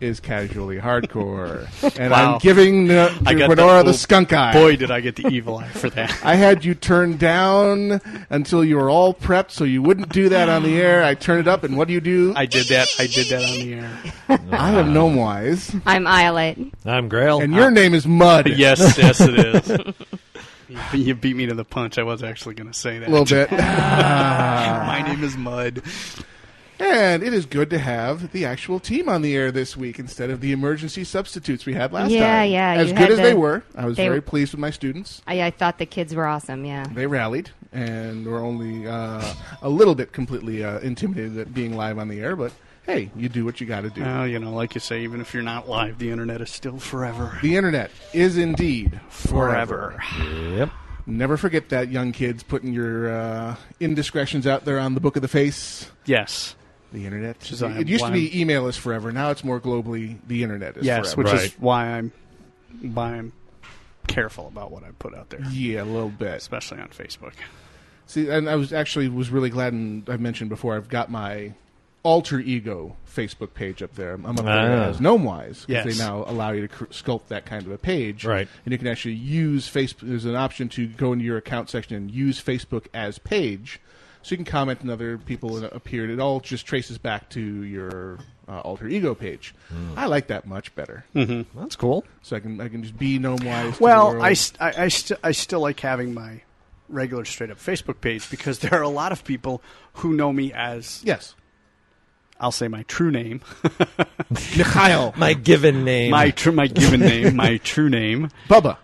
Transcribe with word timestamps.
is 0.00 0.18
Casually 0.18 0.78
Hardcore. 0.78 1.68
And 2.00 2.10
Wow. 2.10 2.32
I'm 2.32 2.38
giving 2.38 2.90
uh, 2.90 3.14
I 3.26 3.34
got 3.34 3.50
Gwenora 3.50 3.84
the 3.84 3.90
oh, 3.90 3.92
skunk 3.92 4.32
eye. 4.32 4.54
Boy, 4.54 4.76
did 4.76 4.90
I 4.90 5.00
get 5.00 5.16
the 5.16 5.28
evil 5.28 5.58
eye 5.58 5.68
for 5.68 5.90
that. 5.90 6.18
I 6.24 6.36
had 6.36 6.64
you 6.64 6.74
turned 6.74 7.18
down 7.18 8.00
until 8.30 8.64
you 8.64 8.76
were 8.76 8.88
all 8.88 9.12
prepped 9.12 9.50
so 9.50 9.64
you 9.64 9.82
wouldn't 9.82 10.08
do 10.08 10.30
that 10.30 10.48
on 10.48 10.62
the 10.62 10.80
air. 10.80 11.04
I 11.04 11.14
turn 11.14 11.38
it 11.38 11.46
up, 11.46 11.64
and 11.64 11.76
what 11.76 11.86
do 11.86 11.92
you 11.92 12.00
do? 12.00 12.32
I 12.34 12.46
did 12.46 12.68
that. 12.68 12.88
I 12.98 13.06
did 13.06 13.26
that 13.28 13.42
on 13.42 13.58
the 13.58 13.74
air. 13.74 13.98
I 14.58 14.70
am 14.72 14.94
Gnomewise. 14.94 15.82
I'm 15.84 16.06
Iolite. 16.06 16.72
I'm 16.86 17.10
Grail. 17.10 17.42
And 17.42 17.54
your 17.54 17.70
name 17.70 17.92
is 17.92 18.06
Mud. 18.06 18.48
yes, 18.48 18.96
yes, 18.96 19.20
it 19.20 19.38
is. 19.38 19.94
You- 20.68 20.78
You 20.98 21.14
beat 21.14 21.36
me 21.36 21.46
to 21.46 21.54
the 21.54 21.64
punch. 21.64 21.98
I 21.98 22.02
was 22.02 22.22
actually 22.22 22.54
going 22.54 22.70
to 22.70 22.78
say 22.78 22.98
that. 22.98 23.08
A 23.08 23.10
little 23.10 23.24
bit. 23.24 23.50
My 23.52 25.02
name 25.06 25.22
is 25.22 25.36
Mud. 25.36 25.82
And 26.78 27.22
it 27.22 27.32
is 27.32 27.46
good 27.46 27.70
to 27.70 27.78
have 27.78 28.32
the 28.32 28.44
actual 28.44 28.80
team 28.80 29.08
on 29.08 29.22
the 29.22 29.34
air 29.34 29.50
this 29.50 29.78
week 29.78 29.98
instead 29.98 30.28
of 30.28 30.42
the 30.42 30.52
emergency 30.52 31.04
substitutes 31.04 31.64
we 31.64 31.72
had 31.72 31.90
last 31.90 32.10
time. 32.10 32.18
Yeah, 32.18 32.36
time. 32.40 32.50
yeah, 32.50 32.72
As 32.74 32.88
good 32.88 32.98
had 32.98 33.10
as 33.12 33.16
they 33.18 33.32
were, 33.32 33.62
I 33.74 33.86
was 33.86 33.96
they 33.96 34.06
very 34.06 34.20
pleased 34.20 34.52
with 34.52 34.60
my 34.60 34.68
students. 34.68 35.22
I, 35.26 35.40
I 35.44 35.50
thought 35.52 35.78
the 35.78 35.86
kids 35.86 36.14
were 36.14 36.26
awesome. 36.26 36.66
Yeah. 36.66 36.84
They 36.92 37.06
rallied 37.06 37.48
and 37.72 38.26
were 38.26 38.40
only 38.40 38.86
uh, 38.86 39.22
a 39.62 39.70
little 39.70 39.94
bit 39.94 40.12
completely 40.12 40.62
uh, 40.64 40.80
intimidated 40.80 41.38
at 41.38 41.54
being 41.54 41.74
live 41.76 41.96
on 41.98 42.08
the 42.08 42.20
air, 42.20 42.36
but 42.36 42.52
hey, 42.86 43.10
you 43.16 43.28
do 43.28 43.44
what 43.44 43.60
you 43.60 43.66
got 43.66 43.82
to 43.82 43.90
do. 43.90 44.02
Well, 44.02 44.26
you 44.26 44.38
know, 44.38 44.52
like 44.52 44.74
you 44.74 44.80
say, 44.80 45.02
even 45.02 45.20
if 45.20 45.34
you're 45.34 45.42
not 45.42 45.68
live, 45.68 45.98
the 45.98 46.10
internet 46.10 46.40
is 46.40 46.50
still 46.50 46.78
forever. 46.78 47.38
the 47.42 47.56
internet 47.56 47.90
is 48.12 48.36
indeed 48.36 49.00
forever. 49.08 50.00
Yep. 50.20 50.70
Never 51.08 51.36
forget 51.36 51.68
that, 51.68 51.88
young 51.90 52.12
kids, 52.12 52.42
putting 52.42 52.72
your 52.72 53.10
uh, 53.12 53.56
indiscretions 53.80 54.46
out 54.46 54.64
there 54.64 54.78
on 54.78 54.94
the 54.94 55.00
book 55.00 55.14
of 55.16 55.22
the 55.22 55.28
face. 55.28 55.90
Yes. 56.04 56.56
The 56.92 57.04
internet. 57.04 57.38
Which 57.38 57.52
is, 57.52 57.62
uh, 57.62 57.68
it 57.78 57.88
used 57.88 58.04
to 58.04 58.10
be 58.12 58.40
email 58.40 58.66
is 58.68 58.76
forever. 58.76 59.12
Now 59.12 59.30
it's 59.30 59.44
more 59.44 59.60
globally 59.60 60.18
the 60.26 60.42
internet 60.42 60.76
is 60.76 60.84
Yes, 60.86 61.14
forever. 61.14 61.32
which 61.34 61.42
is 61.44 61.52
why 61.58 61.86
I'm 61.86 62.12
why 62.80 63.14
I'm 63.14 63.32
careful 64.06 64.46
about 64.48 64.70
what 64.70 64.84
I 64.84 64.88
put 64.98 65.14
out 65.14 65.30
there, 65.30 65.40
yeah, 65.50 65.82
a 65.82 65.84
little 65.84 66.08
bit. 66.10 66.34
especially 66.34 66.78
on 66.78 66.88
Facebook. 66.88 67.32
See, 68.06 68.28
and 68.28 68.48
I 68.48 68.54
was 68.54 68.72
actually 68.72 69.08
was 69.08 69.30
really 69.30 69.50
glad, 69.50 69.72
and 69.72 70.08
I 70.08 70.16
mentioned 70.16 70.48
before, 70.48 70.76
I've 70.76 70.88
got 70.88 71.10
my 71.10 71.54
alter 72.06 72.38
ego 72.38 72.96
Facebook 73.12 73.52
page 73.54 73.82
up 73.82 73.94
there. 73.96 74.14
I'm 74.14 74.26
up 74.26 74.36
there 74.44 74.46
Ah. 74.84 74.88
as 74.90 74.98
Gnomewise 75.00 75.66
because 75.66 75.86
Yes. 75.86 75.98
they 75.98 76.04
now 76.04 76.24
allow 76.26 76.52
you 76.52 76.60
to 76.62 76.68
cr- 76.68 76.84
sculpt 76.86 77.28
that 77.28 77.44
kind 77.46 77.64
of 77.66 77.72
a 77.72 77.78
page, 77.78 78.24
Right. 78.24 78.46
And 78.64 78.72
you 78.72 78.78
can 78.78 78.86
actually 78.86 79.14
use 79.14 79.68
Facebook. 79.68 80.00
There's 80.08 80.24
an 80.24 80.36
option 80.36 80.68
to 80.70 80.86
go 80.86 81.12
into 81.12 81.24
your 81.24 81.36
account 81.36 81.68
section 81.70 81.96
and 81.96 82.10
use 82.10 82.40
Facebook 82.42 82.86
as 82.94 83.18
page, 83.18 83.80
so 84.22 84.32
you 84.34 84.36
can 84.36 84.44
comment 84.44 84.80
and 84.82 84.90
other 84.90 85.18
people 85.18 85.64
appear. 85.64 86.08
It 86.10 86.20
all 86.20 86.38
just 86.40 86.64
traces 86.66 86.98
back 86.98 87.28
to 87.30 87.40
your 87.40 88.18
uh, 88.48 88.60
alter 88.60 88.86
ego 88.86 89.12
page. 89.14 89.52
Hmm. 89.70 89.98
I 89.98 90.06
like 90.06 90.28
that 90.28 90.46
much 90.46 90.72
better, 90.76 91.04
That's 91.14 91.74
cool. 91.74 92.04
so 92.22 92.36
I 92.36 92.40
can 92.40 92.60
I 92.60 92.68
can 92.68 92.82
just 92.84 92.96
be 92.96 93.18
Gnomewise. 93.18 93.72
to 93.72 93.78
the 93.78 93.82
Well. 93.84 94.22
I, 94.22 94.34
st- 94.34 94.62
I, 94.62 94.84
I, 94.84 94.88
st- 94.88 95.18
I 95.24 95.32
still 95.32 95.58
like 95.60 95.80
having 95.80 96.14
my 96.14 96.42
regular 96.88 97.24
straight 97.24 97.50
up 97.50 97.58
Facebook 97.58 98.00
page 98.00 98.30
because 98.30 98.58
there 98.60 98.74
are 98.74 98.82
a 98.82 98.88
lot 98.88 99.10
of 99.10 99.24
people 99.24 99.60
who 99.94 100.12
know 100.12 100.32
me 100.32 100.52
as 100.52 101.00
yes, 101.04 101.34
I'll 102.38 102.52
say 102.52 102.68
my 102.68 102.82
true 102.84 103.10
name, 103.10 103.40
Mikhail 104.30 105.14
My 105.16 105.32
given 105.34 105.84
name. 105.84 106.10
my 106.10 106.30
true, 106.30 106.52
my 106.52 106.66
given 106.66 107.00
name, 107.00 107.36
my 107.36 107.56
true 107.64 107.88
name, 107.88 108.28
Bubba 108.48 108.76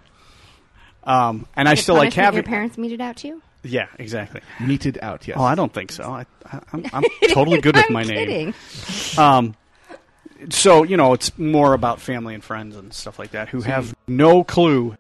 um, 1.05 1.47
and 1.57 1.69
I 1.69 1.75
still 1.75 1.95
like 1.97 2.15
punishment 2.15 2.25
having. 2.25 2.37
your 2.39 2.45
parents 2.45 2.79
meted 2.79 3.01
out 3.01 3.17
to 3.19 3.29
you. 3.29 3.43
Yeah, 3.65 3.87
exactly. 3.99 4.41
meted 4.61 4.99
out. 5.03 5.27
Yes, 5.27 5.37
Oh, 5.39 5.45
I 5.45 5.55
don't 5.57 5.73
think 5.73 5.91
so. 5.93 6.05
I, 6.05 6.27
I, 6.47 6.61
I'm, 6.73 6.85
I'm 6.93 7.05
totally 7.33 7.61
good 7.61 7.75
with 7.77 7.87
I'm 7.89 7.93
my 7.93 8.03
name. 8.05 8.55
Um, 9.19 9.55
so 10.51 10.83
you 10.85 10.97
know, 10.97 11.13
it's 11.13 11.37
more 11.39 11.75
about 11.75 12.01
family 12.01 12.35
and 12.35 12.43
friends 12.43 12.77
and 12.77 12.93
stuff 12.95 13.19
like 13.19 13.33
that 13.33 13.49
who 13.49 13.61
have 13.63 13.95
no 14.09 14.45
clue 14.45 14.97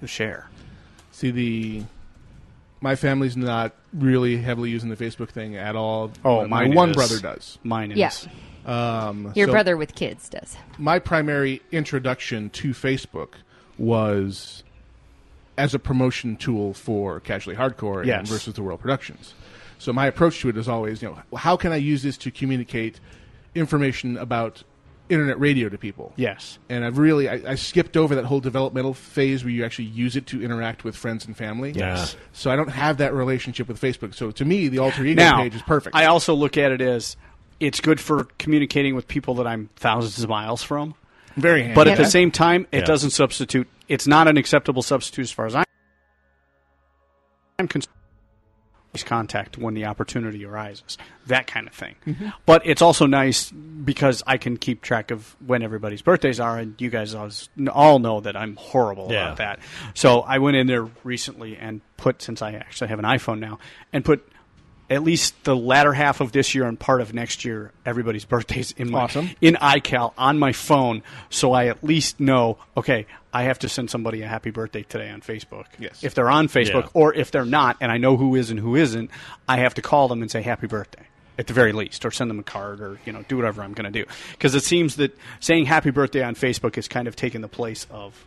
to 0.00 0.06
share. 0.06 0.48
See 1.12 1.30
the 1.30 1.82
my 2.80 2.96
family's 2.96 3.36
not 3.36 3.72
really 3.94 4.36
heavily 4.36 4.70
using 4.70 4.90
the 4.90 4.96
Facebook 4.96 5.30
thing 5.30 5.56
at 5.56 5.76
all. 5.76 6.10
Oh, 6.24 6.46
my 6.46 6.66
mine 6.66 6.74
one 6.74 6.90
is. 6.90 6.96
brother 6.96 7.20
does. 7.20 7.58
Mine 7.62 7.92
is. 7.92 7.98
Yeah. 7.98 8.10
Um, 8.66 9.32
Your 9.34 9.46
so 9.46 9.52
brother 9.52 9.76
with 9.76 9.94
kids 9.94 10.28
does. 10.28 10.56
My 10.78 10.98
primary 10.98 11.62
introduction 11.70 12.50
to 12.50 12.70
Facebook 12.70 13.34
was 13.78 14.64
as 15.56 15.74
a 15.74 15.78
promotion 15.78 16.36
tool 16.36 16.74
for 16.74 17.20
Casually 17.20 17.56
Hardcore 17.56 18.08
and 18.10 18.26
versus 18.26 18.54
the 18.54 18.62
World 18.62 18.80
Productions. 18.80 19.34
So 19.78 19.92
my 19.92 20.06
approach 20.06 20.40
to 20.40 20.48
it 20.48 20.56
is 20.56 20.68
always, 20.68 21.02
you 21.02 21.08
know, 21.08 21.36
how 21.36 21.56
can 21.56 21.72
I 21.72 21.76
use 21.76 22.02
this 22.02 22.16
to 22.18 22.30
communicate 22.30 23.00
information 23.54 24.16
about 24.16 24.62
internet 25.08 25.38
radio 25.38 25.68
to 25.68 25.76
people? 25.78 26.12
Yes. 26.16 26.58
And 26.68 26.84
I've 26.84 26.98
really 26.98 27.28
I, 27.28 27.52
I 27.52 27.54
skipped 27.56 27.96
over 27.96 28.14
that 28.14 28.24
whole 28.24 28.40
developmental 28.40 28.94
phase 28.94 29.44
where 29.44 29.50
you 29.52 29.64
actually 29.64 29.86
use 29.86 30.16
it 30.16 30.26
to 30.28 30.42
interact 30.42 30.84
with 30.84 30.96
friends 30.96 31.26
and 31.26 31.36
family. 31.36 31.72
Yes. 31.72 32.16
So 32.32 32.50
I 32.50 32.56
don't 32.56 32.70
have 32.70 32.98
that 32.98 33.12
relationship 33.14 33.68
with 33.68 33.80
Facebook. 33.80 34.14
So 34.14 34.30
to 34.30 34.44
me, 34.44 34.68
the 34.68 34.78
alter 34.78 35.04
ego 35.04 35.22
Now, 35.22 35.42
page 35.42 35.54
is 35.54 35.62
perfect. 35.62 35.94
I 35.94 36.06
also 36.06 36.34
look 36.34 36.56
at 36.56 36.72
it 36.72 36.80
as 36.80 37.16
it's 37.60 37.80
good 37.80 38.00
for 38.00 38.24
communicating 38.38 38.94
with 38.94 39.06
people 39.06 39.34
that 39.36 39.46
I'm 39.46 39.68
thousands 39.76 40.22
of 40.22 40.30
miles 40.30 40.62
from. 40.62 40.94
Very 41.36 41.62
handy. 41.62 41.74
But 41.74 41.88
at 41.88 41.98
the 41.98 42.06
same 42.06 42.30
time, 42.30 42.66
it 42.72 42.78
Yeah. 42.80 42.84
doesn't 42.84 43.10
substitute. 43.10 43.68
It's 43.88 44.06
not 44.06 44.28
an 44.28 44.36
acceptable 44.36 44.82
substitute 44.82 45.22
as 45.24 45.30
far 45.32 45.46
as 45.46 45.54
I'm 45.54 45.64
I'm 47.58 47.68
concerned. 47.68 47.94
Contact 49.02 49.58
when 49.58 49.74
the 49.74 49.86
opportunity 49.86 50.44
arises, 50.44 50.96
that 51.26 51.46
kind 51.46 51.66
of 51.66 51.72
thing. 51.74 51.94
Mm-hmm. 52.06 52.28
But 52.46 52.62
it's 52.64 52.82
also 52.82 53.06
nice 53.06 53.50
because 53.50 54.22
I 54.26 54.36
can 54.36 54.56
keep 54.56 54.82
track 54.82 55.10
of 55.10 55.34
when 55.44 55.62
everybody's 55.62 56.02
birthdays 56.02 56.38
are, 56.38 56.58
and 56.58 56.80
you 56.80 56.90
guys 56.90 57.14
always, 57.14 57.48
all 57.72 57.98
know 57.98 58.20
that 58.20 58.36
I'm 58.36 58.56
horrible 58.56 59.08
Yeah. 59.10 59.24
about 59.26 59.36
that. 59.38 59.58
So 59.94 60.20
I 60.20 60.38
went 60.38 60.56
in 60.56 60.66
there 60.66 60.88
recently 61.02 61.56
and 61.56 61.80
put, 61.96 62.22
since 62.22 62.42
I 62.42 62.52
actually 62.52 62.88
have 62.88 62.98
an 62.98 63.04
iPhone 63.04 63.40
now, 63.40 63.58
and 63.92 64.04
put 64.04 64.28
at 64.90 65.02
least 65.02 65.44
the 65.44 65.56
latter 65.56 65.92
half 65.92 66.20
of 66.20 66.32
this 66.32 66.54
year 66.54 66.66
and 66.66 66.78
part 66.78 67.00
of 67.00 67.14
next 67.14 67.44
year, 67.44 67.72
everybody's 67.86 68.24
birthdays 68.24 68.72
in 68.72 68.90
my 68.90 69.00
Awesome. 69.00 69.30
in 69.40 69.54
iCal 69.54 70.12
on 70.18 70.38
my 70.38 70.52
phone, 70.52 71.02
so 71.30 71.52
I 71.52 71.66
at 71.66 71.82
least 71.82 72.20
know. 72.20 72.58
Okay, 72.76 73.06
I 73.32 73.44
have 73.44 73.58
to 73.60 73.68
send 73.68 73.90
somebody 73.90 74.22
a 74.22 74.28
happy 74.28 74.50
birthday 74.50 74.82
today 74.82 75.10
on 75.10 75.20
Facebook. 75.20 75.64
Yes. 75.78 76.04
If 76.04 76.14
they're 76.14 76.30
on 76.30 76.48
Facebook, 76.48 76.84
Yeah. 76.84 76.90
or 76.94 77.14
if 77.14 77.30
they're 77.30 77.44
not, 77.46 77.76
and 77.80 77.90
I 77.90 77.96
know 77.98 78.16
who 78.16 78.34
is 78.36 78.50
and 78.50 78.60
who 78.60 78.76
isn't, 78.76 79.10
I 79.48 79.58
have 79.58 79.74
to 79.74 79.82
call 79.82 80.08
them 80.08 80.22
and 80.22 80.30
say 80.30 80.42
happy 80.42 80.66
birthday 80.66 81.02
at 81.38 81.46
the 81.48 81.52
very 81.52 81.72
least, 81.72 82.04
or 82.04 82.10
send 82.12 82.30
them 82.30 82.38
a 82.38 82.42
card, 82.44 82.80
or 82.80 82.98
you 83.04 83.12
know, 83.12 83.24
do 83.26 83.36
whatever 83.36 83.62
I'm 83.62 83.72
going 83.72 83.90
to 83.92 84.04
do. 84.04 84.08
Because 84.32 84.54
it 84.54 84.62
seems 84.62 84.96
that 84.96 85.16
saying 85.40 85.66
happy 85.66 85.90
birthday 85.90 86.22
on 86.22 86.34
Facebook 86.36 86.78
is 86.78 86.86
kind 86.86 87.08
of 87.08 87.16
taken 87.16 87.40
the 87.42 87.48
place 87.48 87.86
of 87.90 88.24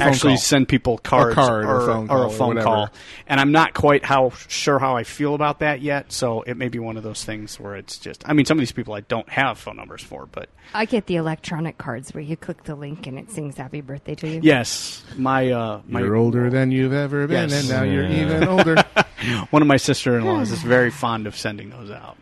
actually 0.00 0.32
call. 0.32 0.36
send 0.38 0.68
people 0.68 0.98
cards 0.98 1.34
card 1.34 1.64
or 1.64 1.80
or, 1.82 1.86
phone 1.86 2.04
or 2.04 2.06
call 2.08 2.22
a 2.24 2.30
phone 2.30 2.48
whatever. 2.48 2.64
call. 2.64 2.88
And 3.26 3.40
I'm 3.40 3.52
not 3.52 3.74
quite 3.74 4.04
how 4.04 4.30
sure 4.48 4.78
how 4.78 4.96
I 4.96 5.04
feel 5.04 5.34
about 5.34 5.60
that 5.60 5.80
yet. 5.80 6.12
So 6.12 6.42
it 6.42 6.56
may 6.56 6.68
be 6.68 6.78
one 6.78 6.96
of 6.96 7.02
those 7.02 7.24
things 7.24 7.58
where 7.60 7.76
it's 7.76 7.98
just. 7.98 8.22
I 8.28 8.32
mean, 8.32 8.44
some 8.46 8.58
of 8.58 8.60
these 8.60 8.72
people 8.72 8.94
I 8.94 9.00
don't 9.00 9.28
have 9.28 9.58
phone 9.58 9.76
numbers 9.76 10.02
for, 10.02 10.26
but 10.26 10.48
I 10.74 10.84
get 10.84 11.06
the 11.06 11.16
electronic 11.16 11.78
cards 11.78 12.12
where 12.14 12.22
you 12.22 12.36
click 12.36 12.64
the 12.64 12.74
link 12.74 13.06
and 13.06 13.18
it 13.18 13.30
sings 13.30 13.56
happy 13.56 13.80
birthday 13.80 14.14
to 14.16 14.28
you. 14.28 14.40
yes, 14.42 15.02
my 15.16 15.50
uh, 15.50 15.80
my 15.86 16.00
You're 16.00 16.16
older 16.16 16.50
than 16.50 16.70
you've 16.70 16.92
ever 16.92 17.26
been, 17.26 17.50
Yes. 17.50 17.60
and 17.60 17.68
now 17.70 17.82
you're 17.82 18.08
even 18.08 18.46
older. 18.48 18.76
one 19.50 19.62
of 19.62 19.68
my 19.68 19.76
sister-in-laws 19.76 20.50
is 20.50 20.62
very 20.62 20.90
fond 20.90 21.26
of 21.26 21.36
sending 21.36 21.70
those 21.70 21.90
out. 21.90 22.16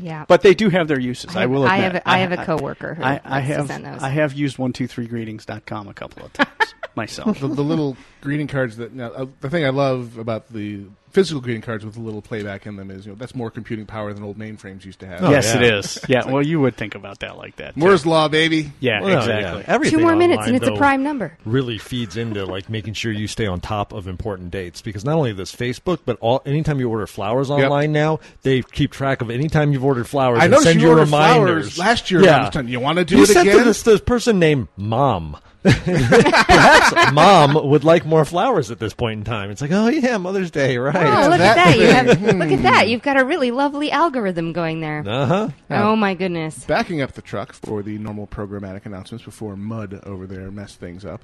Yeah. 0.00 0.24
But 0.26 0.40
they 0.40 0.54
do 0.54 0.70
have 0.70 0.88
their 0.88 0.98
uses. 0.98 1.36
I, 1.36 1.44
will. 1.46 1.66
I 1.66 1.76
Admit. 1.76 1.92
have 1.92 2.02
a, 2.02 2.08
I 2.08 2.18
have 2.20 2.32
a 2.32 2.44
coworker 2.46 2.94
who 2.94 3.02
I, 3.02 3.20
I 3.24 3.34
likes 3.40 3.46
to 3.48 3.54
have 3.54 3.66
send 3.66 3.84
those. 3.84 4.02
I 4.02 4.08
have 4.08 4.32
used 4.32 4.56
one 4.56 4.72
two 4.72 4.86
three 4.86 5.06
greetings.com 5.06 5.86
a 5.88 5.92
couple 5.94 6.24
of 6.24 6.32
times 6.32 6.74
myself. 6.96 7.40
the, 7.40 7.48
the 7.48 7.62
little 7.64 7.96
greeting 8.20 8.46
cards 8.48 8.76
that 8.76 8.92
now 8.92 9.08
uh, 9.12 9.26
the 9.40 9.50
thing 9.50 9.64
I 9.64 9.70
love 9.70 10.18
about 10.18 10.52
the 10.52 10.84
physical 11.10 11.42
greeting 11.42 11.60
cards 11.60 11.84
with 11.84 11.94
a 11.98 12.00
little 12.00 12.22
playback 12.22 12.64
in 12.66 12.76
them 12.76 12.90
is 12.90 13.04
you 13.04 13.12
know 13.12 13.16
that's 13.16 13.34
more 13.34 13.50
computing 13.50 13.84
power 13.84 14.14
than 14.14 14.22
old 14.22 14.38
mainframes 14.38 14.84
used 14.84 15.00
to 15.00 15.06
have. 15.06 15.20
yes, 15.22 15.46
yeah. 15.46 15.56
it 15.56 15.62
is. 15.74 15.98
Yeah, 16.08 16.26
well, 16.30 16.42
you 16.46 16.58
would 16.60 16.74
think 16.76 16.94
about 16.94 17.18
that 17.20 17.36
like 17.36 17.56
that. 17.56 17.74
too. 17.74 17.80
Moore's 17.80 18.06
law, 18.06 18.28
baby. 18.28 18.72
yeah, 18.80 19.02
Well, 19.02 19.18
exactly. 19.18 19.60
yeah. 19.60 19.64
Everything 19.74 19.98
Two 19.98 20.04
more 20.04 20.16
minutes 20.16 20.38
online, 20.40 20.54
and 20.54 20.62
it's 20.64 20.68
a 20.72 20.76
prime 20.76 21.02
number. 21.02 21.36
Really 21.44 21.76
feeds 21.78 22.16
into 22.16 22.46
like 22.46 22.70
making 22.70 22.94
sure 22.94 23.12
you 23.12 23.26
stay 23.26 23.46
on 23.46 23.60
top 23.60 23.92
of 23.92 24.06
important 24.08 24.50
dates 24.50 24.80
because 24.80 25.04
not 25.04 25.16
only 25.16 25.32
this 25.32 25.54
Facebook, 25.54 26.00
but 26.06 26.16
all 26.20 26.40
anytime 26.46 26.80
you 26.80 26.88
order 26.88 27.06
flowers 27.06 27.50
online 27.50 27.92
now, 27.92 28.20
they 28.42 28.62
keep 28.62 28.90
track 28.90 29.20
of 29.20 29.30
anytime 29.30 29.72
you've 29.72 29.84
ordered 29.84 30.08
flowers. 30.08 30.38
I 30.40 30.46
and 30.46 30.56
send 30.60 30.80
you 30.80 30.86
you 30.86 30.92
ordered 30.92 31.04
reminders 31.04 31.74
flowers 31.74 31.78
last 31.78 32.10
year 32.10 32.22
Yeah. 32.22 32.30
around 32.36 32.44
this 32.44 32.54
time. 32.54 32.68
You 32.68 32.80
wanna 32.80 33.04
do 33.04 33.16
you 33.16 33.22
it 33.24 33.26
sent 33.26 33.48
again? 33.48 33.58
To 33.58 33.64
this, 33.64 33.82
this 33.82 34.00
person 34.00 34.38
named 34.38 34.68
Mom. 34.76 35.36
Perhaps 35.62 37.12
Mom 37.12 37.68
would 37.68 37.84
like 37.84 38.04
more 38.04 38.24
flowers 38.24 38.70
at 38.70 38.78
this 38.78 38.94
point 38.94 39.18
in 39.18 39.24
time. 39.24 39.50
It's 39.50 39.60
like, 39.60 39.70
oh 39.72 39.88
yeah, 39.88 40.16
Mother's 40.18 40.50
Day, 40.50 40.76
right? 40.78 40.94
Oh, 40.96 41.28
look 41.28 41.38
that 41.38 41.56
at 41.56 41.64
that! 41.64 41.78
You 41.78 41.86
have, 41.86 42.36
look 42.36 42.50
at 42.50 42.62
that. 42.62 42.88
You've 42.88 43.02
got 43.02 43.18
a 43.20 43.24
really 43.24 43.50
lovely 43.50 43.90
algorithm 43.90 44.52
going 44.52 44.80
there. 44.80 45.04
Uh 45.06 45.26
huh. 45.26 45.48
Oh 45.70 45.96
my 45.96 46.14
goodness! 46.14 46.64
Backing 46.64 47.00
up 47.00 47.12
the 47.12 47.22
truck 47.22 47.52
for 47.52 47.82
the 47.82 47.98
normal 47.98 48.26
programmatic 48.26 48.86
announcements 48.86 49.24
before 49.24 49.56
Mud 49.56 50.00
over 50.04 50.26
there 50.26 50.50
messed 50.50 50.80
things 50.80 51.04
up. 51.04 51.22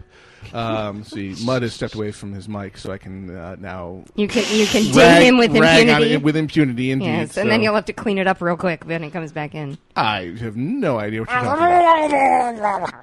Um, 0.53 1.03
see, 1.05 1.35
Mud 1.45 1.63
has 1.63 1.73
stepped 1.75 1.95
away 1.95 2.13
from 2.13 2.33
his 2.33 2.49
mic, 2.49 2.79
so 2.79 2.93
I 2.93 2.99
can 2.99 3.35
uh, 3.35 3.57
now 3.59 4.05
You 4.15 4.29
can 4.29 4.45
you 4.57 4.67
can 4.67 4.83
ding 4.93 4.95
rag- 4.97 5.23
him 5.23 5.39
with 5.39 5.55
impunity. 5.55 6.13
it 6.15 6.23
with 6.23 6.37
impunity. 6.37 6.91
Indeed, 6.93 7.07
yes, 7.07 7.37
and 7.37 7.51
then 7.51 7.63
you'll 7.63 7.75
have 7.75 7.87
to 7.87 7.93
clean 7.93 8.19
it 8.19 8.27
up 8.27 8.41
real 8.41 8.57
quick 8.57 8.85
when 8.85 9.03
it 9.03 9.11
comes 9.11 9.33
back 9.33 9.55
in. 9.55 9.79
I 9.97 10.35
have 10.41 10.57
no 10.57 10.99
idea 10.99 11.23
what 11.23 11.31
you're 11.31 11.41
talking 11.41 12.59
about. 12.61 12.95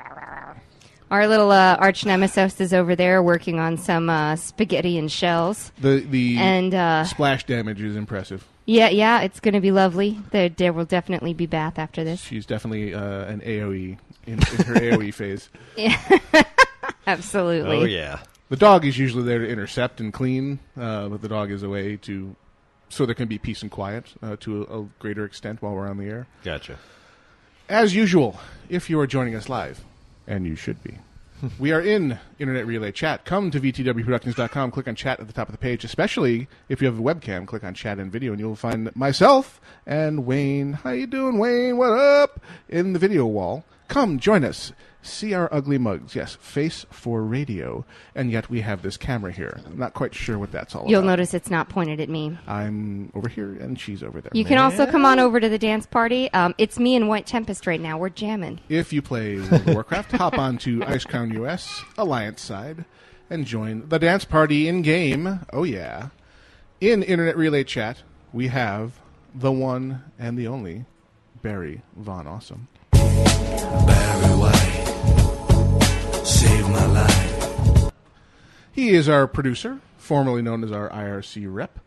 Our 1.11 1.27
little 1.27 1.51
uh, 1.51 1.75
arch 1.79 2.05
nemesis 2.05 2.59
is 2.59 2.73
over 2.73 2.95
there 2.95 3.21
working 3.21 3.59
on 3.59 3.77
some 3.77 4.09
uh, 4.09 4.35
spaghetti 4.35 4.97
and 4.97 5.11
shells. 5.11 5.71
The 5.79 5.99
the 5.99 6.37
And 6.37 6.73
uh, 6.73 7.03
splash 7.05 7.45
damage 7.45 7.81
is 7.81 7.95
impressive. 7.95 8.45
yeah, 8.65 8.89
yeah, 8.89 9.21
it's 9.21 9.39
going 9.39 9.53
to 9.53 9.61
be 9.61 9.71
lovely. 9.71 10.17
There, 10.31 10.49
there 10.49 10.73
will 10.73 10.85
definitely 10.85 11.33
be 11.35 11.45
bath 11.45 11.77
after 11.77 12.03
this. 12.03 12.19
She's 12.21 12.45
definitely 12.47 12.93
uh, 12.95 13.25
an 13.25 13.41
AOE 13.41 13.97
in, 14.25 14.33
in 14.33 14.39
her 14.39 14.73
AOE 14.75 15.13
phase. 15.13 15.49
Yeah, 15.77 15.99
Absolutely. 17.07 17.77
Oh 17.77 17.83
yeah. 17.83 18.19
The 18.49 18.55
dog 18.57 18.85
is 18.85 18.97
usually 18.97 19.23
there 19.23 19.39
to 19.39 19.47
intercept 19.47 19.99
and 19.99 20.11
clean, 20.13 20.59
uh, 20.79 21.07
but 21.09 21.21
the 21.21 21.27
dog 21.27 21.51
is 21.51 21.63
away 21.63 21.97
to 21.97 22.35
so 22.89 23.05
there 23.05 23.15
can 23.15 23.27
be 23.27 23.37
peace 23.39 23.61
and 23.63 23.71
quiet 23.71 24.05
uh, 24.21 24.35
to 24.41 24.63
a, 24.69 24.81
a 24.81 24.85
greater 24.99 25.25
extent 25.25 25.61
while 25.61 25.73
we're 25.73 25.87
on 25.87 25.97
the 25.97 26.05
air. 26.05 26.27
Gotcha. 26.43 26.77
As 27.69 27.95
usual, 27.95 28.39
if 28.69 28.89
you 28.89 28.99
are 28.99 29.07
joining 29.07 29.35
us 29.35 29.49
live, 29.49 29.83
and 30.27 30.45
you 30.45 30.55
should 30.55 30.81
be, 30.83 30.97
we 31.59 31.71
are 31.71 31.81
in 31.81 32.17
Internet 32.39 32.65
Relay 32.65 32.91
Chat. 32.91 33.25
Come 33.25 33.51
to 33.51 33.59
VTWProductions.com, 33.59 34.71
click 34.71 34.87
on 34.87 34.95
chat 34.95 35.19
at 35.19 35.27
the 35.27 35.33
top 35.33 35.47
of 35.47 35.51
the 35.51 35.57
page, 35.57 35.83
especially 35.83 36.47
if 36.69 36.81
you 36.81 36.87
have 36.87 36.99
a 36.99 37.01
webcam, 37.01 37.45
click 37.45 37.63
on 37.63 37.73
chat 37.73 37.99
and 37.99 38.11
video, 38.11 38.31
and 38.31 38.39
you'll 38.39 38.55
find 38.55 38.95
myself 38.95 39.59
and 39.85 40.25
Wayne. 40.25 40.73
How 40.73 40.91
you 40.91 41.07
doing, 41.07 41.37
Wayne? 41.37 41.77
What 41.77 41.91
up? 41.91 42.41
In 42.69 42.93
the 42.93 42.99
video 42.99 43.25
wall. 43.25 43.65
Come, 43.87 44.19
join 44.19 44.43
us. 44.43 44.71
See 45.05 45.33
our 45.33 45.47
ugly 45.53 45.77
mugs. 45.77 46.15
Yes, 46.15 46.35
face 46.41 46.85
for 46.89 47.21
radio. 47.21 47.85
And 48.15 48.31
yet 48.31 48.49
we 48.49 48.61
have 48.61 48.81
this 48.81 48.97
camera 48.97 49.31
here. 49.31 49.61
I'm 49.65 49.77
not 49.77 49.93
quite 49.93 50.15
sure 50.15 50.39
what 50.39 50.51
that's 50.51 50.73
all 50.73 50.81
about. 50.81 50.89
You'll 50.89 51.01
about. 51.01 51.11
notice 51.11 51.33
it's 51.35 51.51
not 51.51 51.69
pointed 51.69 51.99
at 51.99 52.09
me. 52.09 52.37
I'm 52.47 53.11
over 53.13 53.29
here, 53.29 53.53
and 53.53 53.79
she's 53.79 54.01
over 54.01 54.19
there. 54.19 54.31
You 54.33 54.43
can 54.45 54.57
also 54.57 54.85
come 54.85 55.05
on 55.05 55.19
over 55.19 55.39
to 55.39 55.47
the 55.47 55.59
dance 55.59 55.85
party. 55.85 56.31
Um, 56.33 56.55
it's 56.57 56.79
me 56.79 56.95
and 56.95 57.07
White 57.07 57.27
Tempest 57.27 57.67
right 57.67 57.79
now. 57.79 57.97
We're 57.99 58.09
jamming. 58.09 58.61
If 58.67 58.91
you 58.91 59.01
play 59.03 59.37
World 59.37 59.53
of 59.53 59.67
Warcraft, 59.67 60.11
hop 60.13 60.37
on 60.39 60.57
to 60.59 60.79
Icecrown 60.79 61.33
US 61.43 61.83
Alliance 61.97 62.41
side 62.41 62.85
and 63.29 63.45
join 63.45 63.87
the 63.89 63.99
dance 63.99 64.25
party 64.25 64.67
in 64.67 64.81
game. 64.81 65.41
Oh 65.53 65.63
yeah. 65.63 66.09
In 66.81 67.03
Internet 67.03 67.37
Relay 67.37 67.63
Chat, 67.63 68.03
we 68.33 68.47
have 68.47 68.99
the 69.33 69.51
one 69.51 70.03
and 70.17 70.37
the 70.37 70.47
only 70.47 70.85
Barry 71.41 71.81
Von 71.95 72.27
Awesome. 72.27 72.67
Barry 72.91 74.35
White 74.35 74.44
saved 76.65 76.71
my 76.71 76.85
life. 76.85 77.91
He 78.71 78.89
is 78.89 79.07
our 79.07 79.27
producer, 79.27 79.79
formerly 79.97 80.41
known 80.41 80.63
as 80.63 80.71
our 80.71 80.89
IRC 80.89 81.45
rep. 81.49 81.79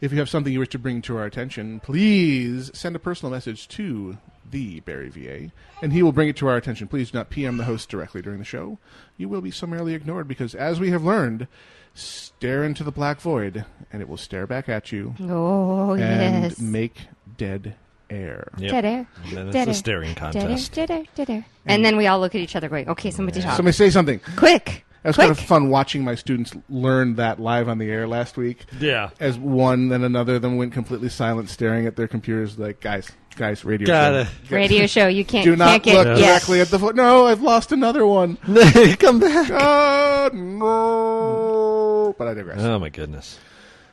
If 0.00 0.12
you 0.12 0.18
have 0.18 0.28
something 0.28 0.52
you 0.52 0.58
wish 0.60 0.68
to 0.70 0.78
bring 0.78 1.00
to 1.02 1.16
our 1.16 1.24
attention, 1.24 1.80
please 1.80 2.70
send 2.74 2.94
a 2.94 2.98
personal 3.00 3.32
message 3.32 3.66
to 3.68 4.18
the 4.48 4.80
Barry 4.80 5.08
VA, 5.08 5.50
and 5.82 5.92
he 5.92 6.02
will 6.02 6.12
bring 6.12 6.28
it 6.28 6.36
to 6.36 6.46
our 6.48 6.56
attention. 6.56 6.86
Please 6.86 7.10
do 7.10 7.18
not 7.18 7.30
PM 7.30 7.56
the 7.56 7.64
host 7.64 7.88
directly 7.88 8.22
during 8.22 8.38
the 8.38 8.44
show. 8.44 8.78
You 9.16 9.28
will 9.28 9.40
be 9.40 9.50
summarily 9.50 9.94
ignored 9.94 10.28
because, 10.28 10.54
as 10.54 10.78
we 10.78 10.90
have 10.90 11.02
learned, 11.02 11.48
stare 11.94 12.62
into 12.62 12.84
the 12.84 12.92
black 12.92 13.20
void, 13.20 13.64
and 13.92 14.02
it 14.02 14.08
will 14.08 14.18
stare 14.18 14.46
back 14.46 14.68
at 14.68 14.92
you 14.92 15.14
Oh 15.20 15.94
and 15.94 16.44
yes. 16.44 16.60
make 16.60 17.06
dead 17.38 17.74
air. 18.10 18.48
Yep. 18.58 18.70
Dead 18.70 18.84
air. 18.84 19.06
And 19.24 19.32
then 19.36 19.46
it's 19.48 19.52
Dead 19.54 19.68
a 19.68 19.70
air. 19.70 19.74
staring 19.74 20.14
Dead 20.14 20.36
air. 20.36 20.42
contest. 20.42 20.72
Dead 20.72 20.90
air. 20.90 21.04
Dead 21.14 21.30
air. 21.30 21.44
And 21.66 21.84
then 21.84 21.96
we 21.96 22.06
all 22.06 22.20
look 22.20 22.34
at 22.34 22.40
each 22.40 22.54
other 22.56 22.68
going, 22.68 22.88
"Okay, 22.88 23.10
somebody 23.10 23.40
talk. 23.40 23.56
Somebody 23.56 23.72
say 23.74 23.90
something. 23.90 24.20
Quick. 24.36 24.84
It 25.04 25.10
was 25.10 25.16
Quick. 25.16 25.26
kind 25.28 25.38
of 25.38 25.44
fun 25.44 25.68
watching 25.70 26.02
my 26.02 26.16
students 26.16 26.52
learn 26.68 27.14
that 27.14 27.38
live 27.38 27.68
on 27.68 27.78
the 27.78 27.88
air 27.88 28.08
last 28.08 28.36
week. 28.36 28.64
Yeah. 28.80 29.10
as 29.20 29.38
one 29.38 29.88
then 29.88 30.02
another 30.02 30.34
of 30.36 30.42
them 30.42 30.56
went 30.56 30.72
completely 30.72 31.08
silent 31.08 31.48
staring 31.48 31.86
at 31.86 31.94
their 31.94 32.08
computers 32.08 32.58
like 32.58 32.80
guys 32.80 33.08
guys 33.36 33.64
radio 33.64 33.86
Gotta- 33.86 34.28
show. 34.48 34.56
Radio 34.56 34.86
show. 34.86 35.06
You 35.06 35.24
can't. 35.24 35.44
do 35.44 35.50
can't 35.50 35.58
not 35.60 35.82
get, 35.84 35.94
look 36.08 36.18
yes. 36.18 36.50
at 36.50 36.68
the 36.68 36.78
phone 36.80 36.96
no 36.96 37.26
i've 37.26 37.42
lost 37.42 37.70
another 37.70 38.04
one 38.06 38.36
Come 38.98 39.20
back. 39.20 39.48
God, 39.48 40.34
no 40.34 42.14
but 42.18 42.26
i 42.28 42.34
digress 42.34 42.60
Oh 42.60 42.78
my 42.78 42.88
goodness. 42.88 43.38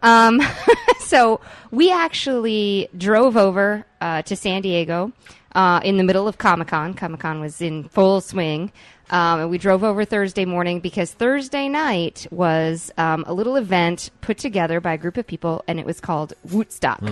Um, 0.02 0.40
so 1.00 1.40
we 1.71 1.92
actually 1.92 2.88
drove 2.97 3.37
over 3.37 3.85
uh, 4.00 4.23
to 4.23 4.37
San 4.37 4.62
Diego 4.62 5.12
uh, 5.54 5.80
in 5.85 5.97
the 5.97 6.04
middle 6.04 6.28
of 6.28 6.38
Comic 6.38 6.69
Con. 6.69 6.95
Comic 6.95 7.21
Con 7.21 7.40
was 7.40 7.61
in 7.61 7.85
full 7.85 8.21
swing. 8.21 8.73
Um, 9.11 9.40
and 9.40 9.50
we 9.50 9.59
drove 9.59 9.83
over 9.83 10.04
Thursday 10.04 10.45
morning 10.45 10.78
because 10.78 11.12
Thursday 11.12 11.69
night 11.69 12.28
was 12.30 12.92
um, 12.97 13.25
a 13.26 13.35
little 13.35 13.57
event 13.57 14.11
put 14.21 14.38
together 14.38 14.80
by 14.80 14.92
a 14.92 14.99
group 14.99 15.16
of 15.16 15.26
people, 15.26 15.64
and 15.66 15.80
it 15.80 15.87
was 15.87 16.00
called 16.00 16.33
Wootstock. 16.47 17.02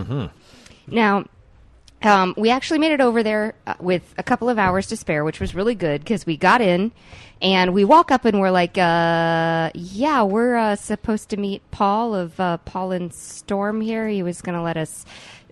Now, 0.87 1.25
um, 2.03 2.35
we 2.37 2.51
actually 2.51 2.79
made 2.79 2.93
it 2.93 3.01
over 3.01 3.23
there 3.23 3.55
uh, 3.67 3.75
with 3.81 4.15
a 4.19 4.23
couple 4.23 4.49
of 4.49 4.59
hours 4.59 4.87
to 4.89 4.97
spare, 4.97 5.25
which 5.25 5.41
was 5.41 5.55
really 5.55 5.75
good 5.75 6.01
because 6.01 6.25
we 6.27 6.37
got 6.37 6.61
in 6.61 6.93
and 7.43 7.75
we 7.75 7.85
walk 7.85 8.11
up 8.11 8.25
and 8.25 8.41
we're 8.41 8.51
like, 8.51 8.79
uh, 8.79 9.71
yeah, 9.75 10.23
we're 10.23 10.57
uh, 10.57 10.77
supposed 10.77 11.29
to 11.31 11.37
meet 11.37 11.69
Paul 11.71 12.15
of 12.15 12.39
uh, 12.39 12.59
Paul 12.59 12.93
and 12.93 13.13
Storm 13.13 13.81
here. 13.81 14.07
He 14.09 14.23
was 14.23 14.41
going 14.43 14.57
to 14.57 14.63
let 14.63 14.77
us 14.77 15.05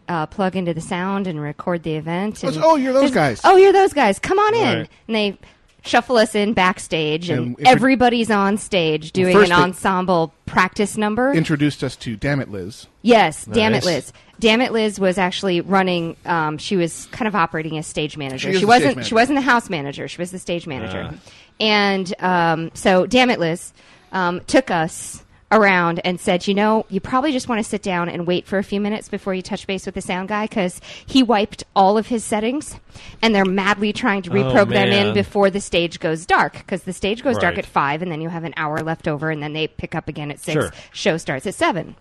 uh, 0.08 0.26
plug 0.26 0.56
into 0.56 0.72
the 0.72 0.80
sound 0.80 1.26
and 1.26 1.40
record 1.40 1.82
the 1.82 1.94
event. 1.94 2.42
And 2.44 2.56
Oh, 2.58 2.76
you're 2.76 2.92
those 2.92 3.10
guys. 3.10 3.40
Oh, 3.44 3.56
you're 3.56 3.72
those 3.72 3.92
guys. 3.92 4.18
Come 4.18 4.38
on 4.38 4.54
in. 4.54 4.78
Right. 4.80 4.90
And 5.08 5.16
they 5.16 5.38
shuffle 5.82 6.16
us 6.16 6.34
in 6.34 6.52
backstage, 6.52 7.30
and, 7.30 7.56
And 7.58 7.66
everybody's 7.66 8.30
on 8.30 8.56
stage 8.58 9.12
doing 9.12 9.36
an 9.36 9.52
ensemble 9.52 10.34
practice 10.44 10.96
number. 10.96 11.32
Introduced 11.32 11.84
us 11.84 11.96
to 11.96 12.16
Damn 12.16 12.40
It 12.40 12.50
Liz. 12.50 12.88
Yes, 13.02 13.44
damn 13.44 13.72
it, 13.72 13.84
Liz. 13.84 14.12
Damn 14.38 14.60
it, 14.60 14.72
Liz 14.72 15.00
was 15.00 15.18
actually 15.18 15.60
running. 15.60 16.16
Um, 16.26 16.58
she 16.58 16.76
was 16.76 17.06
kind 17.10 17.26
of 17.26 17.34
operating 17.34 17.78
as 17.78 17.86
stage 17.86 18.16
manager. 18.16 18.52
She 18.52 18.60
She 18.60 18.64
wasn't. 18.64 18.92
stage 18.92 19.06
She 19.06 19.14
wasn't 19.14 19.36
the 19.36 19.42
house 19.42 19.70
manager. 19.70 20.08
She 20.08 20.18
was 20.18 20.30
the 20.30 20.38
stage 20.38 20.66
manager. 20.66 21.14
And 21.58 22.14
um, 22.22 22.70
so, 22.74 23.06
damn 23.06 23.30
it, 23.30 23.40
Liz 23.40 23.72
um, 24.12 24.40
took 24.46 24.70
us 24.70 25.24
around 25.50 26.00
and 26.04 26.20
said, 26.20 26.46
"You 26.46 26.54
know, 26.54 26.84
you 26.90 27.00
probably 27.00 27.32
just 27.32 27.48
want 27.48 27.60
to 27.60 27.64
sit 27.68 27.82
down 27.82 28.08
and 28.10 28.26
wait 28.26 28.46
for 28.46 28.58
a 28.58 28.64
few 28.64 28.80
minutes 28.80 29.08
before 29.08 29.32
you 29.32 29.40
touch 29.42 29.66
base 29.66 29.86
with 29.86 29.94
the 29.94 30.02
sound 30.02 30.28
guy 30.28 30.44
because 30.44 30.80
he 31.06 31.22
wiped 31.22 31.64
all 31.74 31.96
of 31.96 32.08
his 32.08 32.24
settings, 32.24 32.76
and 33.22 33.34
they're 33.34 33.44
madly 33.44 33.92
trying 33.92 34.22
to 34.22 34.30
reprogram 34.30 34.92
in 34.92 35.14
before 35.14 35.48
the 35.48 35.60
stage 35.60 35.98
goes 35.98 36.26
dark 36.26 36.54
because 36.54 36.82
the 36.82 36.92
stage 36.92 37.22
goes 37.22 37.38
dark 37.38 37.56
at 37.58 37.64
five, 37.64 38.02
and 38.02 38.12
then 38.12 38.20
you 38.20 38.28
have 38.28 38.44
an 38.44 38.54
hour 38.56 38.80
left 38.80 39.08
over, 39.08 39.30
and 39.30 39.42
then 39.42 39.52
they 39.54 39.66
pick 39.66 39.94
up 39.94 40.08
again 40.08 40.30
at 40.30 40.40
six. 40.40 40.52
Sure. 40.52 40.72
Show 40.92 41.16
starts 41.16 41.46
at 41.46 41.54
seven." 41.54 41.96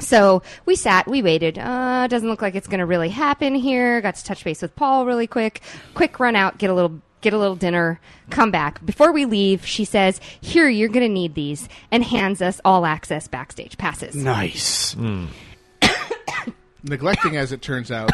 So 0.00 0.42
we 0.66 0.76
sat, 0.76 1.06
we 1.06 1.22
waited. 1.22 1.58
Uh, 1.58 2.06
doesn't 2.06 2.28
look 2.28 2.42
like 2.42 2.54
it's 2.54 2.66
going 2.66 2.80
to 2.80 2.86
really 2.86 3.08
happen 3.08 3.54
here. 3.54 4.00
Got 4.00 4.16
to 4.16 4.24
touch 4.24 4.44
base 4.44 4.62
with 4.62 4.74
Paul 4.74 5.06
really 5.06 5.26
quick. 5.26 5.60
Quick 5.94 6.18
run 6.20 6.36
out, 6.36 6.58
get 6.58 6.70
a 6.70 6.74
little 6.74 7.00
get 7.20 7.32
a 7.34 7.38
little 7.38 7.56
dinner, 7.56 8.00
come 8.30 8.50
back. 8.50 8.84
Before 8.84 9.12
we 9.12 9.26
leave, 9.26 9.64
she 9.66 9.84
says, 9.84 10.20
"Here, 10.40 10.68
you're 10.68 10.88
going 10.88 11.06
to 11.06 11.12
need 11.12 11.34
these," 11.34 11.68
and 11.90 12.02
hands 12.02 12.42
us 12.42 12.60
all 12.64 12.86
access 12.86 13.28
backstage 13.28 13.76
passes. 13.78 14.14
Nice. 14.14 14.96
Neglecting, 16.82 17.36
as 17.36 17.52
it 17.52 17.60
turns 17.60 17.90
out, 17.90 18.10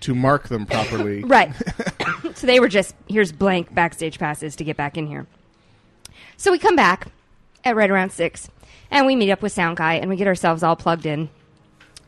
to 0.00 0.14
mark 0.14 0.48
them 0.48 0.66
properly. 0.66 1.24
Right. 1.26 1.52
so 2.34 2.46
they 2.46 2.60
were 2.60 2.68
just 2.68 2.94
here's 3.08 3.32
blank 3.32 3.74
backstage 3.74 4.18
passes 4.18 4.56
to 4.56 4.64
get 4.64 4.76
back 4.76 4.98
in 4.98 5.06
here. 5.06 5.26
So 6.36 6.50
we 6.50 6.58
come 6.58 6.76
back 6.76 7.08
at 7.64 7.76
right 7.76 7.90
around 7.90 8.10
six, 8.12 8.50
and 8.94 9.04
we 9.06 9.16
meet 9.16 9.30
up 9.30 9.42
with 9.42 9.52
Sound 9.52 9.76
Guy, 9.76 9.94
and 9.94 10.08
we 10.08 10.16
get 10.16 10.26
ourselves 10.26 10.62
all 10.62 10.76
plugged 10.76 11.04
in. 11.04 11.28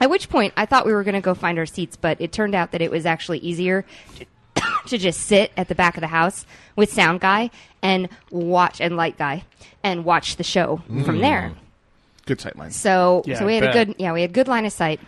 At 0.01 0.09
which 0.09 0.29
point, 0.29 0.55
I 0.57 0.67
thought 0.67 0.87
we 0.87 0.93
were 0.93 1.03
going 1.05 1.15
to 1.15 1.21
go 1.21 1.35
find 1.35 1.59
our 1.59 1.67
seats, 1.67 1.97
but 1.97 2.21
it 2.21 2.33
turned 2.33 2.55
out 2.55 2.71
that 2.73 2.81
it 2.81 2.91
was 2.91 3.05
actually 3.07 3.39
easier 3.39 3.85
to, 4.17 4.27
to 4.89 4.99
just 4.99 5.21
sit 5.23 5.53
at 5.57 5.69
the 5.69 5.75
back 5.75 5.97
of 5.97 6.01
the 6.01 6.07
house 6.07 6.47
with 6.77 6.93
Sound 6.93 7.21
Guy 7.21 7.51
and 7.83 8.09
watch 8.31 8.81
and 8.81 8.97
Light 8.97 9.19
Guy 9.19 9.45
and 9.83 10.05
watch 10.05 10.37
the 10.37 10.45
show 10.45 10.81
from 11.05 11.19
there. 11.19 11.53
Good 12.25 12.41
sight 12.41 12.57
line. 12.57 12.71
So, 12.71 13.23
Yeah, 13.27 13.39
so 13.39 13.47
we 13.47 13.53
I 13.53 13.55
had 13.57 13.65
a 13.65 13.67
bet. 13.73 13.87
good, 13.89 13.97
yeah, 13.99 14.13
we 14.13 14.21
had 14.23 14.33
good 14.33 14.49
line 14.49 14.65
of 14.67 14.73
sight. 14.73 15.01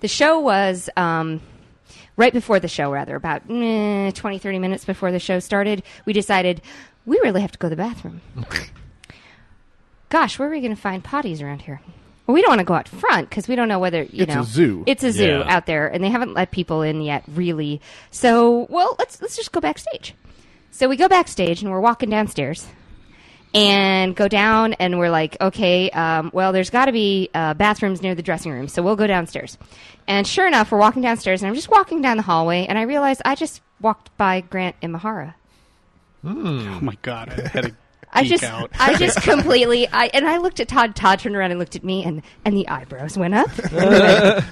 The 0.00 0.08
show 0.08 0.38
was 0.38 0.88
um, 0.96 1.40
right 2.16 2.32
before 2.32 2.60
the 2.60 2.68
show, 2.68 2.90
rather 2.92 3.14
about 3.16 3.42
eh, 3.50 4.10
20, 4.12 4.38
30 4.38 4.58
minutes 4.58 4.84
before 4.84 5.10
the 5.12 5.18
show 5.18 5.38
started. 5.38 5.82
We 6.06 6.12
decided 6.12 6.62
we 7.06 7.18
really 7.22 7.40
have 7.40 7.52
to 7.52 7.58
go 7.58 7.68
to 7.68 7.74
the 7.74 7.82
bathroom. 7.82 8.20
Gosh, 10.08 10.38
where 10.38 10.48
are 10.48 10.50
we 10.52 10.60
going 10.60 10.74
to 10.74 10.80
find 10.80 11.04
potties 11.04 11.42
around 11.42 11.62
here? 11.62 11.80
Well, 12.26 12.34
we 12.34 12.42
don't 12.42 12.50
want 12.50 12.60
to 12.60 12.64
go 12.64 12.74
out 12.74 12.88
front 12.88 13.28
because 13.30 13.48
we 13.48 13.56
don't 13.56 13.68
know 13.68 13.78
whether 13.78 14.02
you 14.02 14.22
It's 14.24 14.32
a 14.32 14.36
know 14.36 14.42
zoo. 14.42 14.84
It's 14.86 15.02
a 15.04 15.12
zoo 15.12 15.38
Yeah. 15.38 15.44
out 15.56 15.66
there, 15.66 15.86
and 15.88 16.02
they 16.04 16.10
haven't 16.10 16.34
let 16.34 16.50
people 16.50 16.82
in 16.82 17.00
yet, 17.00 17.24
really. 17.28 17.80
So, 18.10 18.66
well, 18.70 18.96
let's 18.98 19.20
let's 19.22 19.36
just 19.36 19.52
go 19.52 19.60
backstage. 19.60 20.14
So 20.70 20.88
we 20.88 20.96
go 20.96 21.08
backstage, 21.08 21.62
and 21.62 21.70
we're 21.70 21.80
walking 21.80 22.10
downstairs, 22.10 22.66
and 23.54 24.14
go 24.14 24.28
down 24.28 24.74
and 24.74 24.98
we're 24.98 25.08
like 25.10 25.36
okay 25.40 25.88
um, 25.90 26.30
well 26.34 26.52
there's 26.52 26.68
got 26.68 26.84
to 26.84 26.92
be 26.92 27.30
uh, 27.34 27.54
bathrooms 27.54 28.02
near 28.02 28.14
the 28.14 28.22
dressing 28.22 28.52
room 28.52 28.68
so 28.68 28.82
we'll 28.82 28.94
go 28.94 29.06
downstairs 29.06 29.56
and 30.06 30.26
sure 30.26 30.46
enough 30.46 30.70
we're 30.70 30.76
walking 30.78 31.00
downstairs 31.00 31.40
and 31.40 31.48
i'm 31.48 31.54
just 31.54 31.70
walking 31.70 32.02
down 32.02 32.18
the 32.18 32.22
hallway 32.22 32.66
and 32.66 32.76
i 32.78 32.82
realize 32.82 33.22
i 33.24 33.34
just 33.34 33.62
walked 33.80 34.14
by 34.18 34.42
grant 34.42 34.78
imahara 34.82 35.32
Oh 36.22 36.78
my 36.82 36.98
god, 37.00 37.30
I 37.30 37.48
had 37.48 37.64
to 37.64 37.74
I 38.12 38.24
just, 38.24 38.44
out. 38.44 38.70
I 38.78 38.94
just 38.94 39.20
completely, 39.22 39.88
I 39.88 40.06
and 40.14 40.26
I 40.26 40.38
looked 40.38 40.60
at 40.60 40.68
Todd. 40.68 40.96
Todd 40.96 41.18
turned 41.20 41.36
around 41.36 41.50
and 41.50 41.60
looked 41.60 41.76
at 41.76 41.84
me, 41.84 42.04
and 42.04 42.22
and 42.44 42.56
the 42.56 42.66
eyebrows 42.68 43.16
went 43.18 43.34
up. 43.34 43.50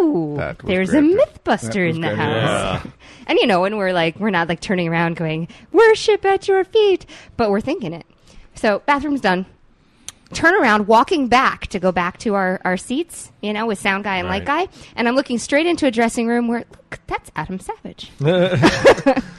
And 0.00 0.06
Ooh, 0.06 0.36
there's 0.64 0.90
great. 0.90 1.04
a 1.04 1.16
That 1.16 1.42
MythBuster 1.44 1.90
in 1.90 2.00
the 2.02 2.08
good. 2.10 2.18
house. 2.18 2.86
And 3.26 3.36
you 3.40 3.48
know, 3.48 3.64
and 3.64 3.76
we're 3.76 3.92
like, 3.92 4.18
we're 4.20 4.30
not 4.30 4.48
like 4.48 4.60
turning 4.60 4.86
around 4.86 5.16
going, 5.16 5.48
worship 5.72 6.24
at 6.24 6.46
your 6.46 6.62
feet, 6.62 7.04
but 7.36 7.50
we're 7.50 7.60
thinking 7.60 7.92
it. 7.92 8.06
So 8.54 8.80
bathroom's 8.86 9.20
done. 9.20 9.44
Turn 10.32 10.54
around, 10.54 10.86
walking 10.86 11.28
back 11.28 11.68
to 11.68 11.78
go 11.78 11.90
back 11.90 12.18
to 12.18 12.34
our, 12.34 12.60
our 12.64 12.76
seats, 12.76 13.32
you 13.40 13.52
know, 13.52 13.66
with 13.66 13.78
sound 13.78 14.04
guy 14.04 14.16
and 14.16 14.28
light 14.28 14.44
guy. 14.44 14.68
And 14.94 15.08
I'm 15.08 15.14
looking 15.14 15.38
straight 15.38 15.66
into 15.66 15.86
a 15.86 15.90
dressing 15.90 16.26
room 16.26 16.48
where, 16.48 16.60
look, 16.70 17.00
that's 17.06 17.30
Adam 17.36 17.58
Savage. 17.60 18.10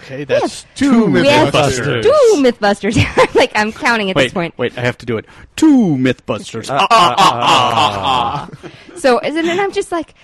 Okay, 0.09 0.23
that's 0.23 0.65
Two 0.73 1.05
We 1.05 1.27
have 1.27 1.53
Mythbusters. 1.53 2.01
two 2.01 2.33
Mythbusters. 2.37 3.35
like, 3.35 3.51
I'm 3.53 3.71
counting 3.71 4.09
at 4.09 4.15
wait, 4.15 4.23
this 4.23 4.33
point. 4.33 4.57
wait. 4.57 4.75
I 4.75 4.81
have 4.81 4.97
to 4.97 5.05
do 5.05 5.17
it. 5.19 5.25
Two 5.55 5.95
MythBusters. 5.97 6.67
Ah, 6.71 6.87
ah, 6.89 7.15
ah, 7.17 7.25
ah, 7.29 8.49
ah. 8.63 8.69
So 8.97 9.19
and 9.19 9.35
then 9.35 9.59
I'm 9.59 9.71
just 9.71 9.91
like, 9.91 10.15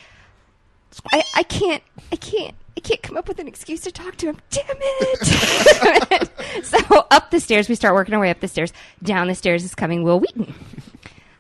I, 1.13 1.24
I 1.36 1.43
can't, 1.43 1.84
I 2.12 2.15
can't, 2.15 2.55
I 2.77 2.82
can't 2.82 3.01
come 3.01 3.15
up 3.17 3.27
with 3.27 3.39
an 3.39 3.48
excuse 3.48 3.82
to 3.82 3.91
talk 3.91 4.15
to 4.17 4.27
him. 4.27 4.38
Damn 4.50 4.65
it! 4.79 6.29
so 6.65 6.77
up 7.12 7.32
the 7.32 7.39
stairs, 7.39 7.70
we 7.70 7.75
start 7.75 7.94
working 7.96 8.13
our 8.13 8.20
way 8.22 8.29
up 8.29 8.39
the 8.41 8.48
stairs. 8.48 8.74
Down 9.01 9.27
the 9.27 9.36
stairs 9.36 9.63
is 9.63 9.74
coming 9.75 10.03
Wil 10.03 10.20
Wheaton. 10.20 10.53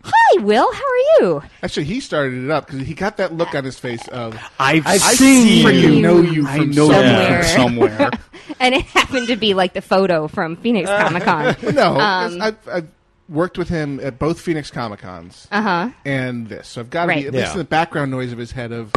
Hi, 0.03 0.41
Wil. 0.41 0.71
How 0.71 0.83
are 0.83 1.19
you? 1.19 1.43
Actually, 1.63 1.85
he 1.85 1.99
started 1.99 2.43
it 2.43 2.51
up 2.51 2.67
because 2.67 2.85
he 2.87 2.93
got 2.93 3.17
that 3.17 3.33
look 3.33 3.55
on 3.55 3.63
his 3.63 3.77
face 3.79 4.07
of 4.09 4.37
I've, 4.59 4.85
I've 4.85 5.01
seen 5.01 5.65
freaking 5.65 5.95
you. 5.95 6.01
know 6.01 6.21
you 6.21 6.47
I 6.47 6.57
from 6.59 6.69
know 6.71 6.91
somewhere. 6.91 7.37
you 7.39 7.43
from 7.43 7.61
somewhere. 7.61 8.11
And 8.59 8.75
it 8.75 8.83
happened 8.85 9.27
to 9.29 9.35
be 9.35 9.55
like 9.55 9.73
the 9.73 9.81
photo 9.81 10.27
from 10.27 10.55
Phoenix 10.57 10.87
Comic 10.89 11.23
Con. 11.23 11.55
no. 11.73 11.99
Um, 11.99 12.39
I've, 12.41 12.67
I've 12.71 12.87
worked 13.27 13.57
with 13.57 13.67
him 13.69 13.99
at 14.01 14.19
both 14.19 14.39
Phoenix 14.39 14.69
Comic 14.69 14.99
Cons 14.99 15.47
Uh 15.51 15.61
huh. 15.63 15.89
and 16.05 16.47
this, 16.47 16.67
so 16.67 16.81
I've 16.81 16.91
got 16.91 17.05
to 17.05 17.07
Right. 17.09 17.21
be 17.23 17.27
at 17.27 17.33
least 17.33 17.47
Yeah. 17.47 17.51
in 17.53 17.57
the 17.57 17.63
background 17.65 18.11
noise 18.11 18.31
of 18.31 18.37
his 18.37 18.51
head 18.51 18.71
of 18.71 18.93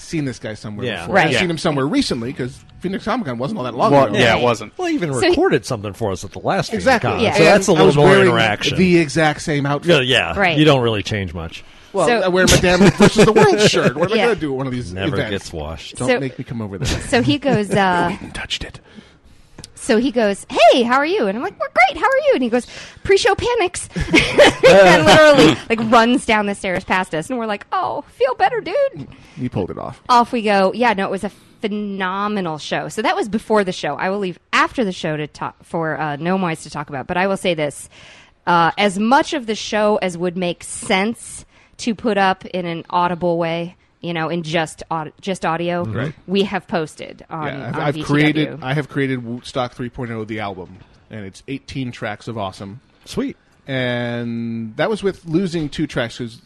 seen 0.00 0.24
this 0.24 0.38
guy 0.38 0.54
somewhere 0.54 0.86
Yeah. 0.86 1.00
before. 1.00 1.14
Right. 1.14 1.26
I've 1.26 1.32
Yeah. 1.32 1.40
seen 1.40 1.50
him 1.50 1.58
somewhere 1.58 1.86
recently 1.86 2.32
because 2.32 2.58
Phoenix 2.80 3.04
Comic 3.04 3.26
Con 3.26 3.38
wasn't 3.38 3.58
all 3.58 3.64
that 3.64 3.74
long 3.74 3.92
Well, 3.92 4.06
ago. 4.06 4.18
yeah, 4.18 4.36
it 4.36 4.42
wasn't. 4.42 4.76
Well, 4.78 4.88
he 4.88 4.94
even 4.94 5.12
So 5.14 5.20
he- 5.20 5.28
recorded 5.28 5.64
something 5.66 5.92
for 5.92 6.10
us 6.12 6.24
at 6.24 6.32
the 6.32 6.38
last 6.38 6.70
Phoenix 6.70 6.84
Exactly. 6.84 7.10
Con, 7.10 7.20
Yeah. 7.20 7.34
so 7.34 7.44
that's 7.44 7.68
a 7.68 7.70
And 7.72 7.78
I 7.78 7.84
little 7.84 7.86
was 7.86 7.96
more 7.96 8.06
wearing 8.06 8.26
interaction. 8.28 8.78
The 8.78 8.98
exact 8.98 9.42
same 9.42 9.66
outfit. 9.66 10.06
yeah, 10.06 10.32
yeah. 10.32 10.38
Right. 10.38 10.56
You 10.58 10.64
don't 10.64 10.80
really 10.80 11.02
change 11.02 11.34
much. 11.34 11.62
Well, 11.92 12.06
So- 12.06 12.20
I 12.20 12.28
wear 12.28 12.46
my 12.46 12.54
Madame 12.54 12.90
versus 12.92 13.24
the 13.26 13.32
World 13.32 13.60
shirt. 13.70 13.96
What 13.96 14.10
am 14.12 14.16
Yeah. 14.16 14.22
I 14.22 14.26
going 14.26 14.36
to 14.36 14.40
do 14.40 14.52
at 14.52 14.56
one 14.56 14.66
of 14.66 14.72
these 14.72 14.92
Never 14.94 15.14
events? 15.16 15.30
gets 15.30 15.52
washed. 15.52 15.96
Don't 15.96 16.08
So- 16.08 16.20
make 16.20 16.38
me 16.38 16.44
come 16.44 16.62
over 16.62 16.78
there. 16.78 17.00
So 17.08 17.20
he 17.22 17.38
goes, 17.38 17.70
uh, 17.74 18.12
touched 18.32 18.64
it. 18.64 18.80
So 19.80 19.96
he 19.96 20.10
goes, 20.10 20.46
"Hey, 20.50 20.82
how 20.82 20.96
are 20.96 21.06
you?" 21.06 21.26
And 21.26 21.36
I'm 21.36 21.42
like, 21.42 21.58
"We're 21.58 21.68
great. 21.68 22.00
How 22.00 22.06
are 22.06 22.18
you?" 22.26 22.32
And 22.34 22.42
he 22.42 22.50
goes, 22.50 22.66
"Pre-show 23.02 23.34
panics," 23.34 23.88
and 23.96 25.04
literally 25.04 25.56
like 25.68 25.80
runs 25.90 26.26
down 26.26 26.46
the 26.46 26.54
stairs 26.54 26.84
past 26.84 27.14
us, 27.14 27.30
and 27.30 27.38
we're 27.38 27.46
like, 27.46 27.66
"Oh, 27.72 28.02
feel 28.08 28.34
better, 28.34 28.60
dude." 28.60 29.08
He 29.36 29.48
pulled 29.48 29.70
it 29.70 29.78
off. 29.78 30.02
off 30.08 30.32
we 30.32 30.42
go. 30.42 30.72
Yeah, 30.74 30.92
no, 30.92 31.06
it 31.06 31.10
was 31.10 31.24
a 31.24 31.30
phenomenal 31.60 32.58
show. 32.58 32.88
So 32.88 33.02
that 33.02 33.16
was 33.16 33.28
before 33.28 33.64
the 33.64 33.72
show. 33.72 33.96
I 33.96 34.10
will 34.10 34.18
leave 34.18 34.38
after 34.52 34.84
the 34.84 34.92
show 34.92 35.16
to 35.16 35.26
talk 35.26 35.62
for 35.64 35.98
uh, 35.98 36.16
to 36.16 36.70
talk 36.70 36.88
about. 36.88 37.06
But 37.06 37.16
I 37.16 37.26
will 37.26 37.36
say 37.36 37.54
this: 37.54 37.88
uh, 38.46 38.72
as 38.76 38.98
much 38.98 39.32
of 39.32 39.46
the 39.46 39.54
show 39.54 39.96
as 39.96 40.16
would 40.16 40.36
make 40.36 40.62
sense 40.62 41.44
to 41.78 41.94
put 41.94 42.18
up 42.18 42.44
in 42.44 42.66
an 42.66 42.84
audible 42.90 43.38
way, 43.38 43.76
you 44.00 44.12
know, 44.14 44.28
in 44.28 44.42
just 44.42 44.82
aud- 44.90 45.12
just 45.20 45.44
audio, 45.44 45.84
Right. 45.84 46.14
we 46.26 46.42
have 46.44 46.66
posted 46.68 47.24
on. 47.30 47.46
yeah, 47.46 47.68
I've, 47.68 47.74
on 47.76 47.80
I've 47.82 47.94
VTW. 47.96 48.04
created. 48.04 48.58
I 48.62 48.74
have 48.74 48.88
created 48.88 49.20
Wootstock 49.24 49.74
3.0, 49.74 50.26
the 50.26 50.40
album, 50.40 50.78
and 51.10 51.24
it's 51.26 51.42
18 51.48 51.92
tracks 51.92 52.26
of 52.28 52.38
awesome. 52.38 52.80
Sweet. 53.04 53.36
And 53.66 54.76
that 54.76 54.90
was 54.90 55.02
with 55.02 55.24
losing 55.24 55.68
two 55.68 55.86
tracks 55.86 56.18
because 56.18 56.40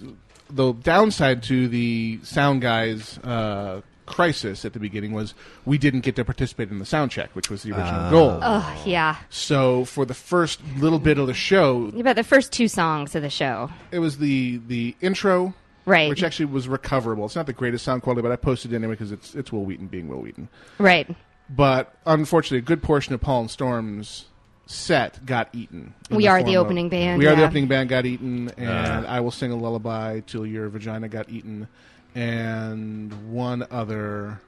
the 0.50 0.72
downside 0.72 1.42
to 1.44 1.68
the 1.68 2.20
sound 2.22 2.60
guys 2.62 3.18
uh, 3.18 3.80
crisis 4.06 4.64
at 4.64 4.72
the 4.74 4.78
beginning 4.78 5.12
was 5.12 5.32
we 5.64 5.78
didn't 5.78 6.00
get 6.00 6.14
to 6.16 6.24
participate 6.24 6.70
in 6.70 6.78
the 6.78 6.84
sound 6.84 7.10
check, 7.10 7.30
which 7.34 7.48
was 7.50 7.62
the 7.62 7.72
original 7.72 8.10
goal. 8.10 8.38
Oh, 8.42 8.82
yeah. 8.84 9.16
So 9.30 9.84
for 9.86 10.04
the 10.04 10.14
first 10.14 10.60
little 10.76 10.98
bit 10.98 11.18
of 11.18 11.26
the 11.26 11.34
show, 11.34 11.90
you 11.94 12.00
About 12.00 12.16
the 12.16 12.24
first 12.24 12.52
two 12.52 12.68
songs 12.68 13.14
of 13.14 13.22
the 13.22 13.30
show. 13.30 13.70
it 13.90 14.00
was 14.00 14.18
the 14.18 14.60
the 14.68 14.94
intro, 15.00 15.54
Right. 15.86 16.08
which 16.08 16.22
actually 16.22 16.46
was 16.46 16.66
recoverable. 16.68 17.26
It's 17.26 17.36
not 17.36 17.46
the 17.46 17.52
greatest 17.52 17.84
sound 17.84 18.02
quality, 18.02 18.22
but 18.22 18.32
I 18.32 18.36
posted 18.36 18.72
it 18.72 18.76
anyway 18.76 18.94
because 18.94 19.12
it's 19.12 19.34
it's 19.34 19.52
Wil 19.52 19.64
Wheaton 19.64 19.86
being 19.88 20.08
Wil 20.08 20.20
Wheaton. 20.20 20.48
Right. 20.78 21.14
But 21.50 21.94
unfortunately, 22.06 22.58
a 22.58 22.62
good 22.62 22.82
portion 22.82 23.12
of 23.14 23.20
Paul 23.20 23.42
and 23.42 23.50
Storm's 23.50 24.26
set 24.66 25.26
got 25.26 25.50
eaten. 25.52 25.92
in 26.08 26.16
We 26.16 26.26
Are 26.26 26.38
the 26.38 26.44
form 26.54 26.56
of- 26.56 26.64
opening 26.66 26.88
band, 26.88 27.18
We 27.18 27.26
are 27.26 27.36
the 27.36 27.44
opening 27.44 27.68
band 27.68 27.90
got 27.90 28.06
eaten, 28.06 28.50
and 28.56 29.06
I 29.06 29.20
will 29.20 29.30
sing 29.30 29.52
a 29.52 29.56
lullaby 29.56 30.20
till 30.20 30.46
your 30.46 30.70
vagina 30.70 31.06
got 31.08 31.28
eaten, 31.28 31.68
and 32.14 33.30
one 33.32 33.66
other. 33.70 34.40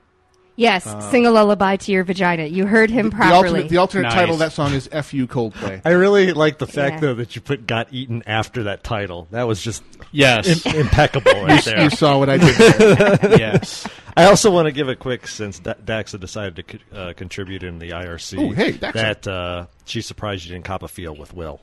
Yes, 0.58 0.84
sing 1.10 1.26
a 1.26 1.30
lullaby 1.30 1.76
to 1.76 1.92
your 1.92 2.02
vagina. 2.02 2.46
You 2.46 2.64
heard 2.66 2.88
him 2.90 3.10
The 3.10 3.16
properly. 3.16 3.36
alternate, 3.36 3.68
the 3.68 3.76
alternate 3.76 4.02
Nice. 4.04 4.14
title 4.14 4.34
of 4.36 4.38
that 4.38 4.52
song 4.52 4.72
is 4.72 4.86
"Fu 4.86 5.26
Coldplay." 5.26 5.82
I 5.84 5.90
really 5.90 6.32
like 6.32 6.56
the 6.58 6.66
fact 6.66 6.94
Yeah. 6.94 7.00
though 7.00 7.14
that 7.14 7.36
you 7.36 7.42
put 7.42 7.66
"got 7.66 7.88
eaten" 7.92 8.22
after 8.26 8.62
that 8.64 8.82
title. 8.82 9.28
That 9.32 9.46
was 9.46 9.60
just 9.62 9.82
Yes. 10.12 10.64
im- 10.64 10.75
impeccable 10.80 11.44
right 11.44 11.62
there. 11.62 11.82
you 11.82 11.90
saw 11.90 12.18
what 12.18 12.30
I 12.30 12.38
did. 12.38 12.54
There. 12.56 13.18
yes. 13.38 13.86
I 14.16 14.25
also 14.25 14.50
want 14.50 14.64
to 14.64 14.72
give 14.72 14.88
a 14.88 14.96
quick 14.96 15.28
since 15.28 15.58
Da- 15.58 15.75
Daxa 15.75 16.18
decided 16.18 16.56
to 16.56 16.62
co- 16.62 16.96
uh, 16.98 17.12
contribute 17.12 17.62
in 17.62 17.78
the 17.78 17.90
IRC. 17.92 18.38
Ooh, 18.40 18.52
hey, 18.52 18.72
Daxa. 18.72 18.92
that 18.94 19.26
uh, 19.28 19.66
she's 19.84 20.06
surprised 20.06 20.46
you 20.46 20.52
didn't 20.54 20.64
cop 20.64 20.82
a 20.82 20.88
feel 20.88 21.14
with 21.14 21.34
Wil. 21.34 21.60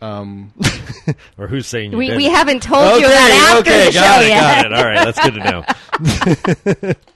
Um, 0.00 0.52
Or 1.38 1.46
who's 1.48 1.66
saying 1.66 1.92
you 1.92 1.98
we, 1.98 2.06
didn't? 2.06 2.16
we 2.18 2.24
haven't 2.26 2.62
told 2.62 3.00
you 3.00 3.06
okay, 3.06 3.14
that 3.14 3.56
after 3.58 3.70
okay, 3.70 3.84
the 3.86 3.92
show 3.92 4.20
it, 4.20 4.28
yet. 4.28 4.40
got 4.40 4.66
it. 4.66 4.72
All 4.72 4.84
right, 4.84 5.04
that's 5.04 5.20
good 5.20 5.34
to 5.34 6.84
know. 6.84 6.94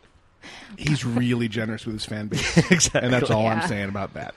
he's 0.78 1.04
really 1.04 1.48
generous 1.48 1.84
with 1.86 1.94
his 1.94 2.04
fan 2.04 2.26
base, 2.28 2.56
exactly. 2.70 3.00
and 3.02 3.12
that's 3.12 3.30
all 3.30 3.42
Yeah. 3.44 3.54
I'm 3.62 3.68
saying 3.68 3.88
about 3.88 4.14
that. 4.14 4.34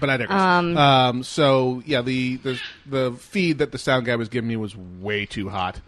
But 0.00 0.10
I 0.10 0.16
digress. 0.16 0.40
Um, 0.40 0.76
Um, 0.76 1.22
so 1.24 1.82
yeah, 1.84 2.02
the, 2.02 2.36
the 2.36 2.60
the 2.86 3.12
feed 3.18 3.58
that 3.58 3.72
the 3.72 3.78
sound 3.78 4.06
guy 4.06 4.14
was 4.16 4.28
giving 4.28 4.48
me 4.48 4.56
was 4.56 4.76
way 4.76 5.26
too 5.26 5.48
hot 5.48 5.80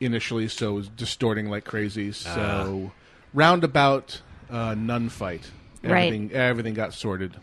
initially, 0.00 0.48
so 0.48 0.70
it 0.72 0.74
was 0.74 0.88
distorting 0.88 1.48
like 1.48 1.64
crazy. 1.64 2.12
So 2.12 2.92
roundabout 3.32 4.20
uh, 4.50 4.74
nun 4.74 5.08
fight, 5.08 5.50
Right. 5.82 6.06
everything 6.06 6.32
everything 6.32 6.74
got 6.74 6.94
sorted. 6.94 7.36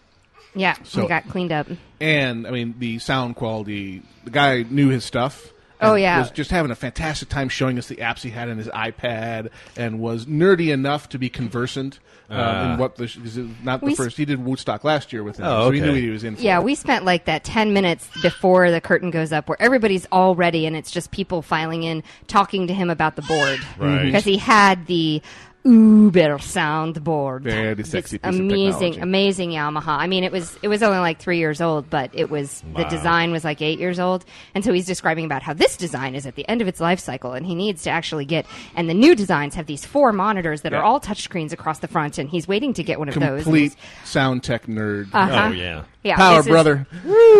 Yeah, 0.55 0.75
So- 0.83 1.01
we 1.03 1.07
got 1.07 1.27
cleaned 1.29 1.51
up. 1.51 1.67
And 2.01 2.47
I 2.47 2.51
mean, 2.51 2.75
the 2.79 2.99
sound 2.99 3.35
quality. 3.35 4.01
The 4.25 4.31
guy 4.31 4.63
knew 4.69 4.89
his 4.89 5.03
stuff. 5.05 5.51
Oh, 5.81 5.93
and 5.93 6.01
yeah. 6.01 6.19
was 6.19 6.31
just 6.31 6.51
having 6.51 6.71
a 6.71 6.75
fantastic 6.75 7.29
time 7.29 7.48
showing 7.50 7.77
us 7.77 7.88
the 7.88 7.95
apps 7.98 8.21
he 8.21 8.29
had 8.31 8.50
on 8.50 8.57
his 8.57 8.67
iPad, 8.67 9.50
and 9.77 10.00
was 10.00 10.25
nerdy 10.25 10.71
enough 10.74 11.07
to 11.09 11.17
be 11.19 11.29
conversant 11.29 12.00
um, 12.29 12.38
Ah. 12.38 12.74
in 12.74 12.79
what 12.79 12.95
the 12.98 13.07
'cause 13.07 13.38
it 13.38 13.45
not 13.63 13.79
the 13.79 13.88
We 13.88 13.91
s- 13.93 13.98
first. 13.98 14.17
He 14.17 14.25
did 14.25 14.39
Wootstock 14.39 14.83
last 14.83 15.12
year 15.12 15.24
with 15.24 15.38
him, 15.39 15.45
Oh, 15.48 15.67
so 15.67 15.71
he 15.71 15.79
knew 15.81 15.93
what 15.93 16.00
he 16.01 16.09
was 16.09 16.24
in. 16.24 16.36
For. 16.36 16.41
Yeah, 16.41 16.59
we 16.59 16.75
spent 16.75 17.03
like 17.05 17.25
that 17.25 17.43
10 17.43 17.74
minutes 17.74 18.07
before 18.21 18.69
the 18.71 18.79
curtain 18.81 19.09
goes 19.09 19.31
up 19.31 19.48
where 19.50 19.59
everybody's 19.62 20.05
all 20.12 20.36
ready 20.36 20.65
and 20.67 20.75
it's 20.75 20.91
just 20.91 21.09
people 21.12 21.41
filing 21.41 21.81
in 21.83 22.03
talking 22.27 22.67
to 22.67 22.74
him 22.74 22.89
about 22.91 23.15
the 23.15 23.24
board. 23.24 23.59
Right. 23.79 24.03
Because 24.03 24.25
he 24.25 24.38
had 24.38 24.86
the 24.86 25.21
Uber 25.66 26.38
soundboard. 26.38 27.42
Very 27.42 27.84
sexy 27.84 28.18
piece 28.18 28.34
of 28.34 28.39
amazing, 28.39 28.94
technology. 28.94 29.00
amazing 29.01 29.50
Yamaha. 29.51 29.88
I 30.00 30.08
mean, 30.08 30.24
it 30.24 30.32
was 30.32 30.58
it 30.62 30.68
was 30.70 30.82
only 30.82 31.00
like 31.00 31.20
three 31.20 31.38
years 31.38 31.60
old, 31.62 31.89
but 31.89 32.10
it 32.13 32.30
was 32.30 32.63
the 32.75 32.86
design 32.86 33.32
was 33.32 33.44
like 33.44 33.62
eight 33.62 33.78
years 33.80 34.00
old, 34.00 34.24
and 34.56 34.63
so 34.63 34.72
he's 34.72 34.86
describing 34.86 35.25
about 35.25 35.44
how 35.44 35.54
this 35.54 35.75
design 35.75 36.16
is 36.16 36.25
at 36.25 36.36
the 36.36 36.48
end 36.48 36.62
of 36.62 36.68
its 36.68 36.80
life 36.80 37.00
cycle, 37.00 37.34
and 37.34 37.46
he 37.46 37.56
needs 37.56 37.84
to 37.84 37.89
actually 37.89 38.25
get. 38.25 38.46
And 38.75 38.89
the 38.89 38.94
new 38.94 39.16
designs 39.16 39.56
have 39.56 39.66
these 39.66 39.86
four 39.86 40.13
monitors 40.13 40.62
that 40.62 40.72
Yeah. 40.72 40.80
are 40.80 40.84
all 40.84 41.00
touchscreens 41.00 41.51
across 41.51 41.80
the 41.80 41.88
front, 41.88 42.18
and 42.18 42.30
he's 42.30 42.48
waiting 42.48 42.74
to 42.74 42.84
get 42.84 42.98
one 42.98 43.10
of 43.10 43.16
those. 43.16 43.44
complete 43.44 43.75
sound 44.06 44.44
tech 44.44 44.66
nerd. 44.68 45.10
Uh-huh. 45.13 45.48
Oh 45.50 45.51
yeah. 45.51 45.84
Yeah, 46.03 46.15
Power 46.15 46.38
this 46.38 46.46
is- 46.46 46.50
brother. 46.50 46.88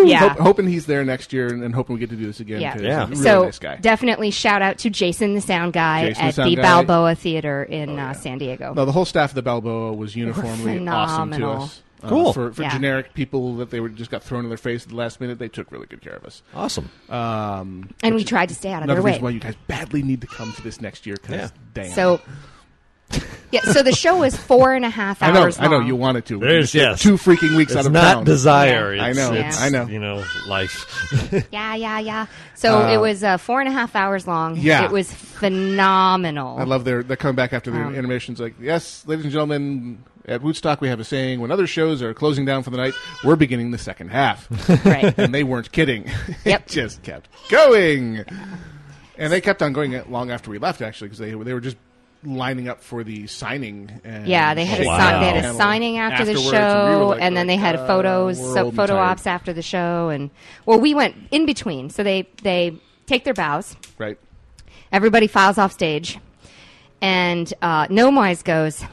Yeah. 0.04 0.28
Hope, 0.30 0.38
hoping 0.38 0.66
he's 0.68 0.84
there 0.86 1.02
next 1.04 1.32
year, 1.32 1.46
and, 1.48 1.62
and 1.62 1.74
hoping 1.74 1.94
we 1.94 2.00
get 2.00 2.10
to 2.10 2.16
do 2.16 2.26
this 2.26 2.40
again. 2.40 2.60
Yeah. 2.60 2.72
'cause 2.74 2.82
Yeah. 2.82 3.06
he's 3.06 3.20
a 3.20 3.22
really 3.22 3.22
so 3.22 3.44
nice 3.44 3.58
guy. 3.58 3.76
definitely 3.76 4.30
shout 4.30 4.60
out 4.62 4.78
to 4.78 4.90
Jason, 4.90 5.34
the 5.34 5.40
sound 5.40 5.72
guy 5.72 6.08
Jason, 6.08 6.24
at 6.24 6.34
sound 6.34 6.50
the 6.50 6.56
guy. 6.56 6.62
Balboa 6.62 7.14
Theater 7.14 7.62
in 7.62 7.98
uh, 7.98 8.12
San 8.12 8.38
Diego. 8.38 8.74
No, 8.74 8.84
the 8.84 8.92
whole 8.92 9.04
staff 9.06 9.30
of 9.30 9.34
the 9.34 9.42
Balboa 9.42 9.92
was 9.94 10.14
uniformly 10.14 10.86
awesome 10.88 11.30
to 11.30 11.36
phenomenal. 11.36 11.62
us. 11.64 11.82
Uh, 12.02 12.08
Cool. 12.08 12.32
for 12.32 12.50
for 12.52 12.62
Yeah. 12.62 12.72
generic 12.72 13.12
people 13.12 13.56
that 13.56 13.68
they 13.68 13.78
were 13.78 13.90
just 13.90 14.10
got 14.10 14.22
thrown 14.22 14.44
in 14.44 14.48
their 14.48 14.56
face 14.56 14.84
at 14.84 14.88
the 14.88 14.94
last 14.96 15.20
minute. 15.20 15.38
They 15.38 15.48
took 15.48 15.70
really 15.70 15.86
good 15.86 16.00
care 16.00 16.14
of 16.14 16.24
us. 16.24 16.42
Awesome. 16.54 16.88
Um, 17.10 17.90
and 18.02 18.14
we 18.14 18.24
tried 18.24 18.48
to 18.48 18.54
stay 18.54 18.72
out 18.72 18.78
of 18.78 18.84
another 18.84 19.00
their 19.00 19.04
way. 19.04 19.10
reason 19.10 19.24
why 19.24 19.30
you 19.30 19.40
guys 19.40 19.54
badly 19.66 20.02
need 20.02 20.22
to 20.22 20.26
come 20.26 20.50
to 20.52 20.62
this 20.62 20.80
next 20.80 21.04
year. 21.06 21.16
Cause 21.18 21.34
Yeah. 21.36 21.48
damn. 21.74 21.90
So, 21.92 22.20
yeah, 23.52 23.60
so 23.62 23.82
the 23.82 23.92
show 23.92 24.18
was 24.18 24.36
four 24.36 24.72
and 24.74 24.84
a 24.84 24.90
half 24.90 25.22
I 25.22 25.30
know, 25.32 25.42
hours 25.42 25.58
I 25.58 25.64
know 25.68 25.78
long. 25.78 25.86
you 25.86 25.96
wanted 25.96 26.24
to. 26.26 26.38
There's- 26.38 26.74
You 26.74 26.82
yes. 26.82 27.00
two 27.00 27.14
freaking 27.14 27.56
weeks 27.56 27.72
out 27.72 27.78
It's 27.80 27.86
of 27.88 27.92
not 27.92 28.14
town. 28.14 28.24
desire. 28.24 28.94
Yeah. 28.94 29.04
I 29.04 29.08
It's, 29.10 29.18
know, 29.18 29.32
it's, 29.32 29.60
I 29.60 29.68
know. 29.70 29.86
You 29.86 29.98
know, 29.98 30.24
life. 30.46 30.86
Yeah, 31.52 31.74
yeah, 31.74 31.98
yeah. 31.98 32.26
So 32.54 32.78
Uh, 32.82 32.92
it 32.94 32.98
was 32.98 33.22
uh, 33.24 33.36
four 33.38 33.60
and 33.60 33.68
a 33.68 33.72
half 33.72 33.96
hours 33.96 34.26
long. 34.26 34.56
Yeah. 34.56 34.84
It 34.84 34.90
was 34.90 35.12
phenomenal. 35.12 36.58
I 36.58 36.64
love 36.64 36.84
their 36.84 37.02
they're 37.02 37.16
coming 37.16 37.36
back 37.36 37.52
after 37.52 37.70
the 37.70 37.78
Um, 37.80 37.94
animations. 37.94 38.40
Like, 38.40 38.54
yes, 38.60 39.04
ladies 39.06 39.24
and 39.24 39.32
gentlemen, 39.32 40.04
at 40.26 40.42
Wootstock 40.42 40.80
we 40.80 40.88
have 40.88 41.00
a 41.00 41.04
saying: 41.04 41.40
when 41.40 41.50
other 41.50 41.66
shows 41.66 42.02
are 42.02 42.14
closing 42.14 42.44
down 42.44 42.62
for 42.62 42.70
the 42.70 42.76
night, 42.76 42.94
we're 43.24 43.36
beginning 43.36 43.70
the 43.70 43.78
second 43.78 44.10
half. 44.10 44.46
Right. 44.84 45.14
and 45.18 45.34
they 45.34 45.42
weren't 45.44 45.72
kidding. 45.72 46.04
Yep. 46.44 46.62
it 46.62 46.68
just 46.68 47.02
kept 47.02 47.28
going, 47.50 48.24
and 49.18 49.32
they 49.32 49.40
kept 49.40 49.62
on 49.62 49.72
going 49.72 50.00
long 50.10 50.30
after 50.30 50.50
we 50.50 50.58
left. 50.58 50.80
Actually, 50.82 51.08
because 51.08 51.18
they 51.18 51.30
they 51.32 51.52
were 51.54 51.60
just 51.60 51.76
lining 52.24 52.68
up 52.68 52.82
for 52.82 53.02
the 53.04 53.26
signing. 53.26 53.90
And 54.04 54.26
Yeah, 54.26 54.54
they 54.54 54.64
had 54.64 54.80
a 54.80 54.86
Wow. 54.86 55.20
they 55.20 55.26
had 55.30 55.44
a 55.44 55.54
signing 55.54 55.98
after 55.98 56.24
the 56.24 56.36
show, 56.36 56.50
and 56.50 57.00
we 57.00 57.04
like, 57.06 57.22
and 57.22 57.36
then 57.36 57.46
they 57.46 57.56
had 57.56 57.76
uh, 57.76 57.86
photos, 57.86 58.38
so 58.38 58.70
photo 58.70 58.96
ops 58.96 59.26
after 59.26 59.52
the 59.52 59.62
show, 59.62 60.08
and 60.10 60.30
well, 60.66 60.78
we 60.80 60.94
went 60.94 61.14
in 61.30 61.46
between. 61.46 61.90
So 61.90 62.02
they 62.02 62.28
they 62.42 62.76
take 63.06 63.24
their 63.24 63.34
bows. 63.34 63.76
right. 63.98 64.18
Everybody 64.92 65.28
files 65.28 65.56
off 65.56 65.72
stage, 65.72 66.18
and 67.00 67.52
uh, 67.62 67.86
Gnomewise 67.86 68.42
goes. 68.44 68.84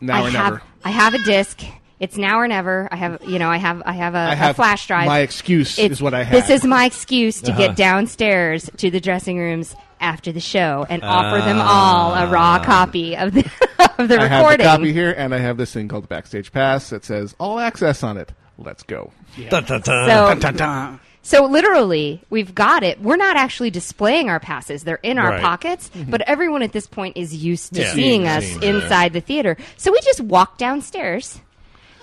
Now 0.00 0.24
I 0.24 0.30
have 0.30 0.32
never. 0.32 0.62
I 0.84 0.90
have 0.90 1.14
a 1.14 1.18
disc. 1.24 1.62
It's 2.02 2.16
now 2.18 2.38
or 2.40 2.48
never. 2.48 2.88
I 2.90 2.96
have 2.96 3.22
you 3.24 3.38
know 3.38 3.48
I 3.48 3.58
have 3.58 3.80
I 3.86 3.92
have 3.92 4.14
a, 4.14 4.18
I 4.18 4.32
a 4.32 4.36
have 4.36 4.56
flash 4.56 4.86
drive. 4.88 5.06
My 5.06 5.20
excuse 5.20 5.78
It's- 5.78 5.92
is 5.92 6.02
what 6.02 6.14
I 6.14 6.24
had. 6.24 6.42
This 6.42 6.50
is 6.50 6.64
my 6.66 6.84
excuse 6.84 7.40
to 7.42 7.52
Uh-huh. 7.52 7.60
get 7.68 7.76
downstairs 7.76 8.68
to 8.78 8.90
the 8.90 9.00
dressing 9.00 9.38
rooms 9.38 9.76
after 10.00 10.32
the 10.32 10.40
show 10.40 10.84
and 10.90 11.04
offer 11.04 11.40
them 11.44 11.60
all 11.60 12.12
a 12.14 12.26
raw 12.28 12.58
copy 12.58 13.16
of 13.16 13.32
the 13.32 13.44
of 13.98 14.08
the 14.08 14.18
Ah. 14.18 14.22
I 14.22 14.26
have 14.26 14.38
recording. 14.40 14.58
the 14.66 14.70
copy 14.72 14.92
here, 14.92 15.12
and 15.16 15.32
I 15.32 15.38
have 15.38 15.56
this 15.56 15.72
thing 15.72 15.86
called 15.86 16.02
the 16.04 16.08
Backstage 16.08 16.50
Pass 16.52 16.90
that 16.90 17.04
says 17.04 17.36
all 17.38 17.60
access 17.60 18.02
on 18.02 18.16
it. 18.16 18.32
Let's 18.58 18.82
go. 18.82 19.12
Dun, 19.48 19.62
dun, 19.64 19.80
dun. 19.80 20.08
So, 20.08 20.40
Dun, 20.40 20.56
dun. 20.56 21.00
so 21.22 21.44
literally, 21.46 22.20
we've 22.30 22.52
got 22.54 22.82
it. 22.82 23.00
We're 23.00 23.16
not 23.16 23.36
actually 23.36 23.70
displaying 23.70 24.28
our 24.28 24.40
passes; 24.40 24.82
they're 24.82 24.96
in 25.04 25.18
our 25.18 25.30
Right. 25.30 25.40
pockets. 25.40 25.88
But 26.08 26.22
everyone 26.22 26.62
at 26.62 26.72
this 26.72 26.88
point 26.88 27.16
is 27.16 27.32
used 27.32 27.74
to 27.74 27.82
Yeah. 27.82 27.92
seeing 27.92 28.22
Seeing- 28.22 28.26
us 28.26 28.44
seeing, 28.44 28.62
yeah. 28.62 28.68
inside 28.82 29.12
the 29.12 29.20
theater. 29.20 29.56
So 29.76 29.92
we 29.92 30.00
just 30.00 30.20
walk 30.20 30.58
downstairs 30.58 31.40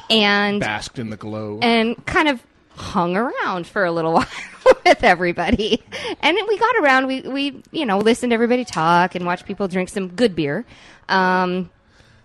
and 0.09 0.59
Basked 0.59 0.99
in 0.99 1.09
the 1.09 1.17
glow. 1.17 1.59
and 1.61 2.03
kind 2.05 2.27
of 2.27 2.41
hung 2.75 3.17
around 3.17 3.67
for 3.67 3.83
a 3.85 3.91
little 3.91 4.13
while 4.15 4.25
with 4.85 5.03
everybody. 5.03 5.83
And 6.21 6.37
we 6.47 6.57
got 6.57 6.75
around. 6.77 7.07
We 7.07 7.21
we 7.21 7.63
you 7.71 7.85
know 7.85 7.97
listened 7.99 8.31
to 8.31 8.33
everybody 8.35 8.65
talk 8.65 9.15
and 9.15 9.25
watched 9.25 9.45
people 9.45 9.67
drink 9.67 9.89
some 9.89 10.07
good 10.09 10.35
beer. 10.35 10.65
Um, 11.09 11.69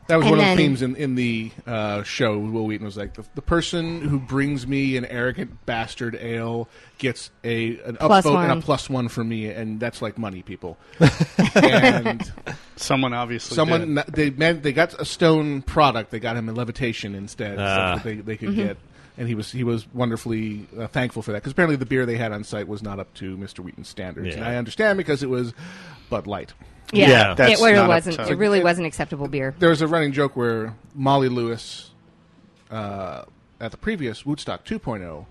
That 0.06 0.16
was 0.16 0.26
And 0.26 0.36
one 0.36 0.40
of 0.46 0.50
the 0.50 0.62
themes 0.62 0.82
in, 0.82 0.96
in 0.96 1.14
the 1.14 1.50
uh, 1.66 2.02
show. 2.02 2.38
Wil 2.38 2.66
Wheaton 2.66 2.84
was 2.84 2.96
like 2.96 3.14
the, 3.14 3.24
the 3.34 3.42
person 3.42 4.02
who 4.02 4.18
brings 4.18 4.66
me 4.66 4.96
an 4.96 5.06
arrogant 5.06 5.64
bastard 5.64 6.14
ale 6.20 6.68
gets 6.98 7.30
a 7.42 7.78
an 7.80 7.96
Plus 7.96 8.24
upvote 8.24 8.42
and 8.50 8.52
a 8.58 8.62
plus 8.62 8.90
one 8.90 9.08
for 9.08 9.24
me, 9.24 9.46
and 9.46 9.80
that's 9.80 10.02
like 10.02 10.18
money, 10.18 10.42
people. 10.42 10.76
and 11.54 12.32
Someone 12.76 13.14
obviously 13.14 13.54
someone 13.54 13.94
did. 13.94 14.06
they 14.08 14.30
man, 14.30 14.60
they 14.60 14.72
got 14.72 15.00
a 15.00 15.04
stone 15.04 15.62
product. 15.62 16.10
They 16.10 16.20
got 16.20 16.36
him 16.36 16.48
a 16.48 16.52
levitation 16.52 17.14
instead. 17.14 17.58
Ah. 17.58 17.94
stuff 17.94 18.02
that 18.02 18.08
they 18.08 18.20
they 18.20 18.36
could 18.36 18.54
get. 18.54 18.76
And 19.16 19.28
he 19.28 19.34
was 19.36 19.52
he 19.52 19.62
was 19.62 19.86
wonderfully 19.94 20.66
uh, 20.76 20.88
thankful 20.88 21.22
for 21.22 21.32
that 21.32 21.38
because 21.38 21.52
apparently 21.52 21.76
the 21.76 21.86
beer 21.86 22.04
they 22.04 22.16
had 22.16 22.32
on 22.32 22.42
site 22.42 22.66
was 22.66 22.82
not 22.82 22.98
up 22.98 23.14
to 23.14 23.36
Mr. 23.36 23.60
Wheaton's 23.60 23.88
standards, 23.88 24.34
and 24.34 24.44
I 24.44 24.56
understand 24.56 24.96
because 24.96 25.22
it 25.22 25.30
was 25.30 25.54
Bud 26.10 26.26
Light. 26.26 26.52
yeah, 26.92 27.08
Yeah, 27.08 27.32
it 27.32 27.36
that's 27.36 27.60
really 27.60 27.74
not 27.74 27.84
up 27.84 27.88
wasn't. 27.90 28.18
It 28.28 28.36
really 28.36 28.62
wasn't 28.62 28.88
acceptable 28.88 29.28
beer. 29.28 29.54
there 29.58 29.70
was 29.70 29.82
a 29.82 29.86
running 29.86 30.12
joke 30.12 30.34
where 30.36 30.74
Molly 30.94 31.28
Lewis, 31.28 31.90
uh, 32.72 33.22
at 33.60 33.70
the 33.70 33.76
previous 33.76 34.24
Wootstock 34.24 34.64
2.0, 34.64 35.26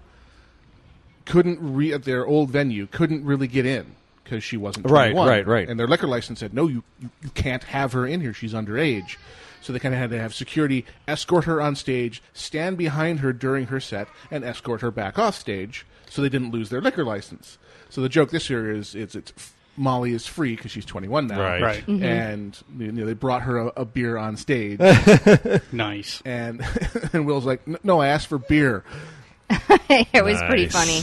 couldn't 1.26 1.60
re 1.62 1.94
at 1.94 2.04
their 2.04 2.26
old 2.26 2.50
venue 2.50 2.88
couldn't 2.88 3.26
really 3.26 3.48
get 3.48 3.66
in 3.66 3.96
because 4.24 4.44
she 4.44 4.58
wasn't 4.58 4.90
Right, 4.90 5.14
right, 5.14 5.46
right. 5.46 5.70
And 5.70 5.80
their 5.80 5.88
liquor 5.88 6.08
license 6.08 6.40
said, 6.40 6.54
no, 6.54 6.68
you 6.68 6.84
you, 7.00 7.10
you 7.22 7.30
can't 7.32 7.64
have 7.66 7.92
her 7.94 8.06
in 8.08 8.22
here. 8.22 8.34
She's 8.34 8.54
underage. 8.54 9.18
So 9.64 9.74
they 9.74 9.80
kind 9.80 9.96
of 9.96 10.00
had 10.00 10.10
to 10.12 10.20
have 10.20 10.36
security 10.36 10.86
escort 11.08 11.46
her 11.46 11.62
on 11.62 11.76
stage, 11.76 12.22
stand 12.34 12.78
behind 12.78 13.22
her 13.22 13.32
during 13.34 13.68
her 13.68 13.80
set, 13.80 14.08
and 14.30 14.44
escort 14.44 14.82
her 14.82 14.92
back 14.92 15.18
off 15.18 15.36
stage, 15.36 15.86
so 16.10 16.22
they 16.22 16.30
didn't 16.30 16.52
lose 16.52 16.70
their 16.70 16.82
liquor 16.82 17.04
license. 17.06 17.58
So 17.90 18.02
the 18.02 18.10
joke 18.10 18.30
this 18.30 18.50
year 18.50 18.70
is 18.72 18.94
it's 18.94 19.16
it's 19.16 19.32
Molly 19.76 20.12
is 20.14 20.28
free 20.28 20.56
because 20.56 20.70
she's 20.70 20.86
21 20.86 21.28
now, 21.28 21.40
Right. 21.42 21.62
Right. 21.62 21.88
Mm-hmm. 21.88 22.04
And 22.04 22.58
you 22.78 22.92
know, 22.92 23.06
they 23.06 23.14
brought 23.14 23.42
her 23.44 23.58
a, 23.58 23.68
a 23.78 23.86
beer 23.86 24.18
on 24.18 24.38
stage, 24.38 24.80
Nice. 25.72 26.22
and 26.26 26.62
and 27.14 27.26
Wil's 27.26 27.46
like, 27.46 27.62
"N- 27.68 27.78
"No, 27.84 28.00
I 28.02 28.08
asked 28.10 28.28
for 28.28 28.38
beer." 28.38 28.84
it 29.90 30.24
was 30.24 30.40
pretty 30.44 30.68
funny. 30.68 31.02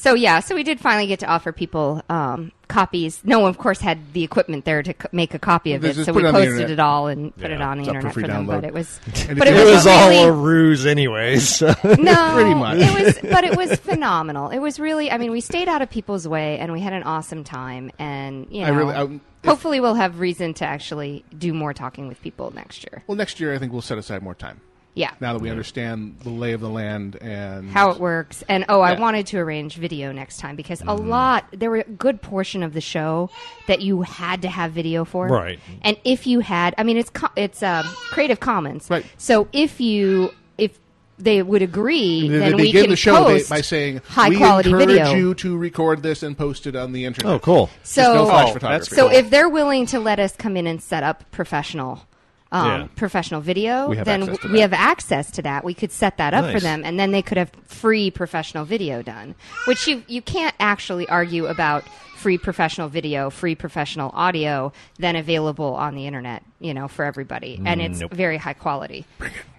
So 0.00 0.14
yeah, 0.14 0.40
so 0.40 0.54
we 0.54 0.62
did 0.62 0.80
finally 0.80 1.06
get 1.06 1.18
to 1.20 1.26
offer 1.26 1.52
people 1.52 2.00
um, 2.08 2.52
copies. 2.68 3.20
No 3.22 3.40
one, 3.40 3.50
of 3.50 3.58
course, 3.58 3.80
had 3.80 4.14
the 4.14 4.24
equipment 4.24 4.64
there 4.64 4.82
to 4.82 4.94
co- 4.94 5.10
make 5.12 5.34
a 5.34 5.38
copy 5.38 5.74
of 5.74 5.82
They 5.82 5.90
it, 5.90 5.92
just 5.92 6.06
so 6.06 6.14
put 6.14 6.22
we 6.22 6.24
it 6.24 6.28
on 6.28 6.32
the 6.34 6.40
posted 6.40 6.52
internet. 6.54 6.70
it 6.70 6.80
all 6.80 7.06
and 7.08 7.36
put 7.36 7.50
Yeah, 7.50 7.56
it 7.56 7.60
on 7.60 7.76
the 7.76 7.82
it's 7.82 7.88
up 7.88 7.92
for 7.92 7.96
internet 7.98 8.14
free 8.14 8.22
for 8.22 8.28
them. 8.28 8.46
download. 8.46 8.50
But 8.62 8.64
it 8.64 8.72
was, 8.72 9.00
And 9.28 9.38
but 9.38 9.48
if 9.48 9.54
it 9.54 9.58
you- 9.58 9.64
was, 9.64 9.70
It 9.72 9.74
was 9.74 9.86
a 9.86 9.90
all 9.90 10.08
really, 10.08 10.22
a 10.24 10.32
ruse, 10.32 10.86
anyways. 10.86 11.60
no, 11.84 12.30
Pretty 12.32 12.54
much. 12.54 12.78
It 12.78 13.04
was, 13.04 13.18
but 13.30 13.44
it 13.44 13.56
was 13.58 13.78
phenomenal. 13.78 14.48
It 14.48 14.58
was 14.60 14.80
really. 14.80 15.10
I 15.10 15.18
mean, 15.18 15.32
we 15.32 15.42
stayed 15.42 15.68
out 15.68 15.82
of 15.82 15.90
people's 15.90 16.26
way, 16.26 16.58
and 16.58 16.72
we 16.72 16.80
had 16.80 16.94
an 16.94 17.02
awesome 17.02 17.44
time. 17.44 17.90
And 17.98 18.46
you 18.50 18.62
know, 18.62 18.66
I 18.68 18.70
really- 18.70 18.94
I- 18.94 19.20
hopefully, 19.46 19.80
we'll 19.80 19.96
have 19.96 20.18
reason 20.18 20.54
to 20.54 20.64
actually 20.64 21.26
do 21.38 21.52
more 21.52 21.74
talking 21.74 22.08
with 22.08 22.22
people 22.22 22.50
next 22.54 22.84
year. 22.84 23.02
Well, 23.06 23.16
next 23.18 23.38
year 23.38 23.52
I 23.54 23.58
think 23.58 23.70
we'll 23.70 23.82
set 23.82 23.98
aside 23.98 24.22
more 24.22 24.34
time 24.34 24.62
Yeah, 24.94 25.12
now 25.20 25.32
that 25.34 25.40
we 25.40 25.50
understand 25.50 26.16
the 26.24 26.30
lay 26.30 26.52
of 26.52 26.60
the 26.60 26.68
land 26.68 27.16
and 27.22 27.70
how 27.70 27.90
it 27.90 28.00
works. 28.00 28.42
And 28.48 28.64
oh, 28.68 28.80
I 28.80 28.92
Yeah. 28.94 29.00
wanted 29.00 29.26
to 29.28 29.38
arrange 29.38 29.76
video 29.76 30.10
next 30.10 30.38
time 30.38 30.56
because 30.56 30.80
Mm-hmm. 30.80 30.88
a 30.88 30.94
lot 30.96 31.44
there 31.52 31.70
were 31.70 31.76
a 31.78 31.84
good 31.84 32.20
portion 32.20 32.62
of 32.64 32.72
the 32.74 32.80
show 32.80 33.30
that 33.68 33.80
you 33.82 34.02
had 34.02 34.42
to 34.42 34.48
have 34.48 34.72
video 34.72 35.04
for. 35.04 35.28
Right. 35.28 35.60
And 35.82 35.96
if 36.04 36.26
you 36.26 36.40
had, 36.40 36.74
I 36.76 36.82
mean, 36.82 36.96
it's 36.96 37.10
co- 37.10 37.30
it's 37.36 37.62
um, 37.62 37.84
Creative 38.10 38.40
Commons. 38.40 38.90
Right. 38.90 39.06
So 39.16 39.46
if 39.52 39.80
you 39.80 40.32
if 40.58 40.76
they 41.18 41.40
would 41.42 41.62
agree, 41.62 42.28
They, 42.28 42.38
then 42.38 42.50
they 42.50 42.54
we 42.56 42.62
begin 42.64 42.82
can 42.84 42.90
the 42.90 42.96
show 42.96 43.24
they- 43.28 43.34
post 43.34 43.48
by 43.50 43.60
saying, 43.60 44.00
high 44.08 44.30
"We 44.30 44.38
quality 44.38 44.70
encourage 44.70 44.88
video. 44.88 45.12
you 45.14 45.34
to 45.34 45.56
record 45.56 46.02
this 46.02 46.22
and 46.24 46.36
post 46.36 46.66
it 46.66 46.74
on 46.74 46.92
the 46.92 47.04
internet." 47.04 47.32
oh, 47.32 47.38
cool. 47.38 47.70
So 47.84 48.14
no 48.14 48.24
flash 48.26 48.48
Oh, 48.48 48.52
photography. 48.54 48.78
that's 48.86 48.96
So 48.96 49.08
if 49.08 49.30
they're 49.30 49.48
willing 49.48 49.86
to 49.86 50.00
let 50.00 50.18
us 50.18 50.34
come 50.34 50.56
in 50.56 50.66
and 50.66 50.82
set 50.82 51.02
up 51.04 51.30
professional, 51.30 52.06
um, 52.52 52.66
Yeah. 52.66 52.86
professional 52.96 53.40
video, 53.40 53.88
We 53.88 53.96
then 53.96 54.22
we 54.26 54.36
that. 54.58 54.60
have 54.60 54.72
access 54.72 55.30
to 55.32 55.42
that. 55.42 55.64
We 55.64 55.74
could 55.74 55.92
set 55.92 56.16
that 56.18 56.34
up 56.34 56.50
for 56.52 56.60
them, 56.60 56.82
and 56.84 56.98
then 56.98 57.10
they 57.12 57.22
could 57.22 57.38
have 57.38 57.50
free 57.64 58.10
professional 58.10 58.64
video 58.64 59.02
done. 59.02 59.34
Which 59.66 59.86
you 59.86 60.02
you 60.08 60.22
can't 60.22 60.54
actually 60.60 61.08
argue 61.08 61.46
about 61.46 61.84
free 62.16 62.36
professional 62.36 62.88
video, 62.88 63.30
free 63.30 63.54
professional 63.54 64.10
audio, 64.12 64.72
then 64.98 65.16
available 65.16 65.72
on 65.74 65.94
the 65.94 66.06
internet, 66.06 66.42
you 66.58 66.74
know, 66.74 66.86
for 66.86 67.04
everybody, 67.04 67.60
and 67.64 67.80
it's 67.80 68.00
Nope. 68.00 68.12
very 68.12 68.36
high 68.36 68.52
quality. 68.52 69.06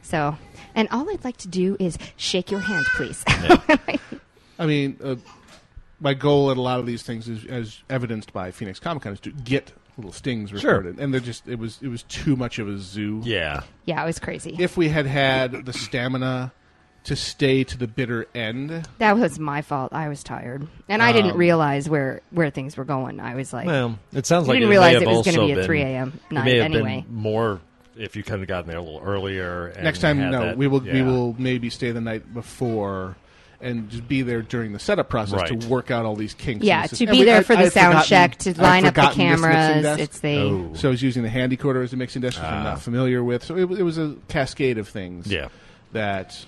So, 0.04 0.38
and 0.76 0.88
all 0.92 1.10
I'd 1.10 1.24
like 1.24 1.38
to 1.38 1.48
do 1.48 1.76
is 1.80 1.98
shake 2.18 2.52
your 2.52 2.60
hand, 2.60 2.86
please. 2.96 3.24
I 4.60 4.66
mean, 4.68 4.98
uh, 5.04 5.16
my 6.00 6.14
goal 6.14 6.52
at 6.52 6.58
a 6.58 6.62
lot 6.62 6.80
of 6.80 6.86
these 6.86 7.02
things 7.04 7.28
is, 7.28 7.46
as 7.46 7.80
evidenced 7.90 8.32
by 8.34 8.52
Phoenix 8.52 8.80
Comic 8.80 9.04
Con, 9.04 9.14
is 9.14 9.20
to 9.22 9.32
get 9.32 9.72
little 9.98 10.12
stings 10.12 10.50
Sure. 10.50 10.76
recorded, 10.78 11.00
and 11.00 11.14
they're 11.14 11.20
just 11.22 11.48
it 11.48 11.60
was 11.60 11.80
it 11.82 11.88
was 11.90 12.04
too 12.04 12.36
much 12.36 12.60
of 12.60 12.68
a 12.68 12.78
zoo. 12.78 13.22
Yeah. 13.24 13.62
yeah, 13.86 14.02
it 14.02 14.06
was 14.06 14.20
crazy. 14.20 14.56
If 14.60 14.78
we 14.78 14.90
had 14.90 15.06
had 15.06 15.66
the 15.66 15.74
stamina 15.74 16.52
to 17.04 17.16
stay 17.16 17.64
to 17.64 17.78
the 17.78 17.88
bitter 17.88 18.28
end, 18.36 18.88
That 19.00 19.18
was 19.18 19.40
my 19.40 19.62
fault. 19.64 19.92
I 19.92 20.08
was 20.08 20.24
tired, 20.24 20.68
and 20.88 21.02
I 21.02 21.12
didn't 21.12 21.32
um, 21.32 21.38
realize 21.38 21.90
where 21.90 22.22
where 22.32 22.50
things 22.52 22.78
were 22.78 22.86
going. 22.86 23.20
I 23.20 23.36
was 23.36 23.52
like, 23.54 23.66
Well, 23.68 23.98
it 24.14 24.26
sounds 24.26 24.46
You 24.48 24.54
like 24.54 24.58
didn't 24.60 24.70
it 24.70 24.72
realize 24.72 25.02
it 25.02 25.08
was 25.08 25.26
gonna 25.26 25.46
be 25.48 25.52
at 25.52 25.56
been- 25.58 25.66
3 25.66 25.82
a.m. 25.82 26.20
It 26.30 26.34
night 26.34 26.46
may 26.46 26.58
have 26.58 26.66
anyway. 26.66 27.04
been 27.08 27.16
more 27.16 27.60
if 27.98 28.16
you 28.16 28.24
kind 28.24 28.42
of 28.42 28.48
gotten 28.48 28.70
there 28.70 28.78
a 28.78 28.82
little 28.82 29.02
earlier. 29.04 29.68
And 29.68 29.84
next 29.84 30.00
time, 30.00 30.18
had 30.20 30.32
no, 30.32 30.46
that- 30.46 30.58
we 30.58 30.68
will 30.68 30.80
we 30.82 31.02
will 31.02 31.36
maybe 31.40 31.70
stay 31.70 31.92
the 31.92 32.02
night 32.02 32.34
before. 32.34 33.18
And 33.62 33.90
just 33.90 34.08
be 34.08 34.22
there 34.24 34.42
during 34.42 34.74
the 34.74 34.80
setup 34.80 35.10
process 35.10 35.42
Right. 35.42 35.60
to 35.62 35.68
work 35.68 35.92
out 35.92 36.06
all 36.06 36.16
these 36.16 36.34
kinks. 36.34 36.66
yeah, 36.66 36.88
the 36.88 36.96
to 36.96 37.06
be 37.06 37.10
And 37.12 37.20
we- 37.20 37.26
there 37.26 37.40
I- 37.40 37.44
for 37.44 37.56
the 37.56 37.64
I'd 37.66 37.72
sound 37.74 38.06
check, 38.06 38.38
to 38.40 38.60
line 38.62 38.86
up 38.86 38.96
the 38.96 39.02
forgotten 39.02 39.18
this 39.20 39.40
mixing 39.42 39.52
cameras. 39.52 40.00
It's 40.00 40.20
the 40.20 40.38
Oh. 40.40 40.72
So 40.74 40.88
I 40.88 40.92
was 40.92 41.02
using 41.04 41.24
the 41.24 41.30
handy 41.30 41.58
quarter 41.58 41.82
as 41.84 41.94
a 41.94 41.98
mixing 41.98 42.22
desk, 42.22 42.38
which 42.40 42.48
I'm 42.48 42.62
Ah. 42.62 42.72
not 42.72 42.82
familiar 42.82 43.24
with. 43.24 43.44
So 43.44 43.56
it, 43.56 43.70
it 43.72 43.84
was 43.84 43.98
a 43.98 44.16
cascade 44.30 44.78
of 44.78 44.88
things. 44.88 45.28
Yeah. 45.28 45.50
that 45.94 46.46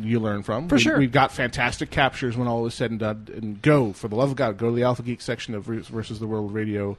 you 0.00 0.20
learn 0.20 0.42
from. 0.42 0.68
For 0.68 0.76
we, 0.76 0.80
sure. 0.82 0.98
We've 0.98 1.10
got 1.12 1.32
fantastic 1.32 1.90
captures 1.90 2.36
when 2.36 2.46
all 2.46 2.64
is 2.66 2.74
said 2.74 2.90
and 2.90 3.00
done. 3.00 3.26
And 3.34 3.60
go, 3.62 3.92
for 3.92 4.08
the 4.08 4.14
love 4.16 4.30
of 4.30 4.36
God, 4.36 4.56
go 4.58 4.68
to 4.70 4.76
the 4.76 4.82
Alpha 4.84 5.02
Geek 5.02 5.20
section 5.20 5.54
of 5.54 5.64
versus 5.64 6.18
the 6.20 6.26
World 6.26 6.52
Radio 6.54 6.96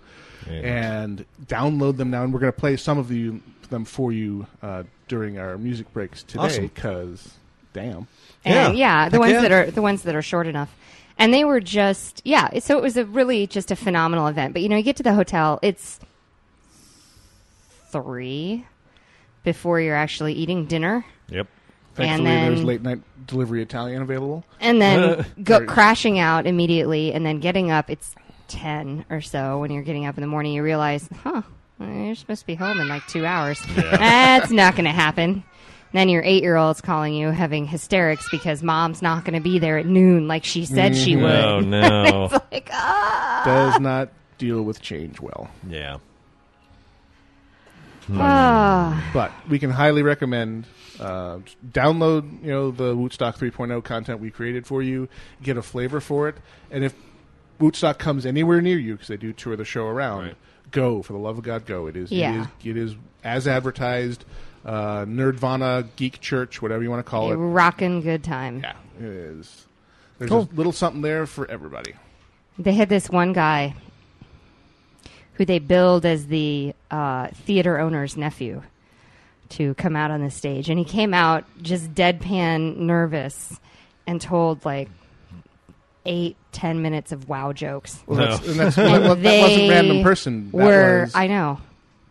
and 0.50 1.26
download 1.46 1.98
them 1.98 2.10
now. 2.10 2.24
And 2.24 2.34
we're 2.34 2.40
going 2.40 2.52
to 2.52 2.60
play 2.60 2.76
some 2.78 2.98
of 2.98 3.12
you, 3.12 3.42
them 3.70 3.86
for 3.86 4.12
you 4.12 4.48
uh, 4.62 4.84
during 5.08 5.38
our 5.40 5.58
music 5.58 5.92
breaks 5.94 6.24
today 6.24 6.44
Awesome. 6.44 6.64
because, 6.68 7.34
damn. 7.74 8.08
And 8.46 8.76
Yeah. 8.78 9.04
yeah, 9.04 9.10
the 9.10 9.14
Heck 9.18 9.20
ones 9.22 9.32
yeah. 9.34 9.42
that 9.42 9.52
are 9.52 9.72
the 9.72 9.82
ones 9.82 10.04
that 10.04 10.16
are 10.16 10.22
short 10.22 10.48
enough. 10.48 10.76
And 11.18 11.34
they 11.34 11.44
were 11.46 11.60
just 11.60 12.22
yeah. 12.26 12.58
So 12.60 12.78
it 12.78 12.82
was 12.84 12.98
a 12.98 13.06
really 13.06 13.46
just 13.48 13.70
a 13.72 13.76
phenomenal 13.76 14.28
event. 14.28 14.54
But 14.54 14.62
you 14.64 14.70
know, 14.70 14.78
you 14.78 14.84
get 14.84 14.96
to 14.98 15.04
the 15.04 15.14
hotel, 15.14 15.60
it's 15.62 16.00
three 17.92 18.66
before 19.44 19.80
you're 19.80 19.96
actually 19.96 20.34
eating 20.34 20.66
dinner, 20.66 21.06
Yep. 21.30 21.48
Thankfully, 21.96 22.28
then- 22.30 22.54
there's 22.54 22.64
late 22.64 22.82
night 22.82 23.02
delivery 23.28 23.62
Italian 23.62 24.02
available. 24.02 24.44
and 24.60 24.82
then 24.82 25.26
go 25.44 25.66
crashing 25.66 26.18
out 26.20 26.48
immediately, 26.48 27.14
and 27.14 27.26
then 27.26 27.40
getting 27.40 27.70
up. 27.72 27.90
It's 27.90 28.16
ten 28.48 29.06
or 29.10 29.22
so 29.22 29.60
when 29.60 29.72
you're 29.72 29.84
getting 29.84 30.06
up 30.06 30.18
in 30.18 30.22
the 30.22 30.28
morning. 30.28 30.54
You 30.54 30.64
realize, 30.64 31.08
huh, 31.24 31.44
you're 31.80 32.16
supposed 32.16 32.42
to 32.42 32.48
be 32.48 32.56
home 32.56 32.80
in 32.80 32.88
like 32.88 33.06
two 33.08 33.26
hours. 33.26 33.62
That's 33.76 34.50
not 34.52 34.74
going 34.76 34.86
to 34.86 34.92
happen. 34.92 35.44
Then 35.94 36.10
your 36.10 36.24
eight 36.24 36.42
year 36.44 36.56
old's 36.56 36.82
calling 36.82 37.14
you 37.14 37.30
having 37.30 37.66
hysterics 37.68 38.28
because 38.32 38.62
mom's 38.64 39.02
not 39.02 39.24
going 39.26 39.36
to 39.36 39.40
be 39.44 39.60
there 39.60 39.78
at 39.78 39.86
noon 39.86 40.28
like 40.28 40.44
she 40.44 40.66
said 40.66 40.96
she 40.98 41.16
would. 41.16 41.30
Oh 41.32 41.60
no. 41.62 42.26
It's 42.32 42.46
like, 42.52 42.70
ah. 42.74 43.44
Does 43.46 43.80
not 43.80 44.10
deal 44.38 44.64
with 44.64 44.82
change 44.82 45.20
well. 45.22 45.50
yeah. 45.68 45.98
Ah. 48.12 49.10
But 49.14 49.32
we 49.50 49.60
can 49.60 49.70
highly 49.70 50.02
recommend 50.04 50.66
uh, 51.00 51.40
download, 51.72 52.44
you 52.44 52.52
know, 52.52 52.72
the 52.72 52.96
Wootstock 52.96 53.38
3.0 53.38 53.84
content 53.84 54.20
we 54.20 54.30
created 54.30 54.66
for 54.68 54.82
you, 54.82 55.08
get 55.42 55.58
a 55.58 55.62
flavor 55.62 56.00
for 56.02 56.28
it, 56.28 56.36
and 56.70 56.84
if 56.84 56.94
Wootstock 57.60 57.98
comes 58.00 58.26
anywhere 58.26 58.62
near 58.62 58.78
you, 58.78 58.94
because 58.94 59.08
they 59.08 59.18
do 59.18 59.32
tour 59.32 59.56
the 59.56 59.64
show 59.66 59.86
around, 59.86 60.24
Right. 60.26 60.36
go 60.72 61.02
for 61.02 61.14
the 61.14 61.20
love 61.20 61.38
of 61.38 61.44
God, 61.44 61.66
go. 61.66 61.88
It 61.88 61.96
is, 61.96 62.12
Yeah. 62.12 62.34
it 62.34 62.40
is, 62.42 62.48
it 62.66 62.78
is 62.78 62.96
as 63.24 63.48
advertised. 63.48 64.26
Uh, 64.66 65.04
Nerdvana, 65.06 65.88
Geek 65.98 66.22
Church, 66.22 66.62
whatever 66.62 66.82
you 66.84 66.90
want 66.90 67.06
to 67.06 67.10
call 67.10 67.30
A 67.30 67.34
it. 67.34 67.36
rockin' 67.38 68.02
good 68.02 68.24
time. 68.24 68.62
Yeah, 68.64 68.74
it 69.00 69.04
is. 69.06 69.66
There's 70.20 70.30
Cool. 70.30 70.48
a 70.52 70.56
little 70.56 70.72
something 70.72 71.02
there 71.02 71.26
for 71.26 71.50
everybody. 71.52 71.94
They 72.58 72.74
had 72.74 72.88
this 72.88 73.10
one 73.10 73.34
guy 73.34 73.76
who 75.34 75.46
they 75.46 75.60
billed 75.60 76.06
as 76.06 76.28
the 76.28 76.74
uh, 76.92 77.28
theater 77.30 77.80
owner's 77.80 78.16
nephew 78.16 78.62
to 79.50 79.74
come 79.76 79.96
out 79.96 80.12
on 80.12 80.22
the 80.22 80.32
stage, 80.32 80.70
and 80.70 80.80
he 80.80 80.86
came 80.86 81.14
out 81.14 81.44
just 81.62 81.94
deadpan 81.94 82.78
nervous 82.78 83.60
and 84.08 84.22
told 84.22 84.64
like 84.66 84.90
eight, 86.06 86.38
ten 86.52 86.82
minutes 86.82 87.12
of 87.12 87.28
wow 87.28 87.52
jokes. 87.54 88.02
Well, 88.06 88.20
No. 88.20 88.26
that's, 88.38 88.48
and 88.48 88.60
that's, 88.60 88.78
And 88.78 88.88
that, 88.88 89.00
that 89.00 89.02
wasn't 89.10 89.24
they 89.24 89.70
random 89.70 90.04
person. 90.04 90.52
That 90.52 90.58
were 90.58 91.02
was, 91.02 91.16
I 91.16 91.28
know, 91.28 91.60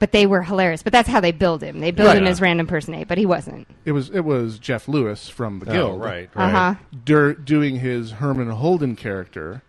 but 0.03 0.11
they 0.11 0.27
were 0.27 0.43
hilarious. 0.43 0.83
But 0.83 0.93
that's 0.93 1.09
how 1.09 1.21
they 1.21 1.31
billed 1.31 1.63
him. 1.63 1.79
They 1.79 1.93
billed 1.93 2.09
Right. 2.09 2.17
him 2.17 2.27
as 2.27 2.41
random 2.41 2.67
person 2.67 2.93
A, 2.95 3.05
but 3.05 3.19
he 3.19 3.25
wasn't. 3.25 3.69
it 3.85 3.93
was 3.93 4.11
it 4.11 4.25
was 4.25 4.59
Jeff 4.59 4.89
Lewis 4.89 5.29
from 5.29 5.61
the 5.61 5.71
Oh, 5.71 5.73
Guild. 5.73 6.01
right. 6.01 6.29
Uh-huh. 6.35 6.75
dur- 7.05 7.35
doing 7.35 7.77
his 7.77 8.11
Herman 8.11 8.51
Holden 8.51 8.97
character, 8.97 9.63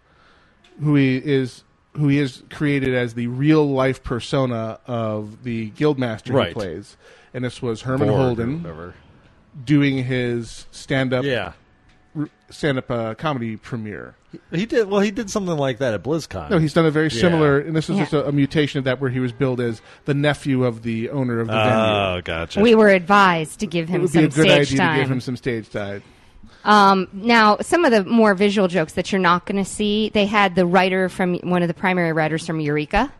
who 0.81 0.95
he 0.95 1.17
is 1.17 1.63
who 1.97 2.07
he 2.07 2.17
is 2.17 2.41
created 2.49 2.95
as 2.95 3.13
the 3.13 3.27
real 3.27 3.63
life 3.69 4.01
persona 4.03 4.79
of 4.87 5.43
the 5.43 5.69
guildmaster 5.77 6.33
Right. 6.33 6.47
he 6.47 6.53
plays, 6.55 6.97
and 7.31 7.45
this 7.45 7.61
was 7.61 7.83
Herman 7.83 8.07
Borg 8.07 8.19
or 8.19 8.23
Holden 8.23 8.63
whatever. 8.63 8.93
doing 9.63 10.03
his 10.05 10.65
stand 10.71 11.13
up 11.13 11.23
Yeah. 11.25 11.51
Stand 12.53 12.77
up 12.77 12.89
uh, 12.91 13.13
comedy 13.15 13.57
premiere. 13.57 14.15
He 14.51 14.65
did 14.65 14.89
well. 14.89 15.01
He 15.01 15.11
did 15.11 15.29
something 15.29 15.55
like 15.57 15.77
that 15.79 15.93
at 15.93 16.01
BlizzCon. 16.03 16.49
No, 16.49 16.57
he's 16.57 16.73
done 16.73 16.85
a 16.85 16.91
very 16.91 17.09
Yeah. 17.09 17.21
similar, 17.21 17.59
and 17.59 17.75
this 17.75 17.89
is 17.89 17.97
Yeah. 17.97 18.03
just 18.03 18.13
a, 18.13 18.27
a 18.27 18.31
mutation 18.31 18.79
of 18.79 18.85
that 18.85 18.99
where 18.99 19.09
he 19.11 19.19
was 19.19 19.31
billed 19.31 19.59
as 19.61 19.81
the 20.05 20.13
nephew 20.15 20.63
of 20.63 20.81
the 20.83 21.09
owner 21.11 21.39
of 21.39 21.47
the 21.47 21.53
venue. 21.53 21.71
Oh, 21.71 22.21
gotcha. 22.23 22.59
We 22.61 22.73
were 22.73 22.89
advised 22.89 23.59
to 23.59 23.67
give 23.67 23.89
It 23.89 23.93
him 23.93 24.01
would 24.01 24.11
be 24.11 24.13
some 24.13 24.23
a 24.23 24.27
good 24.29 24.33
stage 24.33 24.67
idea 24.69 24.77
time. 24.77 24.95
to 24.97 25.01
give 25.03 25.11
him 25.11 25.21
some 25.21 25.35
stage 25.37 25.69
time. 25.69 26.01
Um, 26.65 27.09
now, 27.13 27.57
some 27.61 27.83
of 27.85 27.91
the 27.91 28.05
more 28.05 28.33
visual 28.35 28.67
jokes 28.69 28.93
that 28.93 29.11
you're 29.11 29.19
not 29.21 29.45
going 29.45 29.63
to 29.63 29.69
see, 29.69 30.09
they 30.09 30.25
had 30.25 30.55
the 30.55 30.65
writer 30.65 31.09
from 31.09 31.35
one 31.39 31.61
of 31.61 31.67
the 31.67 31.73
primary 31.73 32.13
writers 32.13 32.47
from 32.47 32.59
Eureka 32.59 33.11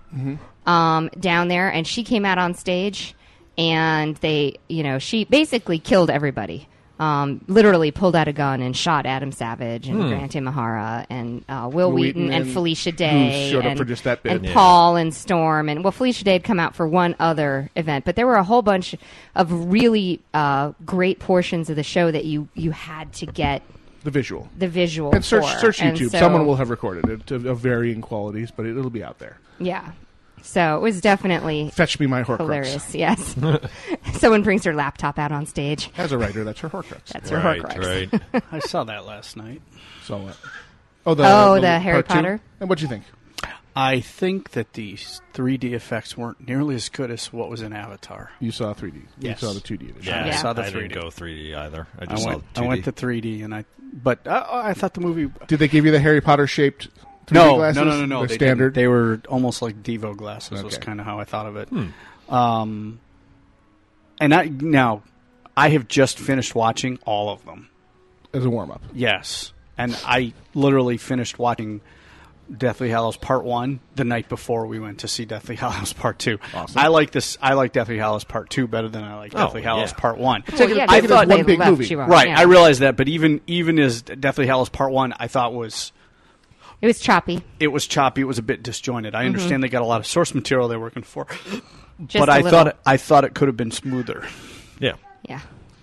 um, 0.66 1.10
down 1.20 1.48
there, 1.50 1.70
and 1.70 1.86
she 1.86 2.04
came 2.04 2.24
out 2.26 2.38
on 2.38 2.54
stage, 2.54 3.14
and 3.58 4.16
they, 4.18 4.56
you 4.70 4.82
know, 4.82 4.98
she 4.98 5.26
basically 5.26 5.78
killed 5.78 6.10
everybody. 6.10 6.68
Um, 7.00 7.44
literally 7.48 7.90
pulled 7.90 8.16
out 8.16 8.28
a 8.28 8.34
gun 8.34 8.62
and 8.62 8.78
shot 8.78 9.08
Adam 9.08 9.32
Savage 9.32 9.88
and 9.88 10.00
Grant 10.00 10.34
Imahara 10.34 11.08
and 11.10 11.44
uh, 11.50 11.68
Wil 11.74 11.90
Wil 11.90 11.92
Wheaton, 11.94 12.26
Wheaton 12.28 12.42
and, 12.44 12.52
Felicia 12.54 12.92
Day 12.92 13.52
and, 13.60 13.78
for 13.80 13.84
just 13.84 14.04
that 14.04 14.22
bit. 14.22 14.32
and 14.32 14.46
Yeah. 14.46 14.54
Paul 14.54 14.96
and 14.96 15.12
Storm 15.14 15.70
and 15.70 15.84
well 15.84 15.92
Felicia 15.92 16.24
Day 16.24 16.34
had 16.34 16.44
come 16.44 16.60
out 16.60 16.76
for 16.76 16.88
one 16.88 17.16
other 17.20 17.72
event, 17.76 18.06
but 18.06 18.16
there 18.16 18.28
were 18.28 18.36
a 18.36 18.44
whole 18.44 18.62
bunch 18.62 18.96
of 19.36 19.72
really 19.72 20.22
uh, 20.36 20.74
great 20.86 21.20
portions 21.20 21.70
of 21.72 21.76
the 21.76 21.84
show 21.84 22.12
that 22.12 22.26
you 22.26 22.48
you 22.54 22.70
had 22.70 23.12
to 23.14 23.26
get 23.26 23.64
The 24.04 24.12
visual. 24.12 24.48
the 24.60 24.68
visual. 24.68 25.14
And 25.16 25.26
search 25.26 25.52
for. 25.52 25.60
search 25.60 25.80
YouTube. 25.80 26.12
so- 26.12 26.20
Someone 26.20 26.46
will 26.46 26.58
have 26.58 26.70
recorded 26.70 27.10
it 27.10 27.32
of, 27.32 27.46
of 27.46 27.58
varying 27.60 28.02
qualities, 28.02 28.52
but 28.56 28.68
it, 28.68 28.78
it'll 28.78 28.92
be 28.92 29.04
out 29.04 29.18
there. 29.18 29.40
Yeah. 29.58 29.94
So 30.46 30.76
it 30.76 30.82
was 30.82 31.02
definitely 31.02 31.70
Fetch 31.72 32.00
me 32.00 32.06
my 32.06 32.22
Horcrux. 32.24 32.38
hilarious. 32.40 32.94
Yes. 32.94 33.36
Someone 34.14 34.44
brings 34.44 34.64
her 34.66 34.74
laptop 34.76 35.18
out 35.18 35.32
on 35.32 35.46
stage. 35.46 35.90
As 35.98 36.12
a 36.12 36.18
writer, 36.18 36.44
that's 36.44 36.60
her 36.60 36.70
Horcrux. 36.70 37.06
That's 37.08 37.30
her 37.30 37.38
right, 37.38 37.62
Horcrux. 37.62 38.12
right. 38.34 38.44
I 38.52 38.60
saw 38.60 38.84
that 38.84 39.06
last 39.06 39.36
night. 39.38 39.62
So 40.04 40.18
what? 40.18 40.38
Oh, 41.06 41.16
the, 41.16 41.24
Oh, 41.26 41.60
the 41.60 41.80
Harry 41.80 42.04
part 42.04 42.10
two? 42.10 42.14
Potter? 42.16 42.42
And 42.60 42.70
what 42.70 42.78
do 42.78 42.84
you 42.84 42.90
think? 42.90 43.04
I 43.76 44.02
think 44.02 44.52
that 44.52 44.74
the 44.74 44.94
3D 44.94 45.74
effects 45.74 46.16
weren't 46.16 46.48
nearly 46.48 46.76
as 46.76 46.90
good 46.90 47.10
as 47.10 47.34
what 47.34 47.50
was 47.50 47.62
in 47.64 47.74
Avatar. 47.74 48.30
You 48.40 48.52
saw 48.52 48.74
3D. 48.74 49.02
Yes. 49.18 49.42
You 49.42 49.48
saw 49.48 49.54
the 49.54 49.62
2D 49.62 49.90
edition. 49.90 50.14
Yeah, 50.14 50.26
I 50.28 50.32
saw 50.32 50.54
the 50.54 50.62
I 50.62 50.70
3D. 50.70 50.74
didn't 50.90 50.94
go 50.94 51.08
3D 51.08 51.56
either. 51.56 51.88
I 51.98 52.04
I 52.04 52.06
just 52.06 52.28
went, 52.28 52.44
saw 52.56 52.62
I 52.62 52.66
2D. 52.66 52.68
went 52.68 52.84
to 52.86 52.92
3D, 52.92 53.44
and 53.44 53.56
I 53.56 53.66
but 53.94 54.28
uh, 54.28 54.46
I 54.52 54.74
thought 54.74 54.94
the 54.94 55.02
movie. 55.02 55.32
Did 55.48 55.58
they 55.60 55.68
give 55.68 55.86
you 55.86 55.92
the 55.92 56.00
Harry 56.00 56.22
Potter 56.22 56.46
shaped 56.48 56.88
3D 56.90 57.13
No, 57.32 57.56
glasses? 57.56 57.78
no, 57.78 57.84
no, 57.86 58.00
no, 58.00 58.06
no. 58.06 58.20
They're 58.20 58.28
They 58.30 58.36
standard. 58.36 58.74
They 58.74 58.88
were 58.88 59.22
almost 59.30 59.62
like 59.62 59.82
Devo 59.84 60.16
glasses. 60.16 60.64
Was 60.64 60.78
kind 60.78 61.00
of 61.00 61.06
how 61.06 61.20
I 61.20 61.24
thought 61.24 61.46
of 61.46 61.56
it. 61.58 61.70
Hmm. 61.70 62.34
Um, 62.34 63.00
and 64.20 64.34
I 64.34 64.46
now 64.46 65.04
I 65.56 65.70
have 65.70 65.88
just 65.88 66.20
finished 66.20 66.56
watching 66.56 67.00
all 67.06 67.30
of 67.30 67.46
them. 67.46 67.70
as 68.34 68.46
a 68.46 68.50
warm 68.50 68.72
up. 68.72 68.82
Yes, 68.94 69.54
and 69.78 69.98
I 70.06 70.34
literally 70.54 70.98
finished 70.98 71.38
watching 71.40 71.82
Deathly 72.56 72.90
Hallows 72.90 73.18
Part 73.18 73.44
One 73.44 73.80
the 73.96 74.04
night 74.04 74.30
before 74.30 74.66
we 74.68 74.80
went 74.80 75.00
to 75.00 75.08
see 75.08 75.26
Deathly 75.26 75.56
Hallows 75.58 75.94
Part 75.94 76.20
Two. 76.20 76.40
Awesome. 76.54 76.78
I 76.80 76.88
like 76.88 77.12
this. 77.12 77.38
I 77.42 77.54
like 77.54 77.72
Deathly 77.74 77.98
Hallows 77.98 78.24
Part 78.24 78.50
Two 78.50 78.68
better 78.68 78.90
than 78.90 79.04
I 79.04 79.16
like 79.18 79.34
Oh, 79.36 79.46
Deathly 79.46 79.62
Hallows 79.62 79.92
yeah. 79.92 79.98
Part 79.98 80.18
One. 80.18 80.44
Well, 80.52 80.60
yeah, 80.60 80.66
take 80.68 80.72
it 80.72 80.88
that's 80.90 81.04
as 81.06 81.10
what 81.12 81.28
one 81.28 81.38
they 81.38 81.44
big 81.44 81.60
left 81.60 81.72
movie. 81.72 81.96
Right, 81.96 82.28
yeah. 82.28 82.40
I 82.40 82.44
realize 82.44 82.80
that, 82.80 82.96
but 82.98 83.08
even 83.08 83.42
even 83.48 83.80
as 83.80 84.02
Deathly 84.02 84.46
Hallows 84.48 84.70
Part 84.70 84.92
One, 84.92 85.14
I 85.20 85.28
thought 85.28 85.54
was 85.54 85.92
It 86.84 86.88
was 86.88 87.00
choppy. 87.00 87.42
it 87.62 87.70
was 87.70 87.88
choppy. 87.88 88.22
It 88.22 88.26
was 88.26 88.38
a 88.38 88.44
bit 88.44 88.62
disjointed. 88.62 89.16
I 89.16 89.26
understand 89.26 89.64
they 89.64 89.70
got 89.70 89.82
a 89.82 89.86
lot 89.86 90.02
of 90.02 90.06
source 90.06 90.36
material 90.36 90.68
they're 90.68 90.80
working 90.80 91.02
for, 91.04 91.26
Mm-hmm. 91.26 92.06
Just 92.08 92.20
but 92.22 92.30
I 92.30 92.40
I 92.40 92.42
thought 92.42 92.68
it, 92.68 92.76
I 92.86 92.98
thought 92.98 93.24
it 93.24 93.34
could 93.36 93.48
have 93.48 93.56
been 93.56 93.72
smoother. 93.72 94.28
Yeah. 94.80 94.94
Yeah. 95.30 95.40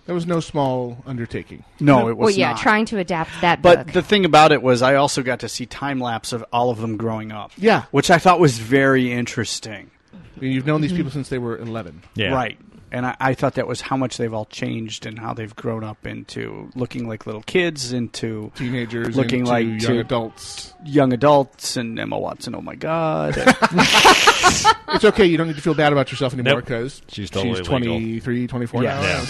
That 0.07 0.13
was 0.15 0.27
no 0.27 0.41
small 0.41 1.03
undertaking. 1.07 1.65
No, 1.79 2.09
it 2.09 2.17
was 2.17 2.27
Well, 2.27 2.31
yeah, 2.31 2.51
not. 2.51 2.61
trying 2.61 2.85
to 2.87 2.99
adapt 2.99 3.31
that 3.43 3.63
But 3.63 3.87
book. 3.87 3.95
the 3.95 4.03
thing 4.03 4.25
about 4.25 4.51
it 4.53 4.61
was, 4.61 4.83
I 4.83 4.97
also 4.97 5.23
got 5.23 5.41
to 5.41 5.49
see 5.49 5.67
time 5.67 6.01
lapse 6.01 6.33
of 6.33 6.45
all 6.53 6.71
of 6.71 6.79
them 6.81 6.97
growing 6.97 7.31
up. 7.33 7.53
Yeah. 7.57 7.85
which 7.93 8.11
I 8.11 8.19
thought 8.19 8.41
was 8.41 8.59
very 8.59 9.13
interesting. 9.13 9.91
I 10.13 10.41
mean, 10.41 10.53
you've 10.53 10.67
known 10.67 10.81
these 10.81 10.93
people 10.93 11.13
since 11.13 11.29
they 11.29 11.39
were 11.39 11.57
11. 11.59 12.03
Yeah. 12.15 12.35
Right. 12.35 12.59
And 12.93 13.07
I, 13.07 13.17
I 13.21 13.35
thought 13.35 13.55
that 13.55 13.69
was 13.69 13.81
how 13.81 13.97
much 13.97 14.17
they've 14.17 14.35
all 14.35 14.47
changed 14.47 15.07
and 15.07 15.17
how 15.19 15.33
they've 15.33 15.55
grown 15.55 15.85
up 15.85 16.05
into 16.07 16.71
looking 16.75 17.07
like 17.07 17.25
little 17.25 17.43
kids, 17.43 17.93
into 17.93 18.51
Teenagers, 18.57 19.17
Looking 19.17 19.41
into 19.41 19.51
like 19.53 19.67
young 19.83 19.99
adults. 19.99 20.75
young 20.85 21.13
adults, 21.13 21.77
and 21.77 21.99
Emma 22.01 22.19
Watson. 22.19 22.55
Oh 22.57 22.61
my 22.63 22.75
God! 22.75 23.37
It's 24.93 25.05
okay. 25.05 25.25
You 25.25 25.37
don't 25.39 25.47
need 25.47 25.57
to 25.57 25.63
feel 25.63 25.75
bad 25.75 25.93
about 25.93 26.11
yourself 26.11 26.33
anymore 26.35 26.55
Nope. 26.55 26.65
because 26.65 27.01
She's 27.09 27.31
totally 27.31 27.55
she's 27.59 27.67
23, 27.67 28.47
24 28.49 28.83
Yeah. 28.83 29.01
now. 29.01 29.03
Yeah. 29.03 29.25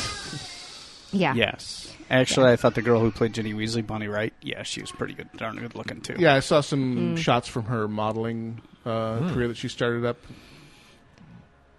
yeah. 1.12 1.34
yes. 1.34 1.94
Actually, 2.10 2.50
I 2.50 2.56
thought 2.56 2.74
the 2.74 2.82
girl 2.82 2.98
who 3.00 3.10
played 3.12 3.34
Ginny 3.34 3.52
Weasley, 3.54 3.86
Bonnie 3.86 4.08
Wright, 4.08 4.32
yeah, 4.42 4.62
she 4.64 4.80
was 4.80 4.90
pretty 4.90 5.14
good, 5.14 5.28
darn 5.36 5.56
good 5.56 5.74
looking 5.76 6.00
too. 6.00 6.16
Yeah, 6.18 6.34
I 6.34 6.40
saw 6.40 6.60
some 6.60 7.14
Mm. 7.14 7.18
shots 7.18 7.46
from 7.46 7.64
her 7.66 7.86
modeling 7.86 8.60
uh, 8.86 9.18
Hmm. 9.18 9.34
career 9.34 9.48
that 9.48 9.56
she 9.58 9.68
started 9.68 10.04
up. 10.06 10.16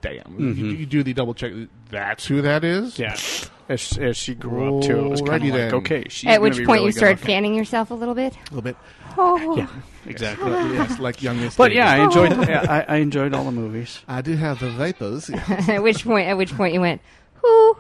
Damn. 0.02 0.36
You, 0.40 0.66
you 0.66 0.86
do 0.86 1.04
the 1.04 1.14
double 1.14 1.34
check. 1.34 1.54
That's 1.90 2.26
who 2.26 2.42
that 2.42 2.64
is? 2.64 2.96
Mm-hmm. 2.98 3.02
yeah. 3.04 3.50
As, 3.70 3.98
as 4.00 4.18
she 4.18 4.36
grew 4.36 4.80
up 4.80 4.84
too, 4.84 5.00
it 5.00 5.10
was 5.10 5.22
kind 5.22 5.42
of 5.44 5.50
like 5.50 5.54
then. 5.54 5.74
okay. 5.76 6.04
She's 6.10 6.30
At 6.30 6.42
which 6.42 6.58
point 6.58 6.68
really 6.70 6.86
you 6.88 6.92
started 6.92 7.20
looking. 7.20 7.28
fanning 7.28 7.56
yourself 7.56 7.90
a 7.92 7.94
little 7.94 8.16
bit. 8.16 8.34
A 8.36 8.40
little 8.56 8.62
bit. 8.62 8.76
Oh. 9.18 9.56
Yeah, 9.56 9.68
exactly. 10.06 10.52
yes, 10.52 11.00
like 11.00 11.22
young 11.24 11.40
Miss 11.40 11.56
But 11.56 11.72
yeah, 11.74 11.90
I 11.90 12.04
enjoyed. 12.04 12.32
yeah, 12.50 12.66
I, 12.68 12.96
I 12.96 12.98
enjoyed 12.98 13.34
all 13.34 13.46
the 13.46 13.52
movies. 13.52 14.02
I 14.10 14.22
do 14.22 14.36
have 14.36 14.60
the 14.60 14.72
vapors. 14.72 15.30
at 15.70 15.82
which 15.82 16.04
point, 16.04 16.28
at 16.28 16.38
which 16.38 16.54
point 16.54 16.74
you 16.74 16.82
went, 16.82 17.02
who? 17.36 17.78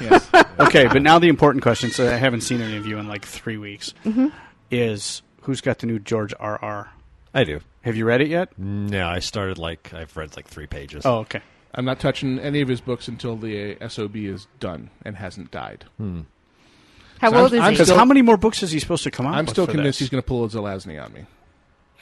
yes. 0.00 0.30
Okay, 0.60 0.86
but 0.88 1.02
now 1.02 1.18
the 1.18 1.28
important 1.28 1.62
question. 1.62 1.90
So 1.90 2.08
I 2.08 2.16
haven't 2.16 2.40
seen 2.40 2.60
any 2.60 2.76
of 2.76 2.86
you 2.86 2.98
in 2.98 3.06
like 3.06 3.24
three 3.24 3.58
weeks. 3.58 3.92
Mm-hmm. 4.04 4.28
Is 4.70 5.22
who's 5.42 5.60
got 5.60 5.78
the 5.78 5.86
new 5.86 5.98
George 5.98 6.32
R. 6.40 6.58
R. 6.60 6.90
I 7.34 7.44
do. 7.44 7.60
Have 7.88 7.96
you 7.96 8.04
read 8.04 8.20
it 8.20 8.28
yet? 8.28 8.50
No, 8.58 9.08
I 9.08 9.18
started 9.20 9.56
like 9.56 9.94
I've 9.94 10.14
read 10.14 10.36
like 10.36 10.46
three 10.46 10.66
pages. 10.66 11.06
Oh, 11.06 11.20
okay. 11.20 11.40
I'm 11.74 11.86
not 11.86 12.00
touching 12.00 12.38
any 12.38 12.60
of 12.60 12.68
his 12.68 12.82
books 12.82 13.08
until 13.08 13.34
the 13.36 13.76
uh, 13.82 13.88
SOB 13.88 14.16
is 14.16 14.46
done 14.60 14.90
and 15.06 15.16
hasn't 15.16 15.50
died. 15.50 15.86
How 15.98 17.30
So 17.30 17.36
old 17.36 17.36
I'm- 17.36 17.54
is 17.54 17.60
I'm 17.60 17.64
he? 17.64 17.70
Because 17.76 17.86
still- 17.88 17.96
how 17.98 18.04
many 18.04 18.20
more 18.20 18.36
books 18.36 18.62
is 18.62 18.70
he 18.72 18.78
supposed 18.78 19.04
to 19.04 19.10
come 19.10 19.26
out? 19.26 19.34
I'm 19.34 19.46
with 19.46 19.54
still 19.54 19.64
for 19.66 19.72
convinced 19.72 19.98
this? 20.00 20.06
he's 20.06 20.10
going 20.10 20.22
to 20.22 20.26
pull 20.26 20.44
a 20.44 20.48
Zelazny 20.48 21.02
on 21.02 21.12
me. 21.14 21.24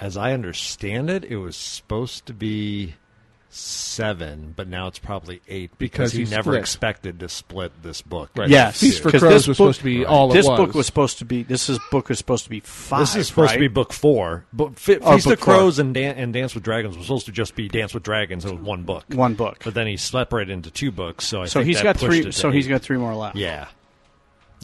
As 0.00 0.16
I 0.16 0.32
understand 0.32 1.08
it, 1.08 1.24
it 1.24 1.36
was 1.36 1.56
supposed 1.56 2.26
to 2.26 2.34
be 2.34 2.94
seven, 3.56 4.52
but 4.54 4.68
now 4.68 4.86
it's 4.86 4.98
probably 4.98 5.40
eight 5.48 5.70
Because 5.78 6.10
because, 6.10 6.12
he 6.12 6.24
he 6.24 6.30
never 6.30 6.50
split. 6.52 6.60
expected 6.60 7.20
to 7.20 7.28
split 7.28 7.72
this 7.82 8.02
book. 8.02 8.30
Right. 8.36 8.48
Yes, 8.48 8.80
Feast 8.80 9.02
for 9.02 9.10
'cause 9.10 9.20
Crows 9.20 9.32
this 9.32 9.48
was 9.48 9.56
book- 9.58 9.64
supposed 9.74 9.78
to 9.78 9.84
be 9.84 10.04
all 10.04 10.28
This 10.28 10.46
it 10.46 10.50
was. 10.50 10.58
book 10.58 10.74
was 10.74 10.86
supposed 10.86 11.18
to 11.18 11.24
be. 11.24 11.42
This 11.42 11.68
is 11.68 11.78
book 11.90 12.08
was 12.08 12.18
supposed 12.18 12.44
to 12.44 12.50
be 12.50 12.60
five. 12.60 13.00
This 13.00 13.16
is 13.16 13.28
supposed 13.28 13.54
to 13.54 13.58
be 13.58 13.68
book 13.68 13.92
four. 13.92 14.44
But 14.52 14.78
Fe- 14.78 14.98
Oh, 15.00 15.14
Feast 15.14 15.26
of. 15.28 15.40
Crows 15.40 15.78
and, 15.78 15.94
Dan- 15.94 16.16
and 16.16 16.32
Dance 16.32 16.54
with 16.54 16.64
Dragons 16.64 16.96
was 16.96 17.06
supposed 17.06 17.26
to 17.26 17.32
just 17.32 17.54
be 17.54 17.68
Dance 17.68 17.94
with 17.94 18.02
Dragons. 18.02 18.44
It 18.44 18.52
was 18.52 18.60
one 18.60 18.82
book. 18.82 19.04
one 19.12 19.34
book. 19.34 19.62
But 19.64 19.74
then 19.74 19.86
he 19.86 19.96
separated 19.96 20.52
into 20.52 20.70
two 20.70 20.90
books. 20.90 21.24
So 21.26 21.42
I 21.42 21.46
so 21.46 21.60
think 21.60 21.66
he's 21.68 21.76
that 21.78 21.82
got 21.84 21.96
three. 21.98 22.20
it 22.20 22.24
to 22.24 22.32
So 22.32 22.50
he's 22.50 22.66
eight. 22.66 22.70
got 22.70 22.82
three 22.82 22.98
more 22.98 23.14
left. 23.14 23.36
Yeah. 23.36 23.66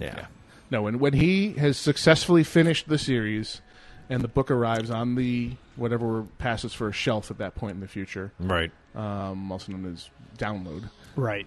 Yeah. 0.00 0.26
No, 0.70 0.86
and 0.86 1.00
when 1.00 1.12
he 1.12 1.52
has 1.54 1.76
successfully 1.76 2.44
finished 2.44 2.88
the 2.88 2.98
series 2.98 3.60
and 4.08 4.22
the 4.22 4.28
book 4.28 4.50
arrives 4.50 4.90
on 4.90 5.14
the 5.16 5.52
whatever 5.76 6.24
passes 6.38 6.72
for 6.74 6.88
a 6.88 6.92
shelf 6.92 7.30
at 7.30 7.38
that 7.38 7.54
point 7.54 7.74
in 7.74 7.80
the 7.80 7.88
future, 7.88 8.32
Right. 8.38 8.70
um, 8.94 9.50
also 9.50 9.72
known 9.72 9.92
as 9.92 10.10
download, 10.38 10.84
Right. 11.16 11.46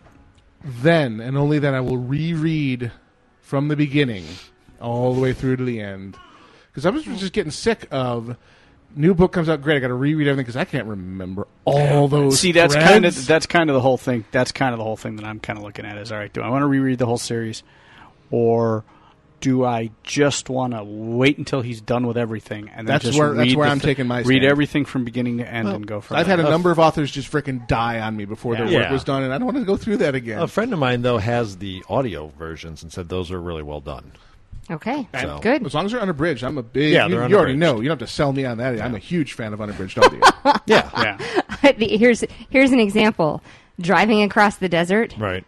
then 0.63 1.19
and 1.19 1.37
only 1.37 1.59
then 1.59 1.73
I 1.73 1.81
will 1.81 1.97
reread 1.97 2.91
from 3.41 3.67
the 3.67 3.75
beginning 3.75 4.25
all 4.81 5.13
the 5.13 5.21
way 5.21 5.33
through 5.33 5.57
to 5.57 5.63
the 5.63 5.79
end. 5.79 6.17
Because 6.71 6.85
I 6.85 6.89
was 6.89 7.03
just 7.05 7.33
getting 7.33 7.51
sick 7.51 7.87
of 7.91 8.35
new 8.95 9.13
book 9.13 9.31
comes 9.31 9.47
out 9.49 9.61
great. 9.61 9.77
I 9.77 9.79
got 9.79 9.87
to 9.87 9.93
reread 9.93 10.27
everything 10.27 10.43
because 10.45 10.55
I 10.57 10.65
can't 10.65 10.87
remember 10.87 11.47
all 11.65 12.07
those. 12.07 12.39
See, 12.39 12.51
that's 12.51 12.75
kind 12.75 13.05
of 13.05 13.25
that's 13.27 13.45
kind 13.45 13.69
of 13.69 13.73
the 13.75 13.81
whole 13.81 13.97
thing. 13.97 14.25
That's 14.31 14.51
kind 14.51 14.73
of 14.73 14.77
the 14.79 14.83
whole 14.83 14.97
thing 14.97 15.15
that 15.17 15.25
I'm 15.25 15.39
kind 15.39 15.57
of 15.57 15.63
looking 15.63 15.85
at. 15.85 15.97
Is 15.97 16.11
all 16.11 16.17
right. 16.17 16.31
Do 16.33 16.41
I 16.41 16.49
want 16.49 16.63
to 16.63 16.67
reread 16.67 16.97
the 16.99 17.05
whole 17.05 17.17
series, 17.17 17.63
or 18.31 18.83
do 19.45 19.63
I 19.63 19.91
just 20.01 20.49
want 20.49 20.73
to 20.73 20.83
wait 20.83 21.37
until 21.37 21.61
he's 21.61 21.79
done 21.79 22.07
with 22.07 22.17
everything 22.17 22.67
and 22.69 22.87
then 22.87 22.93
That's 22.95 23.05
just 23.05 23.19
where- 23.19 23.29
read 23.31 23.39
that's 23.49 23.55
where 23.55 23.67
I'm 23.67 23.79
thi- 23.79 23.85
taking 23.85 24.07
my 24.07 24.21
read 24.21 24.37
stand. 24.39 24.45
everything 24.45 24.85
from 24.85 25.05
beginning 25.05 25.37
to 25.37 25.47
end 25.47 25.67
and 25.67 25.85
go 25.85 26.01
from. 26.01 26.17
I've 26.17 26.25
had 26.25 26.39
a 26.39 26.43
number 26.49 26.71
of 26.71 26.79
authors 26.79 27.11
just 27.11 27.31
freaking 27.31 27.67
die 27.67 27.99
on 27.99 28.17
me 28.17 28.25
before 28.25 28.55
their 28.55 28.65
Yeah. 28.65 28.79
work 28.79 28.89
was 28.91 29.03
done, 29.03 29.21
and 29.21 29.31
I 29.31 29.37
don't 29.37 29.45
want 29.45 29.57
to 29.59 29.63
go 29.63 29.77
through 29.77 29.97
that 29.97 30.15
again. 30.15 30.39
A 30.41 30.47
friend 30.47 30.73
of 30.73 30.79
mine 30.79 31.03
though 31.03 31.19
has 31.19 31.57
the 31.57 31.83
audio 31.87 32.31
versions 32.39 32.81
and 32.81 32.91
said 32.91 33.07
those 33.07 33.29
are 33.31 33.39
really 33.39 33.61
well 33.61 33.81
done. 33.81 34.13
Okay, 34.71 35.07
So- 35.21 35.37
good. 35.43 35.63
As 35.63 35.75
long 35.75 35.85
as 35.85 35.91
they're 35.91 36.01
unabridged, 36.01 36.43
I'm 36.43 36.57
a 36.57 36.63
big. 36.63 36.91
Yeah, 36.93 37.05
you, 37.05 37.23
you 37.27 37.37
already 37.37 37.55
know. 37.55 37.81
You 37.81 37.87
don't 37.89 37.99
have 37.99 38.07
to 38.09 38.11
sell 38.11 38.33
me 38.33 38.45
on 38.45 38.57
that. 38.57 38.81
I'm 38.81 38.95
a 38.95 38.99
huge 38.99 39.33
fan 39.33 39.53
of 39.53 39.61
unabridged 39.61 39.99
audio. 39.99 40.21
Yeah. 40.65 40.89
Yeah. 41.61 41.71
Here's 41.77 42.23
here's 42.49 42.71
an 42.71 42.79
example. 42.79 43.43
Driving 43.79 44.23
across 44.23 44.55
the 44.55 44.69
desert, 44.69 45.13
Right. 45.19 45.43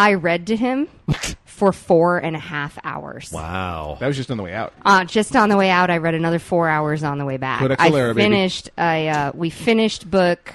I 0.00 0.14
read 0.14 0.46
to 0.46 0.56
him 0.56 0.88
for 1.44 1.72
four 1.72 2.16
and 2.18 2.34
a 2.34 2.38
half 2.38 2.78
hours. 2.84 3.30
Wow. 3.32 3.98
that 4.00 4.06
was 4.06 4.16
just 4.16 4.30
on 4.30 4.38
the 4.38 4.42
way 4.42 4.54
out. 4.54 4.72
Uh, 4.84 5.04
just 5.04 5.36
on 5.36 5.50
the 5.50 5.56
way 5.58 5.68
out, 5.68 5.90
I 5.90 5.98
read 5.98 6.14
another 6.14 6.38
four 6.38 6.68
hours 6.68 7.04
on 7.04 7.18
the 7.18 7.24
way 7.26 7.36
back. 7.36 7.60
Codex 7.60 7.82
I 7.82 7.90
Alera, 7.90 8.14
baby. 8.14 8.22
finished. 8.22 8.70
I 8.78 9.08
uh, 9.08 9.32
we 9.34 9.50
finished 9.50 10.10
book 10.10 10.54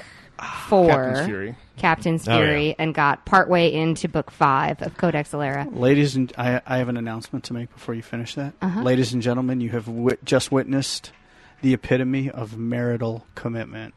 four, 0.67 0.87
Captain's 0.87 1.25
Fury. 1.27 1.55
Captain's 1.77 2.27
Oh, 2.27 2.39
yeah. 2.39 2.73
And 2.79 2.93
got 2.95 3.25
partway 3.25 3.71
into 3.71 4.07
book 4.07 4.31
five 4.31 4.81
of 4.81 4.97
Codex 4.97 5.31
Alera. 5.31 5.67
Ladies 5.77 6.15
and 6.15 6.33
I, 6.37 6.61
I 6.65 6.77
have 6.77 6.89
an 6.89 6.97
announcement 6.97 7.43
to 7.45 7.53
make 7.53 7.71
before 7.73 7.93
you 7.93 8.01
finish 8.01 8.33
that. 8.35 8.53
Uh-huh. 8.61 8.81
Ladies 8.81 9.13
and 9.13 9.21
gentlemen, 9.21 9.61
you 9.61 9.69
have 9.71 9.87
wit- 9.87 10.25
just 10.25 10.51
witnessed 10.51 11.11
the 11.61 11.73
epitome 11.73 12.29
of 12.31 12.57
marital 12.57 13.25
commitment. 13.35 13.93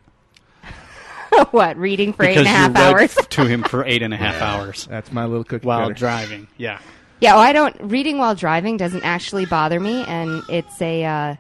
what 1.51 1.77
reading 1.77 2.13
for 2.13 2.25
eight 2.25 2.37
because 2.37 2.47
and 2.47 2.49
a 2.49 2.51
half 2.51 2.75
read 2.75 2.95
hours? 2.95 3.15
to 3.31 3.45
him 3.47 3.63
for 3.63 3.85
eight 3.85 4.03
and 4.03 4.15
a 4.15 4.17
half 4.17 4.41
hours 4.41 4.87
That's 4.87 5.13
my 5.13 5.25
little 5.25 5.45
cookie 5.45 5.67
while 5.67 5.83
cutter. 5.89 5.95
driving. 5.95 6.49
Yeah. 6.57 6.81
Yeah, 7.21 7.35
well, 7.35 7.43
I 7.43 7.53
don't. 7.53 7.77
Reading 7.81 8.19
while 8.19 8.37
driving 8.37 8.77
doesn't 8.77 9.03
actually 9.03 9.45
bother 9.47 9.81
me, 9.81 10.05
and 10.05 10.43
it's 10.49 10.81
a. 10.81 11.05
Uh, 11.05 11.35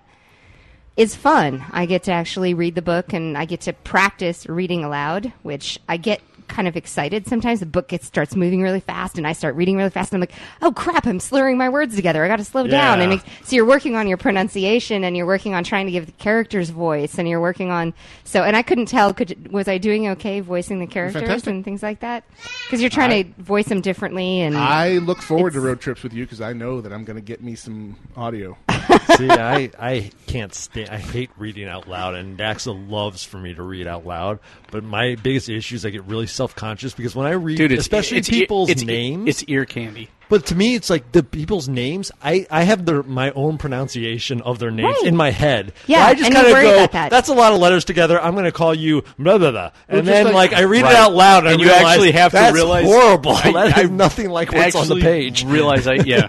it's 0.96 1.14
fun. 1.14 1.64
I 1.70 1.86
get 1.86 2.02
to 2.04 2.12
actually 2.12 2.54
read 2.54 2.74
the 2.74 2.82
book, 2.82 3.12
and 3.12 3.38
I 3.38 3.44
get 3.44 3.60
to 3.62 3.72
practice 3.72 4.44
reading 4.48 4.82
aloud, 4.82 5.32
which 5.42 5.78
I 5.88 5.96
get 5.96 6.20
kind 6.48 6.66
of 6.66 6.76
excited 6.76 7.26
sometimes. 7.26 7.60
The 7.60 7.66
book 7.66 7.88
gets 7.88 8.06
starts 8.06 8.34
moving 8.34 8.62
really 8.62 8.80
fast, 8.80 9.18
and 9.18 9.26
I 9.26 9.32
start 9.32 9.54
reading 9.54 9.76
really 9.76 9.90
fast, 9.90 10.12
and 10.12 10.22
I'm 10.22 10.28
like, 10.28 10.38
oh 10.62 10.72
crap, 10.72 11.06
I'm 11.06 11.20
slurring 11.20 11.58
my 11.58 11.68
words 11.68 11.94
together. 11.94 12.24
I 12.24 12.28
got 12.28 12.36
to 12.36 12.44
slow 12.44 12.66
down. 12.66 13.00
And 13.00 13.22
so 13.44 13.56
you're 13.56 13.66
working 13.66 13.96
on 13.96 14.08
your 14.08 14.16
pronunciation, 14.16 15.04
and 15.04 15.16
you're 15.16 15.26
working 15.26 15.54
on 15.54 15.64
trying 15.64 15.86
to 15.86 15.92
give 15.92 16.06
the 16.06 16.12
characters 16.12 16.70
voice, 16.70 17.18
and 17.18 17.28
you're 17.28 17.40
working 17.40 17.70
on 17.70 17.94
so. 18.24 18.42
And 18.42 18.56
I 18.56 18.62
couldn't 18.62 18.86
tell. 18.86 19.12
Could 19.14 19.52
was 19.52 19.68
I 19.68 19.78
doing 19.78 20.08
okay 20.08 20.40
voicing 20.40 20.80
the 20.80 20.86
characters 20.86 21.22
fantastic. 21.22 21.50
and 21.50 21.64
things 21.64 21.82
like 21.82 22.00
that? 22.00 22.24
Because 22.64 22.80
you're 22.80 22.90
trying 22.90 23.24
to 23.24 23.42
voice 23.42 23.66
them 23.66 23.80
differently, 23.80 24.40
and 24.40 24.56
I 24.56 24.98
look 24.98 25.22
forward 25.22 25.52
to 25.52 25.60
road 25.60 25.80
trips 25.80 26.02
with 26.02 26.12
you 26.12 26.24
because 26.24 26.40
I 26.40 26.52
know 26.52 26.80
that 26.80 26.92
I'm 26.92 27.04
going 27.04 27.16
to 27.16 27.22
get 27.22 27.42
me 27.42 27.54
some 27.54 27.96
audio. 28.16 28.56
See, 29.16 29.30
I, 29.30 29.70
I 29.78 30.10
can't 30.26 30.54
stand. 30.54 30.90
I 30.90 30.98
hate 30.98 31.30
reading 31.38 31.66
out 31.68 31.88
loud, 31.88 32.14
and 32.14 32.38
Daxa 32.38 32.90
loves 32.90 33.24
for 33.24 33.38
me 33.38 33.54
to 33.54 33.62
read 33.62 33.86
out 33.86 34.06
loud. 34.06 34.38
But 34.70 34.84
my 34.84 35.14
biggest 35.16 35.48
issue 35.48 35.76
is 35.76 35.86
I 35.86 35.90
get 35.90 36.04
really 36.04 36.26
self 36.26 36.54
conscious 36.54 36.92
because 36.94 37.14
when 37.16 37.26
I 37.26 37.30
read, 37.32 37.56
Dude, 37.58 37.72
it's, 37.72 37.80
especially 37.80 38.18
it's, 38.18 38.28
people's 38.28 38.68
it's, 38.70 38.82
names, 38.84 39.28
It's 39.28 39.42
ear 39.44 39.64
candy. 39.64 40.08
But 40.28 40.44
to 40.46 40.54
me, 40.54 40.74
it's 40.74 40.90
like 40.90 41.10
the 41.12 41.22
people's 41.22 41.70
names. 41.70 42.12
I, 42.22 42.46
I 42.50 42.64
have 42.64 42.84
their 42.84 43.02
my 43.02 43.30
own 43.30 43.56
pronunciation 43.56 44.42
of 44.42 44.58
their 44.58 44.70
names 44.70 44.94
Right. 45.00 45.06
in 45.06 45.16
my 45.16 45.30
head. 45.30 45.72
Yeah, 45.86 46.04
I 46.04 46.12
just 46.14 46.30
kind 46.30 46.46
of 46.46 46.52
go. 46.52 46.86
that. 46.88 47.10
That's 47.10 47.30
a 47.30 47.34
lot 47.34 47.54
of 47.54 47.60
letters 47.60 47.86
together. 47.86 48.20
I'm 48.20 48.34
going 48.34 48.44
to 48.44 48.52
call 48.52 48.74
you 48.74 49.04
blah 49.18 49.38
blah 49.38 49.52
blah, 49.52 49.70
and 49.88 50.06
then 50.06 50.26
like- 50.26 50.34
like, 50.34 50.52
I 50.52 50.64
read 50.64 50.82
Right. 50.82 50.92
it 50.92 50.96
out 50.96 51.14
loud, 51.14 51.44
and, 51.44 51.54
And 51.54 51.60
you 51.62 51.68
realize 51.68 51.86
actually 51.94 52.12
have 52.12 52.32
to 52.32 52.36
that's 52.36 52.54
realize- 52.54 52.84
horrible. 52.84 53.32
I- 53.36 53.52
that 53.68 53.78
I 53.78 53.82
is 53.84 53.90
nothing 53.90 54.28
like 54.28 54.52
what's 54.52 54.76
on 54.76 54.88
the 54.88 55.00
page. 55.00 55.44
Realize 55.46 55.86
I 55.86 55.94
yeah. 55.94 56.28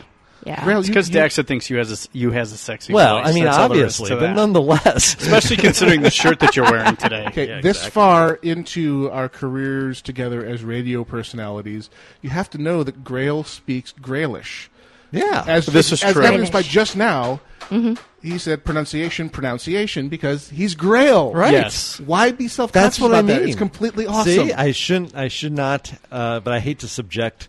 Yeah. 0.50 0.64
Grail, 0.64 0.80
It's 0.80 0.88
because 0.88 1.10
Daxa 1.10 1.46
thinks 1.46 1.70
you 1.70 1.78
has 1.78 1.90
a 1.90 1.94
s- 1.94 2.10
you 2.14 2.32
has 2.32 2.52
a 2.52 2.58
sexy. 2.58 2.94
Well, 2.94 3.20
voice. 3.20 3.28
I 3.28 3.34
mean, 3.34 3.44
That's 3.46 3.58
all 3.58 3.70
there 3.70 3.86
is 3.86 4.00
obviously, 4.00 4.20
but 4.28 4.34
nonetheless, 4.34 5.16
especially 5.22 5.58
considering 5.58 6.02
the 6.02 6.10
shirt 6.12 6.40
that 6.40 6.56
you're 6.56 6.70
wearing 6.70 6.96
today. 6.98 7.26
Okay, 7.28 7.48
Yeah, 7.48 7.62
this 7.62 7.78
exactly. 7.78 7.92
far 7.92 8.34
into 8.42 9.10
our 9.12 9.30
careers 9.30 10.02
together 10.02 10.46
as 10.46 10.64
radio 10.64 11.04
personalities, 11.04 11.90
you 12.22 12.30
have 12.30 12.50
to 12.52 12.58
know 12.58 12.84
that 12.84 13.04
Grail 13.04 13.44
speaks 13.44 13.94
Grailish. 14.02 14.68
yeah. 15.12 15.44
As 15.48 15.66
This 15.68 15.92
is 15.92 16.04
as 16.04 16.14
true. 16.14 16.24
evidenced 16.24 16.52
by 16.54 16.62
just 16.62 16.96
now, 16.98 17.40
Mm-hmm. 17.70 17.94
he 18.28 18.40
said 18.40 18.66
pronunciation, 18.66 19.30
pronunciation 19.30 20.10
because 20.10 20.50
he's 20.50 20.74
Grail. 20.74 21.32
Right. 21.34 21.52
Yes. 21.52 22.00
Why 22.00 22.32
be 22.32 22.48
self 22.48 22.72
conscious 22.74 22.98
That's 22.98 23.00
what 23.00 23.08
about 23.12 23.18
I 23.20 23.22
that? 23.28 23.40
mean. 23.42 23.50
It's 23.50 23.58
completely 23.58 24.08
awesome. 24.08 24.48
See, 24.48 24.54
I 24.54 24.72
shouldn't. 24.72 25.16
I 25.16 25.28
should 25.28 25.52
not. 25.54 25.94
Uh, 26.12 26.40
but 26.40 26.52
I 26.52 26.60
hate 26.60 26.80
to 26.80 26.88
subject 26.88 27.48